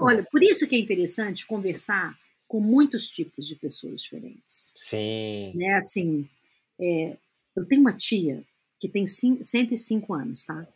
Olha, 0.00 0.22
bom. 0.22 0.28
por 0.30 0.42
isso 0.42 0.66
que 0.66 0.74
é 0.74 0.78
interessante 0.78 1.46
conversar 1.46 2.18
com 2.48 2.60
muitos 2.60 3.06
tipos 3.06 3.46
de 3.46 3.54
pessoas 3.54 4.02
diferentes. 4.02 4.72
Sim. 4.76 5.52
Né, 5.54 5.74
assim, 5.74 6.28
é, 6.80 7.16
eu 7.54 7.64
tenho 7.66 7.80
uma 7.80 7.92
tia 7.92 8.42
que 8.78 8.88
tem 8.88 9.06
105 9.06 10.14
anos, 10.14 10.44
tá? 10.44 10.66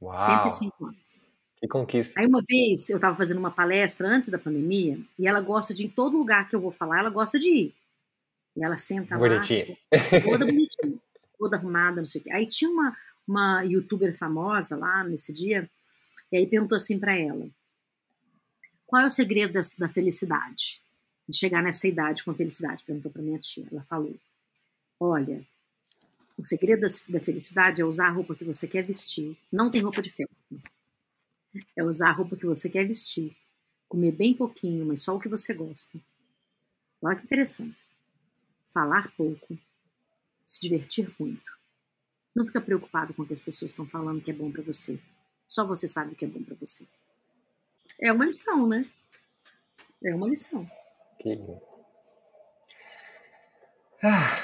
Uau. 0.00 0.16
105 0.16 0.84
anos. 0.84 1.22
Que 1.56 1.68
conquista. 1.68 2.18
Aí 2.18 2.26
uma 2.26 2.42
vez 2.46 2.88
eu 2.88 2.96
estava 2.96 3.16
fazendo 3.16 3.38
uma 3.38 3.50
palestra 3.50 4.08
antes 4.08 4.30
da 4.30 4.38
pandemia 4.38 4.98
e 5.18 5.26
ela 5.26 5.40
gosta 5.40 5.74
de, 5.74 5.84
em 5.84 5.88
todo 5.88 6.16
lugar 6.16 6.48
que 6.48 6.56
eu 6.56 6.60
vou 6.60 6.70
falar, 6.70 7.00
ela 7.00 7.10
gosta 7.10 7.38
de 7.38 7.48
ir. 7.48 7.74
E 8.56 8.64
ela 8.64 8.76
senta 8.76 9.16
bonitinha. 9.16 9.76
lá, 9.92 10.20
toda 10.24 10.46
bonitinha, 10.46 10.98
toda 11.38 11.56
arrumada, 11.56 11.96
não 11.96 12.04
sei 12.04 12.20
o 12.20 12.24
quê. 12.24 12.32
Aí 12.32 12.46
tinha 12.46 12.70
uma, 12.70 12.96
uma 13.26 13.62
youtuber 13.62 14.16
famosa 14.16 14.76
lá 14.76 15.04
nesse 15.04 15.32
dia, 15.32 15.68
e 16.32 16.36
aí 16.36 16.46
perguntou 16.46 16.76
assim 16.76 16.98
para 16.98 17.16
ela: 17.16 17.48
qual 18.90 19.02
é 19.02 19.06
o 19.06 19.10
segredo 19.10 19.52
da, 19.52 19.60
da 19.78 19.88
felicidade? 19.88 20.82
De 21.28 21.36
chegar 21.36 21.62
nessa 21.62 21.86
idade 21.86 22.24
com 22.24 22.34
felicidade? 22.34 22.84
Perguntou 22.84 23.10
para 23.10 23.22
minha 23.22 23.38
tia. 23.38 23.64
Ela 23.70 23.84
falou: 23.84 24.18
Olha, 24.98 25.46
o 26.36 26.44
segredo 26.44 26.80
da, 26.80 26.88
da, 27.08 27.20
felicidade 27.20 27.80
é 27.80 27.84
usar 27.84 28.08
a 28.08 28.10
roupa 28.10 28.34
que 28.34 28.44
você 28.44 28.66
quer 28.66 28.82
vestir. 28.82 29.38
Não 29.52 29.70
tem 29.70 29.80
roupa 29.80 30.02
de 30.02 30.10
festa. 30.10 30.44
É 31.76 31.84
usar 31.84 32.10
a 32.10 32.12
roupa 32.12 32.36
que 32.36 32.46
você 32.46 32.68
quer 32.68 32.84
vestir. 32.84 33.36
Comer 33.88 34.10
bem 34.10 34.34
pouquinho, 34.34 34.84
mas 34.86 35.02
só 35.02 35.14
o 35.14 35.20
que 35.20 35.28
você 35.28 35.54
gosta. 35.54 36.00
Olha 37.00 37.16
que 37.16 37.24
interessante. 37.24 37.76
Falar 38.72 39.14
pouco. 39.16 39.58
Se 40.44 40.60
divertir 40.60 41.14
muito. 41.18 41.50
Não 42.34 42.44
fica 42.46 42.60
preocupado 42.60 43.12
com 43.14 43.22
o 43.22 43.26
que 43.26 43.32
as 43.32 43.42
pessoas 43.42 43.70
estão 43.70 43.86
falando 43.86 44.22
que 44.22 44.30
é 44.30 44.34
bom 44.34 44.50
para 44.50 44.62
você. 44.62 45.00
Só 45.46 45.66
você 45.66 45.86
sabe 45.86 46.12
o 46.12 46.16
que 46.16 46.24
é 46.24 46.28
bom 46.28 46.42
para 46.42 46.54
você. 46.54 46.86
É 48.00 48.12
uma 48.12 48.24
lição, 48.24 48.66
né? 48.66 48.86
É 50.02 50.14
uma 50.14 50.28
lição. 50.28 50.68
Que 51.18 51.36
ah, 54.02 54.40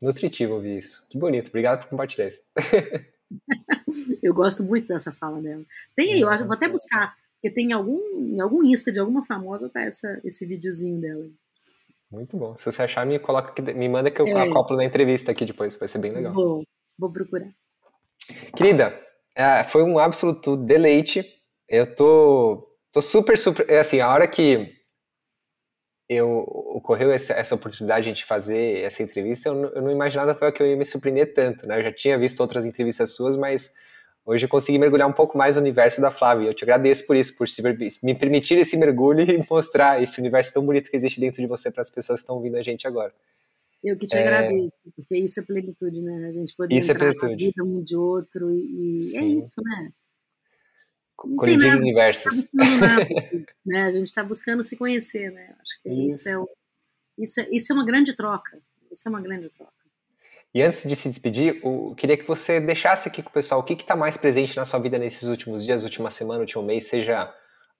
nutritivo 0.00 0.54
ouvir 0.54 0.78
isso. 0.78 1.04
Que 1.10 1.18
bonito. 1.18 1.48
Obrigado 1.48 1.82
por 1.82 1.90
compartilhar 1.90 2.28
isso. 2.28 2.42
eu 4.22 4.32
gosto 4.32 4.64
muito 4.64 4.88
dessa 4.88 5.12
fala 5.12 5.40
dela. 5.40 5.64
Tem 5.94 6.14
aí, 6.14 6.20
eu 6.20 6.28
acho, 6.30 6.46
vou 6.46 6.54
até 6.54 6.66
buscar, 6.66 7.14
porque 7.34 7.50
tem 7.50 7.72
algum, 7.74 8.00
em 8.18 8.40
algum 8.40 8.64
Insta 8.64 8.90
de 8.90 8.98
alguma 8.98 9.22
famosa 9.22 9.68
tá 9.68 9.82
essa, 9.82 10.18
esse 10.24 10.46
videozinho 10.46 10.98
dela. 10.98 11.30
Muito 12.10 12.36
bom. 12.36 12.56
Se 12.56 12.64
você 12.64 12.82
achar, 12.82 13.06
me 13.06 13.18
coloca 13.18 13.50
aqui, 13.50 13.62
me 13.62 13.88
manda 13.88 14.10
que 14.10 14.20
eu 14.20 14.26
é. 14.26 14.48
acoplo 14.48 14.76
na 14.76 14.84
entrevista 14.84 15.30
aqui 15.30 15.44
depois, 15.44 15.76
vai 15.76 15.88
ser 15.88 15.98
bem 15.98 16.12
legal. 16.12 16.32
Vou, 16.32 16.64
vou 16.98 17.12
procurar. 17.12 17.48
Querida, 18.56 18.98
é, 19.34 19.62
foi 19.64 19.82
um 19.82 19.98
absoluto 19.98 20.56
deleite. 20.56 21.24
Eu 21.68 21.94
tô 21.94 22.70
Tô 22.92 23.00
super, 23.00 23.38
super. 23.38 23.68
É 23.70 23.78
assim, 23.78 24.00
a 24.00 24.08
hora 24.12 24.26
que 24.26 24.68
eu 26.08 26.40
ocorreu 26.74 27.12
essa, 27.12 27.32
essa 27.34 27.54
oportunidade 27.54 28.10
de 28.12 28.24
fazer 28.24 28.80
essa 28.82 29.02
entrevista, 29.02 29.48
eu 29.48 29.54
não, 29.54 29.68
eu 29.70 29.82
não 29.82 29.90
imaginava 29.92 30.50
que 30.50 30.60
eu 30.60 30.66
ia 30.66 30.76
me 30.76 30.84
surpreender 30.84 31.32
tanto, 31.32 31.68
né? 31.68 31.78
Eu 31.78 31.84
já 31.84 31.92
tinha 31.92 32.18
visto 32.18 32.40
outras 32.40 32.66
entrevistas 32.66 33.14
suas, 33.14 33.36
mas 33.36 33.72
hoje 34.24 34.44
eu 34.44 34.48
consegui 34.48 34.78
mergulhar 34.78 35.08
um 35.08 35.12
pouco 35.12 35.36
mais 35.36 35.56
no 35.56 35.62
universo 35.62 36.00
da 36.00 36.10
Flávia. 36.10 36.46
Eu 36.46 36.54
te 36.54 36.64
agradeço 36.64 37.06
por 37.06 37.16
isso, 37.16 37.36
por 37.36 37.46
me 38.02 38.14
permitir 38.14 38.58
esse 38.58 38.76
mergulho 38.76 39.20
e 39.20 39.44
mostrar 39.48 40.02
esse 40.02 40.20
universo 40.20 40.52
tão 40.52 40.64
bonito 40.64 40.90
que 40.90 40.96
existe 40.96 41.20
dentro 41.20 41.40
de 41.40 41.46
você 41.46 41.70
para 41.70 41.82
as 41.82 41.90
pessoas 41.90 42.20
que 42.20 42.24
estão 42.24 42.36
ouvindo 42.36 42.56
a 42.56 42.62
gente 42.62 42.86
agora. 42.86 43.12
Eu 43.82 43.96
que 43.96 44.06
te 44.06 44.16
é... 44.16 44.20
agradeço, 44.20 44.74
porque 44.94 45.16
isso 45.16 45.40
é 45.40 45.42
plenitude, 45.42 46.02
né? 46.02 46.28
A 46.28 46.32
gente 46.32 46.54
poder 46.54 46.76
isso 46.76 46.90
é 46.90 46.94
entrar 46.94 47.10
é 47.10 47.14
na 47.14 47.36
vida 47.36 47.64
um 47.64 47.82
de 47.82 47.96
outro 47.96 48.50
e, 48.50 49.14
e 49.14 49.16
é 49.16 49.24
isso, 49.24 49.54
né? 49.62 49.90
Colidir 51.16 51.68
nada, 51.68 51.80
universos. 51.80 52.50
Tá 52.50 52.56
né? 53.64 53.84
A 53.84 53.90
gente 53.90 54.06
está 54.06 54.22
buscando 54.22 54.62
se 54.62 54.76
conhecer, 54.76 55.30
né? 55.30 55.54
Acho 55.60 55.82
que 55.82 55.88
isso, 55.88 56.20
isso 56.20 56.28
é, 56.28 56.44
isso, 57.18 57.40
é, 57.40 57.48
isso 57.50 57.72
é 57.72 57.74
uma 57.74 57.84
grande 57.84 58.14
troca. 58.14 58.58
Isso 58.90 59.06
é 59.06 59.10
uma 59.10 59.20
grande 59.20 59.48
troca. 59.50 59.79
E 60.52 60.62
antes 60.62 60.82
de 60.82 60.96
se 60.96 61.08
despedir, 61.08 61.60
eu 61.62 61.94
queria 61.96 62.16
que 62.16 62.26
você 62.26 62.60
deixasse 62.60 63.08
aqui 63.08 63.22
com 63.22 63.30
o 63.30 63.32
pessoal 63.32 63.60
o 63.60 63.64
que 63.64 63.74
está 63.74 63.94
mais 63.94 64.16
presente 64.16 64.56
na 64.56 64.64
sua 64.64 64.80
vida 64.80 64.98
nesses 64.98 65.28
últimos 65.28 65.64
dias, 65.64 65.84
última 65.84 66.10
semana, 66.10 66.40
último 66.40 66.62
mês, 66.62 66.88
seja 66.88 67.32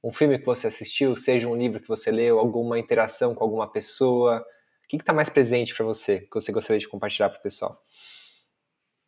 um 0.02 0.12
filme 0.12 0.38
que 0.38 0.46
você 0.46 0.68
assistiu, 0.68 1.16
seja 1.16 1.48
um 1.48 1.56
livro 1.56 1.80
que 1.80 1.88
você 1.88 2.12
leu, 2.12 2.38
alguma 2.38 2.78
interação 2.78 3.34
com 3.34 3.42
alguma 3.42 3.70
pessoa. 3.70 4.44
O 4.84 4.88
que 4.88 4.96
está 4.96 5.12
mais 5.12 5.28
presente 5.28 5.74
para 5.74 5.84
você, 5.84 6.20
que 6.20 6.34
você 6.34 6.52
gostaria 6.52 6.78
de 6.78 6.88
compartilhar 6.88 7.28
para 7.28 7.40
o 7.40 7.42
pessoal? 7.42 7.76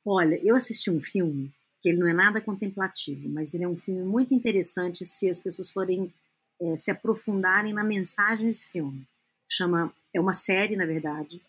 Olha, 0.05 0.39
eu 0.43 0.57
assisti 0.57 0.91
um 0.91 1.01
filme 1.01 1.53
que 1.81 1.89
ele 1.89 1.99
não 1.99 2.09
é 2.09 2.13
nada 2.13 2.41
contemplativo, 2.41 3.29
mas 3.29 3.55
ele 3.55 3.65
é 3.65 3.69
um 3.69 3.77
filme 3.77 4.03
muito 4.03 4.35
interessante 4.35 5.05
se 5.05 5.29
as 5.29 5.39
pessoas 5.39 5.71
forem 5.71 6.13
é, 6.61 6.77
se 6.77 6.91
aprofundarem 6.91 7.73
na 7.73 7.85
mensagem 7.85 8.47
desse 8.47 8.69
filme. 8.69 9.07
Chama, 9.49 9.93
é 10.13 10.21
uma 10.21 10.33
série, 10.33 10.77
na 10.77 10.87
verdade, 10.87 11.41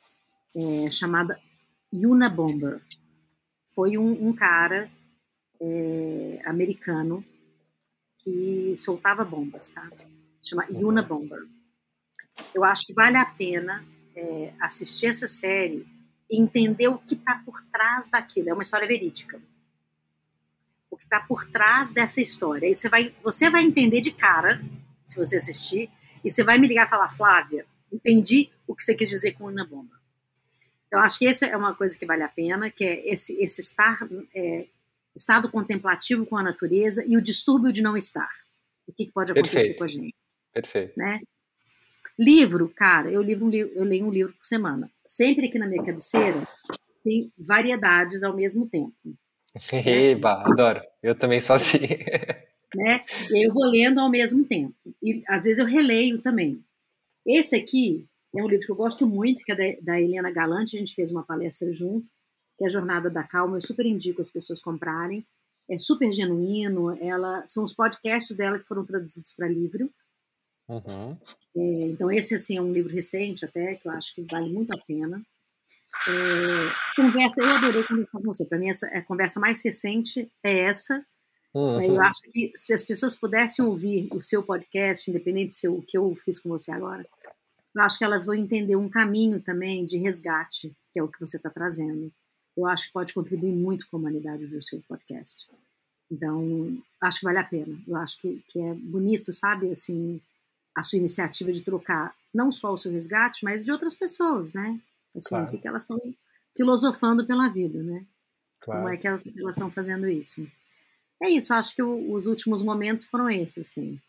é, 0.55 0.91
chamada 0.91 1.39
Yuna 1.93 2.29
Bomber. 2.29 2.81
Foi 3.75 3.97
um, 3.97 4.29
um 4.29 4.33
cara 4.33 4.91
é, 5.61 6.41
americano 6.45 7.23
que 8.17 8.75
soltava 8.77 9.23
bombas, 9.23 9.69
tá? 9.69 9.89
Chama 10.41 10.65
Yuna 10.69 11.03
Bomber. 11.03 11.39
Eu 12.53 12.63
acho 12.63 12.85
que 12.85 12.93
vale 12.93 13.17
a 13.17 13.25
pena 13.25 13.85
é, 14.15 14.53
assistir 14.59 15.07
essa 15.07 15.27
série 15.27 15.85
e 16.29 16.41
entender 16.41 16.87
o 16.87 16.97
que 16.97 17.13
está 17.13 17.41
por 17.45 17.61
trás 17.71 18.09
daquilo. 18.09 18.49
É 18.49 18.53
uma 18.53 18.63
história 18.63 18.87
verídica 18.87 19.41
o 20.93 20.97
que 20.97 21.05
está 21.05 21.19
por 21.19 21.45
trás 21.45 21.91
dessa 21.91 22.21
história. 22.21 22.67
Aí 22.67 22.75
você 22.75 22.87
vai, 22.87 23.13
você 23.23 23.49
vai 23.49 23.63
entender 23.63 23.99
de 23.99 24.11
cara, 24.11 24.63
se 25.03 25.17
você 25.17 25.37
assistir, 25.37 25.89
e 26.23 26.29
você 26.29 26.43
vai 26.43 26.57
me 26.59 26.67
ligar 26.67 26.85
e 26.85 26.89
falar, 26.89 27.09
Flávia, 27.09 27.65
entendi 27.91 28.51
o 28.67 28.75
que 28.75 28.83
você 28.83 28.93
quis 28.93 29.09
dizer 29.09 29.33
com 29.33 29.47
Ana 29.47 29.65
Bomba. 29.65 29.99
Então, 30.93 31.03
acho 31.03 31.17
que 31.17 31.25
essa 31.25 31.47
é 31.47 31.57
uma 31.57 31.73
coisa 31.73 31.97
que 31.97 32.05
vale 32.05 32.21
a 32.21 32.27
pena, 32.27 32.69
que 32.69 32.83
é 32.83 33.11
esse, 33.11 33.35
esse 33.43 33.61
estar, 33.61 34.07
é, 34.35 34.67
estado 35.15 35.49
contemplativo 35.49 36.23
com 36.23 36.37
a 36.37 36.43
natureza 36.43 37.03
e 37.07 37.17
o 37.17 37.21
distúrbio 37.21 37.71
de 37.71 37.81
não 37.81 37.97
estar. 37.97 38.29
O 38.87 38.93
que, 38.93 39.07
que 39.07 39.11
pode 39.11 39.31
acontecer 39.31 39.73
Perfeito. 39.73 39.77
com 39.79 39.83
a 39.85 39.87
gente. 39.87 40.15
Perfeito. 40.53 40.93
Né? 40.95 41.19
Livro, 42.15 42.69
cara, 42.69 43.11
eu, 43.11 43.23
livro 43.23 43.51
eu 43.51 43.83
leio 43.83 44.05
um 44.05 44.11
livro 44.11 44.33
por 44.33 44.45
semana. 44.45 44.87
Sempre 45.03 45.47
aqui 45.47 45.57
na 45.57 45.65
minha 45.65 45.83
cabeceira 45.83 46.47
tem 47.03 47.33
variedades 47.39 48.21
ao 48.21 48.35
mesmo 48.35 48.69
tempo. 48.69 48.93
Eba, 49.87 50.43
adoro. 50.45 50.79
Eu 51.01 51.15
também 51.15 51.41
sou 51.41 51.55
assim. 51.55 51.79
né? 52.75 53.03
E 53.31 53.37
aí 53.37 53.43
eu 53.45 53.51
vou 53.51 53.65
lendo 53.65 53.99
ao 53.99 54.11
mesmo 54.11 54.45
tempo. 54.45 54.75
E 55.01 55.23
às 55.27 55.45
vezes 55.45 55.57
eu 55.57 55.65
releio 55.65 56.21
também. 56.21 56.63
Esse 57.25 57.55
aqui 57.55 58.07
é 58.35 58.43
um 58.43 58.47
livro 58.47 58.65
que 58.65 58.71
eu 58.71 58.75
gosto 58.75 59.05
muito, 59.07 59.43
que 59.43 59.51
é 59.51 59.79
da, 59.81 60.01
Helena 60.01 60.31
Galante, 60.31 60.75
a 60.75 60.79
gente 60.79 60.95
fez 60.95 61.11
uma 61.11 61.23
palestra 61.23 61.71
junto, 61.71 62.07
que 62.57 62.63
é 62.63 62.67
a 62.67 62.69
Jornada 62.69 63.09
da 63.09 63.23
Calma, 63.23 63.57
eu 63.57 63.61
super 63.61 63.85
indico 63.85 64.21
as 64.21 64.31
pessoas 64.31 64.61
comprarem. 64.61 65.25
É 65.69 65.77
super 65.77 66.11
genuíno, 66.11 66.97
ela 67.01 67.45
são 67.47 67.63
os 67.63 67.73
podcasts 67.73 68.35
dela 68.35 68.59
que 68.59 68.67
foram 68.67 68.83
traduzidos 68.83 69.33
para 69.33 69.47
livro. 69.47 69.89
Uhum. 70.67 71.17
É, 71.55 71.87
então 71.87 72.11
esse 72.11 72.35
assim 72.35 72.57
é 72.57 72.61
um 72.61 72.73
livro 72.73 72.91
recente 72.91 73.45
até 73.45 73.75
que 73.75 73.87
eu 73.87 73.91
acho 73.91 74.15
que 74.15 74.21
vale 74.23 74.51
muito 74.51 74.73
a 74.73 74.77
pena. 74.77 75.21
É, 76.07 76.95
conversa, 76.95 77.41
eu 77.41 77.49
adorei 77.49 77.83
conversar 77.83 78.11
com 78.11 78.23
você. 78.23 78.45
Para 78.45 78.57
mim 78.57 78.69
essa 78.69 78.87
a 78.87 79.01
conversa 79.03 79.39
mais 79.39 79.63
recente 79.63 80.29
é 80.43 80.59
essa. 80.59 81.05
Uhum. 81.53 81.79
Eu 81.81 82.01
acho 82.01 82.21
que 82.31 82.51
se 82.55 82.73
as 82.73 82.83
pessoas 82.83 83.15
pudessem 83.15 83.63
ouvir 83.63 84.09
o 84.11 84.19
seu 84.19 84.41
podcast, 84.43 85.09
independente 85.09 85.53
se 85.53 85.67
o 85.67 85.81
que 85.81 85.97
eu 85.97 86.13
fiz 86.15 86.39
com 86.39 86.49
você 86.49 86.71
agora, 86.71 87.05
eu 87.75 87.81
acho 87.81 87.97
que 87.97 88.03
elas 88.03 88.25
vão 88.25 88.35
entender 88.35 88.75
um 88.75 88.89
caminho 88.89 89.41
também 89.41 89.83
de 89.85 89.97
resgate, 89.97 90.75
que 90.91 90.99
é 90.99 91.03
o 91.03 91.07
que 91.07 91.19
você 91.19 91.37
está 91.37 91.49
trazendo. 91.49 92.11
Eu 92.55 92.67
acho 92.67 92.87
que 92.87 92.93
pode 92.93 93.13
contribuir 93.13 93.51
muito 93.51 93.87
com 93.87 93.97
a 93.97 93.99
humanidade 93.99 94.43
ouvir 94.43 94.57
o 94.57 94.61
seu 94.61 94.81
podcast. 94.87 95.47
Então, 96.11 96.77
acho 97.01 97.19
que 97.19 97.25
vale 97.25 97.39
a 97.39 97.43
pena. 97.43 97.75
Eu 97.87 97.95
acho 97.95 98.19
que, 98.21 98.43
que 98.47 98.59
é 98.59 98.73
bonito, 98.75 99.33
sabe, 99.33 99.71
assim, 99.71 100.21
a 100.75 100.83
sua 100.83 100.97
iniciativa 100.99 101.51
de 101.51 101.61
trocar 101.61 102.13
não 102.33 102.51
só 102.51 102.71
o 102.73 102.77
seu 102.77 102.91
resgate, 102.91 103.43
mas 103.43 103.63
de 103.63 103.71
outras 103.71 103.95
pessoas, 103.95 104.53
né? 104.53 104.79
Assim, 105.15 105.29
Claro. 105.29 105.47
o 105.47 105.51
que, 105.51 105.57
que 105.59 105.67
elas 105.67 105.83
estão 105.83 105.99
filosofando 106.55 107.25
pela 107.25 107.47
vida, 107.47 107.81
né? 107.81 108.05
Como 108.63 108.79
Claro. 108.81 108.89
é 108.93 108.97
que 108.97 109.07
elas 109.07 109.25
elas 109.35 109.55
estão 109.55 109.71
fazendo 109.71 110.07
isso? 110.07 110.47
É 111.21 111.29
isso, 111.29 111.53
acho 111.53 111.75
que 111.75 111.81
o- 111.81 112.13
os 112.13 112.27
últimos 112.27 112.61
momentos 112.61 113.05
foram 113.05 113.29
esses, 113.29 113.67
assim. 113.69 113.99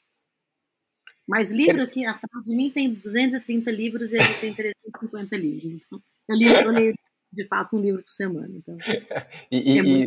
Mas 1.26 1.50
livro 1.52 1.82
aqui 1.82 2.04
atrás 2.04 2.44
de 2.44 2.54
mim 2.54 2.70
tem 2.70 2.92
230 2.92 3.70
livros 3.70 4.12
e 4.12 4.16
ele 4.16 4.34
tem 4.40 4.52
350 4.54 5.36
livros. 5.36 5.72
Então, 5.72 6.02
eu, 6.28 6.36
li, 6.36 6.46
eu 6.46 6.70
leio, 6.70 6.94
de 7.32 7.44
fato, 7.46 7.76
um 7.76 7.80
livro 7.80 8.02
por 8.02 8.10
semana. 8.10 8.50
Então, 8.54 8.76
E, 9.50 9.58
e- 9.58 9.78
é 9.78 9.82
e- 9.82 10.04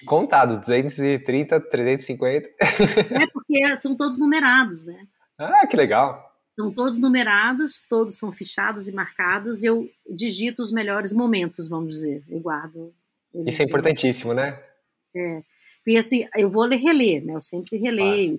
e 0.00 0.04
contado, 0.04 0.58
230, 0.58 1.58
350. 1.60 2.50
É 3.10 3.26
porque 3.32 3.78
são 3.78 3.96
todos 3.96 4.18
numerados, 4.18 4.84
né? 4.84 5.06
Ah, 5.38 5.66
que 5.66 5.76
legal. 5.76 6.30
São 6.48 6.70
todos 6.70 7.00
numerados, 7.00 7.80
todos 7.88 8.18
são 8.18 8.30
fichados 8.30 8.86
e 8.86 8.92
marcados, 8.92 9.62
e 9.62 9.66
eu 9.66 9.88
digito 10.08 10.60
os 10.60 10.70
melhores 10.70 11.12
momentos, 11.12 11.66
vamos 11.66 11.94
dizer. 11.94 12.22
Eu 12.28 12.40
guardo. 12.40 12.94
eles. 13.32 13.54
Isso 13.54 13.62
é 13.62 13.64
importantíssimo, 13.64 14.34
né? 14.34 14.62
Porque 15.82 15.98
assim, 15.98 16.26
eu 16.36 16.50
vou 16.50 16.64
ler, 16.64 16.76
reler, 16.76 17.24
né? 17.24 17.34
Eu 17.34 17.40
sempre 17.42 17.78
releio. 17.78 18.38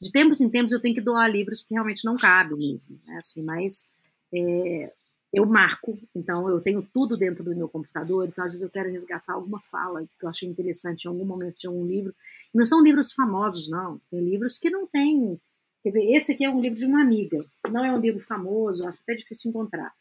De 0.00 0.10
tempos 0.10 0.40
em 0.40 0.48
tempos 0.48 0.72
eu 0.72 0.80
tenho 0.80 0.94
que 0.94 1.00
doar 1.00 1.30
livros 1.30 1.60
que 1.60 1.74
realmente 1.74 2.04
não 2.04 2.16
cabem 2.16 2.56
mesmo, 2.56 2.98
né? 3.06 3.18
Assim, 3.18 3.42
mas 3.42 3.90
é, 4.34 4.92
eu 5.32 5.46
marco, 5.46 5.98
então 6.14 6.48
eu 6.48 6.60
tenho 6.60 6.82
tudo 6.82 7.16
dentro 7.16 7.44
do 7.44 7.54
meu 7.54 7.68
computador, 7.68 8.26
então 8.26 8.44
às 8.44 8.52
vezes 8.52 8.62
eu 8.62 8.70
quero 8.70 8.90
resgatar 8.90 9.34
alguma 9.34 9.60
fala 9.60 10.04
que 10.04 10.24
eu 10.24 10.28
achei 10.28 10.48
interessante 10.48 11.04
em 11.04 11.08
algum 11.08 11.24
momento 11.24 11.58
de 11.58 11.66
algum 11.66 11.86
livro. 11.86 12.14
Não 12.52 12.64
são 12.64 12.82
livros 12.82 13.12
famosos, 13.12 13.68
não. 13.68 14.00
Tem 14.10 14.20
livros 14.20 14.58
que 14.58 14.70
não 14.70 14.86
tem. 14.86 15.40
Quer 15.82 15.90
ver, 15.92 16.12
esse 16.14 16.32
aqui 16.32 16.44
é 16.44 16.50
um 16.50 16.60
livro 16.60 16.78
de 16.78 16.86
uma 16.86 17.00
amiga. 17.00 17.44
Não 17.70 17.84
é 17.84 17.92
um 17.92 18.00
livro 18.00 18.20
famoso, 18.20 18.86
acho 18.86 18.98
até 19.02 19.14
difícil 19.14 19.50
encontrar. 19.50 19.94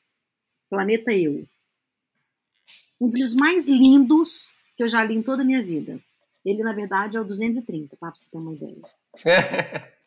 Planeta 0.69 1.13
Eu. 1.13 1.47
Um 2.99 3.07
dos 3.07 3.15
livros 3.15 3.35
mais 3.35 3.67
lindos 3.67 4.51
que 4.75 4.83
eu 4.83 4.89
já 4.89 5.03
li 5.03 5.15
em 5.15 5.21
toda 5.21 5.43
a 5.43 5.45
minha 5.45 5.63
vida. 5.63 6.01
Ele, 6.49 6.63
na 6.63 6.73
verdade, 6.73 7.15
é 7.15 7.21
o 7.21 7.23
230, 7.23 7.95
tá? 7.95 8.07
Pra 8.07 8.11
você 8.15 8.29
ter 8.29 8.37
uma 8.37 8.53
ideia. 8.53 8.81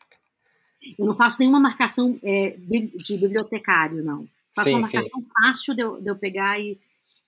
Eu 0.99 1.05
não 1.05 1.15
faço 1.15 1.39
nenhuma 1.39 1.61
marcação 1.61 2.19
é, 2.21 2.57
de 2.57 3.17
bibliotecário, 3.17 4.03
não. 4.03 4.27
Faço 4.53 4.67
Sim, 4.67 4.75
uma 4.75 4.87
sim. 4.87 4.97
marcação 4.97 5.21
fácil 5.41 5.73
de 5.73 5.81
eu, 5.81 6.01
de 6.01 6.11
eu 6.11 6.15
pegar 6.17 6.59
e. 6.59 6.77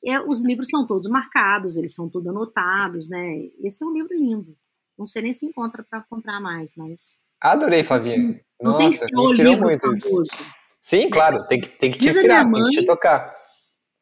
é, 0.05 0.19
os 0.19 0.43
livros 0.43 0.67
são 0.67 0.85
todos 0.85 1.09
marcados, 1.09 1.77
eles 1.77 1.95
são 1.95 2.09
todos 2.09 2.27
anotados, 2.27 3.09
né? 3.09 3.49
Esse 3.63 3.81
é 3.81 3.87
um 3.87 3.93
livro 3.93 4.13
lindo. 4.13 4.57
Não 4.97 5.07
sei 5.07 5.21
nem 5.21 5.31
se 5.31 5.45
encontra 5.45 5.85
para 5.89 6.01
comprar 6.01 6.41
mais, 6.41 6.75
mas. 6.75 7.15
Adorei, 7.39 7.81
Flavinha. 7.81 8.41
Não 8.61 8.73
Nossa, 8.73 8.77
tem 8.77 8.89
que 8.89 8.97
ser 8.97 9.15
o 9.15 9.31
livro 9.31 9.67
muito 9.67 9.81
famoso. 9.81 10.37
Sim, 10.81 11.09
claro, 11.09 11.47
tem 11.47 11.61
que, 11.61 11.69
tem 11.69 11.91
que 11.91 11.99
te 11.99 12.09
inspirar, 12.09 12.43
tem 12.43 12.65
que 12.65 12.71
te 12.71 12.85
tocar. 12.85 13.33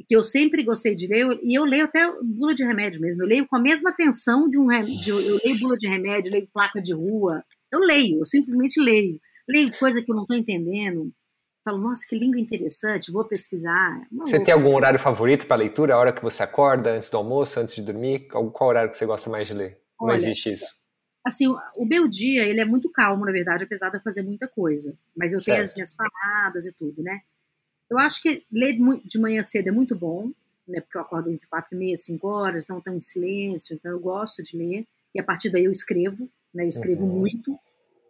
Que 0.07 0.15
eu 0.15 0.23
sempre 0.23 0.63
gostei 0.63 0.93
de 0.95 1.07
ler, 1.07 1.37
e 1.41 1.57
eu 1.57 1.65
leio 1.65 1.85
até 1.85 2.11
bula 2.21 2.53
de 2.53 2.63
remédio 2.63 2.99
mesmo. 3.01 3.23
Eu 3.23 3.27
leio 3.27 3.47
com 3.47 3.55
a 3.55 3.61
mesma 3.61 3.89
atenção 3.91 4.49
de 4.49 4.57
um 4.57 4.67
remédio. 4.67 5.19
Eu 5.19 5.39
leio 5.43 5.59
bula 5.59 5.77
de 5.77 5.87
remédio, 5.87 6.31
leio 6.31 6.47
placa 6.53 6.81
de 6.81 6.93
rua. 6.93 7.43
Eu 7.71 7.79
leio, 7.79 8.19
eu 8.19 8.25
simplesmente 8.25 8.79
leio. 8.81 9.19
Leio 9.47 9.71
coisa 9.77 10.01
que 10.01 10.11
eu 10.11 10.15
não 10.15 10.23
estou 10.23 10.37
entendendo. 10.37 11.11
Falo, 11.65 11.77
nossa, 11.79 12.05
que 12.07 12.17
língua 12.17 12.39
interessante, 12.39 13.11
vou 13.11 13.25
pesquisar. 13.25 14.05
Uma 14.11 14.25
Você 14.25 14.33
louca. 14.37 14.45
tem 14.45 14.53
algum 14.53 14.75
horário 14.75 14.99
favorito 14.99 15.47
para 15.47 15.55
leitura? 15.57 15.95
A 15.95 15.97
hora 15.97 16.11
que 16.13 16.21
você 16.21 16.43
acorda, 16.43 16.91
antes 16.91 17.09
do 17.09 17.17
almoço, 17.17 17.59
antes 17.59 17.75
de 17.75 17.81
dormir? 17.81 18.27
Qual, 18.27 18.51
qual 18.51 18.69
horário 18.69 18.89
que 18.91 18.97
você 18.97 19.05
gosta 19.05 19.29
mais 19.29 19.47
de 19.47 19.53
ler? 19.53 19.77
Não 19.99 20.09
Olha, 20.09 20.15
existe 20.17 20.51
isso. 20.51 20.65
Assim, 21.25 21.47
o- 21.47 21.85
meu 21.85 22.05
dia, 22.07 22.45
ele 22.45 22.59
é 22.59 22.65
muito 22.65 22.91
calmo, 22.91 23.25
na 23.25 23.31
verdade, 23.31 23.63
apesar 23.63 23.89
de 23.89 23.97
eu 23.97 24.01
fazer 24.01 24.23
muita 24.23 24.45
coisa. 24.45 24.93
Mas 25.15 25.31
eu 25.31 25.41
tenho 25.41 25.55
Certo. 25.55 25.67
as 25.69 25.73
minhas 25.73 25.95
paradas 25.95 26.65
e 26.65 26.73
tudo, 26.73 27.01
né? 27.01 27.21
Eu 27.93 27.99
acho 27.99 28.21
que 28.21 28.43
ler 28.51 28.77
de 29.05 29.19
manhã 29.19 29.41
cedo 29.43 29.67
é 29.69 29.71
muito 29.71 29.95
bom, 29.95 30.31
né? 30.67 30.81
Porque 30.81 30.97
eu 30.97 31.01
acordo 31.01 31.29
entre 31.29 31.47
quatro 31.47 31.75
e 31.75 31.77
meia, 31.77 31.97
cinco 31.97 32.27
horas, 32.27 32.63
então 32.63 32.81
tem 32.81 32.93
um 32.93 32.99
silêncio, 32.99 33.73
então 33.75 33.91
eu 33.91 33.99
gosto 33.99 34.41
de 34.43 34.57
ler. 34.57 34.85
E 35.13 35.19
a 35.19 35.23
partir 35.23 35.49
daí 35.49 35.65
eu 35.65 35.71
escrevo, 35.71 36.29
né? 36.53 36.63
Eu 36.65 36.69
escrevo 36.69 37.03
Uhum. 37.05 37.19
muito. 37.19 37.57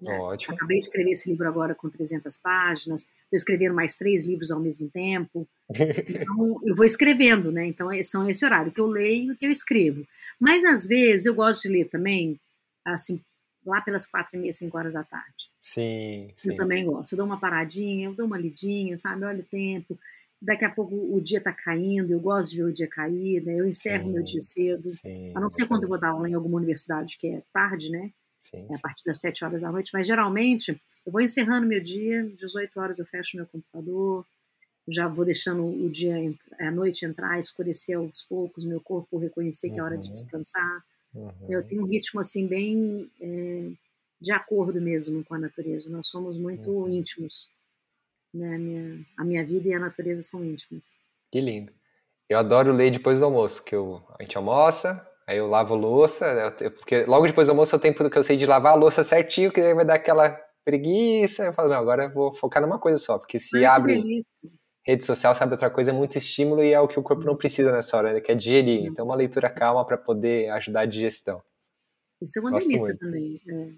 né? 0.01 0.18
Ótimo. 0.19 0.53
Acabei 0.55 0.80
de 0.80 0.85
escrever 0.85 1.11
esse 1.11 1.30
livro 1.30 1.47
agora 1.47 1.73
com 1.73 1.89
300 1.89 2.38
páginas. 2.38 3.03
Estou 3.03 3.38
escrevendo 3.38 3.73
mais 3.73 3.95
três 3.95 4.27
livros 4.27 4.51
ao 4.51 4.60
mesmo 4.60 4.89
tempo. 4.89 5.47
Então, 6.27 6.57
eu 6.65 6.76
vou 6.76 6.84
escrevendo, 6.85 7.51
né? 7.53 7.65
Então, 7.65 7.89
é- 7.91 8.03
são 8.03 8.30
esse 8.30 8.43
horário 8.43 8.72
que 8.72 8.81
eu 8.81 8.88
leio 8.88 9.31
e 9.31 9.38
que 9.38 9.45
eu 9.45 9.51
escrevo. 9.51 10.05
Mas, 10.39 10.65
às 10.65 10.85
vezes, 10.88 11.26
eu 11.26 11.34
gosto 11.34 11.64
de 11.64 11.69
ler 11.69 11.85
também, 11.85 12.38
assim, 12.85 13.22
lá 13.65 13.81
pelas 13.81 14.06
quatro 14.07 14.38
e 14.38 14.40
meia, 14.41 14.53
cinco 14.53 14.77
horas 14.77 14.94
da 14.94 15.03
tarde. 15.03 15.52
Sim, 15.60 16.34
sim. 16.38 16.44
Eu 16.44 16.56
também 16.56 16.85
gosto. 16.85 17.14
Eu 17.14 17.18
dou 17.18 17.26
uma 17.26 17.40
paradinha, 17.40 18.07
eu 18.07 18.15
dou 18.15 18.26
uma 18.26 18.38
lidinha, 18.38 18.98
sabe? 18.98 19.23
Olha 19.26 19.41
o 19.41 19.45
tempo. 19.45 19.98
Daqui 20.41 20.65
a 20.65 20.72
pouco 20.72 20.94
o 20.95 21.22
dia 21.22 21.41
tá 21.41 21.53
caindo, 21.53 22.11
eu 22.11 22.19
gosto 22.19 22.52
de 22.52 22.57
ver 22.57 22.64
o 22.65 22.73
dia 22.73 22.88
cair, 22.88 23.44
né? 23.44 23.56
Eu 23.60 23.65
encerro 23.65 24.10
Sim, 24.10 24.11
meu 24.11 24.23
dia 24.23 24.41
cedo. 24.41 24.98
Sim, 24.98 25.34
A 25.34 25.40
não 25.40 25.49
ser 25.49 25.68
quando 25.68 25.84
eu 25.84 25.90
vou 25.90 25.99
dar 25.99 26.10
aula 26.10 26.30
em 26.30 26.34
alguma 26.34 26.57
universidade, 26.57 27.18
que 27.18 27.27
é 27.27 27.44
tarde, 27.53 27.90
né? 27.90 28.11
Sim, 28.38 28.69
É 28.69 28.76
a 28.76 28.80
partir 28.80 29.03
das 29.06 29.19
7 29.22 29.45
horas 29.45 29.61
da 29.61 29.72
noite, 29.72 29.91
mas 29.94 30.07
geralmente 30.07 30.81
eu 31.06 31.11
vou 31.11 31.22
encerrando 31.22 31.68
meu 31.68 31.81
dia, 31.84 32.23
18 32.35 32.80
horas 32.80 32.99
eu 32.99 33.06
fecho 33.06 33.38
meu 33.38 33.48
computador, 33.48 34.26
já 34.88 35.07
vou 35.07 35.26
deixando 35.26 35.65
o 35.65 35.90
dia, 35.90 36.18
ent- 36.19 36.40
a 36.60 36.72
noite 36.72 37.06
entrar, 37.06 37.40
escurecer 37.40 37.98
aos 37.98 38.22
poucos, 38.23 38.65
meu 38.65 38.81
corpo 38.81 39.18
reconhecer 39.18 39.72
que 39.72 39.80
é 39.80 39.84
hora 39.84 39.98
de 39.98 40.10
Uhum. 40.10 40.11
descansar. 40.11 40.84
Uhum. 41.14 41.31
Eu 41.49 41.64
tenho 41.68 41.84
um 41.84 41.88
ritmo 41.88 42.19
assim 42.19 42.48
bem 42.48 43.10
é, 43.22 43.69
de 44.19 44.31
acordo 44.31 44.81
mesmo 44.81 45.23
com 45.23 45.35
a 45.35 45.40
natureza. 45.40 45.90
Nós 45.90 46.07
somos 46.07 46.38
muito 46.38 46.69
Uhum. 46.72 46.90
íntimos. 46.90 47.49
Né? 48.34 48.56
A, 48.56 48.57
minha, 48.57 49.06
a 49.19 49.23
minha 49.23 49.45
vida 49.45 49.68
e 49.69 49.73
a 49.73 49.80
natureza 49.80 50.22
são 50.22 50.44
íntimas. 50.44 50.95
Que 51.31 51.40
lindo. 51.40 51.72
Eu 52.30 52.40
adoro 52.40 52.72
ler 52.72 52.91
depois 52.91 53.19
do 53.19 53.26
almoço, 53.26 53.64
que 53.64 53.76
eu, 53.76 54.02
a 54.19 54.23
gente 54.23 54.35
almoça, 54.38 55.07
aí 55.27 55.38
eu 55.38 55.48
lavo 55.48 55.73
a 55.76 55.77
louça, 55.77 56.26
eu 56.26 56.56
te- 56.56 56.69
porque 56.69 57.03
logo 57.06 57.27
depois 57.27 57.48
do 57.48 57.52
almoço 57.52 57.76
é 57.76 57.77
o 57.77 57.81
tempo 57.81 58.10
que 58.10 58.18
eu 58.18 58.23
sei 58.23 58.38
de 58.38 58.45
lavar 58.45 58.73
a 58.73 58.77
louça 58.77 59.03
certinho, 59.03 59.52
que 59.52 59.73
vai 59.73 59.85
dar 59.85 59.95
aquela 59.95 60.30
preguiça. 60.65 61.44
Eu 61.44 61.53
falo, 61.53 61.69
não, 61.69 61.77
agora 61.77 62.06
eu 62.06 62.14
vou 62.14 62.34
focar 62.34 62.61
numa 62.64 62.80
coisa 62.80 62.98
só, 62.98 63.19
porque 63.19 63.38
se 63.38 63.57
Ai, 63.57 63.65
abre 63.65 63.95
delícia. 63.95 64.49
Rede 64.85 65.05
social, 65.05 65.34
sabe 65.34 65.53
outra 65.53 65.69
coisa, 65.69 65.91
é 65.91 65.93
muito 65.93 66.18
estímulo 66.18 66.64
e 66.64 66.73
é 66.73 66.80
o 66.80 66.88
que 66.88 66.99
o 66.99 67.03
corpo 67.03 67.23
não 67.23 67.35
precisa 67.35 67.72
nessa 67.72 67.95
hora, 67.97 68.14
né, 68.14 68.22
que 68.22 68.31
é 68.31 68.35
digerir. 68.35 68.85
Então, 68.85 69.05
uma 69.05 69.15
leitura 69.15 69.49
calma 69.49 69.85
para 69.85 69.97
poder 69.97 70.49
ajudar 70.51 70.81
a 70.81 70.85
digestão. 70.85 71.41
Isso 72.22 72.39
é 72.39 72.41
uma 72.41 72.51
Gosto 72.51 72.68
delícia 72.68 72.88
muito. 72.88 72.99
também. 72.99 73.41
É, 73.47 73.69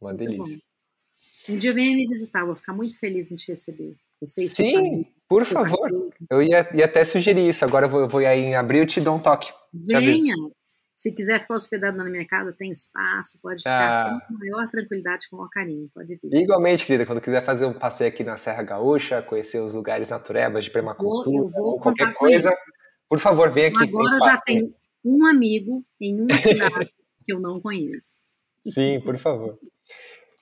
Uma 0.00 0.14
delícia. 0.14 0.56
bom. 0.56 1.52
Um 1.54 1.58
dia 1.58 1.74
venha 1.74 1.94
me 1.94 2.06
visitar, 2.06 2.44
vou 2.44 2.54
ficar 2.54 2.72
muito 2.72 2.98
feliz 2.98 3.32
em 3.32 3.36
te 3.36 3.48
receber. 3.48 3.96
Sim, 4.24 5.04
por 5.28 5.44
favor. 5.44 5.90
Eu 6.30 6.40
ia, 6.42 6.68
ia 6.74 6.84
até 6.84 7.04
sugerir 7.04 7.48
isso. 7.48 7.64
Agora 7.64 7.86
eu 7.86 7.90
vou, 7.90 8.00
eu 8.02 8.08
vou 8.08 8.20
aí 8.20 8.40
em 8.40 8.54
abril 8.54 8.84
e 8.84 8.86
te 8.86 9.00
dou 9.00 9.16
um 9.16 9.18
toque. 9.18 9.52
Venha. 9.72 10.34
Se 10.94 11.14
quiser 11.14 11.40
ficar 11.40 11.54
hospedado 11.54 11.96
na 11.96 12.04
minha 12.04 12.26
casa, 12.26 12.52
tem 12.52 12.70
espaço, 12.70 13.40
pode 13.42 13.60
ficar 13.60 14.06
ah. 14.06 14.20
com 14.26 14.34
maior 14.34 14.68
tranquilidade, 14.70 15.28
com 15.28 15.36
o 15.36 15.38
maior 15.40 15.50
carinho, 15.50 15.90
pode 15.94 16.18
vir. 16.22 16.34
Igualmente, 16.34 16.84
querida, 16.84 17.06
quando 17.06 17.20
quiser 17.20 17.44
fazer 17.44 17.64
um 17.66 17.72
passeio 17.72 18.10
aqui 18.10 18.22
na 18.22 18.36
Serra 18.36 18.62
Gaúcha, 18.62 19.22
conhecer 19.22 19.60
os 19.60 19.74
lugares 19.74 20.10
naturebas 20.10 20.64
de 20.64 20.70
permacultura, 20.70 21.36
eu 21.36 21.48
vou, 21.48 21.50
eu 21.50 21.50
vou 21.50 21.80
qualquer 21.80 22.12
coisa, 22.14 22.50
por 23.08 23.18
favor, 23.18 23.50
vem 23.50 23.66
aqui. 23.66 23.82
Agora 23.82 24.14
eu 24.14 24.24
já 24.24 24.40
tenho 24.42 24.74
um 25.04 25.26
amigo 25.26 25.84
em 26.00 26.20
uma 26.20 26.28
cidade 26.38 26.92
que 27.24 27.32
eu 27.32 27.40
não 27.40 27.60
conheço. 27.60 28.20
Sim, 28.66 29.00
por 29.00 29.16
favor. 29.16 29.58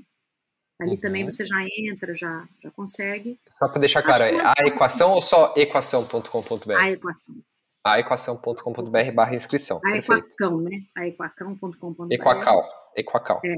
Ali 0.81 0.93
uhum. 0.93 1.01
também 1.01 1.25
você 1.25 1.45
já 1.45 1.57
entra, 1.79 2.15
já, 2.15 2.49
já 2.63 2.71
consegue. 2.71 3.39
Só 3.49 3.69
para 3.69 3.81
deixar 3.81 4.03
claro, 4.03 4.25
é 4.25 4.41
a 4.41 4.55
equação 4.67 5.13
ou 5.13 5.23
só 5.23 5.55
equação.com.br? 5.57 6.73
A 6.77 6.91
equação. 6.91 7.37
A 7.85 8.01
equação.com.br 8.01 9.13
barra 9.15 9.35
inscrição. 9.35 9.81
A 9.85 9.97
equacão, 9.97 10.61
né? 10.61 10.83
A 10.97 11.07
equacão.com.br. 11.07 12.07
Equacal. 12.11 12.65
Equacal. 12.97 13.41
É. 13.45 13.55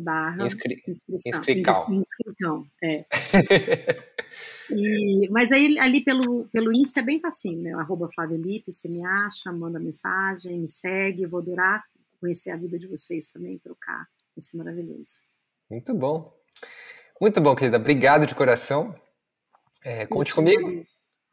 Barra 0.00 0.44
Inscri 0.44 0.80
inscrição. 0.86 1.40
Inscrical. 1.40 1.92
Inscrição, 1.92 2.66
é. 2.82 3.04
E, 4.70 5.26
mas 5.30 5.50
aí 5.50 5.78
ali 5.78 6.04
pelo, 6.04 6.46
pelo 6.52 6.70
Insta 6.70 7.00
é 7.00 7.02
bem 7.02 7.18
facinho, 7.18 7.62
né? 7.62 7.72
Arroba 7.72 8.06
Flavelipe, 8.14 8.70
você 8.70 8.86
me 8.86 9.02
acha, 9.02 9.50
manda 9.50 9.80
mensagem, 9.80 10.60
me 10.60 10.70
segue, 10.70 11.24
vou 11.24 11.40
adorar 11.40 11.82
conhecer 12.20 12.50
a 12.50 12.56
vida 12.56 12.78
de 12.78 12.86
vocês 12.86 13.28
também, 13.28 13.58
trocar. 13.58 14.08
Vai 14.36 14.42
ser 14.42 14.56
maravilhoso. 14.56 15.20
Muito 15.70 15.94
bom. 15.94 16.32
Muito 17.20 17.40
bom, 17.40 17.54
querida. 17.54 17.76
Obrigado 17.76 18.26
de 18.26 18.34
coração. 18.34 18.94
É, 19.84 20.06
conte 20.06 20.34
comigo. 20.34 20.82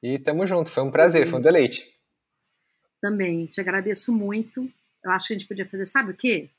E 0.02 0.20
tamo 0.20 0.46
junto. 0.46 0.72
Foi 0.72 0.84
um 0.84 0.92
prazer, 0.92 1.28
foi 1.28 1.40
um 1.40 1.42
deleite. 1.42 1.86
Também, 3.02 3.46
te 3.46 3.60
agradeço 3.60 4.14
muito. 4.14 4.72
Eu 5.04 5.12
acho 5.12 5.28
que 5.28 5.34
a 5.34 5.38
gente 5.38 5.48
podia 5.48 5.66
fazer, 5.66 5.86
sabe 5.86 6.12
o 6.12 6.16
quê? 6.16 6.50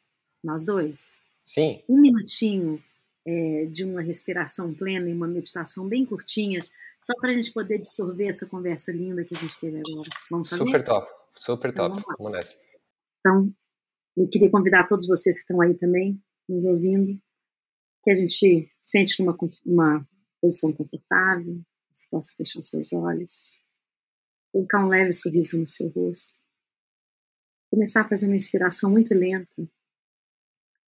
Nós 0.43 0.65
dois? 0.65 1.19
Sim. 1.47 1.83
Um 1.89 2.01
minutinho 2.01 2.83
é, 3.25 3.67
de 3.67 3.85
uma 3.85 4.03
respiração 4.03 4.75
plena 4.75 5.09
e 5.09 5.13
uma 5.13 5.29
meditação 5.29 5.89
bem 5.89 6.05
curtinha, 6.05 6.65
só 7.01 7.15
para 7.21 7.31
a 7.31 7.35
gente 7.35 7.53
poder 7.53 7.77
absorver 7.77 8.27
essa 8.27 8.47
conversa 8.47 8.93
linda 8.93 9.25
que 9.25 9.35
a 9.35 9.39
gente 9.39 9.59
teve 9.59 9.79
agora. 9.79 10.11
Vamos 10.31 10.49
fazer? 10.49 10.65
Super 10.65 10.85
top, 10.85 11.11
super 11.35 11.71
então, 11.71 11.89
top. 11.89 12.03
Vamos, 12.03 12.19
vamos 12.19 12.33
nessa. 12.33 12.59
Então, 13.21 13.55
eu 14.17 14.29
queria 14.29 14.51
convidar 14.51 14.87
todos 14.87 15.07
vocês 15.07 15.37
que 15.37 15.43
estão 15.43 15.61
aí 15.61 15.75
também, 15.75 16.21
nos 16.49 16.65
ouvindo, 16.65 17.21
que 18.03 18.11
a 18.11 18.15
gente 18.15 18.71
sente 18.81 19.21
numa 19.21 19.37
uma 19.65 20.09
posição 20.41 20.73
confortável, 20.73 21.61
você 21.93 22.07
possa 22.11 22.35
fechar 22.37 22.63
seus 22.63 22.93
olhos, 22.93 23.61
colocar 24.53 24.85
um 24.85 24.89
leve 24.89 25.13
sorriso 25.13 25.59
no 25.59 25.67
seu 25.67 25.89
rosto, 25.89 26.39
começar 27.71 28.03
a 28.03 28.09
fazer 28.09 28.27
uma 28.27 28.37
inspiração 28.37 28.91
muito 28.91 29.15
lenta, 29.15 29.69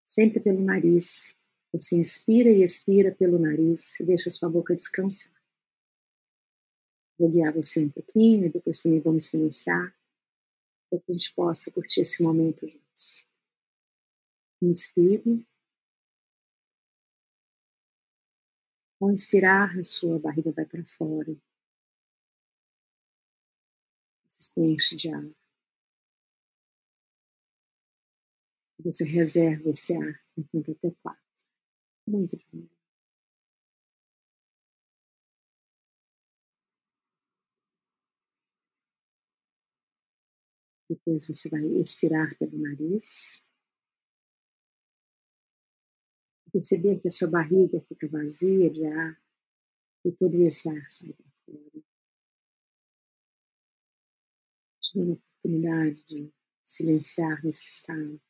sempre 0.08 0.40
pelo 0.40 0.62
nariz, 0.62 1.36
você 1.72 1.98
inspira 1.98 2.50
e 2.50 2.64
expira 2.64 3.14
pelo 3.14 3.38
nariz 3.38 4.00
e 4.00 4.06
deixa 4.06 4.30
sua 4.30 4.50
boca 4.50 4.74
descansar. 4.74 5.36
Vou 7.20 7.30
guiar 7.30 7.54
você 7.54 7.84
um 7.84 7.90
pouquinho 7.90 8.46
e 8.46 8.50
depois 8.50 8.80
também 8.80 9.02
vamos 9.02 9.26
silenciar 9.26 9.94
para 10.90 11.00
que 11.00 11.12
a 11.12 11.14
gente 11.14 11.34
possa 11.34 11.70
curtir 11.72 12.00
esse 12.00 12.24
momento 12.24 12.66
juntos. 12.68 13.26
Inspire. 14.62 15.46
Ao 19.02 19.12
inspirar, 19.12 19.78
a 19.78 19.84
sua 19.84 20.18
barriga 20.18 20.52
vai 20.52 20.66
para 20.66 20.86
fora. 20.86 21.36
Você 24.26 24.44
se 24.44 24.62
enche 24.62 24.96
de 24.96 25.10
ar. 25.10 25.37
Você 28.80 29.04
reserva 29.06 29.70
esse 29.70 29.94
ar 29.94 30.22
enquanto 30.38 30.72
até 30.72 30.92
quatro. 31.02 31.22
Muito 32.08 32.38
devagar. 32.38 32.78
Depois 40.90 41.28
você 41.28 41.50
vai 41.50 41.66
expirar 41.80 42.38
pelo 42.38 42.58
nariz. 42.58 43.44
Perceber 46.52 47.00
que 47.02 47.10
a 47.10 47.12
sua 47.12 47.28
barriga 47.30 47.82
fica 47.82 48.08
vazia 48.08 48.70
de 48.70 48.86
ar 48.86 49.22
e 50.06 50.12
todo 50.12 50.36
esse 50.36 50.70
ar 50.70 50.90
sai 50.90 51.12
para 51.12 51.26
fora. 51.46 51.84
Te 54.80 54.98
dando 54.98 55.12
a 55.12 55.16
oportunidade 55.16 56.04
de 56.06 56.34
silenciar 56.64 57.44
nesse 57.44 57.68
estado. 57.68 58.22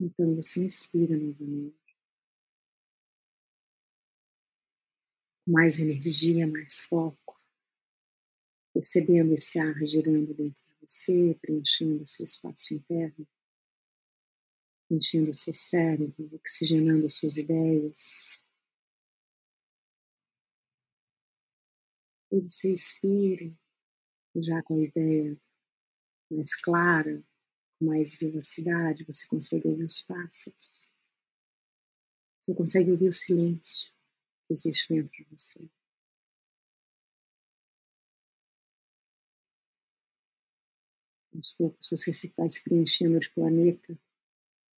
Então 0.00 0.34
você 0.34 0.64
inspira 0.64 1.16
novamente. 1.16 1.76
Mais 5.46 5.78
energia, 5.78 6.46
mais 6.46 6.80
foco. 6.80 7.40
Percebendo 8.72 9.34
esse 9.34 9.58
ar 9.58 9.74
girando 9.86 10.34
dentro 10.34 10.62
de 10.64 10.74
você, 10.82 11.38
preenchendo 11.40 12.02
o 12.02 12.06
seu 12.06 12.24
espaço 12.24 12.74
interno, 12.74 13.26
enchendo 14.90 15.30
o 15.30 15.34
seu 15.34 15.54
cérebro, 15.54 16.28
oxigenando 16.34 17.06
as 17.06 17.14
suas 17.14 17.36
ideias. 17.36 18.38
E 22.32 22.40
você 22.40 22.72
expira, 22.72 23.52
já 24.34 24.60
com 24.64 24.74
a 24.74 24.82
ideia 24.82 25.40
mais 26.30 26.54
clara, 26.56 27.22
mais 27.84 28.14
velocidade, 28.16 29.04
você 29.04 29.26
consegue 29.28 29.68
ouvir 29.68 29.84
os 29.84 30.00
pássaros. 30.02 30.88
Você 32.40 32.54
consegue 32.54 32.90
ouvir 32.90 33.08
o 33.08 33.12
silêncio 33.12 33.90
que 34.46 34.52
existe 34.52 34.92
dentro 34.92 35.10
de 35.12 35.24
você. 35.30 35.66
Aos 41.34 41.50
poucos 41.52 41.88
você 41.90 42.12
se 42.12 42.32
vai 42.36 42.48
se 42.48 42.62
preenchendo 42.62 43.18
de 43.18 43.30
planeta. 43.30 43.98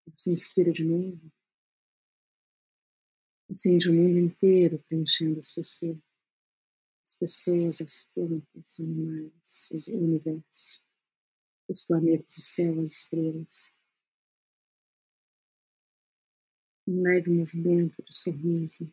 Você 0.07 0.31
inspira 0.31 0.73
de 0.73 0.85
novo. 0.85 1.33
Acende 3.49 3.91
o 3.91 3.95
mundo 3.95 4.19
inteiro 4.19 4.79
preenchendo 4.89 5.41
o 5.41 5.45
seu 5.45 5.65
ser. 5.65 5.99
As 7.03 7.15
pessoas, 7.15 7.81
as 7.81 8.07
plantas, 8.15 8.79
os 8.79 8.81
animais, 8.81 9.89
o 9.89 9.99
universo 9.99 10.84
os 11.69 11.85
planetas, 11.85 12.37
o 12.37 12.41
céu, 12.41 12.81
as 12.81 12.91
estrelas. 12.91 13.73
Um 16.87 17.03
leve 17.03 17.31
movimento 17.31 18.03
de 18.03 18.17
sorriso, 18.17 18.93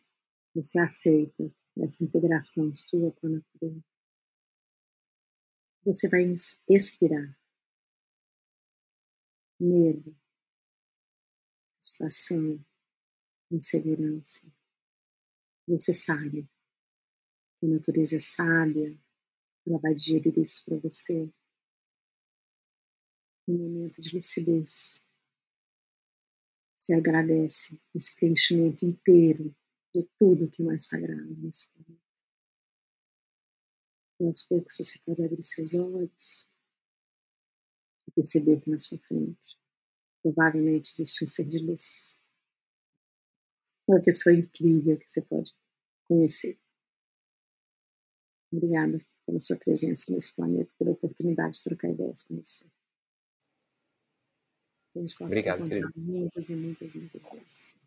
você 0.54 0.80
aceita 0.80 1.52
essa 1.78 2.04
integração 2.04 2.74
sua 2.74 3.12
com 3.12 3.26
a 3.26 3.30
natureza. 3.30 3.84
Você 5.84 6.08
vai 6.08 6.22
expirar 6.68 7.36
medo, 9.60 10.16
frustração, 11.74 12.64
insegurança. 13.50 14.46
Você 15.66 15.92
sabe 15.92 16.48
que 17.58 17.66
a 17.66 17.68
natureza 17.68 18.16
é 18.16 18.20
sábia, 18.20 18.98
ela 19.66 19.78
vai 19.78 19.94
digerir 19.94 20.36
isso 20.38 20.64
para 20.64 20.78
você 20.78 21.32
um 23.48 23.56
momento 23.56 24.00
de 24.00 24.14
lucidez. 24.14 25.02
Você 26.76 26.94
agradece 26.94 27.80
esse 27.94 28.14
preenchimento 28.16 28.84
inteiro 28.84 29.54
de 29.94 30.08
tudo 30.18 30.50
que 30.50 30.62
é 30.62 30.64
mais 30.64 30.86
sagrado 30.86 31.34
nesse 31.36 31.68
planeta. 31.70 32.02
E 34.20 34.24
aos 34.24 34.42
poucos 34.42 34.76
você 34.76 34.98
pode 35.04 35.24
abrir 35.24 35.42
seus 35.42 35.74
olhos 35.74 36.48
e 38.06 38.10
perceber 38.12 38.60
que 38.60 38.70
na 38.70 38.78
sua 38.78 38.98
frente 38.98 39.58
provavelmente 40.22 40.90
existe 40.90 41.24
um 41.24 41.26
ser 41.26 41.46
de 41.46 41.58
luz. 41.58 42.16
Uma 43.86 44.00
pessoa 44.00 44.34
incrível 44.34 44.96
que 44.96 45.08
você 45.08 45.20
pode 45.22 45.52
conhecer. 46.04 46.58
Obrigada 48.52 48.98
pela 49.26 49.40
sua 49.40 49.56
presença 49.56 50.12
nesse 50.12 50.34
planeta, 50.34 50.72
pela 50.78 50.92
oportunidade 50.92 51.56
de 51.56 51.64
trocar 51.64 51.90
ideias 51.90 52.22
com 52.22 52.36
você. 52.36 52.70
Que 54.92 54.98
a 54.98 55.02
gente 55.02 55.16
possa 55.16 55.34
Obrigado, 55.34 55.58
se 55.58 55.74
encontrar 55.74 55.92
muitas 55.96 56.50
e 56.50 56.56
muitas, 56.56 56.94
muitas 56.94 57.28
vezes. 57.32 57.80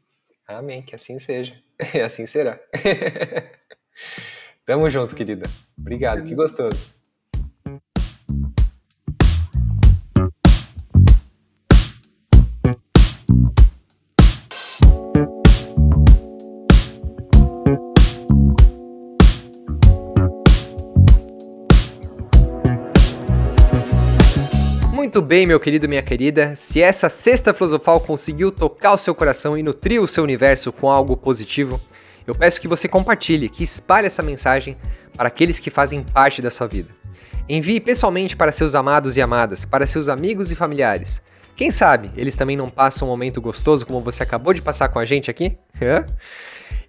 Amém, 0.48 0.82
que 0.82 0.95
assim 0.95 1.19
seja. 1.19 1.61
E 1.94 1.99
assim 1.99 2.26
será. 2.26 2.60
Tamo 4.65 4.90
junto, 4.90 5.15
querida. 5.15 5.48
Obrigado, 5.77 6.18
Tamo 6.18 6.30
que 6.30 6.36
gostoso. 6.36 6.95
Bem, 25.26 25.47
meu 25.47 25.60
querido, 25.60 25.89
minha 25.89 26.03
querida. 26.03 26.56
Se 26.56 26.81
essa 26.81 27.10
sexta 27.10 27.53
filosofal 27.53 27.99
conseguiu 27.99 28.52
tocar 28.52 28.93
o 28.93 28.97
seu 28.97 29.15
coração 29.15 29.57
e 29.57 29.64
nutrir 29.64 30.02
o 30.02 30.07
seu 30.07 30.23
universo 30.23 30.72
com 30.72 30.89
algo 30.89 31.18
positivo, 31.18 31.81
eu 32.27 32.35
peço 32.35 32.61
que 32.61 32.68
você 32.68 32.88
compartilhe, 32.88 33.49
que 33.49 33.64
espalhe 33.64 34.07
essa 34.07 34.22
mensagem 34.22 34.77
para 35.18 35.27
aqueles 35.27 35.57
que 35.57 35.72
fazem 35.72 36.03
parte 36.03 36.41
da 36.41 36.52
sua 36.52 36.68
vida. 36.68 36.89
Envie 37.49 37.80
pessoalmente 37.80 38.38
para 38.38 38.52
seus 38.52 38.76
amados 38.76 39.18
e 39.18 39.22
amadas, 39.22 39.65
para 39.65 39.88
seus 39.88 40.10
amigos 40.10 40.52
e 40.52 40.56
familiares. 40.56 41.22
Quem 41.56 41.72
sabe 41.72 42.11
eles 42.15 42.35
também 42.35 42.56
não 42.56 42.69
passam 42.69 43.07
um 43.07 43.11
momento 43.11 43.41
gostoso 43.41 43.85
como 43.85 44.02
você 44.02 44.22
acabou 44.22 44.53
de 44.53 44.61
passar 44.61 44.89
com 44.89 44.99
a 44.99 45.06
gente 45.06 45.31
aqui? 45.31 45.57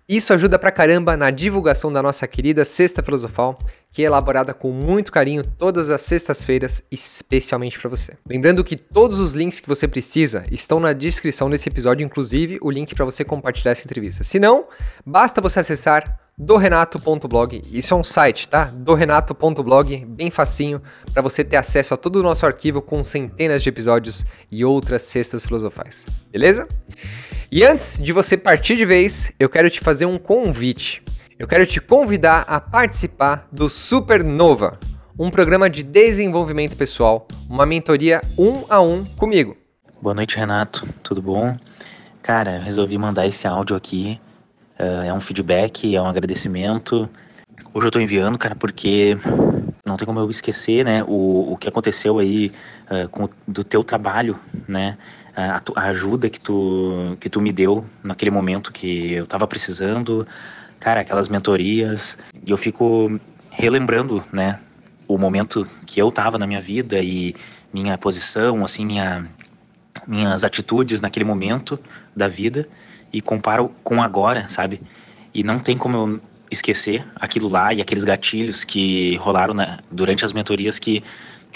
Isso 0.09 0.33
ajuda 0.33 0.57
pra 0.57 0.71
caramba 0.71 1.17
na 1.17 1.33
divulgação 1.33 1.93
da 1.93 2.01
nossa 2.01 2.29
querida 2.29 2.65
Sexta 2.65 3.03
Filosofal, 3.03 3.59
que 3.91 4.03
é 4.03 4.05
elaborada 4.05 4.55
com 4.55 4.71
muito 4.71 5.11
carinho 5.11 5.43
todas 5.43 5.91
as 5.91 6.01
sextas-feiras, 6.03 6.81
especialmente 6.93 7.77
para 7.77 7.91
você. 7.91 8.13
Lembrando 8.25 8.63
que 8.63 8.77
todos 8.77 9.19
os 9.19 9.35
links 9.35 9.59
que 9.59 9.69
você 9.69 9.89
precisa 9.89 10.45
estão 10.49 10.79
na 10.79 10.93
descrição 10.93 11.51
desse 11.51 11.69
episódio, 11.69 12.05
inclusive 12.05 12.57
o 12.63 12.71
link 12.71 12.95
para 12.95 13.05
você 13.05 13.25
compartilhar 13.25 13.73
essa 13.73 13.85
entrevista. 13.85 14.23
Se 14.23 14.39
não, 14.39 14.69
basta 15.05 15.41
você 15.41 15.59
acessar 15.59 16.21
dorenato.blog. 16.39 17.63
Isso 17.73 17.93
é 17.93 17.97
um 17.97 18.05
site, 18.05 18.49
tá? 18.49 18.67
dorenato.blog, 18.67 20.05
bem 20.07 20.31
facinho, 20.31 20.81
para 21.13 21.23
você 21.23 21.43
ter 21.43 21.57
acesso 21.57 21.95
a 21.95 21.97
todo 21.97 22.17
o 22.17 22.23
nosso 22.23 22.47
arquivo 22.47 22.81
com 22.81 23.03
centenas 23.03 23.61
de 23.61 23.71
episódios 23.71 24.25
e 24.53 24.65
outras 24.65 25.03
cestas 25.03 25.45
filosofais. 25.45 26.05
Beleza? 26.31 26.69
E 27.51 27.65
antes 27.65 27.97
de 28.03 28.13
você 28.13 28.37
partir 28.37 28.77
de 28.77 28.85
vez, 28.85 29.31
eu 29.39 29.49
quero 29.49 29.71
te 29.71 29.79
fazer 29.79 30.05
um 30.05 30.19
convite. 30.19 31.01
Eu 31.39 31.47
quero 31.47 31.65
te 31.65 31.81
convidar 31.81 32.45
a 32.49 32.61
participar 32.61 33.47
do 33.53 33.71
Supernova, 33.71 34.81
um 35.17 35.31
programa 35.31 35.71
de 35.71 35.85
desenvolvimento 35.85 36.77
pessoal, 36.77 37.29
uma 37.49 37.65
mentoria 37.65 38.21
um 38.37 38.65
a 38.69 38.81
um 38.81 39.05
comigo. 39.05 39.57
Boa 40.03 40.13
noite, 40.13 40.37
Renato. 40.37 40.89
Tudo 41.05 41.23
bom? 41.23 41.57
Cara, 42.21 42.59
resolvi 42.59 42.99
mandar 42.99 43.29
esse 43.29 43.47
áudio 43.47 43.77
aqui. 43.77 44.21
Uh, 44.79 45.05
é 45.07 45.13
um 45.13 45.21
feedback, 45.21 45.95
é 45.95 46.03
um 46.03 46.07
agradecimento. 46.07 47.09
Hoje 47.73 47.87
eu 47.87 47.91
tô 47.93 48.01
enviando, 48.01 48.37
cara, 48.37 48.57
porque 48.57 49.17
não 49.87 49.97
tem 49.97 50.05
como 50.05 50.19
eu 50.19 50.29
esquecer, 50.29 50.85
né, 50.85 51.05
o, 51.07 51.53
o 51.53 51.57
que 51.57 51.69
aconteceu 51.69 52.19
aí 52.19 52.51
uh, 52.91 53.09
com, 53.09 53.29
do 53.47 53.63
teu 53.63 53.85
trabalho, 53.85 54.39
né, 54.67 54.99
a, 55.37 55.63
a, 55.77 55.83
ajuda 55.89 56.31
que 56.31 56.41
tu, 56.41 57.17
que 57.21 57.29
tu 57.29 57.41
me 57.41 57.53
deu 57.53 57.85
naquele 58.03 58.31
momento 58.31 58.73
que 58.73 59.13
eu 59.13 59.27
tava 59.27 59.47
precisando, 59.47 60.27
cara, 60.81 61.01
aquelas 61.01 61.29
mentorias, 61.29 62.17
e 62.45 62.51
eu 62.51 62.57
fico 62.57 63.21
relembrando, 63.51 64.25
né, 64.33 64.59
o 65.07 65.19
momento 65.19 65.69
que 65.85 66.01
eu 66.01 66.11
tava 66.11 66.39
na 66.39 66.47
minha 66.47 66.61
vida 66.61 67.01
e 67.01 67.35
minha 67.73 67.97
posição, 67.99 68.65
assim, 68.65 68.85
minha, 68.85 69.27
minhas 70.07 70.43
atitudes 70.43 71.01
naquele 71.01 71.25
momento 71.25 71.79
da 72.15 72.27
vida 72.27 72.67
e 73.13 73.21
comparo 73.21 73.71
com 73.85 74.03
agora, 74.03 74.49
sabe? 74.49 74.81
E 75.33 75.45
não 75.45 75.59
tem 75.59 75.77
como 75.77 75.97
eu 75.97 76.21
esquecer 76.51 77.05
aquilo 77.17 77.49
lá 77.49 77.75
e 77.75 77.81
aqueles 77.81 78.05
gatilhos 78.05 78.65
que 78.65 79.17
rolaram 79.17 79.55
né, 79.55 79.79
durante 79.91 80.25
as 80.25 80.33
mentorias 80.33 80.79
que, 80.79 81.03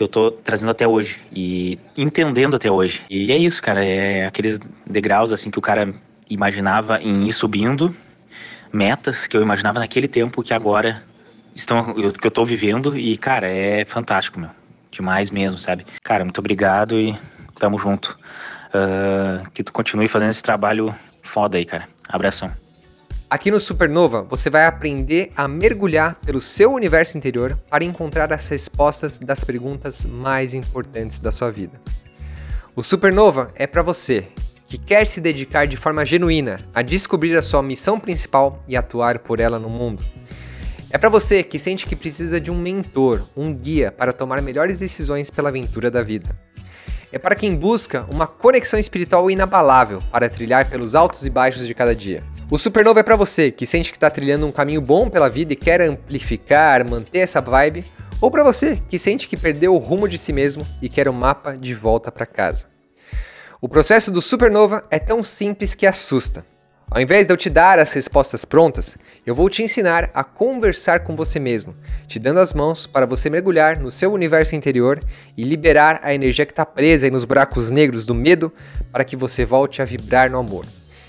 que 0.01 0.05
eu 0.05 0.09
tô 0.09 0.31
trazendo 0.31 0.71
até 0.71 0.89
hoje 0.89 1.21
e 1.31 1.79
entendendo 1.95 2.57
até 2.57 2.71
hoje. 2.71 3.03
E 3.11 3.31
é 3.31 3.37
isso, 3.37 3.61
cara, 3.61 3.85
é 3.85 4.25
aqueles 4.25 4.59
degraus 4.87 5.31
assim 5.31 5.51
que 5.51 5.59
o 5.59 5.63
cara 5.63 5.93
imaginava 6.31 6.99
em 7.03 7.29
ir 7.29 7.33
subindo, 7.35 7.95
metas 8.73 9.27
que 9.27 9.37
eu 9.37 9.43
imaginava 9.43 9.79
naquele 9.79 10.09
tempo 10.09 10.43
que 10.43 10.55
agora 10.55 11.03
estão 11.55 11.93
que 11.93 12.27
eu 12.27 12.31
tô 12.31 12.47
vivendo 12.47 12.99
e 12.99 13.15
cara, 13.19 13.47
é 13.47 13.85
fantástico, 13.85 14.41
meu. 14.41 14.49
Demais 14.91 15.31
mesmo, 15.31 15.59
sabe? 15.59 15.85
Cara, 16.03 16.25
muito 16.25 16.39
obrigado 16.39 16.99
e 16.99 17.15
tamo 17.59 17.79
junto. 17.79 18.19
Uh, 18.69 19.51
que 19.51 19.63
tu 19.63 19.71
continue 19.71 20.09
fazendo 20.09 20.31
esse 20.31 20.43
trabalho 20.43 20.95
foda 21.23 21.59
aí, 21.59 21.67
cara. 21.67 21.87
Abração. 22.09 22.51
Aqui 23.31 23.49
no 23.49 23.61
Supernova, 23.61 24.23
você 24.25 24.51
vai 24.51 24.67
aprender 24.67 25.31
a 25.37 25.47
mergulhar 25.47 26.17
pelo 26.17 26.43
seu 26.43 26.73
universo 26.73 27.17
interior 27.17 27.57
para 27.71 27.85
encontrar 27.85 28.33
as 28.33 28.49
respostas 28.49 29.21
das 29.21 29.45
perguntas 29.45 30.05
mais 30.05 30.53
importantes 30.53 31.21
da 31.21 31.31
sua 31.31 31.49
vida. 31.49 31.81
O 32.75 32.83
Supernova 32.83 33.53
é 33.55 33.69
para 33.69 33.83
você 33.83 34.27
que 34.67 34.77
quer 34.77 35.07
se 35.07 35.21
dedicar 35.21 35.69
de 35.69 35.77
forma 35.77 36.05
genuína 36.05 36.69
a 36.75 36.83
descobrir 36.83 37.37
a 37.37 37.43
sua 37.43 37.63
missão 37.63 38.01
principal 38.01 38.65
e 38.67 38.77
atuar 38.77 39.21
por 39.21 39.39
ela 39.39 39.61
no 39.61 39.71
mundo. 39.71 40.05
É 40.91 40.99
para 40.99 41.09
você 41.09 41.45
que 41.45 41.57
sente 41.57 41.87
que 41.87 41.95
precisa 41.95 42.41
de 42.41 42.51
um 42.51 42.61
mentor, 42.61 43.25
um 43.37 43.55
guia 43.55 43.93
para 43.93 44.13
tomar 44.13 44.43
melhores 44.43 44.81
decisões 44.81 45.31
pela 45.31 45.51
aventura 45.51 45.89
da 45.89 46.03
vida. 46.03 46.37
É 47.13 47.19
para 47.19 47.35
quem 47.35 47.57
busca 47.57 48.07
uma 48.13 48.27
conexão 48.27 48.79
espiritual 48.79 49.29
inabalável 49.29 50.01
para 50.13 50.29
trilhar 50.29 50.71
pelos 50.71 50.95
altos 50.95 51.27
e 51.27 51.31
baixos 51.31 51.67
de 51.67 51.75
cada 51.75 51.95
dia. 51.95 52.23
O 52.49 52.57
Supernova 52.57 53.01
é 53.01 53.03
para 53.03 53.17
você 53.17 53.51
que 53.51 53.67
sente 53.67 53.91
que 53.91 53.97
está 53.97 54.09
trilhando 54.09 54.47
um 54.47 54.53
caminho 54.53 54.81
bom 54.81 55.11
pela 55.11 55.29
vida 55.29 55.53
e 55.53 55.57
quer 55.57 55.81
amplificar, 55.81 56.89
manter 56.89 57.19
essa 57.19 57.41
vibe, 57.41 57.85
ou 58.21 58.31
para 58.31 58.45
você 58.45 58.81
que 58.89 58.99
sente 58.99 59.27
que 59.27 59.37
perdeu 59.37 59.75
o 59.75 59.79
rumo 59.79 60.09
de 60.09 60.19
si 60.19 60.33
mesmo 60.33 60.65
e 60.81 60.89
quer 60.89 61.09
o 61.09 61.11
um 61.11 61.15
mapa 61.15 61.57
de 61.57 61.75
volta 61.75 62.13
para 62.13 62.25
casa. 62.25 62.67
O 63.61 63.69
processo 63.69 64.13
do 64.13 64.23
Supernova 64.23 64.85
é 64.89 64.99
tão 64.99 65.25
simples 65.25 65.75
que 65.75 65.87
assusta. 65.87 66.45
Ao 66.91 67.01
invés 67.01 67.25
de 67.25 67.33
eu 67.33 67.37
te 67.37 67.49
dar 67.49 67.79
as 67.79 67.93
respostas 67.93 68.45
prontas, 68.45 68.97
eu 69.25 69.33
vou 69.33 69.49
te 69.49 69.63
ensinar 69.63 70.11
a 70.13 70.25
conversar 70.25 71.05
com 71.05 71.15
você 71.15 71.39
mesmo, 71.39 71.73
te 72.09 72.19
dando 72.19 72.41
as 72.41 72.53
mãos 72.53 72.85
para 72.85 73.07
você 73.07 73.31
mergulhar 73.31 73.79
no 73.79 73.93
seu 73.93 74.13
universo 74.13 74.57
interior 74.57 75.01
e 75.37 75.45
liberar 75.45 76.01
a 76.03 76.13
energia 76.13 76.45
que 76.45 76.51
está 76.51 76.67
presa 76.67 77.09
nos 77.09 77.25
buracos 77.25 77.71
negros 77.71 78.05
do 78.05 78.13
medo 78.13 78.53
para 78.91 79.05
que 79.05 79.15
você 79.15 79.45
volte 79.45 79.81
a 79.81 79.85
vibrar 79.85 80.29
no 80.29 80.39
amor. 80.39 80.67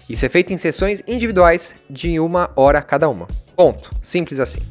Isso 0.08 0.24
é 0.24 0.30
feito 0.30 0.54
em 0.54 0.58
sessões 0.58 1.02
individuais 1.08 1.74
de 1.90 2.20
uma 2.20 2.52
hora 2.56 2.80
cada 2.80 3.10
uma. 3.10 3.26
Ponto. 3.56 3.90
Simples 4.04 4.40
assim. 4.40 4.62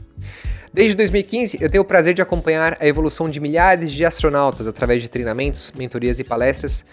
Desde 0.72 0.94
2015, 0.94 1.58
eu 1.60 1.68
tenho 1.68 1.82
o 1.82 1.84
prazer 1.84 2.14
de 2.14 2.22
acompanhar 2.22 2.76
a 2.78 2.86
evolução 2.86 3.28
de 3.28 3.40
milhares 3.40 3.90
de 3.90 4.04
astronautas 4.04 4.68
através 4.68 5.02
de 5.02 5.08
treinamentos, 5.08 5.72
mentorias 5.76 6.20
e 6.20 6.24
palestras. 6.24 6.84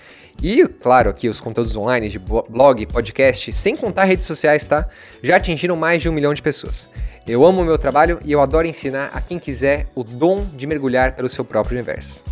E, 0.42 0.68
claro, 0.68 1.10
aqui 1.10 1.28
os 1.28 1.42
conteúdos 1.42 1.76
online 1.76 2.10
de 2.10 2.20
blog, 2.20 2.86
podcast, 2.86 3.52
sem 3.54 3.76
contar 3.76 4.04
redes 4.04 4.26
sociais, 4.26 4.66
tá? 4.66 4.88
Já 5.24 5.38
atingiram 5.38 5.76
mais 5.76 6.02
de 6.02 6.10
um 6.10 6.12
milhão 6.12 6.34
de 6.34 6.42
pessoas. 6.42 6.88
Eu 7.28 7.46
amo 7.46 7.62
o 7.62 7.66
meu 7.66 7.78
trabalho 7.78 8.20
e 8.24 8.32
eu 8.32 8.42
adoro 8.42 8.68
ensinar 8.68 9.10
a 9.14 9.20
quem 9.20 9.40
quiser 9.40 9.88
o 9.96 10.04
dom 10.04 10.46
de 10.54 10.68
mergulhar 10.68 11.16
pelo 11.16 11.30
seu 11.30 11.44
próprio 11.44 11.76
universo. 11.76 12.24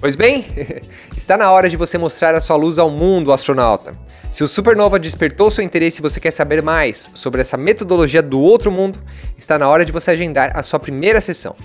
Pois 0.00 0.14
bem, 0.14 0.46
está 1.16 1.36
na 1.36 1.50
hora 1.50 1.68
de 1.68 1.76
você 1.76 1.98
mostrar 1.98 2.34
a 2.34 2.40
sua 2.40 2.56
luz 2.56 2.78
ao 2.78 2.88
mundo, 2.88 3.32
astronauta. 3.32 3.94
Se 4.30 4.44
o 4.44 4.48
Supernova 4.48 4.98
despertou 4.98 5.50
seu 5.50 5.64
interesse 5.64 6.00
e 6.00 6.02
você 6.02 6.20
quer 6.20 6.30
saber 6.30 6.62
mais 6.62 7.10
sobre 7.14 7.40
essa 7.40 7.56
metodologia 7.56 8.22
do 8.22 8.40
outro 8.40 8.70
mundo, 8.70 8.98
está 9.36 9.58
na 9.58 9.68
hora 9.68 9.84
de 9.84 9.92
você 9.92 10.12
agendar 10.12 10.56
a 10.56 10.62
sua 10.62 10.78
primeira 10.78 11.20
sessão. 11.20 11.56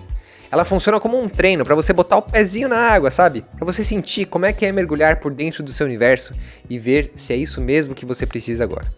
Ela 0.52 0.66
funciona 0.66 1.00
como 1.00 1.22
um 1.22 1.30
treino 1.30 1.64
para 1.64 1.76
você 1.76 1.94
botar 1.94 2.18
o 2.18 2.22
pezinho 2.22 2.68
na 2.68 2.78
água, 2.78 3.12
sabe? 3.12 3.46
Para 3.56 3.66
você 3.66 3.84
sentir 3.84 4.26
como 4.26 4.46
é 4.46 4.54
que 4.54 4.66
é 4.66 4.72
mergulhar 4.72 5.20
por 5.20 5.32
dentro 5.32 5.62
do 5.62 5.72
seu 5.72 5.86
universo 5.86 6.34
e 6.70 6.80
ver 6.80 7.14
se 7.16 7.34
é 7.34 7.36
isso 7.36 7.62
mesmo 7.62 7.94
que 7.94 8.06
você 8.06 8.26
precisa 8.26 8.64
agora. 8.64 8.92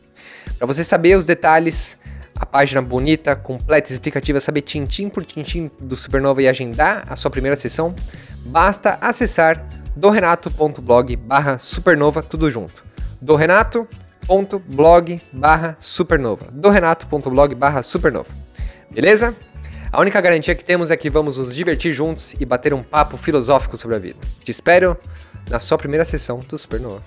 Para 0.58 0.66
você 0.66 0.84
saber 0.84 1.18
os 1.18 1.26
detalhes, 1.26 1.98
a 2.40 2.46
página 2.46 2.82
bonita, 2.82 3.36
completa 3.36 3.92
e 3.92 3.94
explicativa, 3.94 4.40
saber 4.40 4.62
tintim 4.62 5.10
por 5.10 5.26
tintim 5.26 5.70
do 5.80 5.98
Supernova 5.98 6.42
e 6.42 6.48
agendar 6.48 7.06
a 7.10 7.18
sua 7.18 7.30
primeira 7.30 7.58
sessão, 7.58 7.94
basta 8.46 8.98
acessar 9.02 9.68
dorenato.blog 9.96 11.16
barra 11.18 11.58
supernova, 11.58 12.24
tudo 12.24 12.50
junto. 12.50 12.82
dorenato.blog 13.22 15.22
barra 15.34 15.76
supernova. 15.80 16.48
dorenato.blog 16.52 17.56
barra 17.56 17.84
supernova. 17.84 18.30
Beleza? 18.90 19.36
A 19.92 20.00
única 20.00 20.22
garantia 20.22 20.56
que 20.56 20.64
temos 20.64 20.90
é 20.90 20.96
que 20.96 21.10
vamos 21.10 21.38
nos 21.38 21.54
divertir 21.54 21.92
juntos 21.92 22.34
e 22.40 22.46
bater 22.46 22.74
um 22.74 22.82
papo 22.82 23.18
filosófico 23.18 23.76
sobre 23.76 23.98
a 23.98 24.00
vida. 24.00 24.20
Te 24.42 24.50
espero 24.50 24.98
na 25.50 25.60
sua 25.60 25.78
primeira 25.78 26.06
sessão 26.06 26.40
do 26.40 26.58
Supernova. 26.58 27.04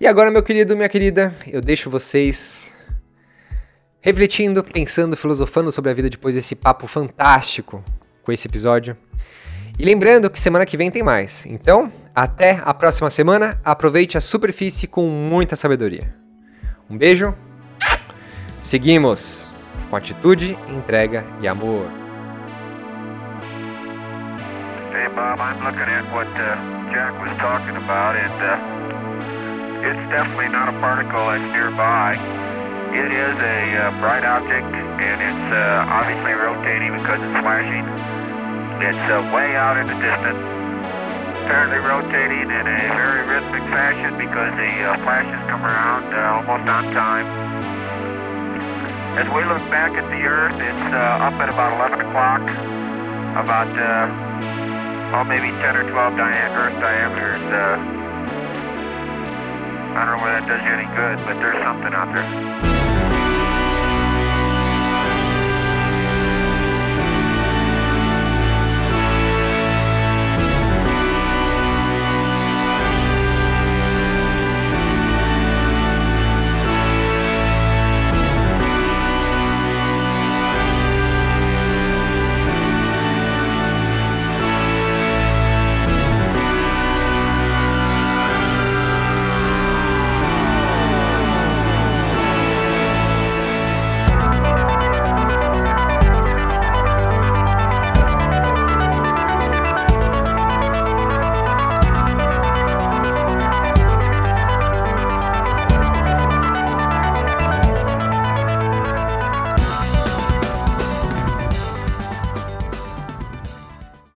E 0.00 0.06
agora, 0.06 0.32
meu 0.32 0.42
querido, 0.42 0.74
minha 0.74 0.88
querida, 0.88 1.32
eu 1.46 1.60
deixo 1.60 1.88
vocês 1.88 2.72
refletindo, 4.00 4.64
pensando, 4.64 5.16
filosofando 5.16 5.70
sobre 5.70 5.92
a 5.92 5.94
vida 5.94 6.10
depois 6.10 6.34
desse 6.34 6.56
papo 6.56 6.88
fantástico 6.88 7.84
com 8.24 8.32
esse 8.32 8.48
episódio. 8.48 8.96
E 9.78 9.84
lembrando 9.84 10.28
que 10.28 10.40
semana 10.40 10.66
que 10.66 10.76
vem 10.76 10.90
tem 10.90 11.04
mais. 11.04 11.46
Então, 11.46 11.92
até 12.16 12.60
a 12.64 12.74
próxima 12.74 13.10
semana. 13.10 13.60
Aproveite 13.64 14.18
a 14.18 14.20
superfície 14.20 14.88
com 14.88 15.06
muita 15.08 15.54
sabedoria. 15.54 16.12
Um 16.90 16.98
beijo. 16.98 17.32
Seguimos 18.60 19.46
com 19.90 19.96
atitude, 19.96 20.58
entrega 20.68 21.24
e 21.40 21.48
amor. 21.48 21.86
Hey 24.92 25.08
Bob, 25.14 25.40
I'm 25.40 25.62
looking 25.62 25.88
at 25.88 26.04
what 26.12 26.26
uh, 26.26 26.56
Jack 26.92 27.12
was 27.20 27.30
talking 27.38 27.76
about, 27.76 28.16
and 28.16 28.32
uh, 28.42 29.86
it's 29.86 30.10
definitely 30.10 30.48
not 30.48 30.68
a 30.68 30.76
particle 30.80 31.26
that's 31.26 31.42
nearby. 31.52 32.18
It 32.92 33.12
is 33.12 33.36
a 33.36 33.60
uh, 33.76 34.00
bright 34.00 34.24
object, 34.24 34.66
and 34.66 35.18
it's 35.20 35.48
uh, 35.52 35.84
obviously 35.86 36.32
rotating 36.32 36.96
because 36.96 37.20
it's 37.20 37.38
flashing. 37.44 37.84
It's 38.80 39.06
uh, 39.12 39.20
way 39.34 39.54
out 39.54 39.76
in 39.76 39.86
the 39.86 39.98
distance, 40.00 40.40
apparently 41.44 41.78
rotating 41.84 42.48
in 42.48 42.64
a 42.66 42.80
very 42.96 43.22
rhythmic 43.28 43.62
fashion 43.68 44.16
because 44.16 44.50
the 44.56 44.72
uh, 44.82 44.96
flashes 45.04 45.40
come 45.48 45.62
around 45.62 46.08
almost 46.14 46.68
on 46.68 46.84
time. 46.96 48.15
As 49.16 49.24
we 49.32 49.44
look 49.48 49.64
back 49.72 49.92
at 49.92 50.04
the 50.12 50.28
Earth, 50.28 50.52
it's 50.60 50.92
uh, 50.92 51.24
up 51.24 51.32
at 51.40 51.48
about 51.48 51.72
11 51.80 52.04
o'clock, 52.04 52.42
about, 53.32 53.72
uh, 53.72 55.16
oh, 55.16 55.24
maybe 55.24 55.48
10 55.64 55.74
or 55.74 55.88
12 55.88 56.16
dia 56.16 56.52
Earth 56.52 56.78
diameters. 56.84 57.40
Uh, 57.48 57.80
I 59.96 60.04
don't 60.04 60.18
know 60.18 60.22
whether 60.22 60.36
that 60.36 60.46
does 60.46 60.60
you 60.60 60.68
any 60.68 60.84
good, 60.92 61.16
but 61.24 61.40
there's 61.40 61.56
something 61.64 61.94
out 61.94 62.12
there. 62.12 62.75